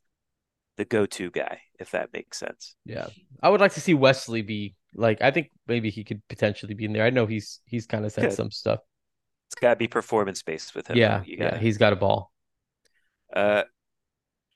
the 0.76 0.84
go-to 0.84 1.30
guy, 1.30 1.60
if 1.78 1.92
that 1.92 2.12
makes 2.12 2.38
sense. 2.38 2.76
Yeah, 2.84 3.06
I 3.42 3.48
would 3.48 3.60
like 3.60 3.74
to 3.74 3.80
see 3.80 3.94
Wesley 3.94 4.42
be 4.42 4.74
like. 4.94 5.22
I 5.22 5.30
think 5.30 5.50
maybe 5.66 5.90
he 5.90 6.04
could 6.04 6.22
potentially 6.28 6.74
be 6.74 6.84
in 6.84 6.92
there. 6.92 7.04
I 7.04 7.10
know 7.10 7.26
he's 7.26 7.60
he's 7.64 7.86
kind 7.86 8.04
of 8.04 8.12
said 8.12 8.32
some 8.32 8.50
stuff. 8.50 8.80
It's 9.48 9.60
got 9.60 9.70
to 9.70 9.76
be 9.76 9.88
performance 9.88 10.42
based 10.42 10.74
with 10.74 10.88
him. 10.88 10.96
Yeah. 10.96 11.22
You 11.24 11.36
yeah, 11.38 11.50
gotta- 11.50 11.58
he's 11.58 11.78
got 11.78 11.92
a 11.92 11.96
ball. 11.96 12.32
Uh, 13.34 13.64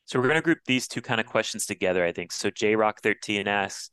so 0.05 0.19
we're 0.19 0.27
going 0.29 0.37
to 0.37 0.43
group 0.43 0.59
these 0.67 0.87
two 0.87 1.01
kind 1.01 1.21
of 1.21 1.27
questions 1.27 1.67
together, 1.67 2.05
I 2.05 2.13
think. 2.13 2.31
So 2.31 2.51
J 2.51 2.77
Rock 2.77 3.01
13 3.03 3.49
asks, 3.49 3.91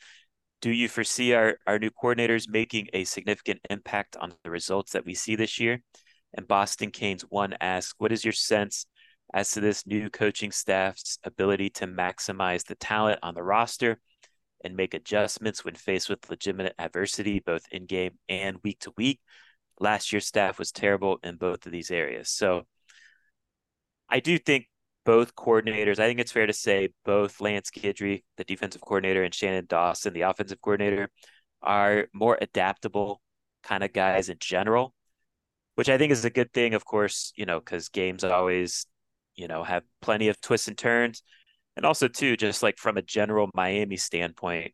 do 0.61 0.69
you 0.69 0.87
foresee 0.87 1.33
our, 1.33 1.57
our 1.65 1.79
new 1.79 1.89
coordinators 1.89 2.47
making 2.47 2.87
a 2.93 3.03
significant 3.03 3.59
impact 3.69 4.15
on 4.15 4.33
the 4.43 4.51
results 4.51 4.93
that 4.93 5.05
we 5.05 5.15
see 5.15 5.35
this 5.35 5.59
year? 5.59 5.81
And 6.35 6.47
Boston 6.47 6.91
Canes 6.91 7.23
1 7.23 7.55
asks, 7.59 7.95
what 7.97 8.11
is 8.11 8.23
your 8.23 8.31
sense 8.31 8.85
as 9.33 9.51
to 9.51 9.59
this 9.59 9.87
new 9.87 10.09
coaching 10.09 10.51
staff's 10.51 11.17
ability 11.23 11.71
to 11.71 11.87
maximize 11.87 12.65
the 12.65 12.75
talent 12.75 13.19
on 13.23 13.33
the 13.33 13.43
roster 13.43 13.99
and 14.63 14.75
make 14.75 14.93
adjustments 14.93 15.65
when 15.65 15.73
faced 15.73 16.09
with 16.09 16.29
legitimate 16.29 16.75
adversity, 16.77 17.39
both 17.39 17.63
in 17.71 17.87
game 17.87 18.19
and 18.29 18.57
week 18.63 18.79
to 18.81 18.93
week? 18.95 19.19
Last 19.79 20.13
year's 20.13 20.27
staff 20.27 20.59
was 20.59 20.71
terrible 20.71 21.19
in 21.23 21.37
both 21.37 21.65
of 21.65 21.71
these 21.71 21.89
areas. 21.89 22.29
So 22.29 22.67
I 24.07 24.19
do 24.19 24.37
think 24.37 24.67
both 25.05 25.35
coordinators, 25.35 25.99
I 25.99 26.07
think 26.07 26.19
it's 26.19 26.31
fair 26.31 26.47
to 26.47 26.53
say 26.53 26.89
both 27.05 27.41
Lance 27.41 27.71
Guidry, 27.71 28.23
the 28.37 28.43
defensive 28.43 28.81
coordinator, 28.81 29.23
and 29.23 29.33
Shannon 29.33 29.65
Dawson, 29.67 30.13
the 30.13 30.21
offensive 30.21 30.61
coordinator, 30.61 31.09
are 31.61 32.07
more 32.13 32.37
adaptable 32.41 33.21
kind 33.63 33.83
of 33.83 33.93
guys 33.93 34.29
in 34.29 34.37
general, 34.39 34.93
which 35.75 35.89
I 35.89 35.97
think 35.97 36.11
is 36.11 36.25
a 36.25 36.29
good 36.29 36.53
thing, 36.53 36.73
of 36.73 36.85
course, 36.85 37.33
you 37.35 37.45
know, 37.45 37.59
because 37.59 37.89
games 37.89 38.23
always, 38.23 38.85
you 39.35 39.47
know, 39.47 39.63
have 39.63 39.83
plenty 40.01 40.27
of 40.27 40.39
twists 40.41 40.67
and 40.67 40.77
turns. 40.77 41.23
And 41.75 41.85
also, 41.85 42.07
too, 42.07 42.35
just 42.37 42.63
like 42.63 42.77
from 42.77 42.97
a 42.97 43.01
general 43.01 43.49
Miami 43.53 43.97
standpoint, 43.97 44.73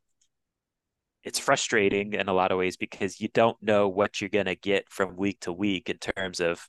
it's 1.24 1.40
frustrating 1.40 2.14
in 2.14 2.30
a 2.30 2.34
lot 2.34 2.52
of 2.52 2.58
ways 2.58 2.78
because 2.78 3.20
you 3.20 3.28
don't 3.34 3.62
know 3.62 3.88
what 3.90 4.20
you're 4.20 4.30
going 4.30 4.46
to 4.46 4.56
get 4.56 4.90
from 4.90 5.16
week 5.16 5.40
to 5.42 5.54
week 5.54 5.90
in 5.90 5.98
terms 5.98 6.40
of 6.40 6.68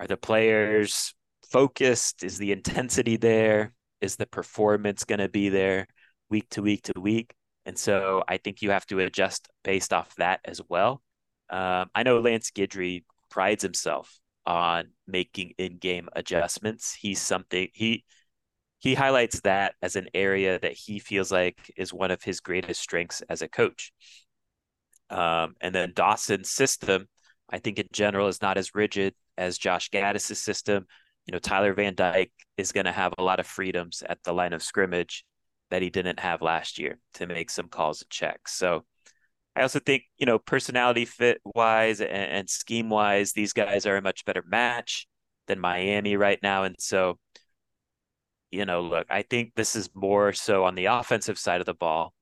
are 0.00 0.06
the 0.06 0.16
players 0.16 1.14
focused? 1.50 2.22
Is 2.22 2.38
the 2.38 2.52
intensity 2.52 3.16
there? 3.16 3.72
Is 4.00 4.16
the 4.16 4.26
performance 4.26 5.04
going 5.04 5.18
to 5.18 5.28
be 5.28 5.48
there 5.48 5.86
week 6.30 6.48
to 6.50 6.62
week 6.62 6.82
to 6.84 7.00
week? 7.00 7.34
And 7.66 7.78
so 7.78 8.22
I 8.26 8.38
think 8.38 8.62
you 8.62 8.70
have 8.70 8.86
to 8.86 9.00
adjust 9.00 9.48
based 9.62 9.92
off 9.92 10.14
that 10.16 10.40
as 10.44 10.60
well. 10.68 11.02
Um, 11.50 11.90
I 11.94 12.02
know 12.02 12.20
Lance 12.20 12.50
Guidry 12.50 13.04
prides 13.30 13.62
himself 13.62 14.20
on 14.46 14.88
making 15.06 15.52
in-game 15.58 16.08
adjustments. 16.14 16.94
He's 16.94 17.20
something 17.20 17.68
he 17.74 18.04
he 18.78 18.94
highlights 18.94 19.40
that 19.40 19.74
as 19.82 19.96
an 19.96 20.08
area 20.14 20.58
that 20.60 20.72
he 20.72 21.00
feels 21.00 21.32
like 21.32 21.58
is 21.76 21.92
one 21.92 22.12
of 22.12 22.22
his 22.22 22.40
greatest 22.40 22.80
strengths 22.80 23.22
as 23.28 23.42
a 23.42 23.48
coach. 23.48 23.92
Um, 25.10 25.56
and 25.60 25.74
then 25.74 25.92
Dawson's 25.94 26.50
system, 26.50 27.08
I 27.50 27.58
think 27.58 27.78
in 27.78 27.88
general, 27.92 28.28
is 28.28 28.40
not 28.40 28.56
as 28.56 28.74
rigid 28.74 29.14
as 29.36 29.58
Josh 29.58 29.90
Gattis's 29.90 30.40
system. 30.40 30.86
You 31.28 31.32
know, 31.32 31.38
Tyler 31.40 31.74
Van 31.74 31.94
Dyke 31.94 32.32
is 32.56 32.72
going 32.72 32.86
to 32.86 32.92
have 32.92 33.12
a 33.18 33.22
lot 33.22 33.38
of 33.38 33.46
freedoms 33.46 34.02
at 34.08 34.22
the 34.24 34.32
line 34.32 34.54
of 34.54 34.62
scrimmage 34.62 35.26
that 35.68 35.82
he 35.82 35.90
didn't 35.90 36.20
have 36.20 36.40
last 36.40 36.78
year 36.78 36.98
to 37.14 37.26
make 37.26 37.50
some 37.50 37.68
calls 37.68 38.00
and 38.00 38.08
checks. 38.08 38.54
So 38.54 38.86
I 39.54 39.60
also 39.60 39.78
think, 39.78 40.04
you 40.16 40.24
know, 40.24 40.38
personality 40.38 41.04
fit 41.04 41.42
wise 41.44 42.00
and, 42.00 42.10
and 42.10 42.48
scheme 42.48 42.88
wise, 42.88 43.34
these 43.34 43.52
guys 43.52 43.84
are 43.84 43.98
a 43.98 44.02
much 44.02 44.24
better 44.24 44.42
match 44.48 45.06
than 45.48 45.60
Miami 45.60 46.16
right 46.16 46.38
now. 46.42 46.64
And 46.64 46.76
so, 46.78 47.18
you 48.50 48.64
know, 48.64 48.80
look, 48.80 49.06
I 49.10 49.20
think 49.20 49.52
this 49.54 49.76
is 49.76 49.90
more 49.94 50.32
so 50.32 50.64
on 50.64 50.76
the 50.76 50.86
offensive 50.86 51.38
side 51.38 51.60
of 51.60 51.66
the 51.66 51.74
ball. 51.74 52.14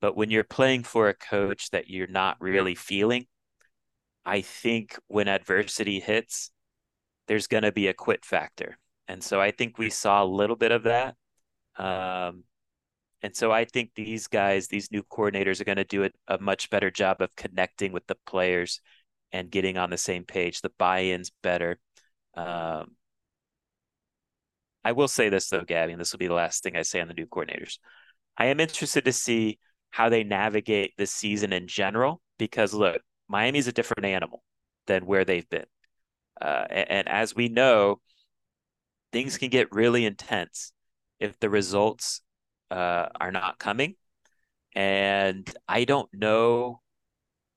But 0.00 0.16
when 0.16 0.30
you're 0.30 0.44
playing 0.44 0.84
for 0.84 1.08
a 1.08 1.14
coach 1.14 1.70
that 1.70 1.90
you're 1.90 2.06
not 2.06 2.36
really 2.40 2.76
feeling, 2.76 3.26
I 4.24 4.42
think 4.42 4.96
when 5.08 5.26
adversity 5.26 5.98
hits, 5.98 6.51
there's 7.32 7.46
going 7.46 7.62
to 7.62 7.72
be 7.72 7.86
a 7.86 7.94
quit 7.94 8.26
factor. 8.26 8.76
And 9.08 9.24
so 9.24 9.40
I 9.40 9.52
think 9.52 9.78
we 9.78 9.88
saw 9.88 10.22
a 10.22 10.26
little 10.26 10.54
bit 10.54 10.70
of 10.70 10.82
that. 10.82 11.16
Um, 11.78 12.44
and 13.22 13.34
so 13.34 13.50
I 13.50 13.64
think 13.64 13.92
these 13.94 14.26
guys, 14.26 14.68
these 14.68 14.92
new 14.92 15.02
coordinators, 15.02 15.58
are 15.58 15.64
going 15.64 15.76
to 15.76 15.84
do 15.84 16.04
a, 16.04 16.10
a 16.28 16.38
much 16.38 16.68
better 16.68 16.90
job 16.90 17.22
of 17.22 17.34
connecting 17.34 17.90
with 17.90 18.06
the 18.06 18.18
players 18.26 18.82
and 19.32 19.50
getting 19.50 19.78
on 19.78 19.88
the 19.88 19.96
same 19.96 20.24
page. 20.24 20.60
The 20.60 20.72
buy-in's 20.78 21.32
better. 21.42 21.78
Um, 22.34 22.96
I 24.84 24.92
will 24.92 25.08
say 25.08 25.30
this 25.30 25.48
though, 25.48 25.64
Gabby, 25.64 25.92
and 25.92 26.00
this 26.02 26.12
will 26.12 26.18
be 26.18 26.28
the 26.28 26.34
last 26.34 26.62
thing 26.62 26.76
I 26.76 26.82
say 26.82 27.00
on 27.00 27.08
the 27.08 27.14
new 27.14 27.26
coordinators. 27.26 27.78
I 28.36 28.46
am 28.46 28.60
interested 28.60 29.06
to 29.06 29.12
see 29.14 29.58
how 29.88 30.10
they 30.10 30.22
navigate 30.22 30.92
the 30.98 31.06
season 31.06 31.54
in 31.54 31.66
general 31.66 32.20
because 32.36 32.74
look, 32.74 33.00
Miami's 33.26 33.68
a 33.68 33.72
different 33.72 34.04
animal 34.04 34.42
than 34.86 35.06
where 35.06 35.24
they've 35.24 35.48
been. 35.48 35.64
Uh, 36.40 36.64
and, 36.70 36.90
and 36.90 37.08
as 37.08 37.34
we 37.34 37.48
know, 37.48 38.00
things 39.12 39.38
can 39.38 39.50
get 39.50 39.72
really 39.72 40.04
intense 40.04 40.72
if 41.20 41.38
the 41.38 41.50
results 41.50 42.22
uh, 42.70 43.06
are 43.20 43.30
not 43.30 43.58
coming. 43.58 43.94
And 44.74 45.48
I 45.68 45.84
don't 45.84 46.08
know, 46.14 46.80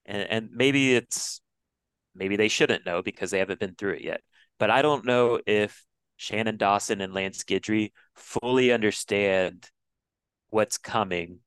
and, 0.06 0.30
and 0.30 0.49
maybe 0.52 0.95
it's 0.95 1.41
maybe 2.14 2.35
they 2.35 2.49
shouldn't 2.49 2.85
know 2.85 3.02
because 3.02 3.31
they 3.31 3.39
haven't 3.39 3.60
been 3.60 3.76
through 3.76 3.93
it 3.93 4.02
yet. 4.02 4.22
But 4.60 4.69
I 4.69 4.81
don't 4.81 5.06
know 5.06 5.39
if 5.45 5.84
Shannon 6.18 6.57
Dawson 6.57 7.02
and 7.02 7.14
Lance 7.14 7.43
Guidry 7.43 7.91
fully 8.15 8.72
understand 8.72 9.69
what's 10.49 10.77
coming 10.77 11.39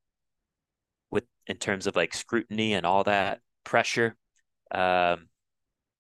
with 1.10 1.24
in 1.46 1.56
terms 1.56 1.86
of 1.86 1.96
like 1.96 2.14
scrutiny 2.14 2.74
and 2.74 2.84
all 2.84 3.04
that 3.04 3.40
pressure. 3.64 4.16
Um, 4.70 5.28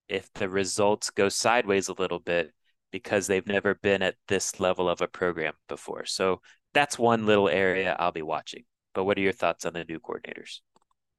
if 0.08 0.32
the 0.34 0.48
results 0.48 1.10
go 1.10 1.28
sideways 1.28 1.88
a 1.88 1.94
little 1.94 2.18
bit 2.18 2.52
because 2.90 3.26
they've 3.26 3.46
never 3.46 3.74
been 3.74 4.02
at 4.02 4.16
this 4.28 4.60
level 4.60 4.88
of 4.88 5.00
a 5.00 5.08
program 5.08 5.54
before. 5.68 6.06
So 6.06 6.40
that's 6.74 6.98
one 6.98 7.26
little 7.26 7.48
area 7.48 7.96
I'll 7.98 8.12
be 8.12 8.22
watching. 8.22 8.64
But 8.94 9.04
what 9.04 9.18
are 9.18 9.22
your 9.22 9.32
thoughts 9.32 9.66
on 9.66 9.74
the 9.74 9.84
new 9.84 10.00
coordinators? 10.00 10.60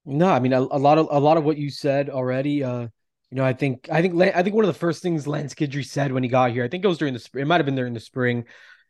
No, 0.06 0.28
I 0.28 0.40
mean 0.40 0.54
a, 0.54 0.60
a 0.60 0.80
lot 0.80 0.98
of 0.98 1.08
a 1.12 1.20
lot 1.20 1.38
of 1.38 1.44
what 1.44 1.58
you 1.58 1.70
said 1.70 2.10
already. 2.10 2.64
Uh, 2.64 2.88
You 3.32 3.38
know, 3.38 3.46
I 3.46 3.54
think 3.54 3.88
I 3.92 4.02
think 4.02 4.20
I 4.20 4.42
think 4.42 4.56
one 4.56 4.66
of 4.66 4.74
the 4.74 4.80
first 4.80 5.04
things 5.04 5.28
Lance 5.28 5.54
Guidry 5.54 5.86
said 5.86 6.12
when 6.12 6.24
he 6.24 6.30
got 6.30 6.52
here, 6.52 6.64
I 6.64 6.68
think 6.68 6.84
it 6.84 6.88
was 6.88 6.98
during 6.98 7.14
the 7.14 7.20
spring. 7.20 7.44
It 7.44 7.46
might 7.48 7.58
have 7.62 7.66
been 7.66 7.76
during 7.76 7.94
the 7.94 8.00
spring. 8.00 8.46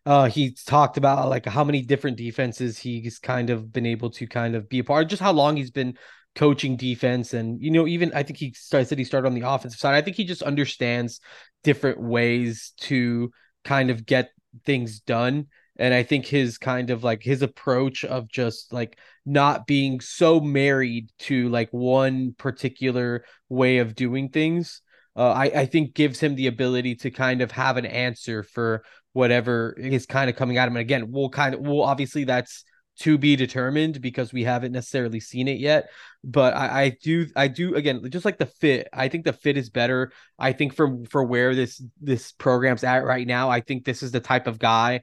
Uh, 0.06 0.30
he 0.30 0.56
talked 0.66 0.96
about 0.96 1.28
like 1.28 1.46
how 1.46 1.66
many 1.66 1.82
different 1.82 2.16
defenses 2.18 2.78
he's 2.78 3.20
kind 3.20 3.50
of 3.50 3.74
been 3.74 3.86
able 3.86 4.10
to 4.12 4.28
kind 4.28 4.56
of 4.56 4.70
be 4.70 4.80
a 4.80 4.84
part, 4.84 5.10
just 5.10 5.22
how 5.22 5.34
long 5.34 5.58
he's 5.58 5.72
been 5.72 5.98
coaching 6.36 6.78
defense, 6.78 7.34
and 7.34 7.62
you 7.62 7.72
know, 7.72 7.88
even 7.88 8.12
I 8.14 8.24
think 8.24 8.38
he 8.38 8.54
started, 8.54 8.88
said 8.88 8.98
he 8.98 9.04
started 9.04 9.28
on 9.28 9.36
the 9.36 9.48
offensive 9.48 9.80
side. 9.80 9.96
I 9.96 10.02
think 10.02 10.18
he 10.18 10.26
just 10.26 10.42
understands 10.42 11.20
different 11.64 12.00
ways 12.02 12.74
to 12.82 13.32
kind 13.64 13.90
of 13.90 14.06
get 14.06 14.32
things 14.66 15.00
done. 15.00 15.48
And 15.78 15.94
i 15.94 16.04
think 16.04 16.26
his 16.26 16.58
kind 16.58 16.90
of 16.90 17.06
like 17.06 17.24
his 17.24 17.42
approach 17.42 18.04
of 18.04 18.28
just 18.28 18.74
like 18.74 18.98
not 19.26 19.66
being 19.66 20.02
so 20.02 20.42
married 20.42 21.10
to 21.20 21.48
like 21.50 21.70
one 21.72 22.34
particular 22.38 23.24
way 23.48 23.78
of 23.78 23.96
doing 23.96 24.28
things 24.28 24.82
uh, 25.16 25.32
I, 25.32 25.44
I 25.46 25.66
think 25.66 25.96
gives 25.96 26.20
him 26.20 26.36
the 26.36 26.48
ability 26.48 26.96
to 26.96 27.12
kind 27.12 27.42
of 27.42 27.52
have 27.52 27.78
an 27.78 27.86
answer 27.86 28.44
for 28.44 28.84
whatever 29.14 29.76
is 29.78 30.06
kind 30.06 30.30
of 30.30 30.36
coming 30.36 30.58
at 30.58 30.68
him. 30.68 30.76
And 30.76 30.82
again 30.82 31.12
we'll 31.12 31.30
kind 31.30 31.56
of 31.56 31.62
well 31.62 31.82
obviously 31.82 32.26
that's 32.26 32.64
to 33.00 33.18
be 33.18 33.36
determined 33.36 34.02
because 34.02 34.34
we 34.34 34.44
haven't 34.44 34.72
necessarily 34.72 35.20
seen 35.20 35.48
it 35.48 35.60
yet. 35.60 35.90
But 36.24 36.56
I, 36.56 36.82
I, 36.82 36.98
do, 37.02 37.28
I 37.36 37.48
do 37.48 37.76
again, 37.76 38.02
just 38.10 38.26
like 38.26 38.38
the 38.38 38.46
fit. 38.46 38.88
I 38.94 39.08
think 39.08 39.26
the 39.26 39.34
fit 39.34 39.58
is 39.58 39.70
better. 39.70 40.12
I 40.38 40.54
think 40.54 40.74
for 40.74 40.98
for 41.10 41.24
where 41.24 41.56
this 41.56 41.82
this 42.02 42.32
program's 42.34 42.84
at 42.84 43.06
right 43.06 43.26
now, 43.26 43.50
I 43.50 43.62
think 43.62 43.86
this 43.86 44.04
is 44.04 44.12
the 44.12 44.20
type 44.20 44.48
of 44.48 44.60
guy 44.60 45.02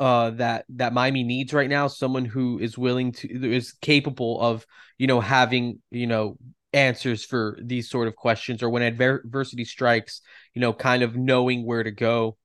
uh 0.00 0.30
that 0.30 0.64
that 0.68 0.92
Miami 0.92 1.24
needs 1.24 1.52
right 1.52 1.68
now. 1.68 1.88
Someone 1.88 2.24
who 2.24 2.58
is 2.58 2.78
willing 2.78 3.12
to 3.12 3.52
is 3.52 3.72
capable 3.72 4.40
of 4.40 4.66
you 4.96 5.06
know 5.06 5.20
having 5.20 5.80
you 5.90 6.06
know 6.06 6.36
answers 6.72 7.24
for 7.24 7.58
these 7.62 7.88
sort 7.88 8.08
of 8.08 8.16
questions 8.16 8.62
or 8.62 8.70
when 8.70 8.82
adversity 8.82 9.64
strikes, 9.64 10.20
you 10.54 10.60
know, 10.60 10.72
kind 10.72 11.02
of 11.02 11.16
knowing 11.16 11.64
where 11.64 11.82
to 11.82 11.90
go. 11.90 12.36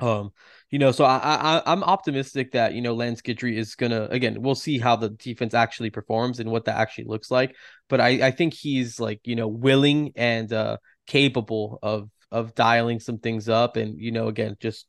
Um, 0.00 0.30
you 0.70 0.78
know, 0.78 0.92
so 0.92 1.04
I, 1.04 1.18
I 1.18 1.62
I'm 1.64 1.82
optimistic 1.82 2.52
that 2.52 2.74
you 2.74 2.82
know 2.82 2.94
Lance 2.94 3.22
Guidry 3.22 3.56
is 3.56 3.74
gonna 3.74 4.04
again. 4.10 4.40
We'll 4.42 4.54
see 4.54 4.78
how 4.78 4.96
the 4.96 5.10
defense 5.10 5.54
actually 5.54 5.90
performs 5.90 6.40
and 6.40 6.50
what 6.50 6.66
that 6.66 6.76
actually 6.76 7.04
looks 7.04 7.30
like. 7.30 7.54
But 7.88 8.00
I 8.00 8.28
I 8.28 8.30
think 8.30 8.52
he's 8.54 9.00
like 9.00 9.20
you 9.24 9.36
know 9.36 9.48
willing 9.48 10.12
and 10.16 10.52
uh 10.52 10.76
capable 11.06 11.78
of 11.82 12.10
of 12.30 12.54
dialing 12.54 13.00
some 13.00 13.18
things 13.18 13.48
up 13.48 13.76
and 13.76 13.98
you 13.98 14.12
know 14.12 14.28
again 14.28 14.56
just 14.60 14.86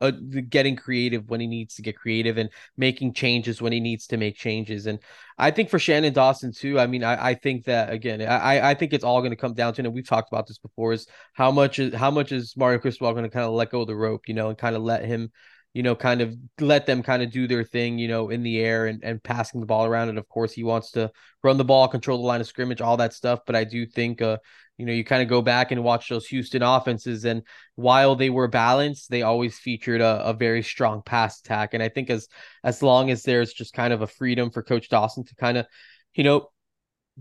uh, 0.00 0.12
getting 0.48 0.76
creative 0.76 1.28
when 1.28 1.40
he 1.40 1.46
needs 1.46 1.74
to 1.74 1.82
get 1.82 1.96
creative 1.96 2.38
and 2.38 2.50
making 2.76 3.12
changes 3.12 3.60
when 3.60 3.72
he 3.72 3.80
needs 3.80 4.06
to 4.06 4.16
make 4.16 4.36
changes. 4.36 4.86
And 4.86 4.98
I 5.38 5.50
think 5.50 5.70
for 5.70 5.78
Shannon 5.78 6.12
Dawson 6.12 6.52
too. 6.52 6.78
I 6.78 6.86
mean, 6.86 7.04
I, 7.04 7.30
I 7.30 7.34
think 7.34 7.64
that 7.64 7.92
again, 7.92 8.22
I 8.22 8.70
I 8.70 8.74
think 8.74 8.92
it's 8.92 9.04
all 9.04 9.20
going 9.20 9.32
to 9.32 9.36
come 9.36 9.54
down 9.54 9.74
to, 9.74 9.82
and 9.82 9.94
we've 9.94 10.08
talked 10.08 10.32
about 10.32 10.46
this 10.46 10.58
before, 10.58 10.92
is 10.92 11.06
how 11.32 11.50
much 11.50 11.78
is 11.78 11.94
how 11.94 12.10
much 12.10 12.32
is 12.32 12.56
Mario 12.56 12.78
Cristobal 12.78 13.12
going 13.12 13.24
to 13.24 13.30
kind 13.30 13.46
of 13.46 13.52
let 13.52 13.70
go 13.70 13.82
of 13.82 13.86
the 13.86 13.96
rope, 13.96 14.28
you 14.28 14.34
know, 14.34 14.48
and 14.48 14.58
kind 14.58 14.76
of 14.76 14.82
let 14.82 15.04
him 15.04 15.30
you 15.72 15.82
know, 15.82 15.94
kind 15.94 16.20
of 16.20 16.36
let 16.60 16.86
them 16.86 17.02
kind 17.02 17.22
of 17.22 17.30
do 17.30 17.46
their 17.46 17.64
thing, 17.64 17.98
you 17.98 18.08
know, 18.08 18.30
in 18.30 18.42
the 18.42 18.58
air 18.58 18.86
and, 18.86 19.04
and 19.04 19.22
passing 19.22 19.60
the 19.60 19.66
ball 19.66 19.84
around. 19.84 20.08
And 20.08 20.18
of 20.18 20.28
course, 20.28 20.52
he 20.52 20.64
wants 20.64 20.90
to 20.92 21.10
run 21.44 21.58
the 21.58 21.64
ball, 21.64 21.86
control 21.86 22.18
the 22.18 22.26
line 22.26 22.40
of 22.40 22.46
scrimmage, 22.46 22.80
all 22.80 22.96
that 22.96 23.12
stuff. 23.12 23.40
But 23.46 23.54
I 23.54 23.64
do 23.64 23.86
think, 23.86 24.20
uh, 24.20 24.38
you 24.78 24.86
know, 24.86 24.92
you 24.92 25.04
kind 25.04 25.22
of 25.22 25.28
go 25.28 25.42
back 25.42 25.70
and 25.70 25.84
watch 25.84 26.08
those 26.08 26.26
Houston 26.28 26.62
offenses, 26.62 27.24
and 27.26 27.42
while 27.74 28.16
they 28.16 28.30
were 28.30 28.48
balanced, 28.48 29.10
they 29.10 29.22
always 29.22 29.58
featured 29.58 30.00
a, 30.00 30.24
a 30.24 30.32
very 30.32 30.62
strong 30.62 31.02
pass 31.04 31.38
attack. 31.40 31.74
And 31.74 31.82
I 31.82 31.90
think 31.90 32.08
as 32.08 32.28
as 32.64 32.82
long 32.82 33.10
as 33.10 33.22
there's 33.22 33.52
just 33.52 33.74
kind 33.74 33.92
of 33.92 34.00
a 34.00 34.06
freedom 34.06 34.50
for 34.50 34.62
Coach 34.62 34.88
Dawson 34.88 35.24
to 35.24 35.34
kind 35.34 35.58
of, 35.58 35.66
you 36.14 36.24
know, 36.24 36.48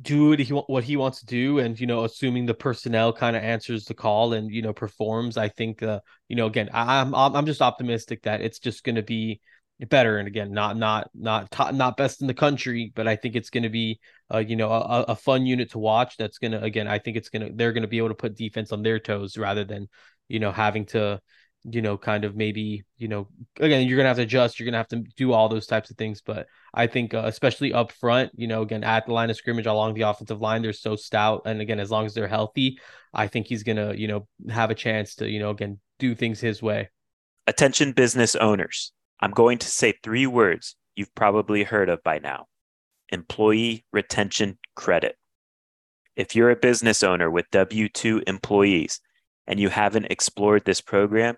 do 0.02 0.30
what 0.30 0.40
he, 0.40 0.54
what 0.54 0.84
he 0.84 0.98
wants 0.98 1.20
to 1.20 1.26
do 1.26 1.60
and 1.60 1.80
you 1.80 1.88
know 1.88 2.04
assuming 2.06 2.46
the 2.46 2.54
personnel 2.54 3.12
kind 3.12 3.36
of 3.36 3.44
answers 3.44 3.86
the 3.86 3.94
call 3.94 4.34
and 4.34 4.50
you 4.52 4.62
know 4.62 4.72
performs 4.72 5.36
i 5.36 5.50
think 5.50 5.84
uh 5.84 6.00
you 6.28 6.36
know 6.36 6.46
again 6.46 6.70
i'm 6.74 7.14
i'm 7.14 7.46
just 7.46 7.62
optimistic 7.62 8.22
that 8.24 8.40
it's 8.42 8.60
just 8.60 8.84
going 8.84 8.96
to 8.96 9.04
be 9.04 9.42
better. 9.88 10.18
And 10.18 10.28
again 10.28 10.52
not 10.52 10.76
not 10.76 11.10
not 11.14 11.52
top, 11.52 11.74
not 11.74 11.96
best 11.96 12.22
in 12.22 12.28
the 12.28 12.34
country 12.34 12.92
but 12.94 13.08
i 13.08 13.16
think 13.16 13.36
it's 13.36 13.50
going 13.50 13.64
to 13.64 13.70
be 13.70 14.00
uh 14.34 14.40
you 14.40 14.58
know 14.58 14.70
a, 14.70 15.06
a 15.10 15.16
fun 15.16 15.46
unit 15.46 15.72
to 15.72 15.80
watch 15.80 16.18
that's 16.18 16.38
going 16.38 16.52
to 16.52 16.62
again 16.62 16.88
i 16.88 17.00
think 17.00 17.16
it's 17.16 17.30
going 17.30 17.48
to 17.48 17.54
they're 17.56 17.72
going 17.72 17.84
to 17.84 17.88
be 17.88 17.98
able 17.98 18.10
to 18.10 18.16
put 18.16 18.36
defense 18.36 18.74
on 18.74 18.84
their 18.84 19.00
toes 19.00 19.38
rather 19.38 19.64
than 19.64 19.88
you 20.28 20.40
know 20.40 20.52
having 20.52 20.86
to 20.88 21.22
you 21.64 21.82
know, 21.82 21.98
kind 21.98 22.24
of 22.24 22.36
maybe, 22.36 22.84
you 22.98 23.08
know, 23.08 23.28
again, 23.60 23.88
you're 23.88 23.98
gonna 23.98 24.10
have 24.10 24.18
to 24.18 24.24
adjust. 24.24 24.60
You're 24.60 24.66
gonna 24.66 24.78
have 24.78 24.88
to 24.90 25.04
do 25.18 25.34
all 25.34 25.50
those 25.50 25.68
types 25.68 25.90
of 25.90 25.98
things. 25.98 26.22
But 26.22 26.48
I 26.74 26.88
think, 26.88 27.14
uh, 27.14 27.24
especially 27.26 27.74
up 27.74 27.92
front, 27.92 28.32
you 28.36 28.48
know, 28.48 28.62
again 28.62 28.84
at 28.84 29.06
the 29.06 29.14
line 29.14 29.30
of 29.30 29.36
scrimmage 29.36 29.66
along 29.66 29.94
the 29.94 30.04
offensive 30.04 30.42
line, 30.42 30.62
they're 30.62 30.74
so 30.74 30.96
stout. 30.96 31.44
And 31.46 31.62
again, 31.62 31.80
as 31.80 31.92
long 31.92 32.06
as 32.06 32.14
they're 32.14 32.28
healthy, 32.28 32.80
I 33.14 33.28
think 33.28 33.48
he's 33.48 33.64
gonna, 33.64 33.94
you 33.94 34.08
know, 34.08 34.28
have 34.50 34.72
a 34.72 34.76
chance 34.76 35.16
to, 35.16 35.30
you 35.30 35.40
know, 35.40 35.50
again, 35.50 35.80
do 36.00 36.16
things 36.16 36.40
his 36.40 36.62
way. 36.62 36.90
Attention, 37.48 37.92
business 37.92 38.36
owners. 38.36 38.94
I'm 39.20 39.32
going 39.32 39.58
to 39.60 39.68
say 39.68 39.94
three 40.02 40.28
words 40.28 40.76
you've 40.96 41.14
probably 41.14 41.64
heard 41.64 41.90
of 41.90 42.02
by 42.04 42.20
now: 42.20 42.48
employee 43.10 43.86
retention 43.92 44.60
credit. 44.76 45.18
If 46.16 46.36
you're 46.36 46.52
a 46.52 46.56
business 46.56 47.04
owner 47.04 47.30
with 47.30 47.50
W 47.52 47.90
2 47.90 48.24
employees 48.28 49.02
and 49.50 49.60
you 49.60 49.68
haven't 49.68 50.06
explored 50.06 50.64
this 50.64 50.80
program, 50.80 51.36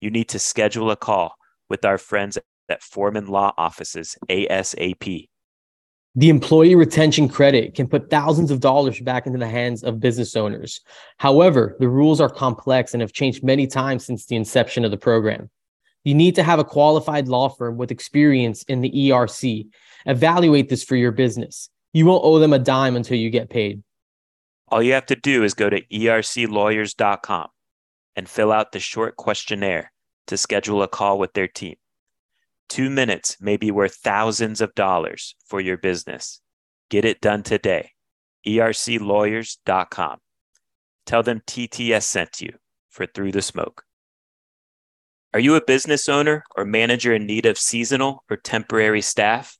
you 0.00 0.10
need 0.10 0.28
to 0.30 0.38
schedule 0.38 0.90
a 0.90 0.96
call 0.96 1.36
with 1.70 1.84
our 1.84 1.96
friends 1.96 2.36
at 2.68 2.82
Forman 2.82 3.28
Law 3.28 3.54
Offices 3.56 4.18
ASAP. 4.28 5.28
The 6.16 6.28
employee 6.28 6.74
retention 6.74 7.28
credit 7.28 7.74
can 7.74 7.88
put 7.88 8.10
thousands 8.10 8.50
of 8.50 8.60
dollars 8.60 9.00
back 9.00 9.26
into 9.26 9.38
the 9.38 9.48
hands 9.48 9.82
of 9.82 10.00
business 10.00 10.36
owners. 10.36 10.80
However, 11.18 11.76
the 11.80 11.88
rules 11.88 12.20
are 12.20 12.28
complex 12.28 12.92
and 12.92 13.00
have 13.00 13.12
changed 13.12 13.42
many 13.42 13.66
times 13.66 14.04
since 14.04 14.26
the 14.26 14.36
inception 14.36 14.84
of 14.84 14.90
the 14.90 14.96
program. 14.96 15.50
You 16.04 16.14
need 16.14 16.34
to 16.34 16.42
have 16.42 16.58
a 16.58 16.64
qualified 16.64 17.28
law 17.28 17.48
firm 17.48 17.78
with 17.78 17.90
experience 17.90 18.62
in 18.64 18.80
the 18.80 18.90
ERC. 18.90 19.66
Evaluate 20.06 20.68
this 20.68 20.84
for 20.84 20.96
your 20.96 21.12
business. 21.12 21.70
You 21.92 22.06
won't 22.06 22.24
owe 22.24 22.38
them 22.38 22.52
a 22.52 22.58
dime 22.58 22.94
until 22.94 23.16
you 23.16 23.30
get 23.30 23.50
paid. 23.50 23.82
All 24.68 24.82
you 24.82 24.94
have 24.94 25.06
to 25.06 25.16
do 25.16 25.44
is 25.44 25.54
go 25.54 25.68
to 25.70 25.82
erclawyers.com 25.82 27.48
and 28.16 28.28
fill 28.28 28.52
out 28.52 28.72
the 28.72 28.80
short 28.80 29.16
questionnaire 29.16 29.92
to 30.26 30.36
schedule 30.36 30.82
a 30.82 30.88
call 30.88 31.18
with 31.18 31.34
their 31.34 31.48
team. 31.48 31.76
Two 32.68 32.90
minutes 32.90 33.36
may 33.40 33.56
be 33.56 33.70
worth 33.70 33.96
thousands 33.96 34.60
of 34.60 34.74
dollars 34.74 35.36
for 35.46 35.60
your 35.60 35.76
business. 35.76 36.40
Get 36.88 37.04
it 37.04 37.20
done 37.20 37.42
today. 37.42 37.90
ERClawyers.com. 38.46 40.18
Tell 41.06 41.22
them 41.22 41.42
TTS 41.46 42.04
sent 42.04 42.40
you 42.40 42.54
for 42.88 43.06
Through 43.06 43.32
the 43.32 43.42
Smoke. 43.42 43.84
Are 45.34 45.40
you 45.40 45.56
a 45.56 45.64
business 45.64 46.08
owner 46.08 46.44
or 46.56 46.64
manager 46.64 47.12
in 47.12 47.26
need 47.26 47.44
of 47.44 47.58
seasonal 47.58 48.24
or 48.30 48.36
temporary 48.36 49.02
staff? 49.02 49.58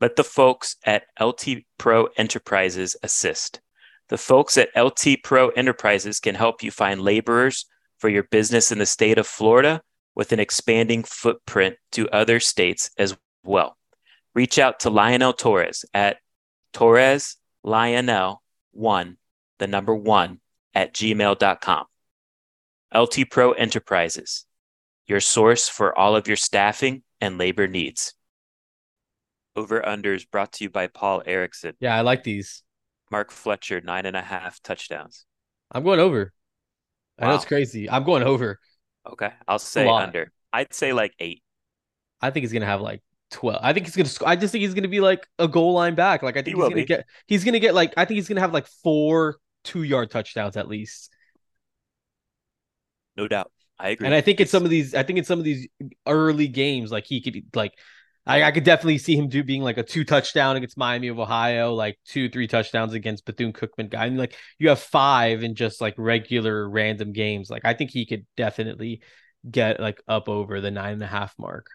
Let 0.00 0.16
the 0.16 0.24
folks 0.24 0.76
at 0.84 1.04
LT 1.20 1.64
Pro 1.78 2.08
Enterprises 2.16 2.96
assist. 3.02 3.60
The 4.08 4.18
folks 4.18 4.58
at 4.58 4.68
LT 4.76 5.22
Pro 5.22 5.48
Enterprises 5.50 6.20
can 6.20 6.34
help 6.34 6.62
you 6.62 6.70
find 6.70 7.00
laborers 7.00 7.66
for 7.98 8.08
your 8.08 8.24
business 8.24 8.72
in 8.72 8.78
the 8.78 8.86
state 8.86 9.18
of 9.18 9.26
Florida 9.26 9.80
with 10.14 10.32
an 10.32 10.40
expanding 10.40 11.04
footprint 11.04 11.76
to 11.92 12.10
other 12.10 12.40
states 12.40 12.90
as 12.98 13.16
well. 13.44 13.76
Reach 14.34 14.58
out 14.58 14.80
to 14.80 14.90
Lionel 14.90 15.32
Torres 15.32 15.84
at 15.94 16.18
Torres 16.72 17.36
Lionel 17.62 18.42
1, 18.72 19.16
the 19.58 19.66
number 19.66 19.94
1 19.94 20.40
at 20.74 20.94
gmail.com. 20.94 21.84
LT 22.94 23.30
Pro 23.30 23.52
Enterprises, 23.52 24.46
your 25.06 25.20
source 25.20 25.68
for 25.68 25.96
all 25.96 26.16
of 26.16 26.26
your 26.26 26.36
staffing 26.36 27.02
and 27.20 27.38
labor 27.38 27.66
needs. 27.66 28.14
Over 29.54 29.80
unders 29.80 30.28
brought 30.30 30.52
to 30.54 30.64
you 30.64 30.70
by 30.70 30.86
Paul 30.86 31.22
Erickson. 31.24 31.74
Yeah, 31.78 31.94
I 31.96 32.00
like 32.00 32.24
these. 32.24 32.62
Mark 33.12 33.30
Fletcher, 33.30 33.82
nine 33.82 34.06
and 34.06 34.16
a 34.16 34.22
half 34.22 34.60
touchdowns. 34.62 35.26
I'm 35.70 35.84
going 35.84 36.00
over. 36.00 36.32
Wow. 37.18 37.26
I 37.26 37.30
know 37.30 37.36
it's 37.36 37.44
crazy. 37.44 37.88
I'm 37.88 38.04
going 38.04 38.22
over. 38.22 38.58
Okay, 39.06 39.30
I'll 39.46 39.58
say 39.58 39.86
under. 39.86 40.32
I'd 40.52 40.72
say 40.72 40.94
like 40.94 41.12
eight. 41.18 41.42
I 42.22 42.30
think 42.30 42.42
he's 42.42 42.52
gonna 42.52 42.66
have 42.66 42.80
like 42.80 43.02
twelve. 43.30 43.60
I 43.62 43.74
think 43.74 43.86
he's 43.86 43.94
gonna. 43.94 44.08
Sc- 44.08 44.26
I 44.26 44.34
just 44.34 44.50
think 44.50 44.62
he's 44.62 44.72
gonna 44.74 44.88
be 44.88 45.00
like 45.00 45.26
a 45.38 45.46
goal 45.46 45.74
line 45.74 45.94
back. 45.94 46.22
Like 46.22 46.36
I 46.36 46.42
think 46.42 46.56
he 46.56 46.62
he's 46.62 46.68
gonna 46.70 46.74
be. 46.74 46.84
get. 46.86 47.04
He's 47.26 47.44
gonna 47.44 47.60
get 47.60 47.74
like. 47.74 47.92
I 47.98 48.06
think 48.06 48.16
he's 48.16 48.28
gonna 48.28 48.40
have 48.40 48.54
like 48.54 48.66
four 48.82 49.36
two 49.62 49.82
yard 49.82 50.10
touchdowns 50.10 50.56
at 50.56 50.66
least. 50.66 51.12
No 53.16 53.28
doubt. 53.28 53.52
I 53.78 53.90
agree. 53.90 54.06
And 54.06 54.14
I 54.14 54.22
think 54.22 54.40
it's, 54.40 54.54
in 54.54 54.58
some 54.58 54.64
of 54.64 54.70
these. 54.70 54.94
I 54.94 55.02
think 55.02 55.18
in 55.18 55.24
some 55.26 55.38
of 55.38 55.44
these 55.44 55.68
early 56.06 56.48
games, 56.48 56.90
like 56.90 57.04
he 57.04 57.20
could 57.20 57.44
like 57.54 57.74
I, 58.24 58.44
I 58.44 58.50
could 58.52 58.64
definitely 58.64 58.98
see 58.98 59.16
him 59.16 59.28
do 59.28 59.42
being 59.42 59.62
like 59.62 59.78
a 59.78 59.82
two 59.82 60.04
touchdown 60.04 60.56
against 60.56 60.76
Miami 60.76 61.08
of 61.08 61.18
Ohio, 61.18 61.74
like 61.74 61.98
two, 62.06 62.28
three 62.28 62.46
touchdowns 62.46 62.92
against 62.92 63.24
Bethune 63.24 63.52
Cookman 63.52 63.90
guy. 63.90 64.04
I 64.04 64.08
mean, 64.08 64.18
like 64.18 64.36
you 64.58 64.68
have 64.68 64.78
five 64.78 65.42
in 65.42 65.54
just 65.54 65.80
like 65.80 65.94
regular 65.98 66.68
random 66.68 67.12
games. 67.12 67.50
Like 67.50 67.64
I 67.64 67.74
think 67.74 67.90
he 67.90 68.06
could 68.06 68.24
definitely 68.36 69.02
get 69.50 69.80
like 69.80 70.00
up 70.06 70.28
over 70.28 70.60
the 70.60 70.70
nine 70.70 70.94
and 70.94 71.02
a 71.02 71.06
half 71.06 71.34
mark. 71.38 71.66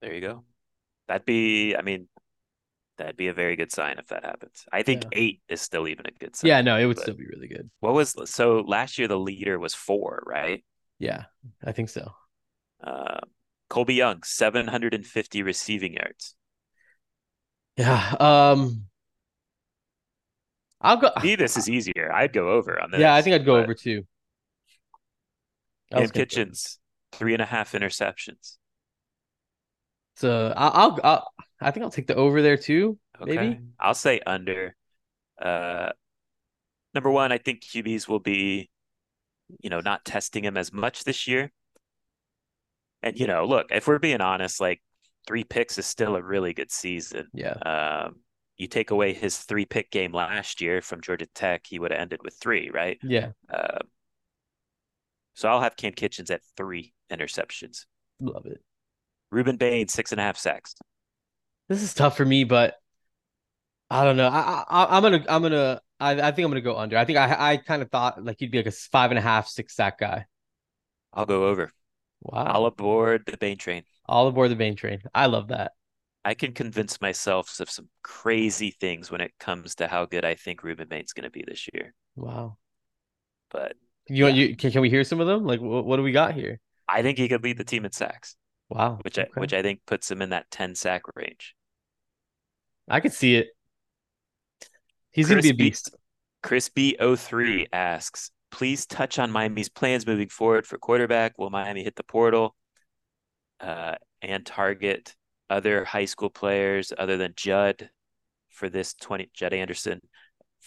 There 0.00 0.14
you 0.14 0.22
go. 0.22 0.44
That'd 1.06 1.26
be, 1.26 1.76
I 1.76 1.82
mean, 1.82 2.08
That'd 3.00 3.16
be 3.16 3.28
a 3.28 3.32
very 3.32 3.56
good 3.56 3.72
sign 3.72 3.98
if 3.98 4.08
that 4.08 4.26
happens. 4.26 4.66
I 4.70 4.82
think 4.82 5.04
Yeah. 5.04 5.08
eight 5.12 5.40
is 5.48 5.62
still 5.62 5.88
even 5.88 6.04
a 6.04 6.10
good 6.10 6.36
sign. 6.36 6.50
Yeah, 6.50 6.60
no, 6.60 6.76
it 6.76 6.84
would 6.84 6.98
still 6.98 7.14
be 7.14 7.24
really 7.24 7.48
good. 7.48 7.70
What 7.80 7.94
was 7.94 8.14
so 8.26 8.60
last 8.60 8.98
year? 8.98 9.08
The 9.08 9.18
leader 9.18 9.58
was 9.58 9.72
four, 9.72 10.22
right? 10.26 10.62
Yeah, 10.98 11.24
I 11.64 11.72
think 11.72 11.88
so. 11.88 12.12
Uh, 12.84 13.20
Colbie 13.70 13.96
Young, 13.96 14.22
750 14.24 15.42
receiving 15.42 15.94
yards. 15.94 16.34
Yeah. 17.76 18.14
Um, 18.18 18.86
I'll 20.80 20.96
go. 20.96 21.10
Me, 21.22 21.36
this 21.36 21.56
is 21.56 21.68
easier. 21.68 22.10
I'd 22.12 22.32
go 22.32 22.50
over 22.50 22.80
on 22.80 22.90
this. 22.90 23.00
Yeah, 23.00 23.14
I 23.14 23.22
think 23.22 23.34
I'd 23.34 23.44
go 23.44 23.56
over 23.56 23.74
too. 23.74 24.06
Cam 25.92 26.02
was 26.02 26.10
gonna 26.10 26.26
go- 26.26 26.36
Kinchens, 26.36 26.78
three 27.12 27.32
and 27.32 27.42
a 27.42 27.46
half 27.46 27.72
interceptions. 27.72 28.56
So 30.16 30.52
I'll, 30.56 30.70
I'll, 30.74 30.98
I'll, 31.02 31.32
I 31.60 31.70
think 31.70 31.84
I'll 31.84 31.90
take 31.90 32.06
the 32.06 32.14
over 32.14 32.42
there 32.42 32.56
too. 32.56 32.98
Okay. 33.20 33.36
Maybe. 33.36 33.60
I'll 33.78 33.94
say 33.94 34.20
under. 34.26 34.74
Uh, 35.40 35.90
number 36.94 37.10
one, 37.10 37.32
I 37.32 37.38
think 37.38 37.62
QBs 37.62 38.08
will 38.08 38.20
be, 38.20 38.68
you 39.60 39.70
know, 39.70 39.80
not 39.80 40.04
testing 40.04 40.44
him 40.44 40.56
as 40.56 40.72
much 40.72 41.04
this 41.04 41.26
year. 41.26 41.50
And, 43.02 43.18
you 43.18 43.26
know, 43.26 43.44
look, 43.44 43.68
if 43.70 43.86
we're 43.86 43.98
being 43.98 44.20
honest, 44.20 44.60
like 44.60 44.80
three 45.26 45.44
picks 45.44 45.78
is 45.78 45.86
still 45.86 46.16
a 46.16 46.22
really 46.22 46.52
good 46.52 46.70
season. 46.70 47.28
Yeah. 47.32 47.54
Um, 47.54 48.16
you 48.56 48.66
take 48.66 48.90
away 48.90 49.14
his 49.14 49.38
three 49.38 49.64
pick 49.64 49.90
game 49.90 50.12
last 50.12 50.60
year 50.60 50.82
from 50.82 51.00
Georgia 51.00 51.26
Tech, 51.34 51.62
he 51.66 51.78
would 51.78 51.92
have 51.92 52.00
ended 52.00 52.20
with 52.22 52.34
three, 52.34 52.70
right? 52.70 52.98
Yeah. 53.02 53.30
Um, 53.52 53.88
so 55.34 55.48
I'll 55.48 55.62
have 55.62 55.76
Cam 55.76 55.92
Kinchens 55.92 56.30
at 56.30 56.42
three 56.56 56.92
interceptions. 57.10 57.86
Love 58.20 58.44
it. 58.44 58.60
Rueben 59.32 59.58
Bain, 59.58 59.88
six 59.88 60.12
and 60.12 60.20
a 60.20 60.24
half 60.24 60.36
sacks. 60.36 60.74
This 61.68 61.82
is 61.82 61.94
tough 61.94 62.16
for 62.16 62.24
me, 62.24 62.44
but 62.44 62.74
I 63.88 64.04
don't 64.04 64.16
know. 64.16 64.28
I, 64.28 64.64
I 64.68 64.96
I'm 64.96 65.02
gonna 65.02 65.24
I'm 65.28 65.42
gonna 65.42 65.80
I, 65.98 66.10
I 66.12 66.32
think 66.32 66.44
I'm 66.44 66.50
gonna 66.50 66.60
go 66.60 66.76
under. 66.76 66.98
I 66.98 67.04
think 67.04 67.18
I 67.18 67.52
I 67.52 67.56
kind 67.56 67.80
of 67.80 67.90
thought 67.90 68.22
like 68.22 68.36
he'd 68.40 68.50
be 68.50 68.58
like 68.58 68.66
a 68.66 68.72
five 68.72 69.10
and 69.10 69.18
a 69.18 69.22
half 69.22 69.48
six 69.48 69.74
sack 69.74 69.98
guy. 69.98 70.26
I'll 71.14 71.26
go 71.26 71.46
over. 71.46 71.72
Wow. 72.22 72.44
All 72.46 72.66
aboard 72.66 73.24
the 73.26 73.36
Bain 73.36 73.56
train. 73.56 73.84
All 74.06 74.28
aboard 74.28 74.50
the 74.50 74.56
Bain 74.56 74.76
train. 74.76 75.00
I 75.14 75.26
love 75.26 75.48
that. 75.48 75.72
I 76.24 76.34
can 76.34 76.52
convince 76.52 77.00
myself 77.00 77.58
of 77.60 77.70
some 77.70 77.88
crazy 78.02 78.70
things 78.78 79.10
when 79.10 79.22
it 79.22 79.32
comes 79.40 79.76
to 79.76 79.88
how 79.88 80.04
good 80.04 80.24
I 80.24 80.34
think 80.34 80.60
Rueben 80.60 80.88
Bain's 80.88 81.14
going 81.14 81.24
to 81.24 81.30
be 81.30 81.44
this 81.46 81.66
year. 81.72 81.94
Wow. 82.14 82.58
But 83.50 83.74
You 84.06 84.24
want 84.24 84.36
you 84.36 84.54
can, 84.54 84.70
can 84.70 84.82
we 84.82 84.90
hear 84.90 85.02
some 85.04 85.20
of 85.20 85.26
them? 85.26 85.44
Like 85.44 85.60
what, 85.60 85.86
what 85.86 85.96
do 85.96 86.02
we 86.02 86.12
got 86.12 86.34
here? 86.34 86.60
I 86.86 87.02
think 87.02 87.16
he 87.16 87.28
could 87.28 87.42
lead 87.42 87.56
the 87.56 87.64
team 87.64 87.84
in 87.84 87.92
sacks, 87.92 88.36
Wow. 88.68 88.98
which 89.02 89.18
I, 89.18 89.28
which 89.34 89.54
I 89.54 89.62
think 89.62 89.80
puts 89.86 90.10
him 90.10 90.20
in 90.20 90.30
that 90.30 90.50
10 90.50 90.74
sack 90.74 91.02
range. 91.14 91.54
I 92.88 93.00
could 93.00 93.12
see 93.12 93.36
it. 93.36 93.48
He's 95.12 95.28
gonna 95.28 95.42
be 95.42 95.50
a 95.50 95.54
beast. 95.54 95.94
Chris 96.42 96.68
B03 96.68 97.66
asks, 97.72 98.30
please 98.50 98.86
touch 98.86 99.18
on 99.18 99.30
Miami's 99.30 99.68
plans 99.68 100.06
moving 100.06 100.28
forward 100.28 100.66
for 100.66 100.78
quarterback. 100.78 101.38
Will 101.38 101.50
Miami 101.50 101.82
hit 101.82 101.96
the 101.96 102.02
portal 102.02 102.56
uh, 103.60 103.96
and 104.22 104.44
target 104.44 105.14
other 105.48 105.84
high 105.84 106.04
school 106.04 106.30
players 106.30 106.92
other 106.96 107.16
than 107.16 107.32
Judd 107.36 107.90
for 108.50 108.68
this 108.68 108.94
20 108.94 109.30
Judd 109.32 109.52
Anderson 109.52 110.00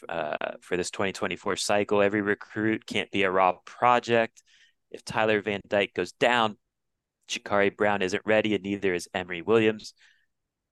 uh, 0.10 0.36
for 0.62 0.78
this 0.78 0.92
2024 0.92 1.56
cycle? 1.56 2.02
Every 2.02 2.22
recruit 2.22 2.86
can't 2.86 3.12
be 3.12 3.24
a 3.24 3.32
raw 3.32 3.54
project. 3.66 4.42
If 4.92 5.04
Tyler 5.04 5.42
Van 5.42 5.62
Dyke 5.68 5.94
goes 5.94 6.12
down, 6.14 6.58
Jacurri 7.28 7.76
Brown 7.76 8.02
isn't 8.02 8.22
ready, 8.26 8.54
and 8.54 8.64
neither 8.64 8.94
is 8.94 9.10
Emory 9.14 9.42
Williams. 9.42 9.94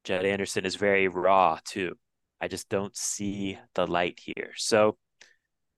Judd 0.04 0.26
Anderson 0.26 0.66
is 0.66 0.76
very 0.76 1.08
raw 1.08 1.60
too. 1.64 1.96
I 2.40 2.48
just 2.48 2.70
don't 2.70 2.96
see 2.96 3.58
the 3.76 3.86
light 3.86 4.20
here. 4.24 4.52
So 4.56 4.98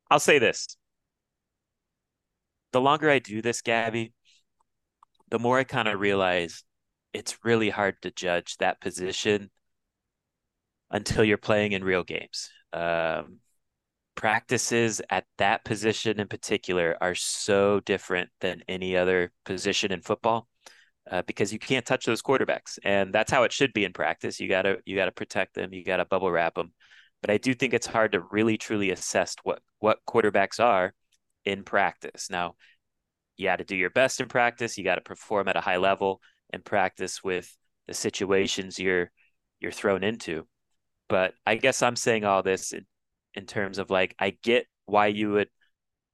I'll 0.10 0.19
say 0.19 0.39
this. 0.39 0.77
The 2.74 2.82
longer 2.82 3.10
I 3.10 3.20
do 3.20 3.41
this, 3.41 3.62
Gabby, 3.62 4.14
the 5.30 5.40
more 5.40 5.58
I 5.58 5.64
kind 5.64 5.88
of 5.88 6.00
realize 6.00 6.64
it's 7.14 7.38
really 7.45 7.70
hard 7.70 8.02
to 8.02 8.12
judge 8.12 8.58
that 8.58 8.82
position 8.82 9.52
until 10.90 11.24
you're 11.24 11.38
playing 11.38 11.72
in 11.72 11.84
real 11.84 12.04
games. 12.04 12.50
Um, 12.74 13.38
practices 14.16 15.02
at 15.10 15.26
that 15.38 15.64
position 15.64 16.20
in 16.20 16.28
particular 16.28 16.98
are 17.00 17.16
so 17.16 17.80
different 17.80 18.30
than 18.41 18.64
any 18.68 18.98
other 18.98 19.32
position 19.45 19.91
in 19.91 20.02
football 20.02 20.48
uh, 21.10 21.22
because 21.24 21.54
you 21.54 21.60
can't 21.60 21.86
touch 21.86 22.06
those 22.06 22.22
quarterbacks, 22.22 22.80
and 22.84 23.14
that's 23.14 23.32
how 23.32 23.44
it 23.44 23.52
should 23.52 23.74
be 23.74 23.86
in 23.86 23.94
practice. 23.94 24.40
You 24.40 24.48
gotta 24.50 24.78
you 24.86 24.95
gotta 24.95 25.12
protect 25.12 25.54
them. 25.54 25.74
You 25.74 25.84
gotta 25.84 26.06
bubble 26.06 26.32
wrap 26.32 26.56
them. 26.56 26.74
But 27.22 27.30
I 27.30 27.38
do 27.38 27.54
think 27.54 27.74
it's 27.74 27.88
hard 27.88 28.14
to 28.14 28.22
really 28.32 28.58
truly 28.58 28.90
assess 28.90 29.36
what 29.44 29.62
what 29.80 30.00
quarterbacks 30.08 30.60
are 30.60 30.94
in 31.45 31.64
practice. 31.64 32.30
Now, 32.30 32.56
you 33.38 33.45
got 33.45 33.57
to 33.57 33.64
do 33.64 33.76
your 33.76 33.90
best 33.90 34.22
in 34.22 34.28
practice. 34.28 34.78
You 34.78 34.84
got 34.84 34.95
to 34.95 35.02
perform 35.02 35.48
at 35.48 35.57
a 35.57 35.61
high 35.61 35.78
level 35.78 36.22
in 36.52 36.61
practice 36.61 37.24
with 37.24 37.56
the 37.88 37.94
situations 37.94 38.80
you're 38.80 39.11
you're 39.60 39.72
thrown 39.72 40.03
into. 40.03 40.48
But 41.10 41.34
I 41.45 41.56
guess 41.56 41.82
I'm 41.82 41.95
saying 41.95 42.26
all 42.26 42.44
this 42.44 42.74
in, 42.74 42.86
in 43.34 43.45
terms 43.45 43.78
of 43.78 43.90
like 43.90 44.15
I 44.20 44.38
get 44.44 44.68
why 44.86 45.07
you 45.07 45.32
would 45.32 45.49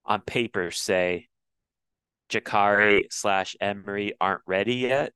on 0.05 0.21
paper 0.21 0.71
say 0.71 1.27
Jacurri 2.29 3.03
slash 3.11 3.55
Emory 3.59 4.13
aren't 4.19 4.41
ready 4.45 4.75
yet. 4.75 5.13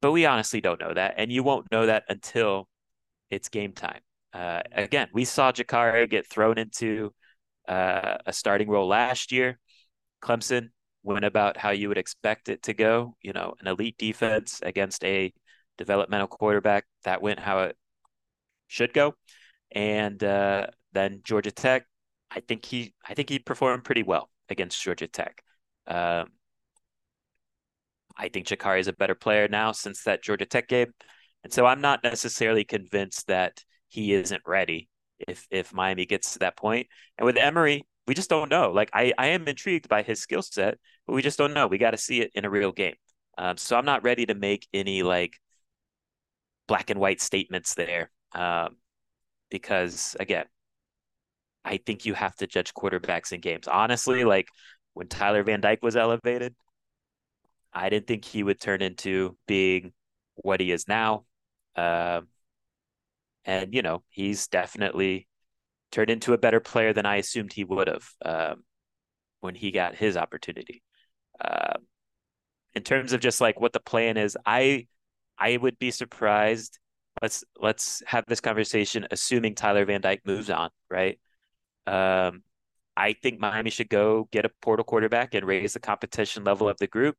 But 0.00 0.12
we 0.12 0.26
honestly 0.26 0.60
don't 0.60 0.80
know 0.80 0.94
that. 0.94 1.14
And 1.16 1.32
you 1.32 1.42
won't 1.42 1.70
know 1.72 1.86
that 1.86 2.04
until 2.08 2.68
it's 3.30 3.48
game 3.48 3.72
time. 3.72 4.00
Uh, 4.32 4.62
again, 4.72 5.08
we 5.12 5.24
saw 5.24 5.50
Jacurri 5.50 6.08
get 6.08 6.28
thrown 6.28 6.56
into 6.58 7.12
uh, 7.68 8.18
a 8.26 8.32
starting 8.32 8.68
role 8.68 8.88
last 8.88 9.30
year. 9.30 9.58
Clemson 10.22 10.70
went 11.02 11.24
about 11.24 11.56
how 11.56 11.70
you 11.70 11.88
would 11.88 11.98
expect 11.98 12.48
it 12.48 12.62
to 12.64 12.74
go. 12.74 13.14
You 13.22 13.32
know, 13.32 13.54
an 13.60 13.68
elite 13.68 13.98
defense 13.98 14.60
against 14.62 15.04
a 15.04 15.32
developmental 15.76 16.26
quarterback. 16.26 16.86
That 17.04 17.22
went 17.22 17.38
how 17.38 17.60
it 17.64 17.76
should 18.66 18.92
go. 18.92 19.14
And 19.70 20.22
uh, 20.24 20.68
then 20.92 21.20
Georgia 21.22 21.52
Tech, 21.52 21.84
I 22.30 22.40
think 22.40 22.64
he, 22.64 22.94
I 23.06 23.14
think 23.14 23.28
he 23.28 23.38
performed 23.38 23.84
pretty 23.84 24.02
well 24.02 24.30
against 24.48 24.82
Georgia 24.82 25.08
Tech. 25.08 25.42
Um, 25.86 26.28
I 28.16 28.28
think 28.28 28.46
Jacurri 28.46 28.80
is 28.80 28.88
a 28.88 28.92
better 28.92 29.14
player 29.14 29.46
now 29.46 29.72
since 29.72 30.02
that 30.04 30.22
Georgia 30.22 30.46
Tech 30.46 30.68
game, 30.68 30.92
and 31.44 31.52
so 31.52 31.64
I'm 31.66 31.80
not 31.80 32.02
necessarily 32.02 32.64
convinced 32.64 33.28
that 33.28 33.62
he 33.88 34.12
isn't 34.12 34.42
ready 34.44 34.88
if 35.26 35.46
if 35.50 35.72
Miami 35.74 36.06
gets 36.06 36.32
to 36.34 36.40
that 36.40 36.56
point. 36.56 36.88
And 37.16 37.26
with 37.26 37.36
Emory, 37.36 37.86
we 38.06 38.14
just 38.14 38.30
don't 38.30 38.50
know. 38.50 38.70
Like 38.72 38.90
I 38.92 39.12
I 39.18 39.28
am 39.28 39.48
intrigued 39.48 39.88
by 39.88 40.02
his 40.02 40.20
skill 40.20 40.42
set, 40.42 40.78
but 41.06 41.14
we 41.14 41.22
just 41.22 41.38
don't 41.38 41.54
know. 41.54 41.66
We 41.66 41.78
got 41.78 41.92
to 41.92 41.98
see 41.98 42.20
it 42.20 42.30
in 42.34 42.44
a 42.44 42.50
real 42.50 42.72
game. 42.72 42.94
Um, 43.36 43.56
so 43.56 43.76
I'm 43.76 43.84
not 43.84 44.02
ready 44.04 44.26
to 44.26 44.34
make 44.34 44.66
any 44.72 45.02
like 45.02 45.34
black 46.66 46.90
and 46.90 47.00
white 47.00 47.20
statements 47.20 47.74
there, 47.74 48.10
um, 48.34 48.76
because 49.50 50.16
again, 50.20 50.46
I 51.64 51.78
think 51.78 52.04
you 52.06 52.14
have 52.14 52.34
to 52.36 52.46
judge 52.46 52.74
quarterbacks 52.74 53.32
in 53.32 53.40
games. 53.40 53.68
Honestly, 53.68 54.24
like 54.24 54.48
when 54.94 55.08
Tyler 55.08 55.42
Van 55.44 55.60
Dyke 55.60 55.82
was 55.82 55.96
elevated, 55.96 56.54
I 57.72 57.88
didn't 57.90 58.06
think 58.06 58.24
he 58.24 58.42
would 58.42 58.60
turn 58.60 58.82
into 58.82 59.36
being 59.46 59.92
what 60.36 60.60
he 60.60 60.72
is 60.72 60.88
now. 60.88 61.24
Um, 61.76 62.28
and 63.44 63.74
you 63.74 63.82
know, 63.82 64.02
he's 64.08 64.48
definitely 64.48 65.26
turned 65.90 66.10
into 66.10 66.32
a 66.34 66.38
better 66.38 66.60
player 66.60 66.92
than 66.92 67.06
I 67.06 67.16
assumed 67.16 67.52
he 67.52 67.64
would 67.64 67.88
have 67.88 68.08
um, 68.24 68.64
when 69.40 69.54
he 69.54 69.70
got 69.70 69.94
his 69.94 70.16
opportunity. 70.16 70.82
Um, 71.40 71.86
in 72.74 72.82
terms 72.82 73.12
of 73.12 73.20
just 73.20 73.40
like 73.40 73.60
what 73.60 73.72
the 73.72 73.80
plan 73.80 74.16
is, 74.16 74.36
I 74.46 74.86
I 75.38 75.56
would 75.56 75.78
be 75.78 75.90
surprised. 75.90 76.78
Let's 77.22 77.44
let's 77.58 78.02
have 78.06 78.24
this 78.28 78.40
conversation, 78.40 79.06
assuming 79.10 79.54
Tyler 79.54 79.84
Van 79.84 80.00
Dyke 80.00 80.22
moves 80.24 80.50
on, 80.50 80.70
right? 80.90 81.18
Um, 81.86 82.42
I 82.96 83.14
think 83.14 83.40
Miami 83.40 83.70
should 83.70 83.88
go 83.88 84.28
get 84.32 84.44
a 84.44 84.50
portal 84.60 84.84
quarterback 84.84 85.34
and 85.34 85.46
raise 85.46 85.72
the 85.72 85.80
competition 85.80 86.44
level 86.44 86.68
of 86.68 86.76
the 86.78 86.86
group. 86.88 87.16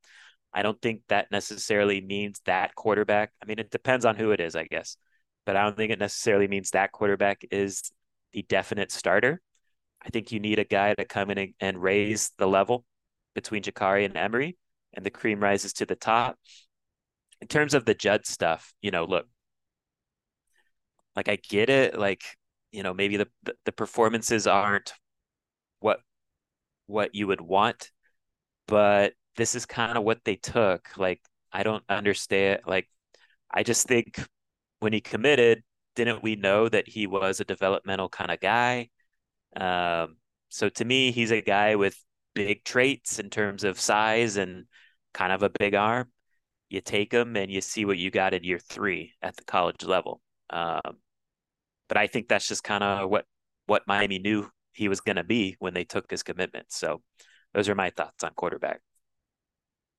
I 0.54 0.62
don't 0.62 0.82
think 0.82 1.02
that 1.08 1.32
necessarily 1.32 2.02
means 2.02 2.42
that 2.46 2.76
quarterback. 2.76 3.32
I 3.42 3.46
mean, 3.46 3.60
it 3.60 3.72
depends 3.72 4.06
on 4.06 4.16
who 4.16 4.32
it 4.32 4.40
is, 4.42 4.56
I 4.56 4.66
guess, 4.66 4.98
but 5.50 5.58
I 5.58 5.64
don't 5.64 5.76
think 5.76 5.92
it 5.92 5.98
necessarily 5.98 6.48
means 6.48 6.70
that 6.70 6.92
quarterback 6.92 7.44
is 7.50 7.92
the 8.34 8.44
definite 8.44 8.92
starter. 8.92 9.42
I 10.00 10.10
think 10.10 10.32
you 10.32 10.40
need 10.40 10.60
a 10.60 10.64
guy 10.64 10.94
to 10.94 11.06
come 11.06 11.32
in 11.32 11.56
and, 11.60 11.82
raise 11.82 12.32
the 12.38 12.46
level 12.46 12.86
between 13.34 13.64
Jacurri 13.64 14.06
and 14.06 14.16
Emory, 14.16 14.60
and 14.94 15.04
the 15.04 15.10
cream 15.10 15.40
rises 15.40 15.74
to 15.74 15.88
the 15.88 15.96
top. 15.96 16.38
In 17.42 17.48
terms 17.48 17.74
of 17.74 17.84
the 17.84 17.96
Judd 17.96 18.28
stuff, 18.28 18.72
you 18.84 18.92
know, 18.92 19.06
look, 19.06 19.26
like 21.16 21.30
I 21.30 21.38
get 21.38 21.72
it, 21.72 21.98
like 21.98 22.22
you 22.72 22.84
know, 22.84 22.94
maybe 22.94 23.18
the, 23.18 23.28
the 23.66 23.72
performances 23.72 24.46
aren't 24.46 24.94
what 25.80 26.00
what 26.86 27.16
you 27.16 27.26
would 27.26 27.42
want, 27.42 27.90
but 28.68 29.14
this 29.36 29.56
is 29.56 29.66
kind 29.66 29.98
of 29.98 30.04
what 30.04 30.24
they 30.26 30.36
took. 30.36 30.96
Like 30.96 31.22
I 31.52 31.64
don't 31.64 31.84
understand. 31.90 32.62
Like 32.68 32.88
I 33.52 33.64
just 33.64 33.88
think 33.88 34.20
when 34.80 34.94
he 34.94 35.02
committed, 35.02 35.64
didn't 35.96 36.24
we 36.24 36.36
know 36.36 36.70
that 36.70 36.88
he 36.88 37.08
was 37.08 37.40
a 37.40 37.46
developmental 37.46 38.10
kind 38.10 38.32
of 38.32 38.40
guy? 38.40 38.90
Um, 39.56 40.18
so 40.50 40.70
to 40.70 40.86
me, 40.86 41.12
he's 41.12 41.32
a 41.32 41.42
guy 41.42 41.76
with 41.76 41.96
big 42.34 42.64
traits 42.64 43.20
in 43.20 43.30
terms 43.30 43.64
of 43.64 43.80
size 43.80 44.38
and 44.38 44.66
kind 45.14 45.34
of 45.34 45.44
a 45.44 45.50
big 45.60 45.76
arm. 45.76 46.10
You 46.70 46.82
take 46.82 47.12
him 47.12 47.36
and 47.36 47.52
you 47.52 47.62
see 47.62 47.86
what 47.86 47.98
you 47.98 48.12
got 48.12 48.34
in 48.34 48.44
year 48.44 48.60
three 48.60 49.14
at 49.22 49.36
the 49.36 49.44
college 49.44 49.84
level. 49.84 50.22
Um, 50.50 50.98
but 51.88 51.98
I 51.98 52.08
think 52.08 52.28
that's 52.28 52.48
just 52.48 52.64
kind 52.64 52.84
of 52.84 53.10
what 53.10 53.26
what 53.66 53.84
Miami 53.88 54.20
knew 54.20 54.50
he 54.74 54.88
was 54.88 55.02
going 55.02 55.16
to 55.18 55.24
be 55.24 55.56
when 55.60 55.74
they 55.74 55.84
took 55.84 56.10
his 56.10 56.24
commitment. 56.24 56.72
So 56.72 57.02
those 57.54 57.70
are 57.70 57.76
my 57.76 57.90
thoughts 57.90 58.24
on 58.24 58.32
quarterback. 58.36 58.82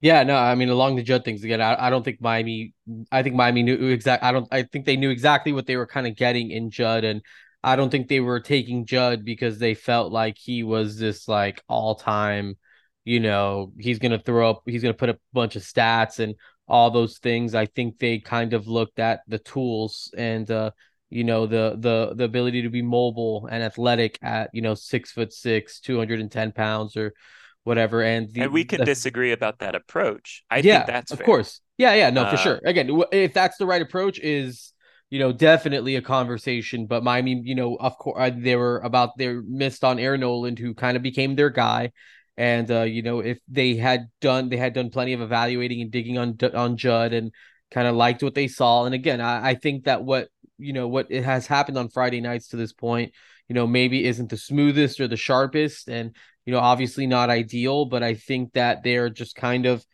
Yeah, 0.01 0.22
no, 0.22 0.35
I 0.36 0.55
mean 0.55 0.70
along 0.70 0.97
the 0.97 1.02
Judd 1.02 1.24
things 1.24 1.44
again. 1.44 1.60
I, 1.60 1.86
I 1.86 1.90
don't 1.90 2.02
think 2.02 2.20
Miami. 2.22 2.74
I 3.12 3.22
think 3.22 3.35
Miami 3.36 3.62
knew 3.62 3.89
exact. 3.89 4.22
I 4.22 4.32
don't. 4.32 4.48
I 4.51 4.62
think 4.62 4.86
they 4.86 4.97
knew 4.97 5.10
exactly 5.10 5.52
what 5.52 5.66
they 5.66 5.77
were 5.77 5.86
kind 5.86 6.06
of 6.06 6.16
getting 6.16 6.51
in 6.51 6.70
Judd, 6.70 7.05
and 7.05 7.22
I 7.62 7.77
don't 7.77 7.90
think 7.90 8.09
they 8.09 8.20
were 8.20 8.40
taking 8.40 8.86
Judd 8.86 9.24
because 9.24 9.59
they 9.59 9.74
felt 9.74 10.10
like 10.10 10.39
he 10.39 10.62
was 10.62 10.98
this 10.98 11.28
like 11.28 11.62
all 11.68 11.94
time. 11.97 12.56
You 13.05 13.20
know, 13.20 13.72
he's 13.78 13.98
gonna 13.98 14.18
throw 14.18 14.48
up. 14.51 14.62
He's 14.66 14.82
gonna 14.82 14.94
put 14.94 15.10
up 15.10 15.16
a 15.16 15.35
bunch 15.35 15.56
of 15.56 15.62
stats 15.62 16.18
and 16.18 16.35
all 16.66 16.90
those 16.90 17.18
things. 17.18 17.55
I 17.55 17.66
think 17.66 17.98
they 17.98 18.20
kind 18.20 18.55
of 18.55 18.68
looked 18.68 18.98
at 19.01 19.20
the 19.28 19.39
tools 19.39 20.10
and 20.16 20.51
uh, 20.51 20.70
you 21.10 21.24
know 21.24 21.44
the 21.47 21.77
the 21.78 22.14
the 22.14 22.24
ability 22.24 22.62
to 22.62 22.70
be 22.70 22.81
mobile 22.82 23.48
and 23.51 23.62
athletic 23.62 24.18
at 24.22 24.48
you 24.55 24.62
know 24.62 24.74
six 24.74 25.12
foot 25.12 25.32
six, 25.35 25.78
two 25.81 25.98
hundred 25.98 26.20
and 26.20 26.32
ten 26.32 26.52
pounds 26.52 26.97
or 26.97 27.12
whatever. 27.65 28.03
And 28.03 28.32
the, 28.32 28.43
and 28.43 28.53
we 28.53 28.65
can 28.65 28.78
the, 28.78 28.85
disagree 28.85 29.32
about 29.32 29.59
that 29.61 29.74
approach. 29.74 30.45
I 30.51 30.59
yeah, 30.59 30.78
think 30.78 30.87
that's 30.87 31.12
of 31.12 31.19
fair. 31.19 31.27
course. 31.27 31.61
Yeah, 31.78 31.95
yeah, 31.95 32.11
no, 32.11 32.27
for 32.27 32.37
Uh, 32.37 32.37
sure. 32.37 32.61
Again, 32.65 33.03
if 33.12 33.32
that's 33.32 33.57
the 33.57 33.66
right 33.66 33.82
approach, 33.82 34.19
is 34.19 34.73
you 35.09 35.19
know 35.19 35.32
definitely 35.32 35.97
a 35.97 36.03
conversation. 36.03 36.87
But 36.87 37.03
my, 37.03 37.19
I 37.19 37.23
mean, 37.23 37.45
you 37.45 37.55
know, 37.55 37.77
of 37.77 37.97
course, 37.99 38.32
they 38.37 38.57
were 38.57 38.78
about 38.81 39.16
they 39.16 39.32
missed 39.35 39.85
on 39.85 39.99
Aaron 39.99 40.20
Noland, 40.20 40.59
who 40.59 40.74
kind 40.74 40.97
of 40.97 41.03
became 41.03 41.37
their 41.37 41.51
guy. 41.51 41.93
And 42.37 42.70
uh, 42.70 42.82
you 42.82 43.03
know, 43.03 43.20
if 43.20 43.39
they 43.49 43.77
had 43.77 44.09
done, 44.20 44.49
they 44.49 44.57
had 44.57 44.73
done 44.73 44.91
plenty 44.91 45.12
of 45.12 45.20
evaluating 45.20 45.81
and 45.81 45.91
digging 45.91 46.19
on 46.19 46.37
on 46.55 46.77
Judd, 46.77 47.12
and 47.12 47.32
kind 47.70 47.87
of 47.89 47.95
liked 47.97 48.23
what 48.23 48.35
they 48.35 48.49
saw. 48.49 48.85
And 48.85 48.95
again, 48.95 49.20
I, 49.20 49.51
I 49.51 49.55
think 49.55 49.85
that 49.85 50.03
what 50.05 50.28
you 50.59 50.73
know 50.73 50.89
what 50.89 51.07
it 51.11 51.24
has 51.24 51.47
happened 51.47 51.78
on 51.78 51.89
Friday 51.89 52.20
nights 52.20 52.49
to 52.49 52.57
this 52.57 52.73
point, 52.73 53.12
you 53.49 53.55
know, 53.55 53.66
maybe 53.66 54.05
isn't 54.05 54.31
the 54.31 54.37
smoothest 54.37 55.01
or 55.01 55.09
the 55.09 55.16
sharpest, 55.16 55.89
and 55.89 56.15
you 56.45 56.53
know, 56.53 56.61
obviously 56.61 57.07
not 57.07 57.31
ideal. 57.31 57.85
But 57.85 58.03
I 58.03 58.15
think 58.15 58.53
that 58.53 58.83
they're 58.83 59.11
just 59.11 59.37
kind 59.37 59.67
of 59.67 59.85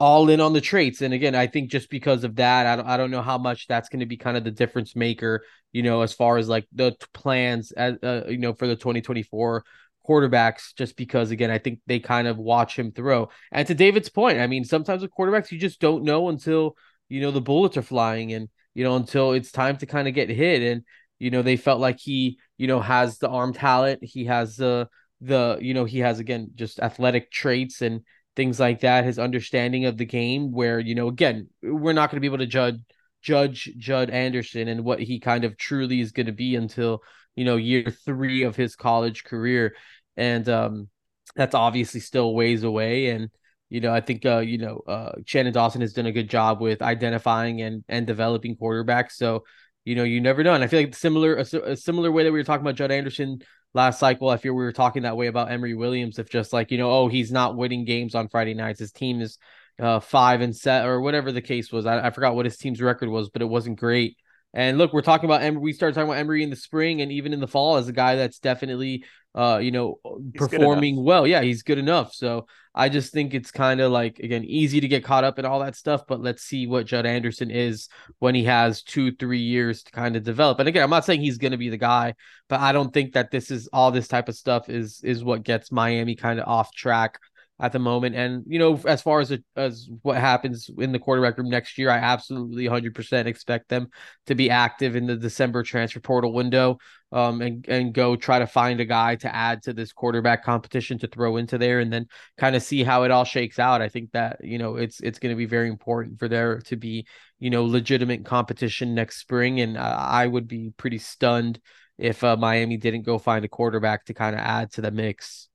all 0.00 0.30
in 0.30 0.40
on 0.40 0.54
the 0.54 0.60
traits. 0.62 1.02
And 1.02 1.12
again, 1.12 1.34
I 1.34 1.46
think 1.46 1.70
just 1.70 1.90
because 1.90 2.24
of 2.24 2.36
that, 2.36 2.66
I 2.66 2.76
don't, 2.76 2.86
I 2.86 2.96
don't 2.96 3.10
know 3.10 3.20
how 3.20 3.36
much 3.36 3.66
that's 3.68 3.90
going 3.90 4.00
to 4.00 4.06
be 4.06 4.16
kind 4.16 4.36
of 4.36 4.44
the 4.44 4.50
difference 4.50 4.96
maker, 4.96 5.44
you 5.72 5.82
know, 5.82 6.00
as 6.00 6.14
far 6.14 6.38
as 6.38 6.48
like 6.48 6.66
the 6.72 6.96
plans, 7.12 7.70
as 7.72 7.96
uh, 8.02 8.22
you 8.26 8.38
know, 8.38 8.54
for 8.54 8.66
the 8.66 8.76
2024 8.76 9.62
quarterbacks. 10.08 10.74
Just 10.74 10.96
because, 10.96 11.30
again, 11.30 11.50
I 11.50 11.58
think 11.58 11.80
they 11.86 12.00
kind 12.00 12.26
of 12.26 12.38
watch 12.38 12.78
him 12.78 12.92
throw. 12.92 13.28
And 13.52 13.68
to 13.68 13.74
David's 13.74 14.08
point, 14.08 14.40
I 14.40 14.46
mean, 14.46 14.64
sometimes 14.64 15.02
with 15.02 15.12
quarterbacks, 15.12 15.52
you 15.52 15.58
just 15.58 15.80
don't 15.80 16.04
know 16.04 16.30
until 16.30 16.76
you 17.10 17.20
know 17.20 17.30
the 17.30 17.40
bullets 17.42 17.76
are 17.76 17.82
flying, 17.82 18.32
and 18.32 18.48
you 18.72 18.84
know 18.84 18.96
until 18.96 19.32
it's 19.32 19.52
time 19.52 19.76
to 19.78 19.86
kind 19.86 20.08
of 20.08 20.14
get 20.14 20.30
hit. 20.30 20.62
And 20.62 20.82
you 21.18 21.30
know, 21.30 21.42
they 21.42 21.56
felt 21.56 21.80
like 21.80 22.00
he, 22.00 22.38
you 22.56 22.66
know, 22.66 22.80
has 22.80 23.18
the 23.18 23.28
arm 23.28 23.52
talent, 23.52 24.02
he 24.02 24.24
has 24.24 24.56
the 24.56 24.88
the, 25.20 25.58
you 25.60 25.74
know, 25.74 25.84
he 25.84 25.98
has 26.00 26.18
again 26.18 26.50
just 26.54 26.80
athletic 26.80 27.30
traits 27.30 27.82
and 27.82 28.02
things 28.36 28.60
like 28.60 28.80
that, 28.80 29.04
his 29.04 29.18
understanding 29.18 29.84
of 29.84 29.96
the 29.96 30.06
game, 30.06 30.52
where, 30.52 30.78
you 30.78 30.94
know, 30.94 31.08
again, 31.08 31.48
we're 31.62 31.92
not 31.92 32.10
going 32.10 32.16
to 32.16 32.20
be 32.20 32.26
able 32.26 32.38
to 32.38 32.46
judge 32.46 32.80
judge 33.22 33.70
Judd 33.76 34.08
Anderson 34.10 34.68
and 34.68 34.84
what 34.84 35.00
he 35.00 35.20
kind 35.20 35.44
of 35.44 35.56
truly 35.56 36.00
is 36.00 36.12
going 36.12 36.26
to 36.26 36.32
be 36.32 36.56
until, 36.56 37.02
you 37.34 37.44
know, 37.44 37.56
year 37.56 37.94
three 38.04 38.44
of 38.44 38.56
his 38.56 38.76
college 38.76 39.24
career. 39.24 39.74
And 40.16 40.48
um 40.48 40.88
that's 41.36 41.54
obviously 41.54 42.00
still 42.00 42.34
ways 42.34 42.62
away. 42.62 43.10
And, 43.10 43.30
you 43.68 43.80
know, 43.80 43.92
I 43.92 44.00
think 44.00 44.24
uh, 44.24 44.38
you 44.38 44.58
know, 44.58 44.82
uh 44.86 45.12
Shannon 45.26 45.52
Dawson 45.52 45.82
has 45.82 45.92
done 45.92 46.06
a 46.06 46.12
good 46.12 46.30
job 46.30 46.60
with 46.60 46.82
identifying 46.82 47.60
and 47.62 47.84
and 47.88 48.06
developing 48.06 48.56
quarterbacks. 48.56 49.12
So, 49.12 49.44
you 49.84 49.94
know, 49.94 50.04
you 50.04 50.20
never 50.20 50.42
know. 50.42 50.54
And 50.54 50.64
I 50.64 50.66
feel 50.66 50.80
like 50.80 50.94
similar 50.94 51.36
a, 51.36 51.72
a 51.72 51.76
similar 51.76 52.10
way 52.10 52.24
that 52.24 52.32
we 52.32 52.38
were 52.38 52.44
talking 52.44 52.64
about 52.64 52.76
Judd 52.76 52.90
Anderson 52.90 53.42
last 53.74 53.98
cycle. 53.98 54.28
I 54.28 54.36
feel 54.36 54.54
we 54.54 54.64
were 54.64 54.72
talking 54.72 55.02
that 55.02 55.16
way 55.16 55.26
about 55.26 55.50
Emory 55.50 55.74
Williams. 55.74 56.18
If 56.18 56.28
just 56.28 56.52
like, 56.52 56.70
you 56.70 56.78
know, 56.78 56.90
oh, 56.90 57.08
he's 57.08 57.32
not 57.32 57.56
winning 57.56 57.84
games 57.84 58.14
on 58.14 58.28
Friday 58.28 58.54
nights. 58.54 58.80
His 58.80 58.92
team 58.92 59.20
is 59.20 59.38
uh, 59.78 60.00
five 60.00 60.40
and 60.40 60.54
set 60.54 60.86
or 60.86 61.00
whatever 61.00 61.32
the 61.32 61.42
case 61.42 61.72
was. 61.72 61.86
I, 61.86 62.06
I 62.06 62.10
forgot 62.10 62.34
what 62.34 62.46
his 62.46 62.56
team's 62.56 62.82
record 62.82 63.08
was, 63.08 63.30
but 63.30 63.42
it 63.42 63.46
wasn't 63.46 63.78
great. 63.78 64.16
And 64.52 64.78
look, 64.78 64.92
we're 64.92 65.02
talking 65.02 65.26
about 65.26 65.42
Emory. 65.42 65.62
We 65.62 65.72
started 65.72 65.94
talking 65.94 66.10
about 66.10 66.18
Emory 66.18 66.42
in 66.42 66.50
the 66.50 66.56
spring 66.56 67.02
and 67.02 67.12
even 67.12 67.32
in 67.32 67.40
the 67.40 67.46
fall 67.46 67.76
as 67.76 67.86
a 67.86 67.92
guy 67.92 68.16
that's 68.16 68.40
definitely, 68.40 69.04
uh, 69.34 69.60
you 69.62 69.70
know, 69.70 69.98
He's 70.32 70.48
performing 70.48 71.02
well. 71.04 71.26
Yeah, 71.26 71.42
he's 71.42 71.62
good 71.62 71.78
enough. 71.78 72.12
So 72.14 72.46
I 72.74 72.88
just 72.88 73.12
think 73.12 73.34
it's 73.34 73.50
kind 73.50 73.80
of 73.80 73.92
like 73.92 74.18
again 74.18 74.44
easy 74.44 74.80
to 74.80 74.88
get 74.88 75.04
caught 75.04 75.24
up 75.24 75.38
in 75.38 75.44
all 75.44 75.60
that 75.60 75.76
stuff. 75.76 76.06
But 76.06 76.20
let's 76.20 76.42
see 76.42 76.66
what 76.66 76.86
Judd 76.86 77.06
Anderson 77.06 77.50
is 77.50 77.88
when 78.18 78.34
he 78.34 78.44
has 78.44 78.82
two, 78.82 79.12
three 79.12 79.40
years 79.40 79.82
to 79.84 79.92
kind 79.92 80.16
of 80.16 80.24
develop. 80.24 80.58
And 80.58 80.68
again, 80.68 80.82
I'm 80.82 80.90
not 80.90 81.04
saying 81.04 81.20
he's 81.20 81.38
going 81.38 81.52
to 81.52 81.58
be 81.58 81.68
the 81.68 81.76
guy, 81.76 82.14
but 82.48 82.60
I 82.60 82.72
don't 82.72 82.92
think 82.92 83.12
that 83.12 83.30
this 83.30 83.50
is 83.50 83.68
all 83.72 83.90
this 83.90 84.08
type 84.08 84.28
of 84.28 84.36
stuff 84.36 84.68
is 84.68 85.00
is 85.04 85.22
what 85.22 85.44
gets 85.44 85.70
Miami 85.70 86.16
kind 86.16 86.40
of 86.40 86.48
off 86.48 86.74
track 86.74 87.18
at 87.60 87.72
the 87.72 87.78
moment. 87.78 88.16
And 88.16 88.44
you 88.46 88.58
know, 88.58 88.80
as 88.86 89.02
far 89.02 89.20
as 89.20 89.36
as 89.54 89.88
what 90.02 90.16
happens 90.16 90.70
in 90.78 90.92
the 90.92 90.98
quarterback 90.98 91.36
room 91.36 91.50
next 91.50 91.76
year, 91.76 91.90
I 91.90 91.98
absolutely 91.98 92.64
100% 92.64 93.26
expect 93.26 93.68
them 93.68 93.88
to 94.26 94.34
be 94.34 94.50
active 94.50 94.96
in 94.96 95.06
the 95.06 95.16
December 95.16 95.62
transfer 95.62 96.00
portal 96.00 96.32
window, 96.32 96.78
um, 97.12 97.42
and 97.42 97.68
and 97.68 97.92
go 97.92 98.16
try 98.16 98.38
to 98.38 98.46
find 98.46 98.80
a 98.80 98.86
guy 98.86 99.16
to 99.16 99.34
add 99.34 99.62
to 99.64 99.74
this 99.74 99.92
quarterback 99.92 100.42
competition 100.42 100.98
to 101.00 101.06
throw 101.06 101.36
into 101.36 101.58
there, 101.58 101.80
and 101.80 101.92
then 101.92 102.06
kind 102.38 102.56
of 102.56 102.62
see 102.62 102.82
how 102.82 103.02
it 103.02 103.10
all 103.10 103.24
shakes 103.24 103.58
out. 103.58 103.82
I 103.82 103.88
think 103.88 104.12
that 104.12 104.38
you 104.42 104.58
know 104.58 104.76
it's 104.76 105.00
it's 105.00 105.18
going 105.18 105.34
to 105.34 105.38
be 105.38 105.46
very 105.46 105.68
important 105.68 106.18
for 106.18 106.28
there 106.28 106.60
to 106.60 106.76
be 106.76 107.06
you 107.38 107.50
know 107.50 107.64
legitimate 107.64 108.24
competition 108.24 108.94
next 108.94 109.18
spring, 109.18 109.60
and 109.60 109.76
uh, 109.76 109.96
I 109.98 110.26
would 110.26 110.48
be 110.48 110.72
pretty 110.76 110.98
stunned 110.98 111.60
if 111.98 112.24
uh, 112.24 112.36
Miami 112.38 112.78
didn't 112.78 113.02
go 113.02 113.18
find 113.18 113.44
a 113.44 113.48
quarterback 113.48 114.06
to 114.06 114.14
kind 114.14 114.34
of 114.34 114.40
add 114.40 114.72
to 114.72 114.80
the 114.80 114.90
mix. 114.90 115.49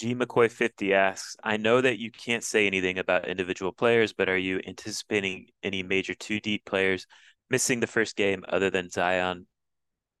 G 0.00 0.14
McCoy 0.14 0.50
50 0.50 0.94
asks, 0.94 1.36
I 1.44 1.58
know 1.58 1.82
that 1.82 1.98
you 1.98 2.10
can't 2.10 2.42
say 2.42 2.66
anything 2.66 2.96
about 2.96 3.28
individual 3.28 3.70
players, 3.70 4.14
but 4.14 4.30
are 4.30 4.36
you 4.38 4.58
anticipating 4.66 5.48
any 5.62 5.82
major 5.82 6.14
two 6.14 6.40
deep 6.40 6.64
players 6.64 7.06
missing 7.50 7.80
the 7.80 7.86
first 7.86 8.16
game 8.16 8.42
other 8.48 8.70
than 8.70 8.88
Zion 8.88 9.46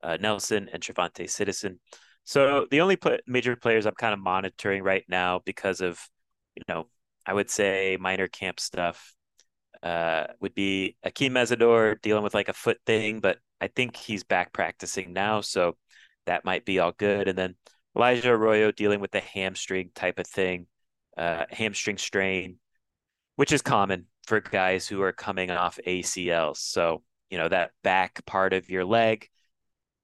uh, 0.02 0.18
Nelson 0.20 0.68
and 0.70 0.82
TreVonte' 0.82 1.30
Citizen? 1.30 1.80
So 2.24 2.66
the 2.70 2.82
only 2.82 2.98
major 3.26 3.56
players 3.56 3.86
I'm 3.86 3.94
kind 3.94 4.12
of 4.12 4.20
monitoring 4.20 4.82
right 4.82 5.04
now 5.08 5.40
because 5.46 5.80
of, 5.80 5.98
you 6.54 6.62
know, 6.68 6.86
I 7.24 7.32
would 7.32 7.48
say 7.48 7.96
minor 7.98 8.28
camp 8.28 8.60
stuff 8.60 9.14
uh, 9.82 10.26
would 10.40 10.54
be 10.54 10.98
Akeem 11.06 11.30
Mesidor 11.30 11.98
dealing 12.02 12.22
with 12.22 12.34
like 12.34 12.50
a 12.50 12.52
foot 12.52 12.76
thing, 12.84 13.20
but 13.20 13.38
I 13.62 13.68
think 13.68 13.96
he's 13.96 14.24
back 14.24 14.52
practicing 14.52 15.14
now. 15.14 15.40
So 15.40 15.78
that 16.26 16.44
might 16.44 16.66
be 16.66 16.80
all 16.80 16.92
good. 16.92 17.28
And 17.28 17.38
then 17.38 17.54
Elijah 17.96 18.32
Arroyo 18.32 18.70
dealing 18.70 19.00
with 19.00 19.10
the 19.10 19.20
hamstring 19.20 19.90
type 19.94 20.18
of 20.18 20.26
thing, 20.26 20.66
uh, 21.16 21.44
hamstring 21.50 21.98
strain, 21.98 22.58
which 23.36 23.52
is 23.52 23.62
common 23.62 24.06
for 24.26 24.40
guys 24.40 24.86
who 24.86 25.02
are 25.02 25.12
coming 25.12 25.50
off 25.50 25.78
ACLs. 25.86 26.58
So, 26.58 27.02
you 27.30 27.38
know, 27.38 27.48
that 27.48 27.72
back 27.82 28.24
part 28.26 28.52
of 28.52 28.70
your 28.70 28.84
leg, 28.84 29.28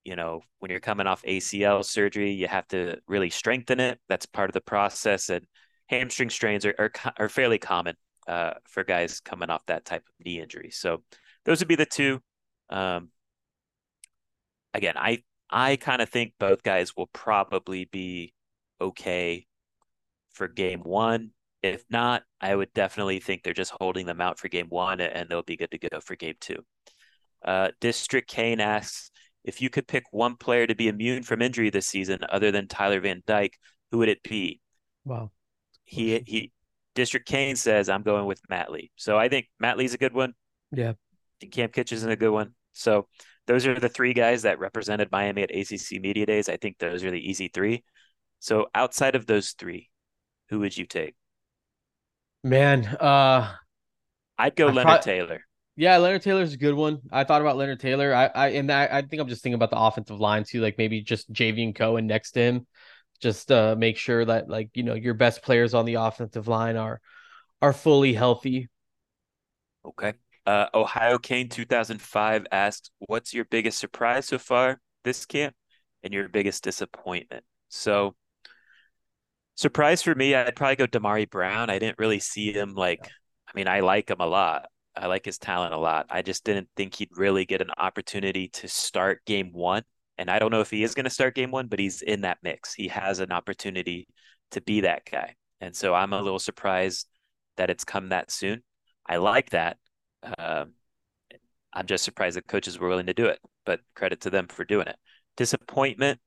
you 0.05 0.17
know, 0.17 0.41
when 0.59 0.71
you're 0.71 0.81
coming 0.81 1.07
off 1.07 1.23
ACL 1.23 1.85
surgery, 1.85 2.33
you 2.33 2.49
have 2.49 2.67
to 2.69 2.99
really 3.07 3.31
strengthen 3.31 3.81
it. 3.81 4.01
That's 4.09 4.27
part 4.27 4.51
of 4.51 4.55
the 4.55 4.61
process. 4.61 5.31
And 5.31 5.47
hamstring 5.87 6.31
strains 6.31 6.65
are, 6.65 6.75
are, 6.79 6.93
are 7.19 7.29
fairly 7.29 7.59
common 7.59 7.97
uh, 8.27 8.55
for 8.69 8.85
guys 8.85 9.21
coming 9.21 9.51
off 9.51 9.67
that 9.67 9.85
type 9.85 10.03
of 10.07 10.25
knee 10.25 10.41
injury. 10.41 10.71
So 10.71 11.03
those 11.45 11.61
would 11.61 11.69
be 11.69 11.77
the 11.77 11.87
two. 11.87 12.21
Um, 12.71 13.11
again, 14.75 14.95
I 14.97 15.23
I 15.51 15.77
kind 15.77 16.03
of 16.03 16.09
think 16.09 16.35
both 16.39 16.63
guys 16.63 16.97
will 16.97 17.09
probably 17.09 17.87
be 17.87 18.33
okay 18.81 19.47
for 20.31 20.49
game 20.49 20.81
one. 20.81 21.31
If 21.63 21.85
not, 21.91 22.23
I 22.41 22.55
would 22.55 22.73
definitely 22.75 23.21
think 23.21 23.43
they're 23.43 23.53
just 23.53 23.73
holding 23.81 24.07
them 24.07 24.21
out 24.21 24.39
for 24.39 24.49
game 24.49 24.69
one 24.69 25.01
and 25.01 25.29
they'll 25.29 25.43
be 25.43 25.57
good 25.57 25.71
to 25.71 25.79
go 25.79 26.01
for 26.01 26.15
game 26.15 26.35
two. 26.41 26.65
Uh, 27.45 27.71
District 27.81 28.29
Kane 28.29 28.61
asks 28.61 29.11
if 29.45 29.61
you 29.63 29.71
could 29.71 29.87
pick 29.87 30.05
one 30.11 30.37
player 30.37 30.67
to 30.67 30.75
be 30.75 30.89
immune 30.89 31.23
from 31.23 31.41
injury 31.41 31.71
this 31.71 31.87
season 31.87 32.21
other 32.29 32.51
than 32.51 32.69
Tyler 32.69 33.01
Van 33.01 33.23
Dyke, 33.27 33.57
who 33.91 33.99
would 33.99 34.09
it 34.09 34.23
be? 34.23 34.61
Wow. 35.05 35.31
He 35.85 36.19
he 36.27 36.53
District 36.95 37.27
Kane 37.27 37.57
says 37.57 37.89
I'm 37.89 38.03
going 38.03 38.27
with 38.27 38.41
Matt 38.49 38.73
Lee. 38.73 38.91
So 38.97 39.17
I 39.17 39.29
think 39.29 39.47
Matt 39.61 39.79
Lee's 39.79 39.95
a 39.95 39.99
good 39.99 40.13
one. 40.13 40.35
Yeah. 40.73 40.95
Cam 41.53 41.69
Kinchens 41.69 41.93
is 41.93 42.05
a 42.05 42.17
good 42.17 42.31
one. 42.31 42.55
So 42.77 43.09
those 43.47 43.67
are 43.67 43.79
the 43.79 43.89
three 43.89 44.13
guys 44.13 44.43
that 44.43 44.59
represented 44.59 45.11
Miami 45.11 45.43
at 45.43 45.51
ACC 45.51 46.01
Media 46.01 46.27
Days. 46.27 46.49
I 46.49 46.57
think 46.57 46.79
those 46.79 47.05
are 47.05 47.11
the 47.11 47.31
easy 47.31 47.49
three. 47.49 47.85
So 48.39 48.67
outside 48.75 49.15
of 49.15 49.27
those 49.27 49.51
three, 49.53 49.91
who 50.51 50.61
would 50.61 50.77
you 50.77 50.87
take? 50.87 51.15
Man, 52.45 52.87
uh, 52.87 53.53
I'd 54.39 54.57
go 54.57 54.69
I'd 54.69 54.75
Leonard 54.75 55.03
Taylor. 55.03 55.41
Yeah, 55.77 55.99
Leonard 55.99 56.23
Taylor's 56.23 56.55
a 56.55 56.59
good 56.59 56.75
one. 56.75 57.01
I 57.13 57.25
thought 57.25 57.43
about 57.43 57.57
Leonard 57.57 57.81
Taylor. 57.81 58.15
I, 58.15 58.27
I 58.27 58.49
and 58.49 58.71
I, 58.71 58.89
I 58.91 59.03
think 59.03 59.21
I'm 59.21 59.29
just 59.29 59.43
thinking 59.43 59.55
about 59.55 59.71
the 59.71 59.79
offensive 59.79 60.21
line 60.21 60.45
too, 60.45 60.61
like 60.61 60.79
maybe 60.79 61.03
just 61.03 61.33
Javion 61.33 61.75
Cohen 61.75 62.07
next 62.07 62.33
to 62.33 62.41
him, 62.41 62.67
just 63.21 63.53
uh 63.53 63.75
make 63.77 63.97
sure 63.97 64.25
that 64.25 64.49
like 64.49 64.71
you 64.75 64.83
know 64.83 64.95
your 64.95 65.15
best 65.15 65.43
players 65.43 65.75
on 65.75 65.85
the 65.85 65.95
offensive 65.95 66.49
line 66.49 66.77
are 66.77 67.01
are 67.61 67.73
fully 67.73 68.15
healthy. 68.15 68.69
Okay. 69.85 70.15
Uh, 70.47 70.67
Ohio 70.75 71.19
Kane 71.19 71.49
2005 71.49 72.47
asks, 72.53 72.91
"What's 73.01 73.35
your 73.35 73.45
biggest 73.45 73.79
surprise 73.79 74.29
so 74.29 74.39
far 74.39 74.81
this 75.05 75.27
camp, 75.27 75.55
and 76.03 76.15
your 76.15 76.29
biggest 76.29 76.63
disappointment?" 76.65 77.45
So, 77.69 78.15
surprise 79.55 80.03
for 80.03 80.15
me, 80.15 80.35
I'd 80.35 80.57
probably 80.57 80.77
go 80.77 80.87
Damari 80.87 81.29
Brown. 81.29 81.71
I 81.71 81.79
didn't 81.79 81.99
really 81.99 82.21
see 82.21 82.53
him 82.53 82.75
like. 82.75 83.01
I 83.49 83.53
mean, 83.55 83.69
I 83.69 83.81
like 83.81 84.11
him 84.11 84.21
a 84.21 84.27
lot. 84.27 84.67
I 84.97 85.07
like 85.07 85.25
his 85.25 85.39
talent 85.39 85.75
a 85.75 85.79
lot. 85.79 86.07
I 86.11 86.23
just 86.23 86.45
didn't 86.45 86.69
think 86.77 86.95
he'd 86.95 87.11
really 87.17 87.45
get 87.45 87.61
an 87.61 87.71
opportunity 87.77 88.49
to 88.49 88.69
start 88.69 89.25
game 89.25 89.53
one. 89.53 89.83
And 90.19 90.31
I 90.31 90.39
don't 90.39 90.51
know 90.51 90.61
if 90.61 90.71
he 90.71 90.83
is 90.83 90.95
going 90.95 91.05
to 91.05 91.11
start 91.11 91.35
game 91.35 91.51
one, 91.51 91.69
but 91.69 91.79
he's 91.79 92.03
in 92.03 92.23
that 92.23 92.39
mix. 92.43 92.75
He 92.75 92.89
has 92.89 93.21
an 93.21 93.33
opportunity 93.33 94.09
to 94.53 94.61
be 94.63 94.81
that 94.81 95.05
guy. 95.11 95.37
And 95.61 95.77
so 95.77 95.95
I'm 95.95 96.13
a 96.13 96.23
little 96.23 96.39
surprised 96.39 97.09
that 97.57 97.71
it's 97.71 97.85
come 97.85 98.09
that 98.09 98.31
soon. 98.31 98.63
I 99.07 99.19
like 99.19 99.51
that. 99.51 99.77
Um, 100.23 100.75
I'm 101.73 101.87
just 101.87 102.05
surprised 102.05 102.37
that 102.37 102.47
coaches 102.47 102.79
were 102.79 102.89
willing 102.89 103.07
to 103.07 103.15
do 103.15 103.27
it, 103.27 103.41
but 103.65 103.81
credit 103.95 104.23
to 104.23 104.31
them 104.31 104.49
for 104.49 104.65
doing 104.65 104.87
it. 104.89 104.97
Disappointment. 105.37 106.21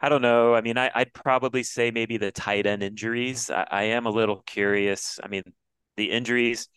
I 0.00 0.08
don't 0.08 0.22
know. 0.22 0.54
I 0.54 0.60
mean, 0.60 0.76
I, 0.76 0.90
would 0.96 1.14
probably 1.14 1.62
say 1.62 1.90
maybe 1.90 2.16
the 2.18 2.30
tight 2.30 2.66
end 2.66 2.82
injuries. 2.82 3.50
I, 3.50 3.66
I 3.70 3.82
am 3.84 4.06
a 4.06 4.10
little 4.10 4.42
curious. 4.46 5.18
I 5.22 5.28
mean, 5.28 5.42
the 5.96 6.10
injuries, 6.10 6.68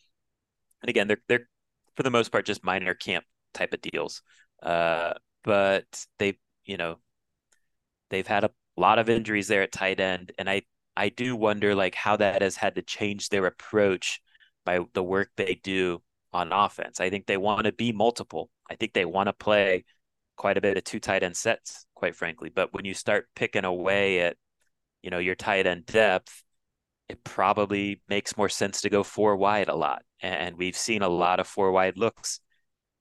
and 0.81 0.89
again, 0.89 1.07
they're 1.07 1.21
they're 1.27 1.49
for 1.97 2.03
the 2.03 2.11
most 2.11 2.31
part 2.31 2.45
just 2.45 2.63
minor 2.63 2.93
camp 2.93 3.25
type 3.53 3.73
of 3.73 3.81
deals. 3.81 4.21
Uh, 4.63 5.13
but 5.43 6.05
they, 6.19 6.39
you 6.65 6.77
know, 6.77 6.99
they've 8.09 8.27
had 8.27 8.43
a 8.43 8.51
lot 8.77 8.99
of 8.99 9.09
injuries 9.09 9.47
there 9.47 9.61
at 9.63 9.71
tight 9.71 9.99
end, 9.99 10.31
and 10.37 10.49
I 10.49 10.63
I 10.95 11.09
do 11.09 11.35
wonder 11.35 11.75
like 11.75 11.95
how 11.95 12.17
that 12.17 12.41
has 12.41 12.55
had 12.55 12.75
to 12.75 12.81
change 12.81 13.29
their 13.29 13.45
approach 13.45 14.21
by 14.65 14.79
the 14.93 15.03
work 15.03 15.31
they 15.35 15.59
do 15.63 16.01
on 16.31 16.51
offense. 16.51 16.99
I 16.99 17.09
think 17.09 17.25
they 17.25 17.37
want 17.37 17.65
to 17.65 17.71
be 17.71 17.91
multiple. 17.91 18.49
I 18.69 18.75
think 18.75 18.93
they 18.93 19.05
want 19.05 19.27
to 19.27 19.33
play 19.33 19.85
quite 20.35 20.57
a 20.57 20.61
bit 20.61 20.77
of 20.77 20.83
two 20.83 20.99
tight 20.99 21.23
end 21.23 21.35
sets, 21.35 21.85
quite 21.95 22.15
frankly. 22.15 22.49
But 22.49 22.73
when 22.73 22.85
you 22.85 22.93
start 22.93 23.27
picking 23.35 23.65
away 23.65 24.21
at, 24.21 24.37
you 25.01 25.09
know, 25.09 25.19
your 25.19 25.35
tight 25.35 25.65
end 25.65 25.85
depth, 25.85 26.43
it 27.09 27.23
probably 27.23 28.01
makes 28.07 28.37
more 28.37 28.49
sense 28.49 28.81
to 28.81 28.89
go 28.89 29.03
four 29.03 29.35
wide 29.35 29.67
a 29.67 29.75
lot. 29.75 30.03
And 30.21 30.57
we've 30.57 30.77
seen 30.77 31.01
a 31.01 31.09
lot 31.09 31.39
of 31.39 31.47
four 31.47 31.71
wide 31.71 31.97
looks 31.97 32.39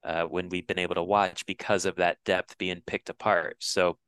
uh, 0.04 0.24
when 0.24 0.48
we've 0.48 0.66
been 0.66 0.78
able 0.78 0.94
to 0.94 1.02
watch 1.02 1.44
because 1.46 1.84
of 1.84 1.96
that 1.96 2.16
depth 2.24 2.56
being 2.58 2.82
picked 2.86 3.10
apart. 3.10 3.56
So 3.60 3.98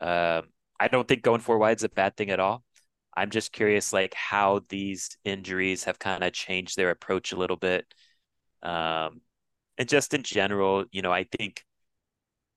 um, 0.00 0.42
I 0.78 0.88
don't 0.88 1.08
think 1.08 1.22
going 1.22 1.40
four 1.40 1.58
wide 1.58 1.78
is 1.78 1.84
a 1.84 1.88
bad 1.88 2.16
thing 2.16 2.30
at 2.30 2.40
all. 2.40 2.62
I'm 3.18 3.30
just 3.30 3.52
curious, 3.52 3.92
like 3.92 4.14
how 4.14 4.60
these 4.68 5.16
injuries 5.24 5.84
have 5.84 5.98
kind 5.98 6.22
of 6.22 6.32
changed 6.32 6.76
their 6.76 6.90
approach 6.90 7.32
a 7.32 7.36
little 7.36 7.56
bit. 7.56 7.86
Um, 8.62 9.22
and 9.76 9.88
just 9.88 10.14
in 10.14 10.22
general, 10.22 10.84
you 10.92 11.02
know, 11.02 11.12
I 11.12 11.24
think 11.24 11.64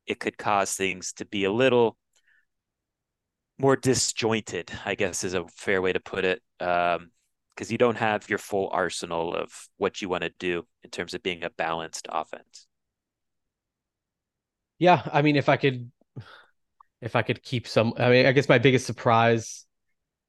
it 0.05 0.19
could 0.19 0.37
cause 0.37 0.75
things 0.75 1.13
to 1.13 1.25
be 1.25 1.45
a 1.45 1.51
little 1.51 1.97
more 3.57 3.75
disjointed, 3.75 4.71
I 4.85 4.95
guess 4.95 5.23
is 5.23 5.33
a 5.33 5.47
fair 5.47 5.81
way 5.81 5.93
to 5.93 5.99
put 5.99 6.25
it. 6.25 6.41
Um, 6.59 7.11
because 7.55 7.71
you 7.71 7.77
don't 7.77 7.97
have 7.97 8.29
your 8.29 8.39
full 8.39 8.69
arsenal 8.71 9.35
of 9.35 9.67
what 9.77 10.01
you 10.01 10.09
want 10.09 10.23
to 10.23 10.31
do 10.39 10.65
in 10.83 10.89
terms 10.89 11.13
of 11.13 11.21
being 11.21 11.43
a 11.43 11.49
balanced 11.49 12.07
offense. 12.09 12.65
Yeah, 14.79 15.01
I 15.11 15.21
mean, 15.21 15.35
if 15.35 15.49
I 15.49 15.57
could, 15.57 15.91
if 17.01 17.15
I 17.15 17.21
could 17.21 17.43
keep 17.43 17.67
some, 17.67 17.93
I 17.97 18.09
mean, 18.09 18.25
I 18.25 18.31
guess 18.31 18.49
my 18.49 18.57
biggest 18.57 18.87
surprise, 18.87 19.65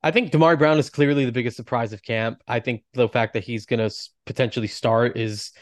I 0.02 0.10
think 0.10 0.32
Damari 0.32 0.58
Brown 0.58 0.78
is 0.78 0.90
clearly 0.90 1.24
the 1.24 1.32
biggest 1.32 1.56
surprise 1.56 1.92
of 1.92 2.02
camp. 2.02 2.42
I 2.48 2.60
think 2.60 2.82
the 2.94 3.08
fact 3.08 3.34
that 3.34 3.44
he's 3.44 3.66
going 3.66 3.78
to 3.88 3.94
potentially 4.26 4.66
start 4.66 5.16
is, 5.16 5.52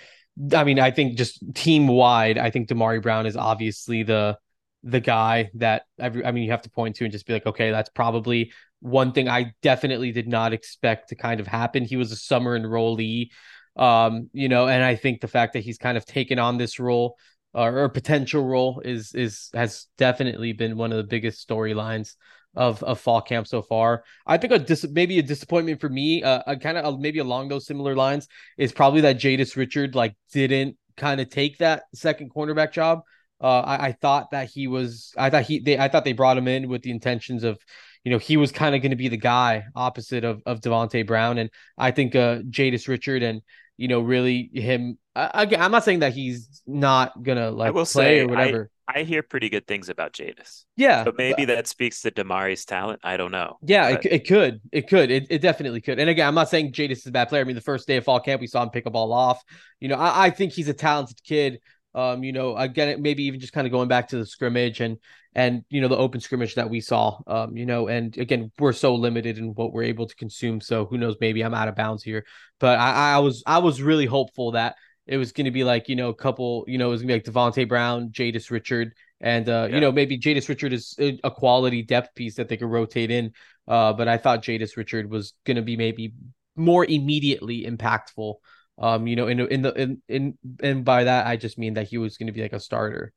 I 0.55 0.65
mean, 0.65 0.81
I 0.81 0.91
think 0.91 1.19
just 1.19 1.43
team 1.55 1.87
wide, 1.87 2.39
I 2.39 2.51
think 2.51 2.69
Damari 2.69 3.03
Brown 3.03 3.27
is 3.27 3.37
obviously 3.37 4.03
the 4.03 4.39
the 4.83 5.01
guy 5.01 5.51
that 5.57 5.83
every, 5.99 6.25
I 6.25 6.33
mean, 6.33 6.45
you 6.45 6.53
have 6.53 6.63
to 6.63 6.71
point 6.71 6.97
to 6.97 7.05
and 7.05 7.13
just 7.13 7.27
be 7.27 7.35
like, 7.35 7.45
okay, 7.45 7.71
that's 7.71 7.91
probably 7.91 8.51
one 8.81 9.13
thing 9.13 9.29
I 9.29 9.53
definitely 9.61 10.11
did 10.11 10.27
not 10.27 10.55
expect 10.55 11.11
to 11.11 11.17
kind 11.17 11.39
of 11.39 11.47
happen. 11.47 11.85
He 11.85 11.97
was 11.97 12.13
a 12.13 12.17
summer 12.17 12.59
enrollee, 12.59 13.29
um, 13.77 14.31
you 14.33 14.49
know, 14.49 14.69
and 14.69 14.83
I 14.83 14.97
think 14.97 15.21
the 15.21 15.29
fact 15.29 15.53
that 15.53 15.61
he's 15.65 15.77
kind 15.77 15.99
of 15.99 16.07
taken 16.07 16.39
on 16.39 16.57
this 16.57 16.79
role 16.79 17.17
uh, 17.55 17.65
or 17.65 17.89
potential 17.89 18.45
role 18.45 18.81
is 18.85 19.15
is 19.15 19.51
has 19.55 19.87
definitely 19.99 20.53
been 20.53 20.77
one 20.77 20.93
of 20.93 20.97
the 20.97 21.05
biggest 21.05 21.47
storylines 21.47 22.15
of 22.55 22.83
of 22.83 23.01
fall 23.01 23.21
camp 23.21 23.47
so 23.47 23.63
far. 23.63 24.05
I 24.27 24.37
think 24.37 24.53
a 24.53 24.59
dis- 24.59 24.87
maybe 24.91 25.19
a 25.19 25.23
disappointment 25.23 25.81
for 25.81 25.89
me, 25.89 26.23
uh, 26.23 26.43
a 26.47 26.57
kind 26.57 26.77
of 26.77 26.85
uh, 26.85 26.99
maybe 26.99 27.19
along 27.19 27.49
those 27.49 27.67
similar 27.67 27.95
lines, 27.95 28.29
is 28.59 28.73
probably 28.73 29.03
that 29.03 29.19
Jadais 29.19 29.57
Richard 29.57 29.95
like 29.95 30.15
didn't 30.33 30.77
kind 30.97 31.21
of 31.21 31.31
take 31.31 31.59
that 31.59 31.85
second 31.95 32.33
cornerback 32.35 32.73
job. 32.73 33.01
Uh, 33.41 33.61
I, 33.61 33.87
I 33.87 33.93
thought 33.93 34.33
that 34.33 34.51
he 34.51 34.67
was. 34.67 35.15
I 35.17 35.31
thought 35.31 35.45
he. 35.45 35.61
They. 35.61 35.79
I 35.79 35.89
thought 35.89 36.05
they 36.05 36.13
brought 36.13 36.37
him 36.37 36.49
in 36.49 36.69
with 36.69 36.83
the 36.83 36.91
intentions 36.91 37.43
of, 37.43 37.59
you 38.05 38.11
know, 38.11 38.19
he 38.19 38.37
was 38.37 38.53
kind 38.53 38.75
of 38.75 38.83
going 38.83 38.91
to 38.91 38.97
be 38.97 39.09
the 39.09 39.17
guy 39.17 39.65
opposite 39.75 40.25
of 40.25 40.43
of 40.45 40.61
Davonte 40.61 41.07
Brown, 41.07 41.39
and 41.39 41.51
I 41.79 41.91
think 41.91 42.15
uh 42.15 42.41
Jadais 42.51 42.87
Richard 42.87 43.23
and 43.23 43.41
you 43.81 43.89
know 43.89 44.01
really 44.01 44.51
him. 44.53 44.99
Again, 45.17 45.63
I'm 45.63 45.73
not 45.73 45.85
saying 45.85 46.01
that 46.01 46.13
he's 46.13 46.63
not 46.67 47.23
gonna 47.23 47.51
like 47.51 47.73
play 47.73 47.85
say, 47.85 48.21
or 48.21 48.29
whatever. 48.29 48.71
I, 48.87 49.01
I 49.01 49.03
hear 49.05 49.23
pretty 49.23 49.49
good 49.49 49.67
things 49.67 49.89
about 49.89 50.13
Jadais. 50.13 50.65
Yeah, 50.77 51.03
but 51.03 51.17
maybe 51.17 51.47
that 51.47 51.67
speaks 51.67 52.03
to 52.03 52.11
Damari's 52.11 52.67
talent. 52.67 53.01
I 53.03 53.17
don't 53.17 53.33
know. 53.33 53.57
Yeah, 53.63 53.93
but... 53.93 54.05
it, 54.05 54.13
it 54.13 54.29
could. 54.29 54.61
It 54.71 54.87
could. 54.87 55.11
It, 55.11 55.29
it 55.31 55.41
definitely 55.41 55.81
could. 55.81 55.99
And 55.99 56.11
again, 56.11 56.29
I'm 56.29 56.35
not 56.35 56.51
saying 56.51 56.73
Jadais 56.73 56.91
is 56.93 57.07
a 57.07 57.11
bad 57.11 57.31
player. 57.31 57.41
I 57.41 57.45
mean, 57.45 57.55
the 57.55 57.63
first 57.63 57.89
day 57.89 57.97
of 57.97 58.05
fall 58.05 58.21
camp, 58.21 58.43
we 58.43 58.47
saw 58.47 58.63
him 58.63 58.69
pick 58.69 58.85
a 58.85 58.91
ball 58.91 59.15
off. 59.15 59.43
You 59.81 59.89
know, 59.89 59.97
I, 59.97 60.27
I 60.27 60.31
think 60.31 60.53
he's 60.53 60.69
a 60.69 60.75
talented 60.75 61.23
kid. 61.25 61.61
Um, 61.95 62.23
you 62.23 62.33
know, 62.33 62.57
again, 62.57 63.03
maybe 63.03 63.25
even 63.25 63.41
just 63.41 63.53
kind 63.53 63.67
of 63.67 63.73
going 63.73 63.89
back 63.89 64.09
to 64.09 64.17
the 64.17 64.27
scrimmage 64.27 64.81
and 64.81 64.99
and 65.35 65.65
you 65.69 65.81
know 65.81 65.89
the 65.89 65.97
open 65.97 66.21
scrimmage 66.21 66.55
that 66.55 66.71
we 66.71 66.81
saw. 66.81 67.19
Um, 67.27 67.57
you 67.57 67.67
know, 67.67 67.89
and 67.89 68.17
again, 68.17 68.53
we're 68.59 68.73
so 68.73 68.95
limited 68.95 69.39
in 69.39 69.55
what 69.55 69.73
we're 69.73 69.85
able 69.85 70.07
to 70.07 70.15
consume. 70.15 70.61
So 70.61 70.87
who 70.87 70.99
knows? 70.99 71.17
Maybe 71.21 71.43
I'm 71.43 71.55
out 71.55 71.69
of 71.69 71.77
bounds 71.77 72.03
here. 72.03 72.25
But 72.59 72.79
I, 72.79 73.15
I 73.15 73.19
was 73.19 73.43
I 73.47 73.59
was 73.59 73.83
really 73.83 74.07
hopeful 74.07 74.53
that 74.53 74.77
it 75.07 75.17
was 75.17 75.33
going 75.33 75.47
to 75.47 75.51
be 75.51 75.65
like 75.65 75.89
you 75.89 75.97
know 75.97 76.09
a 76.09 76.15
couple. 76.15 76.65
You 76.69 76.79
know, 76.79 76.89
it 76.89 76.91
was 76.91 77.03
going 77.03 77.21
to 77.21 77.31
be 77.31 77.31
like 77.33 77.55
Davonte 77.55 77.69
Brown, 77.69 78.11
Jadais 78.11 78.51
Richard, 78.51 78.95
and 79.21 79.49
uh, 79.49 79.67
yeah. 79.69 79.75
you 79.75 79.81
know 79.81 79.93
maybe 79.93 80.19
Jadais 80.19 80.49
Richard 80.49 80.73
is 80.73 80.97
a 80.99 81.31
quality 81.31 81.83
depth 81.83 82.15
piece 82.15 82.37
that 82.37 82.49
they 82.49 82.57
could 82.57 82.71
rotate 82.71 83.11
in. 83.11 83.33
Uh, 83.67 83.93
but 83.93 84.09
I 84.09 84.17
thought 84.17 84.43
Jadais 84.43 84.77
Richard 84.77 85.11
was 85.11 85.35
going 85.45 85.57
to 85.57 85.63
be 85.63 85.77
maybe 85.77 86.15
more 86.57 86.85
immediately 86.85 87.65
impactful 87.65 88.35
um, 88.81 89.07
you 89.07 89.15
know, 89.15 89.29
in 89.29 89.39
in 89.41 89.63
the 89.63 89.73
in 89.75 90.03
in 90.09 90.39
and 90.63 90.85
by 90.85 91.05
that 91.05 91.27
I 91.27 91.37
just 91.37 91.59
mean 91.59 91.75
that 91.75 91.89
he 91.89 91.99
was 91.99 92.17
going 92.17 92.27
to 92.29 92.33
be 92.33 92.43
like 92.43 92.55
a 92.55 92.61
starter. 92.61 93.13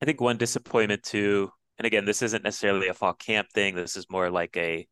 I 0.00 0.06
think 0.06 0.20
one 0.20 0.38
disappointment 0.38 1.02
too, 1.02 1.50
and 1.78 1.86
again, 1.86 2.04
this 2.04 2.22
isn't 2.22 2.44
necessarily 2.44 2.88
a 2.88 2.94
fall 2.94 3.12
camp 3.12 3.48
thing. 3.52 3.74
This 3.74 3.96
is 3.96 4.06
more 4.08 4.30
like 4.30 4.56
a 4.56 4.86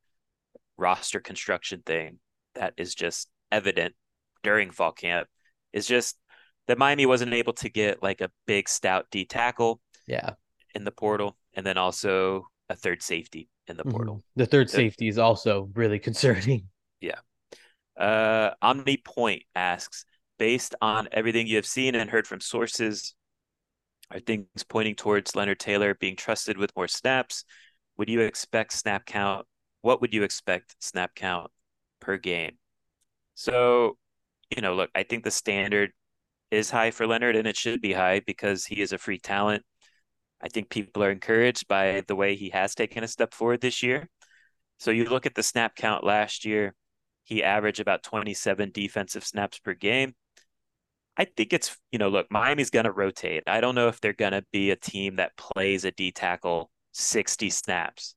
roster 0.76 1.20
construction 1.20 1.82
thing 1.86 2.18
that 2.56 2.74
is 2.76 2.94
just 2.94 3.28
evident 3.52 3.94
during 4.42 4.72
fall 4.72 4.92
camp. 4.92 5.28
Is 5.72 5.86
just 5.86 6.18
that 6.66 6.78
Miami 6.78 7.06
wasn't 7.06 7.32
able 7.32 7.52
to 7.54 7.68
get 7.68 8.02
like 8.02 8.20
a 8.20 8.30
big 8.46 8.68
stout 8.68 9.06
D 9.12 9.24
tackle, 9.24 9.80
yeah, 10.08 10.34
in 10.74 10.82
the 10.84 10.90
portal, 10.90 11.36
and 11.54 11.64
then 11.64 11.78
also 11.78 12.46
a 12.68 12.74
third 12.74 13.02
safety 13.02 13.48
in 13.68 13.76
the 13.76 13.84
mm-hmm. 13.84 13.92
portal. 13.92 14.14
Mm-hmm. 14.16 14.40
The 14.40 14.46
third 14.46 14.68
safety 14.68 15.06
is 15.06 15.18
also 15.18 15.70
really 15.74 15.98
concerning. 16.00 16.68
Yeah. 17.00 17.20
Uh, 17.96 18.50
OmniPoint 18.62 19.42
asks, 19.54 20.04
based 20.38 20.74
on 20.80 21.08
everything 21.12 21.46
you 21.46 21.56
have 21.56 21.66
seen 21.66 21.94
and 21.94 22.10
heard 22.10 22.26
from 22.26 22.40
sources, 22.40 23.14
are 24.10 24.20
things 24.20 24.46
pointing 24.68 24.94
towards 24.94 25.34
Leonard 25.36 25.60
Taylor 25.60 25.94
being 25.94 26.16
trusted 26.16 26.58
with 26.58 26.74
more 26.76 26.88
snaps? 26.88 27.44
Would 27.96 28.08
you 28.08 28.20
expect 28.20 28.72
snap 28.72 29.06
count? 29.06 29.46
What 29.82 30.00
would 30.00 30.12
you 30.14 30.22
expect 30.22 30.76
snap 30.80 31.14
count 31.14 31.50
per 32.00 32.16
game? 32.18 32.58
So, 33.34 33.96
you 34.54 34.62
know, 34.62 34.74
look, 34.74 34.90
I 34.94 35.02
think 35.02 35.24
the 35.24 35.30
standard 35.30 35.92
is 36.50 36.70
high 36.70 36.90
for 36.90 37.06
Leonard 37.06 37.36
and 37.36 37.48
it 37.48 37.56
should 37.56 37.80
be 37.80 37.92
high 37.92 38.20
because 38.20 38.66
he 38.66 38.80
is 38.80 38.92
a 38.92 38.98
free 38.98 39.18
talent. 39.18 39.64
I 40.42 40.48
think 40.48 40.68
people 40.68 41.02
are 41.02 41.10
encouraged 41.10 41.68
by 41.68 42.02
the 42.06 42.16
way 42.16 42.34
he 42.34 42.50
has 42.50 42.74
taken 42.74 43.04
a 43.04 43.08
step 43.08 43.32
forward 43.32 43.60
this 43.60 43.82
year. 43.82 44.08
So 44.78 44.90
you 44.90 45.04
look 45.04 45.24
at 45.24 45.34
the 45.34 45.42
snap 45.42 45.76
count 45.76 46.04
last 46.04 46.44
year, 46.44 46.74
he 47.24 47.42
averaged 47.42 47.80
about 47.80 48.02
27 48.02 48.70
defensive 48.72 49.24
snaps 49.24 49.58
per 49.58 49.74
game. 49.74 50.14
I 51.16 51.26
think 51.26 51.52
it's, 51.52 51.76
you 51.90 51.98
know, 51.98 52.08
look, 52.08 52.26
Miami's 52.30 52.70
going 52.70 52.84
to 52.84 52.92
rotate. 52.92 53.42
I 53.46 53.60
don't 53.60 53.74
know 53.74 53.88
if 53.88 54.00
they're 54.00 54.12
going 54.14 54.32
to 54.32 54.44
be 54.50 54.70
a 54.70 54.76
team 54.76 55.16
that 55.16 55.36
plays 55.36 55.84
a 55.84 55.90
D 55.90 56.10
tackle 56.10 56.70
60 56.92 57.50
snaps. 57.50 58.14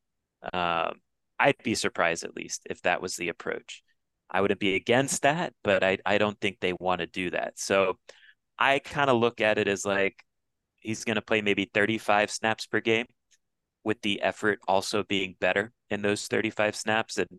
Um, 0.54 0.94
I'd 1.38 1.58
be 1.64 1.76
surprised 1.76 2.24
at 2.24 2.36
least 2.36 2.62
if 2.70 2.82
that 2.84 3.02
was 3.02 3.16
the 3.16 3.30
approach. 3.30 3.84
I 4.30 4.42
wouldn't 4.42 4.60
be 4.60 4.76
against 4.76 5.24
that, 5.24 5.54
but 5.64 5.84
I, 5.84 5.98
I 6.06 6.18
don't 6.18 6.40
think 6.40 6.60
they 6.60 6.74
want 6.74 7.00
to 7.00 7.08
do 7.08 7.30
that. 7.32 7.60
So 7.60 8.00
I 8.58 8.80
kind 8.80 9.10
of 9.10 9.20
look 9.20 9.42
at 9.42 9.58
it 9.58 9.68
as 9.68 9.86
like 9.86 10.24
he's 10.80 11.04
going 11.04 11.16
to 11.16 11.22
play 11.22 11.42
maybe 11.42 11.70
35 11.74 12.32
snaps 12.32 12.66
per 12.66 12.80
game 12.80 13.06
with 13.84 14.02
the 14.02 14.22
effort 14.22 14.60
also 14.68 15.04
being 15.04 15.36
better 15.40 15.72
in 15.90 16.02
those 16.02 16.28
35 16.28 16.76
snaps 16.76 17.18
and 17.18 17.30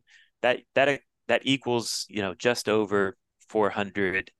that 0.42 0.60
that 0.74 1.00
that 1.28 1.42
equals, 1.44 2.06
you 2.08 2.22
know, 2.22 2.34
just 2.34 2.68
over 2.68 3.16
400 3.48 4.30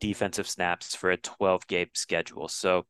defensive 0.00 0.48
snaps 0.48 0.94
for 0.94 1.10
a 1.10 1.16
12 1.16 1.66
game 1.66 1.88
schedule. 1.94 2.48
So 2.48 2.86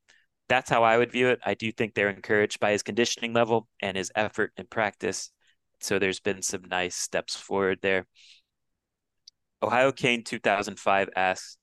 that's 0.49 0.71
how 0.71 0.83
I 0.83 0.99
would 0.99 1.13
view 1.13 1.29
it. 1.29 1.41
I 1.45 1.55
do 1.55 1.71
think 1.73 1.95
they're 1.95 2.11
encouraged 2.11 2.61
by 2.61 2.73
his 2.73 2.83
conditioning 2.83 3.33
level 3.33 3.69
and 3.81 3.97
his 3.97 4.13
effort 4.15 4.53
in 4.57 4.67
practice. 4.67 5.31
So 5.81 5.99
there's 5.99 6.21
been 6.21 6.43
some 6.43 6.63
nice 6.65 6.97
steps 6.97 7.37
forward 7.37 7.79
there. 7.83 8.07
Ohio 9.63 9.93
Kane 9.93 10.25
2005 10.25 11.09
asks, 11.17 11.57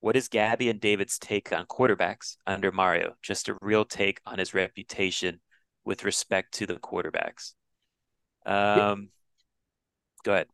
What 0.00 0.16
is 0.16 0.28
Gabby 0.28 0.70
and 0.70 0.80
David's 0.80 1.18
take 1.18 1.52
on 1.52 1.66
quarterbacks 1.66 2.36
under 2.46 2.72
Mario? 2.72 3.14
Just 3.22 3.48
a 3.48 3.56
real 3.60 3.84
take 3.84 4.20
on 4.24 4.38
his 4.38 4.54
reputation 4.54 5.40
with 5.84 6.04
respect 6.04 6.54
to 6.54 6.66
the 6.66 6.76
quarterbacks. 6.76 7.52
Um, 8.46 9.10
go 10.24 10.32
ahead. 10.32 10.46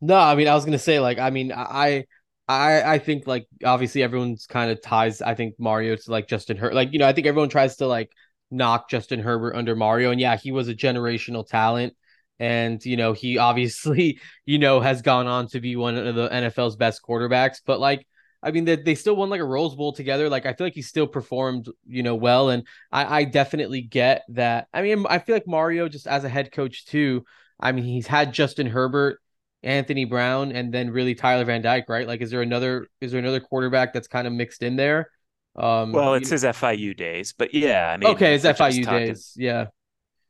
No, 0.00 0.16
I 0.16 0.34
mean, 0.34 0.48
I 0.48 0.54
was 0.54 0.64
gonna 0.64 0.78
say, 0.78 1.00
like, 1.00 1.18
I 1.18 1.30
mean, 1.30 1.52
I, 1.52 2.04
I, 2.48 2.82
I 2.94 2.98
think, 2.98 3.26
like, 3.26 3.46
obviously, 3.64 4.02
everyone's 4.02 4.46
kind 4.46 4.70
of 4.70 4.82
ties. 4.82 5.22
I 5.22 5.34
think 5.34 5.54
Mario 5.58 5.96
to 5.96 6.10
like 6.10 6.28
Justin 6.28 6.56
Herbert. 6.56 6.74
Like, 6.74 6.92
you 6.92 6.98
know, 6.98 7.06
I 7.08 7.12
think 7.12 7.26
everyone 7.26 7.48
tries 7.48 7.76
to 7.76 7.86
like 7.86 8.10
knock 8.50 8.90
Justin 8.90 9.20
Herbert 9.20 9.56
under 9.56 9.74
Mario, 9.74 10.10
and 10.10 10.20
yeah, 10.20 10.36
he 10.36 10.52
was 10.52 10.68
a 10.68 10.74
generational 10.74 11.46
talent, 11.46 11.94
and 12.38 12.84
you 12.84 12.96
know, 12.96 13.12
he 13.14 13.38
obviously, 13.38 14.20
you 14.44 14.58
know, 14.58 14.80
has 14.80 15.02
gone 15.02 15.26
on 15.26 15.48
to 15.48 15.60
be 15.60 15.76
one 15.76 15.96
of 15.96 16.14
the 16.14 16.32
NFL's 16.32 16.76
best 16.76 17.00
quarterbacks. 17.02 17.60
But 17.64 17.80
like, 17.80 18.06
I 18.42 18.50
mean, 18.50 18.64
they, 18.66 18.76
they 18.76 18.94
still 18.94 19.16
won 19.16 19.30
like 19.30 19.40
a 19.40 19.44
Rose 19.44 19.74
Bowl 19.74 19.92
together. 19.92 20.28
Like, 20.28 20.44
I 20.46 20.52
feel 20.52 20.66
like 20.66 20.74
he 20.74 20.82
still 20.82 21.06
performed, 21.06 21.68
you 21.86 22.02
know, 22.02 22.14
well, 22.14 22.50
and 22.50 22.64
I, 22.92 23.20
I 23.20 23.24
definitely 23.24 23.80
get 23.80 24.22
that. 24.28 24.68
I 24.74 24.82
mean, 24.82 25.06
I 25.08 25.18
feel 25.20 25.34
like 25.34 25.48
Mario 25.48 25.88
just 25.88 26.06
as 26.06 26.22
a 26.24 26.28
head 26.28 26.52
coach 26.52 26.84
too. 26.86 27.24
I 27.58 27.72
mean, 27.72 27.84
he's 27.84 28.06
had 28.06 28.34
Justin 28.34 28.66
Herbert 28.66 29.20
Anthony 29.62 30.04
Brown 30.04 30.52
and 30.52 30.72
then 30.72 30.90
really 30.90 31.14
Tyler 31.14 31.44
Van 31.44 31.62
Dyke, 31.62 31.88
right? 31.88 32.06
Like, 32.06 32.20
is 32.20 32.30
there 32.30 32.42
another 32.42 32.86
is 33.00 33.12
there 33.12 33.20
another 33.20 33.40
quarterback 33.40 33.92
that's 33.92 34.08
kind 34.08 34.26
of 34.26 34.32
mixed 34.32 34.62
in 34.62 34.76
there? 34.76 35.10
Um, 35.56 35.92
well, 35.92 36.14
it's 36.14 36.30
his 36.30 36.44
FIU 36.44 36.94
days, 36.96 37.34
but 37.36 37.54
yeah, 37.54 37.90
I 37.90 37.96
mean, 37.96 38.10
okay, 38.10 38.32
his 38.32 38.44
FIU 38.44 38.84
days, 38.84 39.32
yeah. 39.36 39.66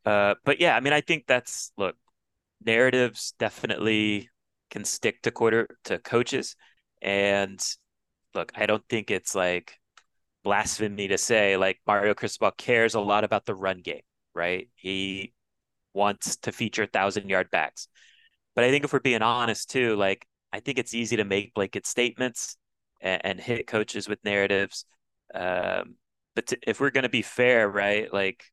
Uh, 0.05 0.35
but 0.45 0.61
yeah, 0.61 0.75
I 0.75 0.79
mean, 0.79 0.93
I 0.93 1.01
think 1.01 1.25
that's 1.27 1.71
look, 1.77 1.95
narratives 2.65 3.33
definitely 3.37 4.29
can 4.69 4.85
stick 4.85 5.21
to 5.23 5.31
quarter 5.31 5.67
to 5.85 5.99
coaches, 5.99 6.55
and 7.01 7.61
look, 8.33 8.53
I 8.55 8.65
don't 8.67 8.83
think 8.87 9.11
it's 9.11 9.35
like 9.35 9.73
blasphemy 10.43 11.09
to 11.09 11.17
say 11.17 11.57
like 11.57 11.77
Mario 11.85 12.13
Cristobal 12.13 12.51
cares 12.51 12.95
a 12.95 13.01
lot 13.01 13.25
about 13.25 13.45
the 13.45 13.55
run 13.55 13.81
game, 13.81 14.01
right? 14.33 14.69
He 14.75 15.33
wants 15.93 16.37
to 16.37 16.53
feature 16.53 16.85
thousand 16.85 17.29
yard 17.29 17.49
backs. 17.51 17.89
But 18.57 18.63
I 18.63 18.71
think 18.71 18.83
if 18.83 18.91
we're 18.91 18.99
being 18.99 19.21
honest 19.21 19.69
too, 19.69 19.95
like 19.97 20.25
I 20.51 20.61
think 20.61 20.79
it's 20.79 20.95
easy 20.95 21.17
to 21.17 21.23
make 21.23 21.53
blanket 21.53 21.85
statements 21.85 22.57
and, 22.99 23.23
and 23.23 23.39
hit 23.39 23.67
coaches 23.67 24.09
with 24.09 24.17
narratives. 24.25 24.83
Um, 25.31 25.97
but 26.33 26.47
to, 26.47 26.57
if 26.65 26.79
we're 26.79 26.89
going 26.89 27.03
to 27.03 27.09
be 27.09 27.21
fair, 27.21 27.69
right? 27.69 28.11
Like 28.11 28.43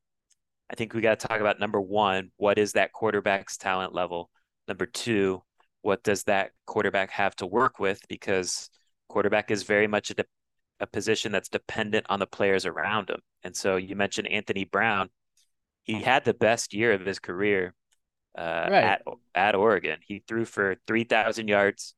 I 0.69 0.75
think 0.75 0.93
we 0.93 1.01
got 1.01 1.19
to 1.19 1.27
talk 1.27 1.39
about 1.39 1.59
number 1.59 1.81
one, 1.81 2.29
what 2.37 2.59
is 2.59 2.73
that 2.73 2.93
quarterback's 2.93 3.57
talent 3.57 3.95
level? 3.95 4.29
Number 4.67 4.85
two, 4.85 5.41
what 5.81 6.03
does 6.03 6.21
that 6.25 6.51
quarterback 6.67 7.09
have 7.09 7.35
to 7.37 7.47
work 7.47 7.79
with? 7.79 7.99
Because 8.07 8.69
quarterback 9.07 9.49
is 9.49 9.63
very 9.63 9.87
much 9.87 10.11
a, 10.11 10.13
de- 10.13 10.25
a 10.81 10.85
position 10.85 11.31
that's 11.31 11.49
dependent 11.49 12.05
on 12.09 12.19
the 12.19 12.27
players 12.27 12.67
around 12.67 13.09
him. 13.09 13.21
And 13.43 13.55
so 13.55 13.77
you 13.77 13.95
mentioned 13.95 14.27
Anthony 14.27 14.65
Brown. 14.65 15.09
He 15.81 16.03
had 16.03 16.25
the 16.25 16.35
best 16.35 16.75
year 16.75 16.91
of 16.91 17.07
his 17.07 17.17
career 17.17 17.73
uh, 18.37 18.67
right. 18.69 18.83
at 18.83 19.01
at 19.33 19.55
Oregon. 19.55 19.99
He 20.05 20.23
threw 20.27 20.45
for 20.45 20.75
three 20.87 21.03
thousand 21.03 21.47
yards 21.47 21.95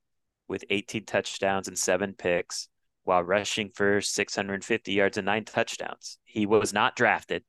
with 0.48 0.64
18 0.70 1.06
touchdowns 1.06 1.68
and 1.68 1.78
seven 1.78 2.14
picks, 2.14 2.70
while 3.04 3.24
rushing 3.24 3.70
for 3.70 4.02
650 4.02 4.94
yards 4.94 5.18
and 5.18 5.26
nine 5.26 5.44
touchdowns. 5.46 6.18
He 6.24 6.46
was 6.46 6.74
not 6.74 6.96
drafted, 6.96 7.44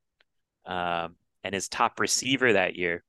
um, 0.66 1.16
and 1.44 1.54
his 1.54 1.68
top 1.68 2.00
receiver 2.00 2.52
that 2.52 2.76
year 2.76 3.04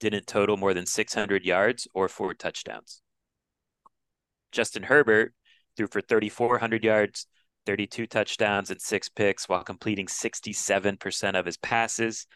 didn't 0.00 0.26
total 0.26 0.56
more 0.56 0.74
than 0.74 0.86
600 0.86 1.44
yards 1.44 1.86
or 1.94 2.08
four 2.08 2.34
touchdowns. 2.34 3.02
Justin 4.50 4.82
Herbert 4.82 5.32
threw 5.76 5.86
for 5.86 6.00
3,400 6.00 6.84
yards, 6.84 7.26
32 7.66 8.06
touchdowns, 8.06 8.70
and 8.70 8.80
six 8.80 9.08
picks 9.08 9.48
while 9.48 9.62
completing 9.62 10.06
67% 10.06 11.38
of 11.38 11.46
his 11.46 11.56
passes. 11.56 12.26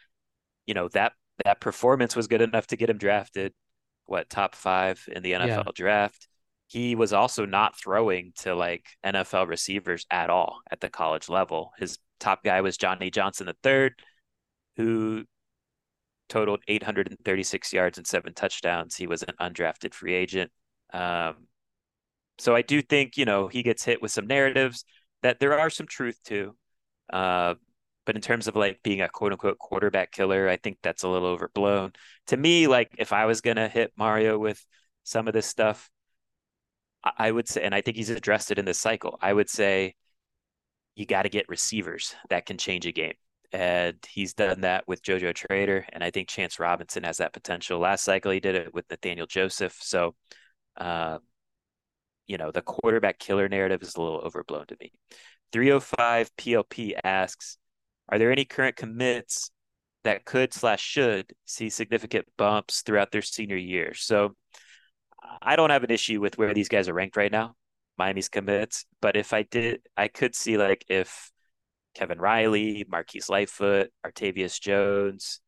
You 0.66 0.74
know, 0.74 0.88
that 0.88 1.12
that 1.44 1.60
performance 1.60 2.16
was 2.16 2.26
good 2.26 2.40
enough 2.40 2.66
to 2.68 2.76
get 2.76 2.90
him 2.90 2.98
drafted, 2.98 3.52
what 4.06 4.30
top 4.30 4.54
five 4.54 5.02
in 5.10 5.22
the 5.22 5.32
NFL 5.32 5.48
yeah. 5.48 5.72
draft. 5.74 6.28
He 6.68 6.94
was 6.94 7.12
also 7.12 7.46
not 7.46 7.78
throwing 7.78 8.32
to 8.38 8.54
like 8.54 8.86
NFL 9.04 9.48
receivers 9.48 10.06
at 10.10 10.30
all 10.30 10.60
at 10.70 10.80
the 10.80 10.88
college 10.88 11.28
level. 11.28 11.72
His 11.78 11.98
top 12.18 12.42
guy 12.42 12.60
was 12.60 12.76
Johnny 12.76 13.10
Johnson 13.10 13.48
III, 13.64 13.90
who 14.76 15.24
totaled 16.28 16.60
836 16.66 17.72
yards 17.72 17.98
and 17.98 18.06
seven 18.06 18.34
touchdowns. 18.34 18.96
He 18.96 19.06
was 19.06 19.22
an 19.22 19.34
undrafted 19.40 19.94
free 19.94 20.14
agent. 20.14 20.50
Um, 20.92 21.46
so 22.38 22.54
I 22.54 22.62
do 22.62 22.82
think, 22.82 23.16
you 23.16 23.24
know, 23.24 23.48
he 23.48 23.62
gets 23.62 23.84
hit 23.84 24.02
with 24.02 24.10
some 24.10 24.26
narratives 24.26 24.84
that 25.22 25.40
there 25.40 25.58
are 25.58 25.70
some 25.70 25.86
truth 25.86 26.18
to. 26.24 26.56
Uh, 27.12 27.54
but 28.06 28.16
in 28.16 28.22
terms 28.22 28.48
of 28.48 28.56
like 28.56 28.82
being 28.82 29.02
a 29.02 29.08
quote 29.08 29.32
unquote 29.32 29.58
quarterback 29.58 30.12
killer, 30.12 30.48
I 30.48 30.56
think 30.56 30.78
that's 30.82 31.02
a 31.02 31.08
little 31.08 31.28
overblown. 31.28 31.92
To 32.28 32.36
me, 32.36 32.66
like 32.68 32.92
if 32.98 33.12
I 33.12 33.26
was 33.26 33.40
gonna 33.40 33.68
hit 33.68 33.92
Mario 33.96 34.38
with 34.38 34.64
some 35.04 35.28
of 35.28 35.34
this 35.34 35.46
stuff, 35.46 35.90
I 37.18 37.30
would 37.30 37.48
say, 37.48 37.62
and 37.62 37.74
I 37.74 37.80
think 37.82 37.96
he's 37.96 38.10
addressed 38.10 38.50
it 38.50 38.58
in 38.58 38.64
this 38.64 38.78
cycle. 38.78 39.18
I 39.20 39.32
would 39.32 39.48
say 39.50 39.94
you 40.96 41.06
got 41.06 41.22
to 41.22 41.28
get 41.28 41.48
receivers 41.48 42.14
that 42.30 42.46
can 42.46 42.58
change 42.58 42.86
a 42.86 42.92
game. 42.92 43.14
And 43.52 43.96
he's 44.08 44.34
done 44.34 44.62
that 44.62 44.88
with 44.88 45.02
JoJo 45.02 45.34
Trader. 45.34 45.86
And 45.92 46.02
I 46.02 46.10
think 46.10 46.28
Chance 46.28 46.58
Robinson 46.58 47.04
has 47.04 47.18
that 47.18 47.32
potential. 47.32 47.78
Last 47.78 48.04
cycle, 48.04 48.32
he 48.32 48.40
did 48.40 48.56
it 48.56 48.74
with 48.74 48.90
Nathaniel 48.90 49.26
Joseph. 49.26 49.76
So, 49.80 50.14
uh, 50.76 51.18
you 52.26 52.38
know, 52.38 52.50
the 52.50 52.62
quarterback 52.62 53.18
killer 53.18 53.48
narrative 53.48 53.82
is 53.82 53.94
a 53.94 54.00
little 54.00 54.20
overblown 54.20 54.66
to 54.66 54.76
me. 54.80 54.90
305 55.52 56.34
PLP 56.36 56.94
asks, 57.04 57.58
are 58.08 58.18
there 58.18 58.32
any 58.32 58.44
current 58.44 58.76
commits 58.76 59.50
that 60.04 60.24
could 60.24 60.52
slash 60.54 60.80
should 60.80 61.32
see 61.44 61.68
significant 61.68 62.26
bumps 62.36 62.82
throughout 62.82 63.10
their 63.10 63.22
senior 63.22 63.56
year? 63.56 63.94
So 63.94 64.36
I 65.42 65.56
don't 65.56 65.70
have 65.70 65.84
an 65.84 65.90
issue 65.90 66.20
with 66.20 66.38
where 66.38 66.54
these 66.54 66.68
guys 66.68 66.88
are 66.88 66.94
ranked 66.94 67.16
right 67.16 67.32
now, 67.32 67.56
Miami's 67.98 68.28
commits. 68.28 68.84
But 69.00 69.16
if 69.16 69.32
I 69.32 69.42
did, 69.42 69.80
I 69.96 70.08
could 70.08 70.34
see 70.34 70.56
like 70.56 70.84
if 70.88 71.30
Kevin 71.94 72.18
Riley, 72.18 72.84
Marquise 72.88 73.28
Lightfoot, 73.28 73.90
Artavius 74.04 74.60
Jones, 74.60 75.40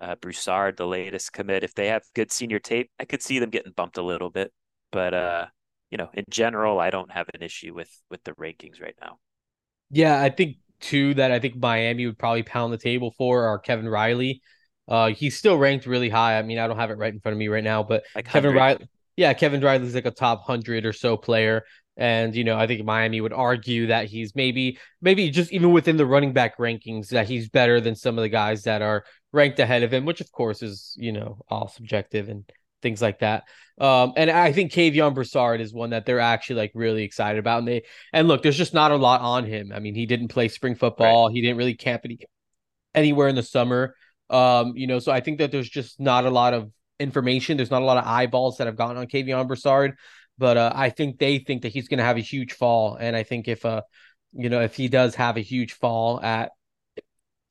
uh, 0.00 0.14
Broussard, 0.16 0.76
the 0.76 0.86
latest 0.86 1.32
commit, 1.32 1.64
if 1.64 1.74
they 1.74 1.88
have 1.88 2.02
good 2.14 2.30
senior 2.30 2.58
tape, 2.58 2.90
I 3.00 3.04
could 3.04 3.22
see 3.22 3.38
them 3.38 3.50
getting 3.50 3.72
bumped 3.72 3.96
a 3.96 4.02
little 4.02 4.30
bit. 4.30 4.52
But 4.92 5.14
uh, 5.14 5.46
you 5.90 5.98
know, 5.98 6.10
in 6.14 6.24
general, 6.30 6.78
I 6.78 6.90
don't 6.90 7.10
have 7.10 7.28
an 7.34 7.42
issue 7.42 7.74
with 7.74 7.90
with 8.10 8.22
the 8.24 8.32
rankings 8.32 8.80
right 8.80 8.96
now. 9.00 9.18
Yeah, 9.90 10.20
I 10.20 10.30
think 10.30 10.56
two 10.84 11.14
that 11.14 11.32
I 11.32 11.38
think 11.38 11.56
Miami 11.56 12.06
would 12.06 12.18
probably 12.18 12.42
pound 12.42 12.72
the 12.72 12.78
table 12.78 13.12
for 13.16 13.46
are 13.46 13.58
Kevin 13.58 13.88
Riley. 13.88 14.42
Uh, 14.86 15.08
he's 15.08 15.36
still 15.36 15.56
ranked 15.56 15.86
really 15.86 16.10
high. 16.10 16.38
I 16.38 16.42
mean, 16.42 16.58
I 16.58 16.66
don't 16.66 16.78
have 16.78 16.90
it 16.90 16.98
right 16.98 17.12
in 17.12 17.20
front 17.20 17.34
of 17.34 17.38
me 17.38 17.48
right 17.48 17.64
now, 17.64 17.82
but 17.82 18.04
like 18.14 18.26
Kevin 18.26 18.54
Riley, 18.54 18.86
yeah, 19.16 19.32
Kevin 19.32 19.60
Riley's 19.60 19.94
like 19.94 20.06
a 20.06 20.10
top 20.10 20.44
hundred 20.44 20.84
or 20.84 20.92
so 20.92 21.16
player. 21.16 21.64
And 21.96 22.34
you 22.34 22.44
know, 22.44 22.58
I 22.58 22.66
think 22.66 22.84
Miami 22.84 23.20
would 23.20 23.32
argue 23.32 23.86
that 23.86 24.06
he's 24.06 24.34
maybe, 24.34 24.78
maybe 25.00 25.30
just 25.30 25.52
even 25.52 25.72
within 25.72 25.96
the 25.96 26.06
running 26.06 26.32
back 26.32 26.58
rankings, 26.58 27.08
that 27.08 27.28
he's 27.28 27.48
better 27.48 27.80
than 27.80 27.94
some 27.94 28.18
of 28.18 28.22
the 28.22 28.28
guys 28.28 28.64
that 28.64 28.82
are 28.82 29.04
ranked 29.32 29.58
ahead 29.60 29.84
of 29.84 29.92
him, 29.92 30.04
which 30.04 30.20
of 30.20 30.30
course 30.32 30.62
is 30.62 30.94
you 30.98 31.12
know 31.12 31.38
all 31.48 31.68
subjective 31.68 32.28
and 32.28 32.44
things 32.84 33.02
like 33.02 33.18
that. 33.18 33.42
Um, 33.80 34.12
and 34.16 34.30
I 34.30 34.52
think 34.52 34.70
Kavion 34.70 35.14
Broussard 35.14 35.60
is 35.60 35.74
one 35.74 35.90
that 35.90 36.06
they're 36.06 36.20
actually 36.20 36.56
like 36.56 36.72
really 36.74 37.02
excited 37.02 37.40
about. 37.40 37.58
And 37.58 37.66
they 37.66 37.82
and 38.12 38.28
look, 38.28 38.42
there's 38.42 38.56
just 38.56 38.74
not 38.74 38.92
a 38.92 38.96
lot 38.96 39.20
on 39.20 39.44
him. 39.44 39.72
I 39.74 39.80
mean, 39.80 39.96
he 39.96 40.06
didn't 40.06 40.28
play 40.28 40.46
spring 40.46 40.76
football. 40.76 41.26
Right. 41.26 41.34
He 41.34 41.40
didn't 41.40 41.56
really 41.56 41.74
camp 41.74 42.02
any, 42.04 42.18
anywhere 42.94 43.26
in 43.26 43.34
the 43.34 43.42
summer. 43.42 43.96
Um, 44.30 44.76
you 44.76 44.86
know, 44.86 45.00
so 45.00 45.10
I 45.10 45.20
think 45.20 45.38
that 45.38 45.50
there's 45.50 45.68
just 45.68 45.98
not 45.98 46.24
a 46.24 46.30
lot 46.30 46.54
of 46.54 46.70
information. 47.00 47.56
There's 47.56 47.70
not 47.72 47.82
a 47.82 47.84
lot 47.86 47.98
of 47.98 48.06
eyeballs 48.06 48.58
that 48.58 48.68
have 48.68 48.76
gone 48.76 48.96
on 48.96 49.06
Kavion 49.06 49.48
Broussard. 49.48 49.96
But 50.38 50.56
uh, 50.56 50.72
I 50.74 50.90
think 50.90 51.18
they 51.18 51.38
think 51.38 51.62
that 51.62 51.72
he's 51.72 51.88
going 51.88 51.98
to 51.98 52.04
have 52.04 52.16
a 52.16 52.20
huge 52.20 52.52
fall. 52.52 52.96
And 52.96 53.16
I 53.16 53.24
think 53.24 53.48
if 53.48 53.64
uh, 53.64 53.82
you 54.32 54.50
know, 54.50 54.60
if 54.60 54.76
he 54.76 54.88
does 54.88 55.14
have 55.16 55.36
a 55.36 55.40
huge 55.40 55.72
fall 55.72 56.20
at 56.20 56.52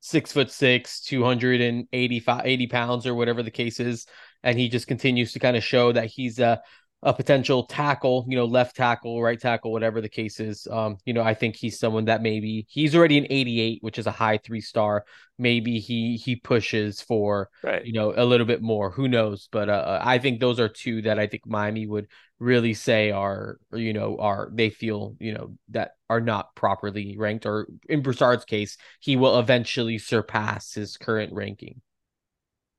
six 0.00 0.32
foot 0.32 0.50
six, 0.50 1.00
285, 1.00 2.42
80 2.44 2.66
pounds 2.66 3.06
or 3.06 3.14
whatever 3.14 3.42
the 3.42 3.50
case 3.50 3.80
is, 3.80 4.06
and 4.44 4.58
he 4.58 4.68
just 4.68 4.86
continues 4.86 5.32
to 5.32 5.40
kind 5.40 5.56
of 5.56 5.64
show 5.64 5.90
that 5.90 6.06
he's 6.06 6.38
a 6.38 6.62
a 7.04 7.12
potential 7.12 7.64
tackle, 7.64 8.24
you 8.26 8.34
know, 8.34 8.46
left 8.46 8.74
tackle, 8.74 9.22
right 9.22 9.38
tackle, 9.38 9.72
whatever 9.72 10.00
the 10.00 10.08
case 10.08 10.40
is. 10.40 10.66
Um, 10.70 10.96
you 11.04 11.12
know, 11.12 11.22
I 11.22 11.34
think 11.34 11.54
he's 11.54 11.78
someone 11.78 12.06
that 12.06 12.22
maybe 12.22 12.66
he's 12.66 12.96
already 12.96 13.18
an 13.18 13.26
88, 13.28 13.82
which 13.82 13.98
is 13.98 14.06
a 14.06 14.10
high 14.10 14.38
three 14.38 14.62
star. 14.62 15.04
Maybe 15.38 15.80
he 15.80 16.16
he 16.16 16.36
pushes 16.36 17.02
for 17.02 17.50
right. 17.62 17.84
you 17.84 17.92
know 17.92 18.14
a 18.16 18.24
little 18.24 18.46
bit 18.46 18.62
more. 18.62 18.90
Who 18.90 19.06
knows? 19.06 19.48
But 19.52 19.68
uh, 19.68 19.72
uh, 19.72 20.00
I 20.02 20.18
think 20.18 20.40
those 20.40 20.58
are 20.58 20.68
two 20.68 21.02
that 21.02 21.18
I 21.18 21.26
think 21.26 21.46
Miami 21.46 21.86
would 21.86 22.06
really 22.38 22.74
say 22.74 23.10
are 23.10 23.58
you 23.72 23.92
know 23.92 24.16
are 24.18 24.48
they 24.52 24.70
feel 24.70 25.14
you 25.20 25.34
know 25.34 25.56
that 25.70 25.92
are 26.08 26.22
not 26.22 26.54
properly 26.54 27.16
ranked. 27.18 27.44
Or 27.44 27.68
in 27.86 28.00
Broussard's 28.00 28.46
case, 28.46 28.78
he 29.00 29.16
will 29.16 29.38
eventually 29.38 29.98
surpass 29.98 30.72
his 30.72 30.96
current 30.96 31.34
ranking. 31.34 31.82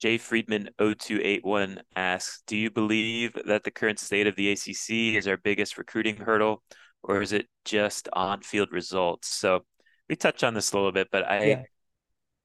Jay 0.02 0.18
Friedman 0.18 0.70
0281 0.78 1.82
asks, 1.96 2.44
do 2.48 2.58
you 2.58 2.70
believe 2.70 3.34
that 3.46 3.64
the 3.64 3.72
current 3.72 4.00
state 4.00 4.28
of 4.28 4.36
the 4.36 4.52
ACC 4.52 5.16
is 5.16 5.28
our 5.28 5.38
biggest 5.38 5.78
recruiting 5.78 6.18
hurdle 6.18 6.64
or 7.02 7.22
is 7.22 7.32
it 7.32 7.48
just 7.64 8.10
on-field 8.14 8.72
results? 8.72 9.30
So 9.30 9.62
we 10.10 10.16
touched 10.16 10.44
on 10.44 10.54
this 10.54 10.72
a 10.72 10.76
little 10.76 10.92
bit, 10.92 11.08
but 11.12 11.30
I 11.30 11.46
yeah. 11.46 11.64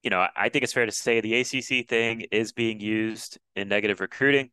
you 0.02 0.10
know, 0.10 0.26
I 0.36 0.48
think 0.48 0.62
it's 0.62 0.72
fair 0.72 0.86
to 0.86 0.92
say 0.92 1.20
the 1.20 1.40
ACC 1.40 1.88
thing 1.88 2.26
is 2.30 2.52
being 2.52 2.80
used 2.80 3.38
in 3.56 3.68
negative 3.68 4.00
recruiting. 4.00 4.50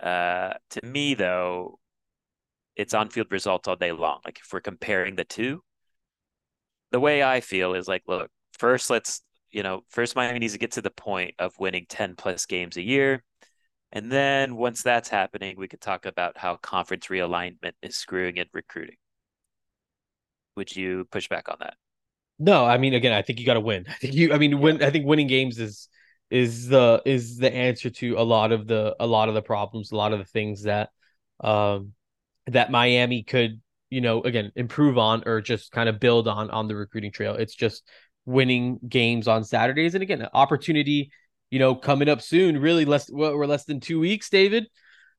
Uh, 0.00 0.54
to 0.70 0.84
me 0.84 1.14
though, 1.14 1.78
it's 2.76 2.92
on-field 2.92 3.28
results 3.30 3.66
all 3.66 3.76
day 3.76 3.92
long. 3.92 4.20
Like 4.24 4.40
if 4.44 4.52
we're 4.52 4.60
comparing 4.60 5.14
the 5.16 5.24
two, 5.24 5.62
the 6.90 7.00
way 7.00 7.22
I 7.22 7.40
feel 7.40 7.74
is 7.74 7.88
like, 7.88 8.02
look, 8.06 8.30
first 8.58 8.90
let's 8.90 9.22
you 9.54 9.62
know, 9.62 9.84
first 9.88 10.16
Miami 10.16 10.40
needs 10.40 10.52
to 10.52 10.58
get 10.58 10.72
to 10.72 10.82
the 10.82 10.90
point 10.90 11.34
of 11.38 11.58
winning 11.60 11.86
10 11.88 12.16
plus 12.16 12.44
games 12.44 12.76
a 12.76 12.82
year. 12.82 13.22
And 13.92 14.10
then 14.10 14.56
once 14.56 14.82
that's 14.82 15.08
happening, 15.08 15.54
we 15.56 15.68
could 15.68 15.80
talk 15.80 16.06
about 16.06 16.36
how 16.36 16.56
conference 16.56 17.06
realignment 17.06 17.72
is 17.80 17.96
screwing 17.96 18.36
in 18.36 18.46
recruiting. 18.52 18.96
Would 20.56 20.74
you 20.74 21.06
push 21.12 21.28
back 21.28 21.48
on 21.48 21.58
that? 21.60 21.74
No, 22.40 22.66
I 22.66 22.78
mean, 22.78 22.94
again, 22.94 23.12
I 23.12 23.22
think 23.22 23.38
you 23.38 23.46
got 23.46 23.54
to 23.54 23.60
win. 23.60 23.86
I 23.88 23.92
think 24.00 24.14
you, 24.14 24.32
I 24.32 24.38
mean, 24.38 24.60
win. 24.60 24.82
I 24.82 24.90
think 24.90 25.06
winning 25.06 25.28
games 25.28 25.60
is 25.60 25.88
is 26.30 26.66
the 26.66 27.00
is 27.04 27.36
the 27.36 27.54
answer 27.54 27.90
to 27.90 28.14
a 28.18 28.24
lot 28.24 28.50
of 28.50 28.66
the 28.66 28.96
a 28.98 29.06
lot 29.06 29.28
of 29.28 29.34
the 29.36 29.42
problems, 29.42 29.92
a 29.92 29.96
lot 29.96 30.12
of 30.12 30.18
the 30.18 30.24
things 30.24 30.64
that 30.64 30.90
um 31.40 31.92
that 32.48 32.72
Miami 32.72 33.22
could, 33.22 33.60
you 33.90 34.00
know, 34.00 34.22
again, 34.22 34.50
improve 34.56 34.98
on 34.98 35.22
or 35.26 35.40
just 35.40 35.70
kind 35.70 35.88
of 35.88 36.00
build 36.00 36.26
on 36.26 36.50
on 36.50 36.66
the 36.66 36.74
recruiting 36.74 37.12
trail. 37.12 37.34
It's 37.36 37.54
just 37.54 37.84
winning 38.26 38.78
games 38.88 39.28
on 39.28 39.44
Saturdays. 39.44 39.94
And 39.94 40.02
again, 40.02 40.22
an 40.22 40.28
opportunity, 40.32 41.10
you 41.50 41.58
know, 41.58 41.74
coming 41.74 42.08
up 42.08 42.22
soon, 42.22 42.58
really 42.58 42.84
less, 42.84 43.10
well, 43.10 43.36
we're 43.36 43.46
less 43.46 43.64
than 43.64 43.80
two 43.80 44.00
weeks, 44.00 44.30
David, 44.30 44.66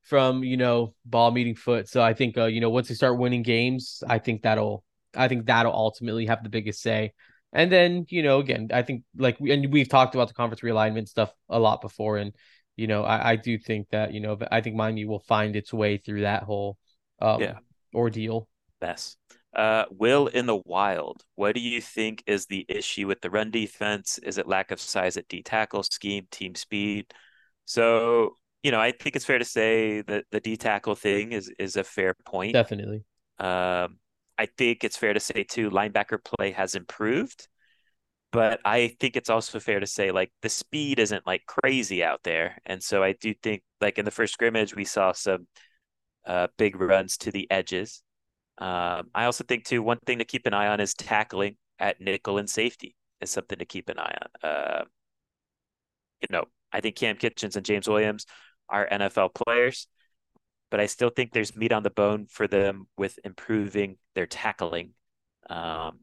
from, 0.03 0.43
you 0.43 0.57
know, 0.57 0.93
ball 1.05 1.31
meeting 1.31 1.55
foot. 1.55 1.87
So 1.87 2.01
I 2.01 2.13
think, 2.13 2.37
uh, 2.37 2.45
you 2.45 2.61
know, 2.61 2.69
once 2.69 2.87
they 2.87 2.95
start 2.95 3.17
winning 3.17 3.43
games, 3.43 4.03
I 4.07 4.19
think 4.19 4.41
that'll, 4.41 4.83
I 5.15 5.27
think 5.27 5.45
that'll 5.45 5.73
ultimately 5.73 6.25
have 6.25 6.43
the 6.43 6.49
biggest 6.49 6.81
say. 6.81 7.13
And 7.53 7.71
then, 7.71 8.05
you 8.09 8.21
know, 8.21 8.39
again, 8.39 8.69
I 8.73 8.81
think 8.81 9.03
like, 9.17 9.39
we, 9.39 9.51
and 9.51 9.71
we've 9.71 9.87
talked 9.87 10.13
about 10.13 10.27
the 10.27 10.33
conference 10.33 10.61
realignment 10.61 11.07
stuff 11.07 11.31
a 11.47 11.59
lot 11.59 11.81
before. 11.81 12.17
And, 12.17 12.33
you 12.75 12.87
know, 12.87 13.03
I, 13.03 13.31
I 13.31 13.35
do 13.37 13.57
think 13.57 13.87
that, 13.91 14.13
you 14.13 14.19
know, 14.19 14.37
I 14.51 14.59
think 14.59 14.75
Miami 14.75 15.05
will 15.05 15.21
find 15.21 15.55
its 15.55 15.71
way 15.71 15.97
through 15.97 16.21
that 16.21 16.43
whole 16.43 16.77
um, 17.21 17.41
yeah. 17.41 17.53
ordeal. 17.93 18.49
Best. 18.81 19.17
Uh, 19.55 19.85
Will 19.89 20.27
in 20.27 20.47
the 20.47 20.61
wild, 20.65 21.23
what 21.35 21.55
do 21.55 21.61
you 21.61 21.79
think 21.79 22.23
is 22.27 22.45
the 22.45 22.65
issue 22.67 23.07
with 23.07 23.21
the 23.21 23.29
run 23.29 23.51
defense? 23.51 24.17
Is 24.17 24.37
it 24.37 24.47
lack 24.47 24.71
of 24.71 24.81
size 24.81 25.15
at 25.15 25.29
D 25.29 25.41
tackle 25.43 25.83
scheme, 25.83 26.27
team 26.29 26.55
speed? 26.55 27.13
So, 27.63 28.37
you 28.63 28.71
know, 28.71 28.81
I 28.81 28.91
think 28.91 29.15
it's 29.15 29.23
fair 29.23 29.39
to 29.39 29.45
say 29.45 30.01
that 30.01 30.25
the 30.31 30.41
D 30.41 30.57
tackle 30.57 30.95
thing 30.95 31.31
is 31.31 31.49
is 31.57 31.77
a 31.77 31.85
fair 31.85 32.15
point. 32.25 32.53
Definitely. 32.53 33.05
Um, 33.39 33.97
I 34.37 34.47
think 34.57 34.83
it's 34.83 34.97
fair 34.97 35.13
to 35.13 35.19
say 35.21 35.43
too, 35.43 35.69
linebacker 35.69 36.21
play 36.21 36.51
has 36.51 36.75
improved, 36.75 37.47
but 38.31 38.59
I 38.65 38.95
think 38.99 39.15
it's 39.15 39.29
also 39.29 39.59
fair 39.61 39.79
to 39.79 39.87
say 39.87 40.11
like 40.11 40.31
the 40.41 40.49
speed 40.49 40.99
isn't 40.99 41.25
like 41.25 41.45
crazy 41.45 42.03
out 42.03 42.23
there, 42.23 42.57
and 42.65 42.83
so 42.83 43.01
I 43.01 43.13
do 43.13 43.33
think 43.33 43.63
like 43.79 43.97
in 43.97 44.03
the 44.03 44.11
first 44.11 44.33
scrimmage 44.33 44.75
we 44.75 44.83
saw 44.83 45.13
some 45.13 45.47
uh, 46.25 46.47
big 46.57 46.75
runs 46.75 47.17
to 47.19 47.31
the 47.31 47.49
edges. 47.49 48.03
Um, 48.57 49.09
I 49.13 49.25
also 49.25 49.43
think 49.43 49.65
too 49.65 49.83
one 49.83 49.99
thing 50.05 50.19
to 50.19 50.25
keep 50.25 50.45
an 50.45 50.53
eye 50.53 50.67
on 50.67 50.79
is 50.79 50.93
tackling 50.93 51.57
at 51.79 51.99
nickel 51.99 52.37
and 52.37 52.49
safety 52.49 52.95
is 53.21 53.29
something 53.31 53.59
to 53.59 53.65
keep 53.65 53.89
an 53.89 53.99
eye 53.99 54.15
on. 54.21 54.49
Uh, 54.49 54.83
you 56.21 56.27
know, 56.29 56.45
I 56.71 56.81
think 56.81 56.95
Cam 56.95 57.17
Kinchens 57.17 57.55
and 57.55 57.65
James 57.65 57.87
Williams 57.87 58.25
are 58.69 58.87
NFL 58.87 59.29
players, 59.29 59.87
but 60.71 60.79
I 60.79 60.85
still 60.87 61.09
think 61.09 61.31
there's 61.31 61.55
meat 61.55 61.71
on 61.71 61.83
the 61.83 61.89
bone 61.89 62.27
for 62.29 62.47
them 62.47 62.87
with 62.97 63.19
improving 63.23 63.97
their 64.15 64.27
tackling. 64.27 64.93
Um, 65.49 65.99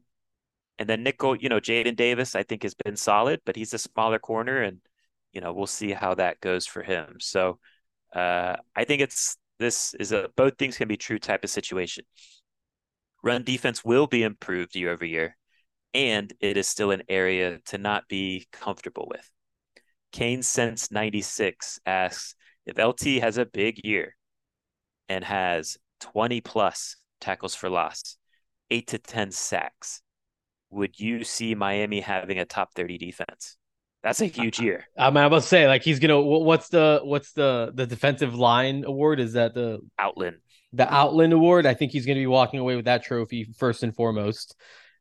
and 0.79 0.89
then 0.89 1.03
nickel, 1.03 1.35
you 1.35 1.49
know, 1.49 1.59
Jaden 1.59 1.95
Davis, 1.95 2.35
I 2.35 2.43
think 2.43 2.63
has 2.63 2.73
been 2.73 2.95
solid, 2.95 3.41
but 3.45 3.55
he's 3.55 3.73
a 3.73 3.77
smaller 3.77 4.19
corner, 4.19 4.63
and 4.63 4.79
you 5.33 5.41
know, 5.41 5.53
we'll 5.53 5.67
see 5.67 5.91
how 5.91 6.15
that 6.15 6.41
goes 6.41 6.65
for 6.67 6.83
him. 6.83 7.17
So, 7.19 7.59
uh, 8.13 8.57
I 8.75 8.83
think 8.85 9.01
it's 9.01 9.37
this 9.59 9.93
is 9.95 10.11
a 10.11 10.29
both 10.35 10.57
things 10.57 10.77
can 10.77 10.87
be 10.87 10.97
true 10.97 11.19
type 11.19 11.43
of 11.43 11.49
situation. 11.49 12.05
Run 13.23 13.43
defense 13.43 13.83
will 13.85 14.05
be 14.05 14.23
improved 14.23 14.75
year 14.75 14.91
over 14.91 15.05
year, 15.05 15.37
and 15.93 16.31
it 16.41 16.57
is 16.57 16.67
still 16.67 16.91
an 16.91 17.03
area 17.07 17.59
to 17.67 17.77
not 17.77 18.07
be 18.09 18.47
comfortable 18.51 19.07
with. 19.09 19.29
Kane 20.11 20.43
Sense 20.43 20.91
96 20.91 21.79
asks 21.85 22.35
if 22.65 22.77
LT 22.77 23.21
has 23.21 23.37
a 23.37 23.45
big 23.45 23.85
year 23.85 24.15
and 25.09 25.23
has 25.23 25.77
20 26.01 26.41
plus 26.41 26.97
tackles 27.19 27.55
for 27.55 27.69
loss, 27.69 28.17
eight 28.69 28.87
to 28.87 28.97
10 28.97 29.31
sacks, 29.31 30.01
would 30.69 30.99
you 30.99 31.23
see 31.23 31.55
Miami 31.55 32.01
having 32.01 32.39
a 32.39 32.45
top 32.45 32.73
30 32.73 32.97
defense? 32.97 33.57
That's 34.03 34.19
a 34.19 34.25
huge 34.25 34.59
year. 34.59 34.85
I'm 34.97 35.15
about 35.15 35.29
to 35.29 35.41
say, 35.41 35.65
like, 35.65 35.81
he's 35.81 35.99
gonna. 35.99 36.19
What's 36.19 36.67
the 36.67 36.99
what's 37.03 37.31
the 37.31 37.71
the 37.73 37.87
defensive 37.87 38.35
line 38.35 38.83
award? 38.85 39.21
Is 39.21 39.33
that 39.33 39.53
the 39.53 39.79
Outland? 39.97 40.37
The 40.73 40.91
Outland 40.91 41.33
Award. 41.33 41.65
I 41.65 41.73
think 41.73 41.91
he's 41.91 42.05
going 42.05 42.17
to 42.17 42.21
be 42.21 42.27
walking 42.27 42.59
away 42.59 42.75
with 42.75 42.85
that 42.85 43.03
trophy 43.03 43.47
first 43.57 43.83
and 43.83 43.95
foremost. 43.95 44.55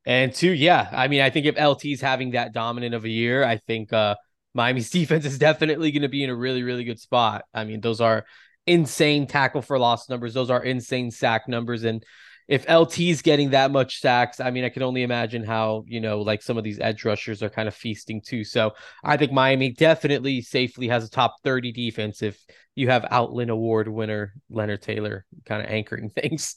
And 0.05 0.35
two, 0.35 0.51
yeah, 0.51 0.89
I 0.93 1.09
mean, 1.09 1.21
I 1.21 1.31
think 1.31 1.47
if 1.47 1.57
LT's 1.57 2.01
having 2.01 2.33
that 2.33 2.53
dominant 2.53 2.95
of 2.95 3.05
a 3.05 3.09
year, 3.09 3.45
I 3.45 3.57
think 3.57 3.93
uh, 3.93 4.17
Miami's 4.55 4.91
defense 4.91 5.25
is 5.25 5.39
definitely 5.39 5.91
going 5.93 6.03
to 6.03 6.09
be 6.09 6.25
in 6.25 6.31
a 6.31 6.35
really, 6.35 6.63
really 6.63 6.85
good 6.85 7.01
spot. 7.01 7.45
I 7.55 7.65
mean, 7.65 7.81
those 7.81 8.01
are 8.01 8.25
insane 8.67 9.27
tackle 9.27 9.63
for 9.63 9.79
loss 9.79 10.09
numbers. 10.09 10.35
Those 10.35 10.51
are 10.51 10.63
insane 10.63 11.11
sack 11.11 11.49
numbers. 11.49 11.85
And 11.85 12.05
if 12.53 12.69
LT's 12.69 13.23
getting 13.23 13.49
that 13.51 13.71
much 13.71 14.03
sacks, 14.03 14.39
I 14.39 14.51
mean, 14.51 14.63
I 14.63 14.69
can 14.69 14.83
only 14.83 15.05
imagine 15.05 15.43
how, 15.43 15.85
you 15.87 16.03
know, 16.03 16.21
like 16.21 16.43
some 16.43 16.59
of 16.59 16.65
these 16.65 16.79
edge 16.79 17.03
rushers 17.03 17.43
are 17.43 17.49
kind 17.49 17.67
of 17.67 17.75
feasting 17.75 18.21
too. 18.21 18.45
So 18.45 18.73
I 19.03 19.17
think 19.17 19.33
Miami 19.33 19.71
definitely 19.71 20.43
safely 20.43 20.87
has 20.89 21.03
a 21.03 21.09
top 21.09 21.37
30 21.45 21.73
defense 21.73 22.21
if 22.21 22.39
you 22.75 22.91
have 22.91 23.07
Outland 23.11 23.49
Award 23.49 23.89
winner 23.89 24.35
Leonard 24.51 24.83
Taylor 24.83 25.25
kind 25.47 25.63
of 25.65 25.71
anchoring 25.71 26.11
things. 26.15 26.57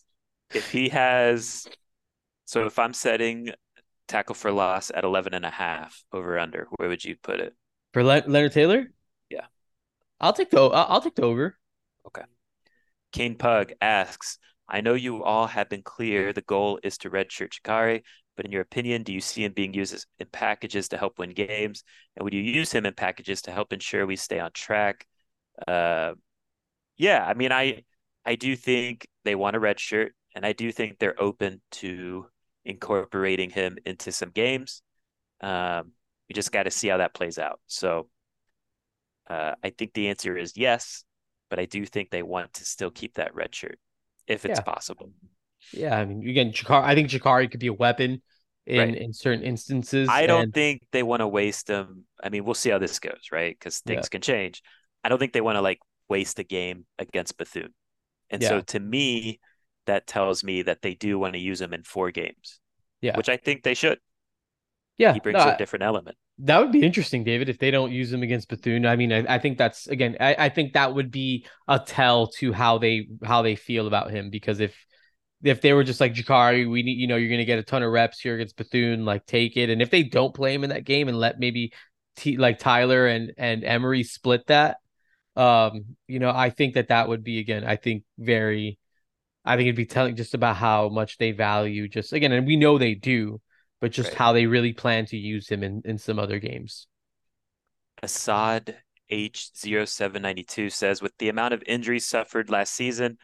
If 0.54 0.70
he 0.70 0.90
has, 0.90 1.66
so 2.44 2.66
if 2.66 2.78
I'm 2.78 2.94
setting 2.94 3.52
tackle 4.10 4.36
for 4.36 4.52
loss 4.52 4.92
at 4.94 5.06
11 5.06 5.34
and 5.34 5.46
a 5.46 5.50
half 5.50 6.04
over 6.12 6.38
under, 6.38 6.68
where 6.76 6.90
would 6.90 7.06
you 7.06 7.16
put 7.24 7.40
it? 7.40 7.56
For 7.94 8.04
Le- 8.04 8.26
Leonard 8.28 8.52
Taylor? 8.52 8.92
Yeah. 9.30 9.46
I'll 10.20 10.34
take 10.34 10.50
the, 10.50 10.60
I'll 10.60 11.00
take 11.00 11.16
the 11.16 11.24
over. 11.24 11.58
Okay. 12.06 12.24
Kane 13.14 13.36
Pug 13.36 13.72
asks, 13.80 14.40
I 14.68 14.82
know 14.82 14.94
you 14.94 15.24
all 15.24 15.48
have 15.48 15.70
been 15.70 15.84
clear 15.84 16.34
the 16.34 16.42
goal 16.42 16.80
is 16.84 16.98
to 17.00 17.10
redshirt 17.10 17.52
Jacurri, 17.52 18.04
but 18.36 18.46
in 18.46 18.52
your 18.52 18.62
opinion, 18.62 19.04
do 19.04 19.14
you 19.14 19.22
see 19.22 19.44
him 19.44 19.54
being 19.54 19.74
used 19.74 19.94
as, 19.94 20.06
in 20.20 20.28
packages 20.28 20.90
to 20.90 20.98
help 20.98 21.20
win 21.20 21.32
games? 21.32 21.84
And 22.16 22.24
would 22.24 22.34
you 22.34 22.42
use 22.42 22.72
him 22.72 22.86
in 22.86 22.94
packages 22.94 23.44
to 23.44 23.52
help 23.52 23.74
ensure 23.74 24.06
we 24.06 24.16
stay 24.16 24.40
on 24.40 24.52
track? 24.52 25.06
Uh, 25.68 26.14
yeah, 26.98 27.26
I 27.26 27.34
mean, 27.34 27.52
I 27.52 27.84
I 28.26 28.36
do 28.36 28.56
think 28.56 29.08
they 29.24 29.36
want 29.36 29.56
a 29.56 29.60
red 29.60 29.80
shirt, 29.80 30.14
and 30.36 30.46
I 30.46 30.54
do 30.54 30.72
think 30.72 30.98
they're 30.98 31.22
open 31.22 31.62
to 31.74 32.28
incorporating 32.66 33.52
him 33.52 33.78
into 33.86 34.12
some 34.12 34.32
games. 34.32 34.82
Um, 35.42 35.92
we 36.28 36.34
just 36.34 36.52
got 36.52 36.64
to 36.64 36.72
see 36.72 36.88
how 36.88 36.98
that 36.98 37.14
plays 37.14 37.38
out. 37.38 37.60
So 37.68 38.10
uh, 39.30 39.54
I 39.64 39.70
think 39.70 39.94
the 39.94 40.08
answer 40.08 40.36
is 40.36 40.58
yes, 40.58 41.04
but 41.50 41.60
I 41.60 41.66
do 41.66 41.86
think 41.86 42.10
they 42.10 42.24
want 42.24 42.54
to 42.54 42.66
still 42.66 42.90
keep 42.90 43.16
that 43.16 43.36
red 43.36 43.54
shirt 43.54 43.80
if 44.28 44.46
it's 44.46 44.60
yeah. 44.60 44.64
possible. 44.74 45.12
Yeah, 45.72 45.98
I 45.98 46.06
mean, 46.06 46.28
again, 46.28 46.52
Jacurri, 46.52 46.84
I 46.84 46.96
think 46.96 47.10
Jacurri 47.10 47.50
could 47.50 47.60
be 47.60 47.68
a 47.68 47.74
weapon 47.74 48.22
in 48.66 48.80
right. 48.80 48.96
in 48.96 49.14
certain 49.14 49.44
instances. 49.44 50.10
I 50.10 50.28
don't 50.28 50.54
think 50.54 50.84
they 50.92 51.04
want 51.04 51.22
to 51.22 51.28
waste 51.28 51.70
him. 51.70 52.06
I 52.24 52.30
mean, 52.30 52.46
we'll 52.46 52.54
see 52.54 52.70
how 52.70 52.80
this 52.80 53.00
goes, 53.00 53.30
right? 53.32 53.56
Because 53.58 53.80
things 53.80 54.06
yeah. 54.06 54.10
can 54.10 54.22
change. 54.22 54.62
I 55.04 55.10
don't 55.10 55.20
think 55.20 55.34
they 55.34 55.42
want 55.42 55.56
to 55.56 55.62
like 55.62 55.80
waste 56.10 56.40
a 56.40 56.44
game 56.44 56.86
against 57.00 57.38
Bethune. 57.38 57.74
And 58.30 58.42
yeah. 58.42 58.50
so 58.50 58.62
to 58.62 58.80
me, 58.80 59.40
that 59.86 60.08
tells 60.08 60.44
me 60.44 60.64
that 60.64 60.82
they 60.82 60.96
do 60.96 61.20
want 61.20 61.34
to 61.34 61.40
use 61.40 61.62
him 61.62 61.74
in 61.74 61.84
four 61.84 62.12
games. 62.12 62.60
Yeah. 63.02 63.18
Which 63.18 63.30
I 63.30 63.38
think 63.38 63.64
they 63.64 63.76
should. 63.76 64.00
Yeah, 64.98 65.14
he 65.14 65.20
brings 65.20 65.38
no, 65.38 65.52
a 65.52 65.58
different 65.58 65.84
element. 65.84 66.18
That 66.40 66.60
would 66.60 66.72
be 66.72 66.82
interesting, 66.82 67.24
David, 67.24 67.50
if 67.50 67.60
they 67.60 67.70
don't 67.70 67.92
use 67.92 68.14
him 68.14 68.24
against 68.24 68.48
Bethune. 68.48 68.86
I 68.86 68.96
mean, 68.96 69.12
I, 69.12 69.36
I 69.36 69.40
think 69.40 69.58
that's 69.58 69.88
again, 69.88 70.16
I, 70.20 70.36
I, 70.40 70.50
think 70.50 70.74
that 70.74 70.94
would 70.94 71.12
be 71.12 71.46
a 71.68 71.80
tell 71.80 72.28
to 72.28 72.54
how 72.54 72.78
they 72.78 73.08
how 73.24 73.42
they 73.42 73.56
feel 73.56 73.88
about 73.88 74.12
him 74.12 74.30
because 74.30 74.62
if 74.62 74.74
if 75.44 75.62
they 75.62 75.74
were 75.74 75.84
just 75.84 76.00
like 76.00 76.14
Jacurri, 76.14 76.70
we 76.70 76.82
need, 76.82 76.98
you 76.98 77.08
know, 77.08 77.18
you're 77.18 77.30
gonna 77.30 77.46
get 77.46 77.60
a 77.60 77.64
ton 77.64 77.84
of 77.84 77.92
reps 77.92 78.20
here 78.20 78.36
against 78.36 78.56
Bethune, 78.56 79.06
like 79.06 79.26
take 79.26 79.58
it. 79.58 79.70
And 79.70 79.82
if 79.82 79.90
they 79.92 80.04
don't 80.04 80.34
play 80.34 80.54
him 80.54 80.64
in 80.64 80.70
that 80.70 80.86
game 80.86 81.08
and 81.10 81.20
let 81.20 81.40
maybe 81.40 81.74
T, 82.16 82.38
like 82.38 82.60
Tyler 82.60 83.08
and 83.08 83.34
and 83.38 83.64
Emory 83.66 84.04
split 84.04 84.48
that, 84.48 84.78
um, 85.36 85.98
you 86.08 86.20
know, 86.20 86.32
I 86.32 86.50
think 86.50 86.76
that 86.76 86.88
that 86.88 87.10
would 87.10 87.24
be 87.24 87.40
again, 87.40 87.66
I 87.66 87.76
think 87.76 88.04
very, 88.18 88.80
I 89.44 89.58
think 89.58 89.68
it'd 89.68 89.76
be 89.76 89.86
telling 89.86 90.16
just 90.16 90.34
about 90.34 90.56
how 90.56 90.90
much 90.90 91.18
they 91.18 91.32
value 91.32 91.88
just 91.90 92.14
again, 92.14 92.32
and 92.32 92.48
we 92.48 92.56
know 92.56 92.78
they 92.78 92.96
do, 92.96 93.42
but 93.82 93.92
just 93.92 94.10
right. 94.10 94.18
how 94.18 94.34
they 94.34 94.46
really 94.46 94.74
plan 94.74 95.06
to 95.08 95.18
use 95.18 95.48
him 95.48 95.64
in 95.64 95.82
in 95.86 95.98
some 95.98 96.20
other 96.20 96.40
games. 96.40 96.88
Assad 98.02 98.78
H0792 99.12 100.72
says, 100.72 101.02
with 101.02 101.14
the 101.18 101.30
amount 101.30 101.54
of 101.54 101.64
injuries 101.66 102.06
suffered 102.06 102.50
last 102.50 102.74
season, 102.74 103.18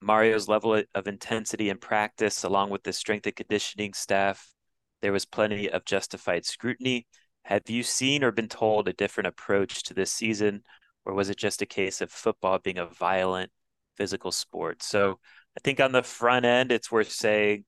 Mario's 0.00 0.48
level 0.48 0.82
of 0.94 1.06
intensity 1.06 1.70
in 1.70 1.78
practice, 1.78 2.44
along 2.44 2.70
with 2.70 2.82
the 2.82 2.92
strength 2.92 3.26
and 3.26 3.36
conditioning 3.36 3.94
staff, 3.94 4.52
there 5.02 5.12
was 5.12 5.24
plenty 5.24 5.70
of 5.70 5.84
justified 5.84 6.44
scrutiny. 6.44 7.06
Have 7.44 7.68
you 7.68 7.82
seen 7.82 8.24
or 8.24 8.32
been 8.32 8.48
told 8.48 8.88
a 8.88 8.92
different 8.92 9.28
approach 9.28 9.84
to 9.84 9.94
this 9.94 10.12
season, 10.12 10.62
or 11.04 11.14
was 11.14 11.30
it 11.30 11.38
just 11.38 11.62
a 11.62 11.66
case 11.66 12.00
of 12.00 12.10
football 12.10 12.58
being 12.58 12.78
a 12.78 12.86
violent 12.86 13.50
physical 13.96 14.32
sport? 14.32 14.82
So 14.82 15.18
I 15.56 15.60
think 15.62 15.80
on 15.80 15.92
the 15.92 16.02
front 16.02 16.44
end, 16.44 16.72
it's 16.72 16.90
worth 16.90 17.10
saying 17.10 17.64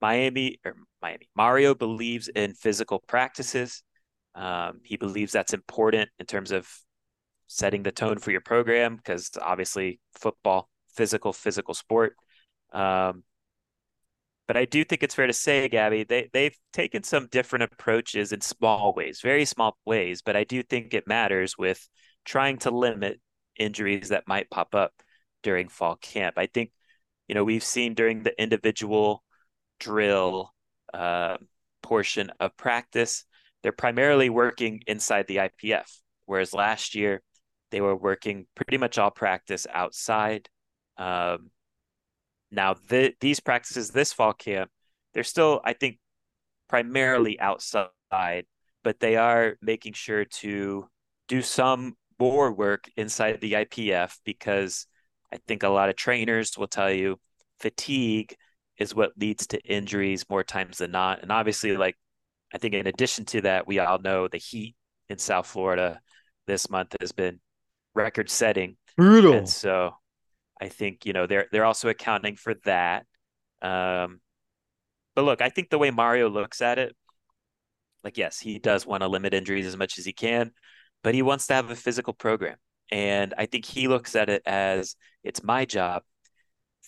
Miami 0.00 0.58
or 0.64 0.74
Miami 1.02 1.28
Mario 1.36 1.74
believes 1.74 2.28
in 2.28 2.54
physical 2.54 3.02
practices. 3.06 3.82
Um, 4.34 4.80
he 4.84 4.96
believes 4.96 5.32
that's 5.32 5.54
important 5.54 6.08
in 6.18 6.26
terms 6.26 6.52
of 6.52 6.68
setting 7.46 7.82
the 7.82 7.90
tone 7.90 8.18
for 8.18 8.30
your 8.30 8.40
program 8.40 8.96
because 8.96 9.30
obviously 9.40 10.00
football 10.18 10.68
physical 10.94 11.32
physical 11.32 11.74
sport. 11.74 12.14
Um, 12.72 13.24
but 14.46 14.56
I 14.56 14.64
do 14.64 14.84
think 14.84 15.02
it's 15.02 15.14
fair 15.14 15.28
to 15.28 15.32
say, 15.32 15.68
Gaby, 15.68 16.04
they 16.04 16.28
they've 16.32 16.56
taken 16.72 17.02
some 17.02 17.28
different 17.30 17.62
approaches 17.64 18.32
in 18.32 18.40
small 18.40 18.92
ways, 18.94 19.20
very 19.20 19.44
small 19.44 19.76
ways. 19.84 20.22
But 20.22 20.36
I 20.36 20.44
do 20.44 20.62
think 20.62 20.92
it 20.92 21.06
matters 21.06 21.56
with 21.56 21.88
trying 22.24 22.58
to 22.58 22.70
limit 22.70 23.20
injuries 23.56 24.08
that 24.08 24.26
might 24.26 24.50
pop 24.50 24.74
up 24.74 24.92
during 25.42 25.68
fall 25.68 25.96
camp. 25.96 26.34
I 26.36 26.46
think, 26.46 26.72
you 27.28 27.34
know, 27.34 27.44
we've 27.44 27.62
seen 27.62 27.94
during 27.94 28.22
the 28.24 28.40
individual 28.42 29.22
drill 29.80 30.52
uh, 30.94 31.38
portion 31.82 32.30
of 32.38 32.56
practice, 32.56 33.24
they're 33.62 33.72
primarily 33.72 34.30
working 34.30 34.82
inside 34.86 35.26
the 35.26 35.36
IPF, 35.36 35.90
whereas 36.26 36.54
last 36.54 36.94
year 36.94 37.22
they 37.70 37.80
were 37.80 37.96
working 37.96 38.46
pretty 38.54 38.78
much 38.78 38.98
all 38.98 39.10
practice 39.10 39.66
outside. 39.72 40.48
Um, 40.96 41.50
now, 42.50 42.74
the, 42.88 43.14
these 43.20 43.40
practices 43.40 43.90
this 43.90 44.12
fall 44.12 44.32
camp, 44.32 44.70
they're 45.14 45.24
still, 45.24 45.60
I 45.64 45.72
think, 45.72 45.98
primarily 46.68 47.38
outside, 47.40 48.46
but 48.82 49.00
they 49.00 49.16
are 49.16 49.56
making 49.60 49.92
sure 49.92 50.24
to 50.24 50.88
do 51.28 51.42
some 51.42 51.96
more 52.18 52.52
work 52.52 52.90
inside 52.96 53.40
the 53.40 53.52
IPF 53.52 54.18
because 54.24 54.86
I 55.32 55.38
think 55.46 55.62
a 55.62 55.68
lot 55.68 55.88
of 55.88 55.96
trainers 55.96 56.58
will 56.58 56.66
tell 56.66 56.92
you 56.92 57.18
fatigue 57.60 58.34
is 58.80 58.94
what 58.94 59.12
leads 59.16 59.46
to 59.48 59.60
injuries 59.60 60.24
more 60.28 60.42
times 60.42 60.78
than 60.78 60.90
not. 60.90 61.22
And 61.22 61.30
obviously, 61.30 61.76
like, 61.76 61.96
I 62.52 62.58
think 62.58 62.74
in 62.74 62.86
addition 62.86 63.26
to 63.26 63.42
that, 63.42 63.66
we 63.66 63.78
all 63.78 63.98
know 63.98 64.26
the 64.26 64.38
heat 64.38 64.74
in 65.08 65.18
South 65.18 65.46
Florida 65.46 66.00
this 66.46 66.70
month 66.70 66.96
has 67.00 67.12
been 67.12 67.40
record 67.94 68.30
setting. 68.30 68.76
Brutal. 68.96 69.34
And 69.34 69.48
so 69.48 69.92
I 70.60 70.68
think 70.68 71.06
you 71.06 71.12
know 71.12 71.26
they're 71.26 71.46
they're 71.52 71.64
also 71.64 71.88
accounting 71.88 72.36
for 72.36 72.54
that. 72.64 73.06
Um, 73.62 74.20
but 75.14 75.24
look, 75.24 75.42
I 75.42 75.50
think 75.50 75.68
the 75.68 75.78
way 75.78 75.90
Mario 75.90 76.28
looks 76.28 76.62
at 76.62 76.78
it, 76.78 76.96
like 78.02 78.16
yes, 78.16 78.40
he 78.40 78.58
does 78.58 78.86
want 78.86 79.02
to 79.02 79.08
limit 79.08 79.34
injuries 79.34 79.66
as 79.66 79.76
much 79.76 79.98
as 79.98 80.04
he 80.06 80.12
can, 80.12 80.52
but 81.04 81.14
he 81.14 81.22
wants 81.22 81.46
to 81.48 81.54
have 81.54 81.70
a 81.70 81.76
physical 81.76 82.14
program, 82.14 82.56
and 82.90 83.34
I 83.36 83.46
think 83.46 83.66
he 83.66 83.88
looks 83.88 84.16
at 84.16 84.30
it 84.30 84.42
as 84.46 84.96
it's 85.22 85.44
my 85.44 85.66
job 85.66 86.02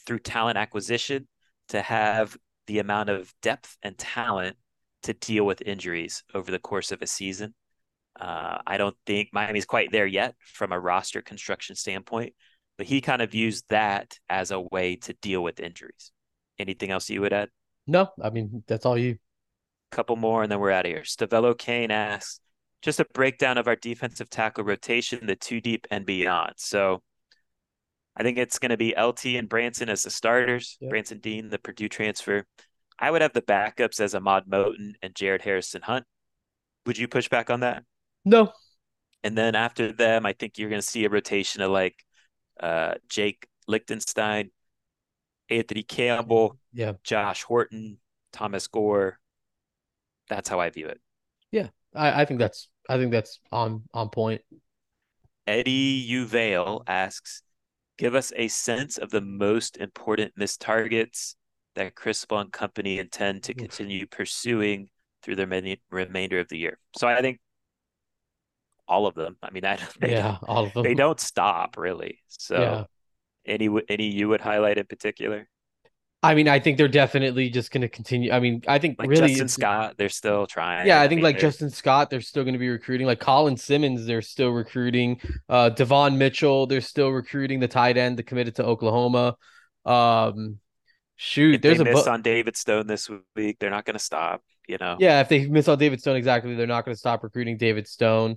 through 0.06 0.20
talent 0.20 0.58
acquisition 0.58 1.28
to 1.72 1.82
have 1.82 2.36
the 2.66 2.78
amount 2.78 3.08
of 3.08 3.32
depth 3.42 3.76
and 3.82 3.98
talent 3.98 4.56
to 5.02 5.14
deal 5.14 5.44
with 5.44 5.62
injuries 5.62 6.22
over 6.32 6.50
the 6.50 6.58
course 6.58 6.92
of 6.92 7.02
a 7.02 7.06
season. 7.06 7.54
Uh, 8.18 8.58
I 8.66 8.76
don't 8.76 8.96
think 9.06 9.30
Miami's 9.32 9.64
quite 9.64 9.90
there 9.90 10.06
yet 10.06 10.34
from 10.38 10.70
a 10.70 10.78
roster 10.78 11.22
construction 11.22 11.74
standpoint, 11.74 12.34
but 12.76 12.86
he 12.86 13.00
kind 13.00 13.22
of 13.22 13.32
views 13.32 13.62
that 13.70 14.18
as 14.28 14.50
a 14.50 14.60
way 14.60 14.96
to 14.96 15.14
deal 15.14 15.42
with 15.42 15.60
injuries. 15.60 16.12
Anything 16.58 16.90
else 16.90 17.10
you 17.10 17.22
would 17.22 17.32
add? 17.32 17.48
No, 17.86 18.10
I 18.22 18.30
mean 18.30 18.62
that's 18.66 18.86
all 18.86 18.98
you. 18.98 19.16
Couple 19.90 20.16
more, 20.16 20.42
and 20.42 20.52
then 20.52 20.60
we're 20.60 20.70
out 20.70 20.86
of 20.86 20.92
here. 20.92 21.02
Stavello 21.02 21.56
Kane 21.56 21.90
asks, 21.90 22.38
just 22.82 23.00
a 23.00 23.06
breakdown 23.14 23.58
of 23.58 23.66
our 23.66 23.76
defensive 23.76 24.28
tackle 24.28 24.64
rotation, 24.64 25.26
the 25.26 25.36
two 25.36 25.60
deep 25.60 25.86
and 25.90 26.04
beyond. 26.04 26.52
So 26.56 27.02
I 28.16 28.22
think 28.22 28.38
it's 28.38 28.58
going 28.58 28.70
to 28.70 28.76
be 28.76 28.94
LT 28.98 29.26
and 29.36 29.48
Branson 29.48 29.88
as 29.88 30.02
the 30.02 30.10
starters. 30.10 30.76
Yep. 30.80 30.90
Branson 30.90 31.18
Deen, 31.18 31.48
the 31.48 31.58
Purdue 31.58 31.88
transfer. 31.88 32.46
I 32.98 33.10
would 33.10 33.22
have 33.22 33.32
the 33.32 33.42
backups 33.42 34.00
as 34.00 34.14
Ahmad 34.14 34.44
Moten 34.46 34.92
and 35.02 35.14
Jared 35.14 35.42
Harrison 35.42 35.82
Hunt. 35.82 36.04
Would 36.86 36.98
you 36.98 37.08
push 37.08 37.28
back 37.28 37.50
on 37.50 37.60
that? 37.60 37.84
No. 38.24 38.52
And 39.24 39.36
then 39.36 39.54
after 39.54 39.92
them, 39.92 40.26
I 40.26 40.32
think 40.32 40.58
you're 40.58 40.68
going 40.68 40.80
to 40.80 40.86
see 40.86 41.04
a 41.04 41.08
rotation 41.08 41.62
of 41.62 41.70
like 41.70 41.96
uh, 42.60 42.94
Jake 43.08 43.46
Lichtenstein, 43.66 44.50
Anthony 45.48 45.82
Campbell, 45.82 46.58
yeah, 46.72 46.92
Josh 47.04 47.42
Horton, 47.42 47.98
Thomas 48.32 48.66
Gore. 48.66 49.18
That's 50.28 50.48
how 50.48 50.60
I 50.60 50.70
view 50.70 50.86
it. 50.88 51.00
Yeah, 51.50 51.68
I, 51.94 52.22
I 52.22 52.24
think 52.24 52.40
that's 52.40 52.68
I 52.88 52.96
think 52.96 53.12
that's 53.12 53.40
on 53.50 53.82
on 53.94 54.08
point. 54.10 54.42
Eddie 55.46 56.08
Uvale 56.10 56.82
asks, 56.86 57.42
give 57.98 58.14
us 58.14 58.32
a 58.36 58.48
sense 58.48 58.98
of 58.98 59.10
the 59.10 59.20
most 59.20 59.76
important 59.76 60.32
missed 60.36 60.60
targets 60.60 61.36
that 61.74 61.94
Cristobal 61.94 62.38
and 62.38 62.52
company 62.52 62.98
intend 62.98 63.44
to 63.44 63.54
continue 63.54 64.06
pursuing 64.06 64.88
through 65.22 65.36
the 65.36 65.46
many, 65.46 65.80
remainder 65.90 66.38
of 66.38 66.48
the 66.48 66.58
year. 66.58 66.78
So 66.96 67.06
I 67.06 67.20
think 67.20 67.38
all 68.88 69.06
of 69.06 69.14
them. 69.14 69.36
I 69.42 69.50
mean, 69.50 69.62
that 69.62 69.80
they, 70.00 70.12
yeah, 70.12 70.38
all 70.46 70.66
of 70.66 70.72
them. 70.72 70.82
They 70.82 70.94
don't 70.94 71.20
stop 71.20 71.76
really. 71.76 72.18
So, 72.28 72.60
yeah. 72.60 72.84
any 73.46 73.68
any 73.88 74.10
you 74.10 74.28
would 74.28 74.40
highlight 74.40 74.78
in 74.78 74.86
particular? 74.86 75.48
I 76.24 76.36
mean, 76.36 76.46
I 76.46 76.60
think 76.60 76.78
they're 76.78 76.86
definitely 76.86 77.50
just 77.50 77.72
going 77.72 77.80
to 77.80 77.88
continue. 77.88 78.30
I 78.30 78.38
mean, 78.38 78.62
I 78.68 78.78
think 78.78 78.96
like 78.98 79.08
really 79.08 79.28
Justin 79.28 79.48
Scott, 79.48 79.94
they're 79.98 80.08
still 80.08 80.46
trying. 80.46 80.86
Yeah, 80.86 81.00
I 81.00 81.08
think 81.08 81.14
I 81.14 81.16
mean, 81.16 81.24
like 81.24 81.34
they're... 81.40 81.50
Justin 81.50 81.70
Scott, 81.70 82.10
they're 82.10 82.20
still 82.20 82.44
going 82.44 82.52
to 82.52 82.60
be 82.60 82.68
recruiting. 82.68 83.08
Like 83.08 83.18
Colin 83.18 83.56
Simmons, 83.56 84.06
they're 84.06 84.22
still 84.22 84.50
recruiting. 84.50 85.20
Uh, 85.48 85.70
Devon 85.70 86.18
Mitchell, 86.18 86.66
they're 86.68 86.80
still 86.80 87.10
recruiting 87.10 87.58
the 87.58 87.66
tight 87.66 87.96
end, 87.96 88.16
the 88.16 88.22
committed 88.22 88.54
to 88.56 88.64
Oklahoma. 88.64 89.36
Um, 89.84 90.58
shoot, 91.16 91.56
if 91.56 91.62
there's 91.62 91.80
a 91.80 91.84
miss 91.84 92.04
bu- 92.04 92.10
on 92.10 92.22
David 92.22 92.56
Stone 92.56 92.86
this 92.86 93.10
week. 93.34 93.56
They're 93.58 93.70
not 93.70 93.84
going 93.84 93.94
to 93.94 94.04
stop. 94.04 94.42
You 94.68 94.78
know. 94.78 94.96
Yeah, 95.00 95.20
if 95.22 95.28
they 95.28 95.46
miss 95.46 95.66
on 95.66 95.78
David 95.78 96.00
Stone, 96.00 96.14
exactly, 96.14 96.54
they're 96.54 96.68
not 96.68 96.84
going 96.84 96.94
to 96.94 96.98
stop 96.98 97.24
recruiting 97.24 97.56
David 97.56 97.88
Stone. 97.88 98.36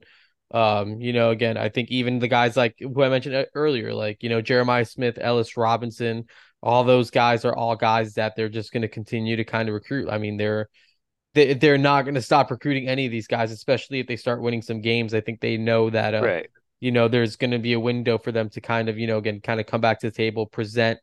Um, 0.52 1.02
you 1.02 1.14
know, 1.14 1.30
again, 1.30 1.56
I 1.56 1.70
think 1.70 1.90
even 1.90 2.18
the 2.18 2.28
guys 2.28 2.57
like 2.57 2.78
who 2.80 3.03
I 3.03 3.10
mentioned 3.10 3.45
earlier, 3.53 3.94
like 3.94 4.24
you 4.24 4.30
know 4.30 4.41
Jeremiah 4.41 4.86
Smith, 4.86 5.20
Ellis 5.22 5.56
Robinson, 5.56 6.26
all 6.65 6.83
those 6.83 7.11
guys 7.11 7.45
are 7.45 7.55
all 7.55 7.75
guys 7.75 8.15
that 8.15 8.35
they're 8.35 8.49
just 8.49 8.73
going 8.73 8.81
to 8.81 8.87
continue 8.87 9.35
to 9.35 9.43
kind 9.45 9.69
of 9.69 9.75
recruit. 9.75 10.09
I 10.09 10.17
mean, 10.17 10.35
they're 10.35 10.67
they, 11.35 11.53
they're 11.53 11.77
not 11.77 12.03
going 12.03 12.15
to 12.15 12.21
stop 12.21 12.49
recruiting 12.49 12.87
any 12.87 13.05
of 13.05 13.11
these 13.11 13.27
guys, 13.27 13.51
especially 13.51 13.99
if 13.99 14.07
they 14.07 14.15
start 14.15 14.41
winning 14.41 14.61
some 14.61 14.81
games. 14.81 15.13
I 15.13 15.21
think 15.21 15.41
they 15.41 15.57
know 15.57 15.89
that, 15.89 16.15
uh, 16.15 16.23
right. 16.23 16.49
you 16.79 16.91
know, 16.91 17.07
there's 17.07 17.35
going 17.35 17.51
to 17.51 17.59
be 17.59 17.73
a 17.73 17.79
window 17.79 18.17
for 18.17 18.31
them 18.31 18.49
to 18.49 18.61
kind 18.61 18.89
of, 18.89 18.97
you 18.97 19.05
know, 19.05 19.17
again, 19.17 19.41
kind 19.41 19.59
of 19.59 19.67
come 19.67 19.81
back 19.81 19.99
to 19.99 20.07
the 20.07 20.15
table, 20.15 20.47
present, 20.47 20.97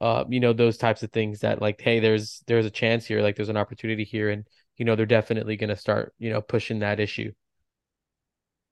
uh, 0.00 0.24
you 0.28 0.40
know, 0.40 0.52
those 0.52 0.76
types 0.76 1.02
of 1.02 1.10
things 1.10 1.40
that 1.40 1.60
like, 1.60 1.80
hey, 1.80 1.98
there's 1.98 2.44
there's 2.46 2.66
a 2.66 2.70
chance 2.70 3.04
here, 3.04 3.22
like 3.22 3.34
there's 3.34 3.48
an 3.48 3.56
opportunity 3.56 4.04
here, 4.04 4.30
and 4.30 4.46
you 4.76 4.84
know, 4.84 4.94
they're 4.94 5.06
definitely 5.06 5.56
going 5.56 5.70
to 5.70 5.76
start, 5.76 6.14
you 6.18 6.30
know, 6.30 6.40
pushing 6.40 6.80
that 6.80 7.00
issue. 7.00 7.32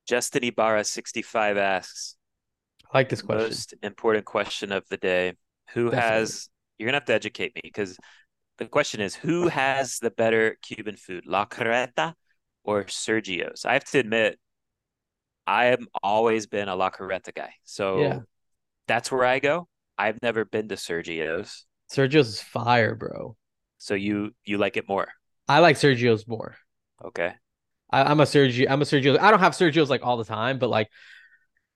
Justin 0.07 0.45
Ibarra 0.45 0.85
65 0.85 1.57
asks, 1.57 2.17
I 2.93 2.99
like 2.99 3.09
this 3.09 3.23
question. 3.23 3.49
Most 3.49 3.75
important 3.83 4.27
question 4.27 4.71
of 4.71 4.85
the 4.89 4.97
day. 4.97 5.35
Who 5.75 5.91
Definitely. 5.91 6.19
has, 6.19 6.49
you're 6.79 6.87
going 6.87 6.93
to 6.93 6.97
have 6.99 7.07
to 7.07 7.15
educate 7.15 7.55
me 7.55 7.61
because 7.65 7.99
the 8.59 8.67
question 8.67 9.01
is 9.01 9.15
who 9.15 9.49
has 9.49 9.99
the 9.99 10.11
better 10.11 10.57
Cuban 10.63 10.97
food, 10.97 11.27
La 11.27 11.47
Carreta 11.47 12.15
or 12.65 12.85
Sergio's? 12.85 13.65
I 13.65 13.75
have 13.75 13.85
to 13.85 13.99
admit, 13.99 14.39
I 15.47 15.67
have 15.67 15.81
always 16.03 16.47
been 16.47 16.69
a 16.69 16.77
La 16.77 16.91
Carreta 16.91 17.35
guy. 17.35 17.55
So 17.65 18.01
yeah. 18.01 18.19
that's 18.87 19.11
where 19.11 19.25
I 19.25 19.39
go. 19.39 19.69
I've 19.97 20.23
never 20.23 20.45
been 20.45 20.69
to 20.69 20.77
Sergio's. 20.77 21.67
Sergio's 21.93 22.29
is 22.29 22.41
fire, 22.41 22.95
bro. 22.95 23.37
So 23.79 23.95
you 23.95 24.33
you 24.45 24.59
like 24.59 24.77
it 24.77 24.89
more? 24.89 25.09
I 25.49 25.59
like 25.59 25.77
Sergio's 25.77 26.29
more. 26.29 26.57
Okay. 27.05 27.33
I, 27.91 28.11
am 28.11 28.21
a 28.21 28.25
Sergio. 28.25 28.67
I'm 28.71 28.83
a 28.83 28.85
Sergio. 28.85 29.19
I 29.19 29.31
don't 29.31 29.41
have 29.41 29.55
Sergio's 29.55 29.91
like 29.91 30.05
all 30.05 30.17
the 30.17 30.25
time, 30.25 30.59
but 30.59 30.71
like, 30.71 30.89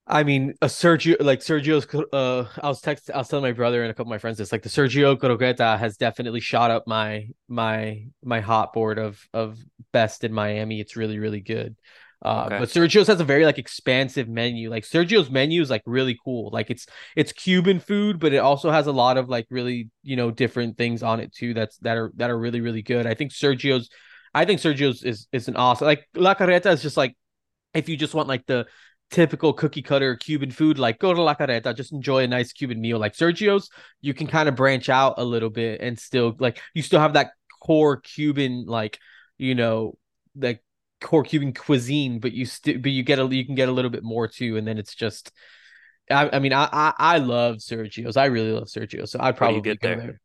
I 0.07 0.23
mean, 0.23 0.55
a 0.61 0.67
Sergio 0.67 1.17
like 1.21 1.41
Sergio's. 1.41 1.87
Uh, 2.13 2.47
I 2.63 2.69
was 2.69 2.81
text. 2.83 3.11
I 3.13 3.19
was 3.19 3.29
telling 3.29 3.43
my 3.43 3.53
brother 3.53 3.83
and 3.83 3.91
a 3.91 3.95
couple 3.95 4.13
of 4.13 4.15
my 4.15 4.19
friends 4.19 4.37
this. 4.37 4.53
Like 4.53 4.63
the 4.63 4.69
Sergio 4.69 5.17
Croqueta 5.17 5.79
has 5.79 5.97
definitely 5.97 6.41
shot 6.41 6.71
up 6.71 6.87
my 6.87 7.29
my 7.49 8.05
my 8.23 8.41
hot 8.41 8.75
board 8.75 8.99
of 8.99 9.27
of 9.33 9.59
best 9.93 10.23
in 10.23 10.33
Miami. 10.33 10.81
It's 10.81 10.97
really 10.97 11.19
really 11.19 11.41
good. 11.41 11.77
Uh, 12.23 12.45
okay. 12.47 12.59
but 12.59 12.69
Sergio's 12.69 13.07
has 13.07 13.21
a 13.21 13.25
very 13.25 13.47
like 13.47 13.59
expansive 13.59 14.29
menu. 14.29 14.71
Like 14.71 14.85
Sergio's 14.85 15.31
menu 15.31 15.63
is 15.63 15.71
like 15.71 15.83
really 15.87 16.19
cool. 16.23 16.51
Like 16.51 16.71
it's 16.71 16.87
it's 17.17 17.33
Cuban 17.33 17.81
food, 17.81 18.21
but 18.21 18.35
it 18.35 18.39
also 18.39 18.71
has 18.71 18.87
a 18.87 18.93
lot 18.93 19.17
of 19.17 19.31
like 19.31 19.47
really 19.51 19.91
you 20.03 20.17
know 20.17 20.31
different 20.31 20.77
things 20.77 21.03
on 21.03 21.21
it 21.21 21.33
too. 21.33 21.55
That's 21.55 21.79
that 21.79 21.97
are 21.97 22.13
that 22.17 22.31
are 22.31 22.39
really 22.39 22.61
really 22.61 22.83
good. 22.83 23.07
I 23.07 23.15
think 23.15 23.33
Sergio's 23.33 23.89
I 24.35 24.45
think 24.45 24.61
Sergio's 24.61 25.03
is 25.03 25.29
is 25.33 25.49
an 25.49 25.57
awesome 25.57 25.87
like 25.87 26.09
La 26.15 26.35
Carreta 26.35 26.73
is 26.73 26.83
just 26.83 26.97
like 26.99 27.17
if 27.73 27.89
you 27.89 27.97
just 27.97 28.15
want 28.15 28.29
like 28.29 28.45
the 28.47 28.67
typical 29.15 29.53
cookie 29.53 29.81
cutter 29.81 30.17
Cuban 30.17 30.51
food, 30.51 30.77
like 30.77 30.99
go 30.99 31.15
to 31.15 31.23
La 31.23 31.37
Carreta, 31.37 31.75
just 31.75 31.93
enjoy 31.93 32.25
a 32.25 32.27
nice 32.27 32.53
Cuban 32.53 32.81
meal. 32.81 32.99
Like 32.99 33.15
Sergio's, 33.15 33.71
you 34.01 34.13
can 34.13 34.27
kind 34.27 34.49
of 34.49 34.57
branch 34.57 34.89
out 34.89 35.15
a 35.19 35.25
little 35.25 35.51
bit 35.51 35.81
and 35.81 35.97
still 35.99 36.35
like 36.41 36.61
you 36.75 36.83
still 36.83 36.99
have 36.99 37.13
that 37.13 37.31
core 37.63 37.99
Cuban 37.99 38.65
like 38.67 38.99
you 39.39 39.55
know 39.55 39.97
like 40.37 40.65
core 41.01 41.23
Cuban 41.23 41.53
cuisine, 41.53 42.19
but 42.19 42.33
you 42.33 42.45
still 42.45 42.79
but 42.79 42.91
you 42.91 43.05
get 43.05 43.21
a 43.21 43.27
you 43.35 43.47
can 43.47 43.55
get 43.55 43.69
a 43.69 43.73
little 43.73 43.91
bit 43.91 44.03
more 44.03 44.27
too, 44.27 44.57
and 44.57 44.67
then 44.67 44.79
it's 44.79 44.95
just. 44.95 45.31
I, 46.11 46.29
I 46.35 46.39
mean, 46.39 46.53
I, 46.53 46.69
I, 46.71 46.93
I 46.99 47.17
love 47.17 47.57
Sergio's. 47.57 48.19
I 48.19 48.27
really 48.27 48.53
love 48.53 48.65
Sergio's, 48.65 49.11
so 49.11 49.19
I'd 49.23 49.39
probably 49.39 49.63
get 49.63 49.81
there? 49.81 49.97
there. 49.97 50.21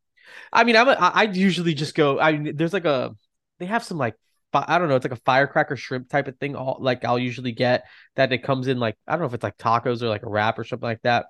I 0.52 0.66
mean, 0.66 0.76
I'm 0.76 0.90
a, 0.90 0.92
I 0.92 1.24
usually 1.24 1.74
just 1.74 1.96
go. 1.96 2.20
I 2.20 2.52
there's 2.54 2.74
like 2.74 2.84
a 2.84 3.16
they 3.60 3.66
have 3.66 3.86
some 3.86 3.98
like 3.98 4.16
I 4.54 4.78
don't 4.80 4.90
know, 4.90 4.96
it's 4.96 5.06
like 5.06 5.12
a 5.12 5.16
firecracker 5.24 5.76
shrimp 5.76 6.10
type 6.10 6.28
of 6.28 6.38
thing. 6.38 6.56
All 6.56 6.78
like 6.80 7.06
I'll 7.06 7.20
usually 7.20 7.52
get 7.52 7.86
that 8.16 8.34
it 8.34 8.40
comes 8.44 8.68
in 8.68 8.80
like 8.80 8.98
I 9.08 9.12
don't 9.14 9.22
know 9.22 9.28
if 9.28 9.34
it's 9.34 9.44
like 9.44 9.58
tacos 9.58 10.02
or 10.02 10.10
like 10.10 10.24
a 10.24 10.30
wrap 10.30 10.58
or 10.60 10.64
something 10.64 10.88
like 10.88 11.02
that. 11.04 11.28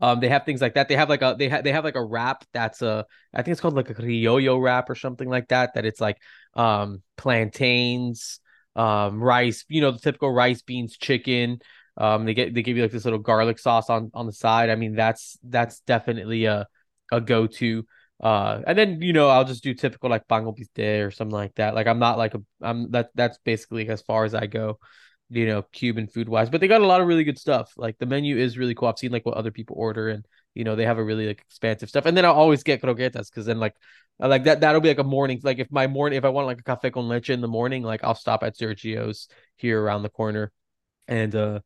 Um, 0.00 0.20
they 0.20 0.28
have 0.28 0.44
things 0.44 0.60
like 0.60 0.74
that. 0.74 0.88
They 0.88 0.96
have 0.96 1.08
like 1.08 1.22
a 1.22 1.36
they 1.38 1.48
have 1.48 1.64
they 1.64 1.72
have 1.72 1.84
like 1.84 1.94
a 1.96 2.04
wrap 2.04 2.44
that's 2.52 2.82
a 2.82 3.06
I 3.32 3.42
think 3.42 3.52
it's 3.52 3.60
called 3.60 3.74
like 3.74 3.90
a 3.90 3.94
criollo 3.94 4.60
wrap 4.62 4.90
or 4.90 4.94
something 4.94 5.28
like 5.28 5.48
that. 5.48 5.74
That 5.74 5.86
it's 5.86 6.00
like 6.00 6.18
um 6.54 7.02
plantains, 7.16 8.40
um 8.76 9.22
rice, 9.22 9.64
you 9.68 9.80
know 9.80 9.92
the 9.92 9.98
typical 9.98 10.30
rice, 10.32 10.62
beans, 10.62 10.96
chicken. 10.96 11.60
Um, 11.96 12.24
they 12.24 12.34
get 12.34 12.54
they 12.54 12.62
give 12.62 12.76
you 12.76 12.82
like 12.82 12.92
this 12.92 13.04
little 13.04 13.20
garlic 13.20 13.58
sauce 13.58 13.88
on 13.88 14.10
on 14.14 14.26
the 14.26 14.32
side. 14.32 14.68
I 14.70 14.74
mean 14.74 14.94
that's 14.94 15.38
that's 15.44 15.80
definitely 15.80 16.46
a 16.46 16.66
a 17.12 17.20
go 17.20 17.46
to. 17.46 17.86
Uh, 18.22 18.62
and 18.66 18.78
then 18.78 19.02
you 19.02 19.12
know 19.12 19.28
I'll 19.28 19.44
just 19.44 19.62
do 19.62 19.74
typical 19.74 20.08
like 20.08 20.26
Bango 20.28 20.54
Day 20.74 21.00
or 21.00 21.10
something 21.10 21.34
like 21.34 21.54
that. 21.56 21.74
Like 21.74 21.86
I'm 21.86 21.98
not 21.98 22.16
like 22.18 22.34
a 22.34 22.42
I'm 22.62 22.90
that 22.92 23.10
that's 23.14 23.38
basically 23.44 23.88
as 23.88 24.02
far 24.02 24.24
as 24.24 24.34
I 24.34 24.46
go, 24.46 24.78
you 25.30 25.46
know, 25.46 25.62
Cuban 25.72 26.06
food 26.06 26.28
wise. 26.28 26.48
But 26.48 26.60
they 26.60 26.68
got 26.68 26.80
a 26.80 26.86
lot 26.86 27.00
of 27.00 27.06
really 27.08 27.24
good 27.24 27.38
stuff. 27.38 27.72
Like 27.76 27.98
the 27.98 28.06
menu 28.06 28.36
is 28.36 28.56
really 28.56 28.74
cool. 28.74 28.88
I've 28.88 28.98
seen 28.98 29.12
like 29.12 29.26
what 29.26 29.36
other 29.36 29.50
people 29.50 29.76
order, 29.78 30.08
and 30.08 30.24
you 30.54 30.64
know 30.64 30.76
they 30.76 30.86
have 30.86 30.98
a 30.98 31.04
really 31.04 31.26
like 31.26 31.40
expansive 31.40 31.88
stuff. 31.88 32.06
And 32.06 32.16
then 32.16 32.24
I'll 32.24 32.32
always 32.34 32.62
get 32.62 32.82
croquetas 32.82 33.30
because 33.30 33.46
then 33.46 33.58
like 33.58 33.74
I 34.20 34.28
like 34.28 34.44
that 34.44 34.60
that'll 34.60 34.80
be 34.80 34.88
like 34.88 34.98
a 34.98 35.04
morning. 35.04 35.40
Like 35.42 35.58
if 35.58 35.70
my 35.72 35.86
morning 35.86 36.16
if 36.16 36.24
I 36.24 36.28
want 36.28 36.46
like 36.46 36.60
a 36.60 36.62
cafe 36.62 36.90
con 36.90 37.08
leche 37.08 37.30
in 37.30 37.40
the 37.40 37.48
morning, 37.48 37.82
like 37.82 38.04
I'll 38.04 38.14
stop 38.14 38.42
at 38.44 38.56
Sergio's 38.56 39.28
here 39.56 39.82
around 39.82 40.02
the 40.02 40.08
corner, 40.08 40.52
and 41.08 41.34
uh 41.34 41.60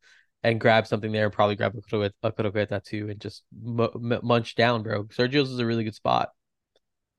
and 0.45 0.61
grab 0.61 0.87
something 0.87 1.13
there 1.13 1.25
and 1.25 1.33
probably 1.33 1.57
grab 1.57 1.75
a 1.75 2.13
a 2.23 2.33
croqueta 2.33 2.83
too 2.83 3.09
and 3.11 3.21
just 3.21 3.43
m- 3.67 4.21
munch 4.23 4.55
down, 4.55 4.83
bro. 4.83 5.05
Sergio's 5.05 5.51
is 5.51 5.59
a 5.59 5.67
really 5.67 5.85
good 5.85 5.95
spot. 5.95 6.31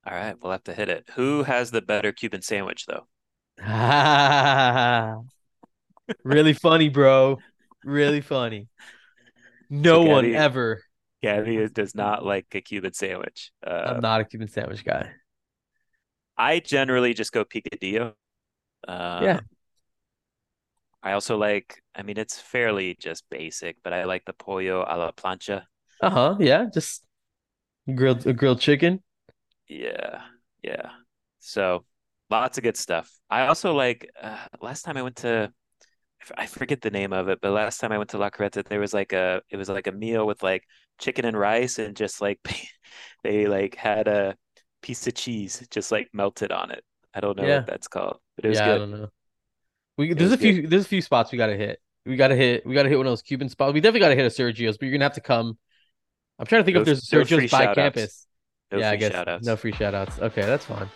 All 0.06 0.14
right, 0.14 0.34
we'll 0.40 0.52
have 0.52 0.64
to 0.64 0.74
hit 0.74 0.88
it. 0.88 1.08
Who 1.14 1.42
has 1.42 1.70
the 1.70 1.82
better 1.82 2.12
Cuban 2.12 2.42
sandwich 2.42 2.86
though? 2.86 3.06
really 6.24 6.54
funny, 6.54 6.88
bro. 6.88 7.38
Really 7.84 8.22
funny. 8.22 8.68
No 9.68 10.04
so 10.04 10.10
one 10.10 10.34
ever. 10.34 10.82
Gaby 11.22 11.68
does 11.68 11.94
not 11.94 12.24
like 12.24 12.46
a 12.54 12.60
Cuban 12.60 12.94
sandwich. 12.94 13.52
Uh, 13.66 13.82
I'm 13.86 14.00
not 14.00 14.22
a 14.22 14.24
Cuban 14.24 14.48
sandwich 14.48 14.84
guy. 14.84 15.10
I 16.36 16.60
generally 16.60 17.12
just 17.12 17.32
go 17.32 17.44
picadillo. 17.44 18.14
Uh, 18.88 19.20
yeah. 19.22 19.40
I 21.02 21.12
also 21.12 21.36
like. 21.36 21.82
I 21.94 22.02
mean, 22.02 22.16
it's 22.16 22.40
fairly 22.40 22.96
just 22.98 23.24
basic, 23.30 23.76
but 23.82 23.92
I 23.92 24.04
like 24.04 24.24
the 24.24 24.32
pollo 24.32 24.84
a 24.88 24.96
la 24.96 25.12
plancha. 25.12 25.64
Uh 26.00 26.10
huh. 26.10 26.36
Yeah, 26.40 26.66
just 26.72 27.04
grilled 27.94 28.36
grilled 28.36 28.60
chicken. 28.60 29.02
Yeah, 29.70 30.22
yeah. 30.62 30.90
So 31.38 31.84
lots 32.28 32.58
of 32.58 32.64
good 32.64 32.76
stuff. 32.76 33.10
I 33.30 33.46
also 33.46 33.72
like 33.72 34.10
uh, 34.20 34.36
last 34.60 34.82
time 34.82 34.96
I 34.96 35.02
went 35.02 35.16
to 35.16 35.52
I 36.36 36.46
forget 36.46 36.80
the 36.80 36.90
name 36.90 37.12
of 37.12 37.28
it, 37.28 37.38
but 37.40 37.52
last 37.52 37.78
time 37.80 37.92
I 37.92 37.98
went 37.98 38.10
to 38.10 38.18
La 38.18 38.30
Carreta, 38.30 38.66
there 38.66 38.80
was 38.80 38.92
like 38.92 39.12
a 39.12 39.42
it 39.48 39.56
was 39.56 39.68
like 39.68 39.86
a 39.86 39.92
meal 39.92 40.26
with 40.26 40.42
like 40.42 40.64
chicken 40.98 41.24
and 41.24 41.38
rice 41.38 41.78
and 41.78 41.96
just 41.96 42.20
like 42.20 42.40
they 43.22 43.46
like 43.46 43.76
had 43.76 44.08
a 44.08 44.36
piece 44.82 45.06
of 45.06 45.14
cheese 45.14 45.66
just 45.70 45.92
like 45.92 46.08
melted 46.12 46.50
on 46.50 46.72
it. 46.72 46.82
I 47.14 47.20
don't 47.20 47.36
know 47.36 47.46
yeah. 47.46 47.58
what 47.58 47.66
that's 47.68 47.88
called, 47.88 48.18
but 48.36 48.44
it 48.44 48.48
was 48.48 48.58
yeah, 48.58 48.64
good. 48.66 48.74
I 48.74 48.78
don't 48.78 48.90
know. 48.90 49.08
We 49.98 50.14
there's 50.14 50.32
a 50.32 50.38
few 50.38 50.62
good. 50.62 50.70
there's 50.70 50.84
a 50.84 50.88
few 50.88 51.02
spots 51.02 51.30
we 51.30 51.38
gotta 51.38 51.56
hit. 51.56 51.78
We 52.04 52.16
gotta 52.16 52.36
hit 52.36 52.66
we 52.66 52.74
gotta 52.74 52.88
hit 52.88 52.98
one 52.98 53.06
of 53.06 53.12
those 53.12 53.22
Cuban 53.22 53.48
spots. 53.48 53.72
We 53.72 53.80
definitely 53.80 54.00
gotta 54.00 54.16
hit 54.16 54.26
a 54.26 54.30
Sergio's, 54.30 54.78
but 54.78 54.86
you're 54.86 54.92
gonna 54.92 55.04
have 55.04 55.14
to 55.14 55.20
come. 55.20 55.56
I'm 56.40 56.46
trying 56.46 56.62
to 56.62 56.64
think 56.64 56.76
if 56.78 56.84
there's 56.84 57.12
a 57.12 57.16
Sergio's 57.16 57.50
by 57.52 57.72
campus. 57.72 58.26
No 58.72 58.78
yeah, 58.78 58.90
I 58.90 58.96
guess 58.96 59.12
shout-outs. 59.12 59.44
no 59.44 59.56
free 59.56 59.72
shoutouts. 59.72 60.20
Okay, 60.20 60.42
that's 60.42 60.64
fine. 60.64 60.88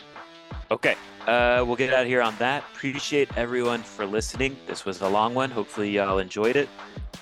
Okay, 0.71 0.95
uh, 1.27 1.65
we'll 1.67 1.77
get 1.77 1.93
out 1.93 2.03
of 2.03 2.09
here 2.09 2.23
on 2.23 2.35
that. 2.39 2.65
Appreciate 2.75 3.29
everyone 3.37 3.83
for 3.83 4.07
listening. 4.07 4.57
This 4.67 4.85
was 4.85 5.01
a 5.01 5.09
long 5.09 5.35
one. 5.35 5.51
Hopefully, 5.51 5.91
y'all 5.91 6.19
enjoyed 6.19 6.57
it. 6.57 6.69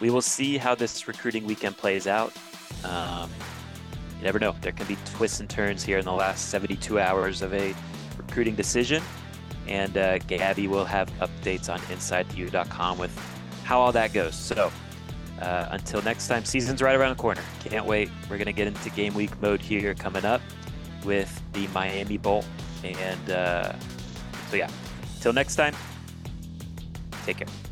We 0.00 0.10
will 0.10 0.22
see 0.22 0.58
how 0.58 0.74
this 0.74 1.08
recruiting 1.08 1.46
weekend 1.46 1.76
plays 1.76 2.06
out. 2.06 2.32
Um, 2.84 3.30
you 4.18 4.24
never 4.24 4.38
know. 4.38 4.54
There 4.60 4.72
can 4.72 4.86
be 4.86 4.96
twists 5.06 5.40
and 5.40 5.48
turns 5.48 5.82
here 5.82 5.98
in 5.98 6.04
the 6.04 6.12
last 6.12 6.50
72 6.50 7.00
hours 7.00 7.42
of 7.42 7.54
a 7.54 7.74
recruiting 8.16 8.54
decision. 8.54 9.02
And 9.66 9.96
uh, 9.96 10.18
Gaby 10.18 10.68
will 10.68 10.84
have 10.84 11.10
updates 11.20 11.72
on 11.72 11.78
InsideTheU.com 11.80 12.98
with 12.98 13.16
how 13.64 13.80
all 13.80 13.92
that 13.92 14.12
goes. 14.12 14.34
So, 14.34 14.72
uh, 15.42 15.68
until 15.72 16.00
next 16.02 16.28
time, 16.28 16.44
season's 16.44 16.80
right 16.80 16.94
around 16.94 17.16
the 17.16 17.20
corner. 17.20 17.42
Can't 17.64 17.84
wait. 17.84 18.10
We're 18.30 18.38
going 18.38 18.46
to 18.46 18.52
get 18.52 18.68
into 18.68 18.90
game 18.90 19.14
week 19.14 19.30
mode 19.42 19.60
here 19.60 19.94
coming 19.94 20.24
up 20.24 20.40
with 21.04 21.42
the 21.52 21.66
Miami 21.68 22.16
Bowl. 22.16 22.44
And 22.84 23.30
uh, 23.30 23.72
so, 24.48 24.56
yeah, 24.56 24.70
until 25.16 25.32
next 25.32 25.56
time, 25.56 25.74
take 27.24 27.38
care. 27.38 27.71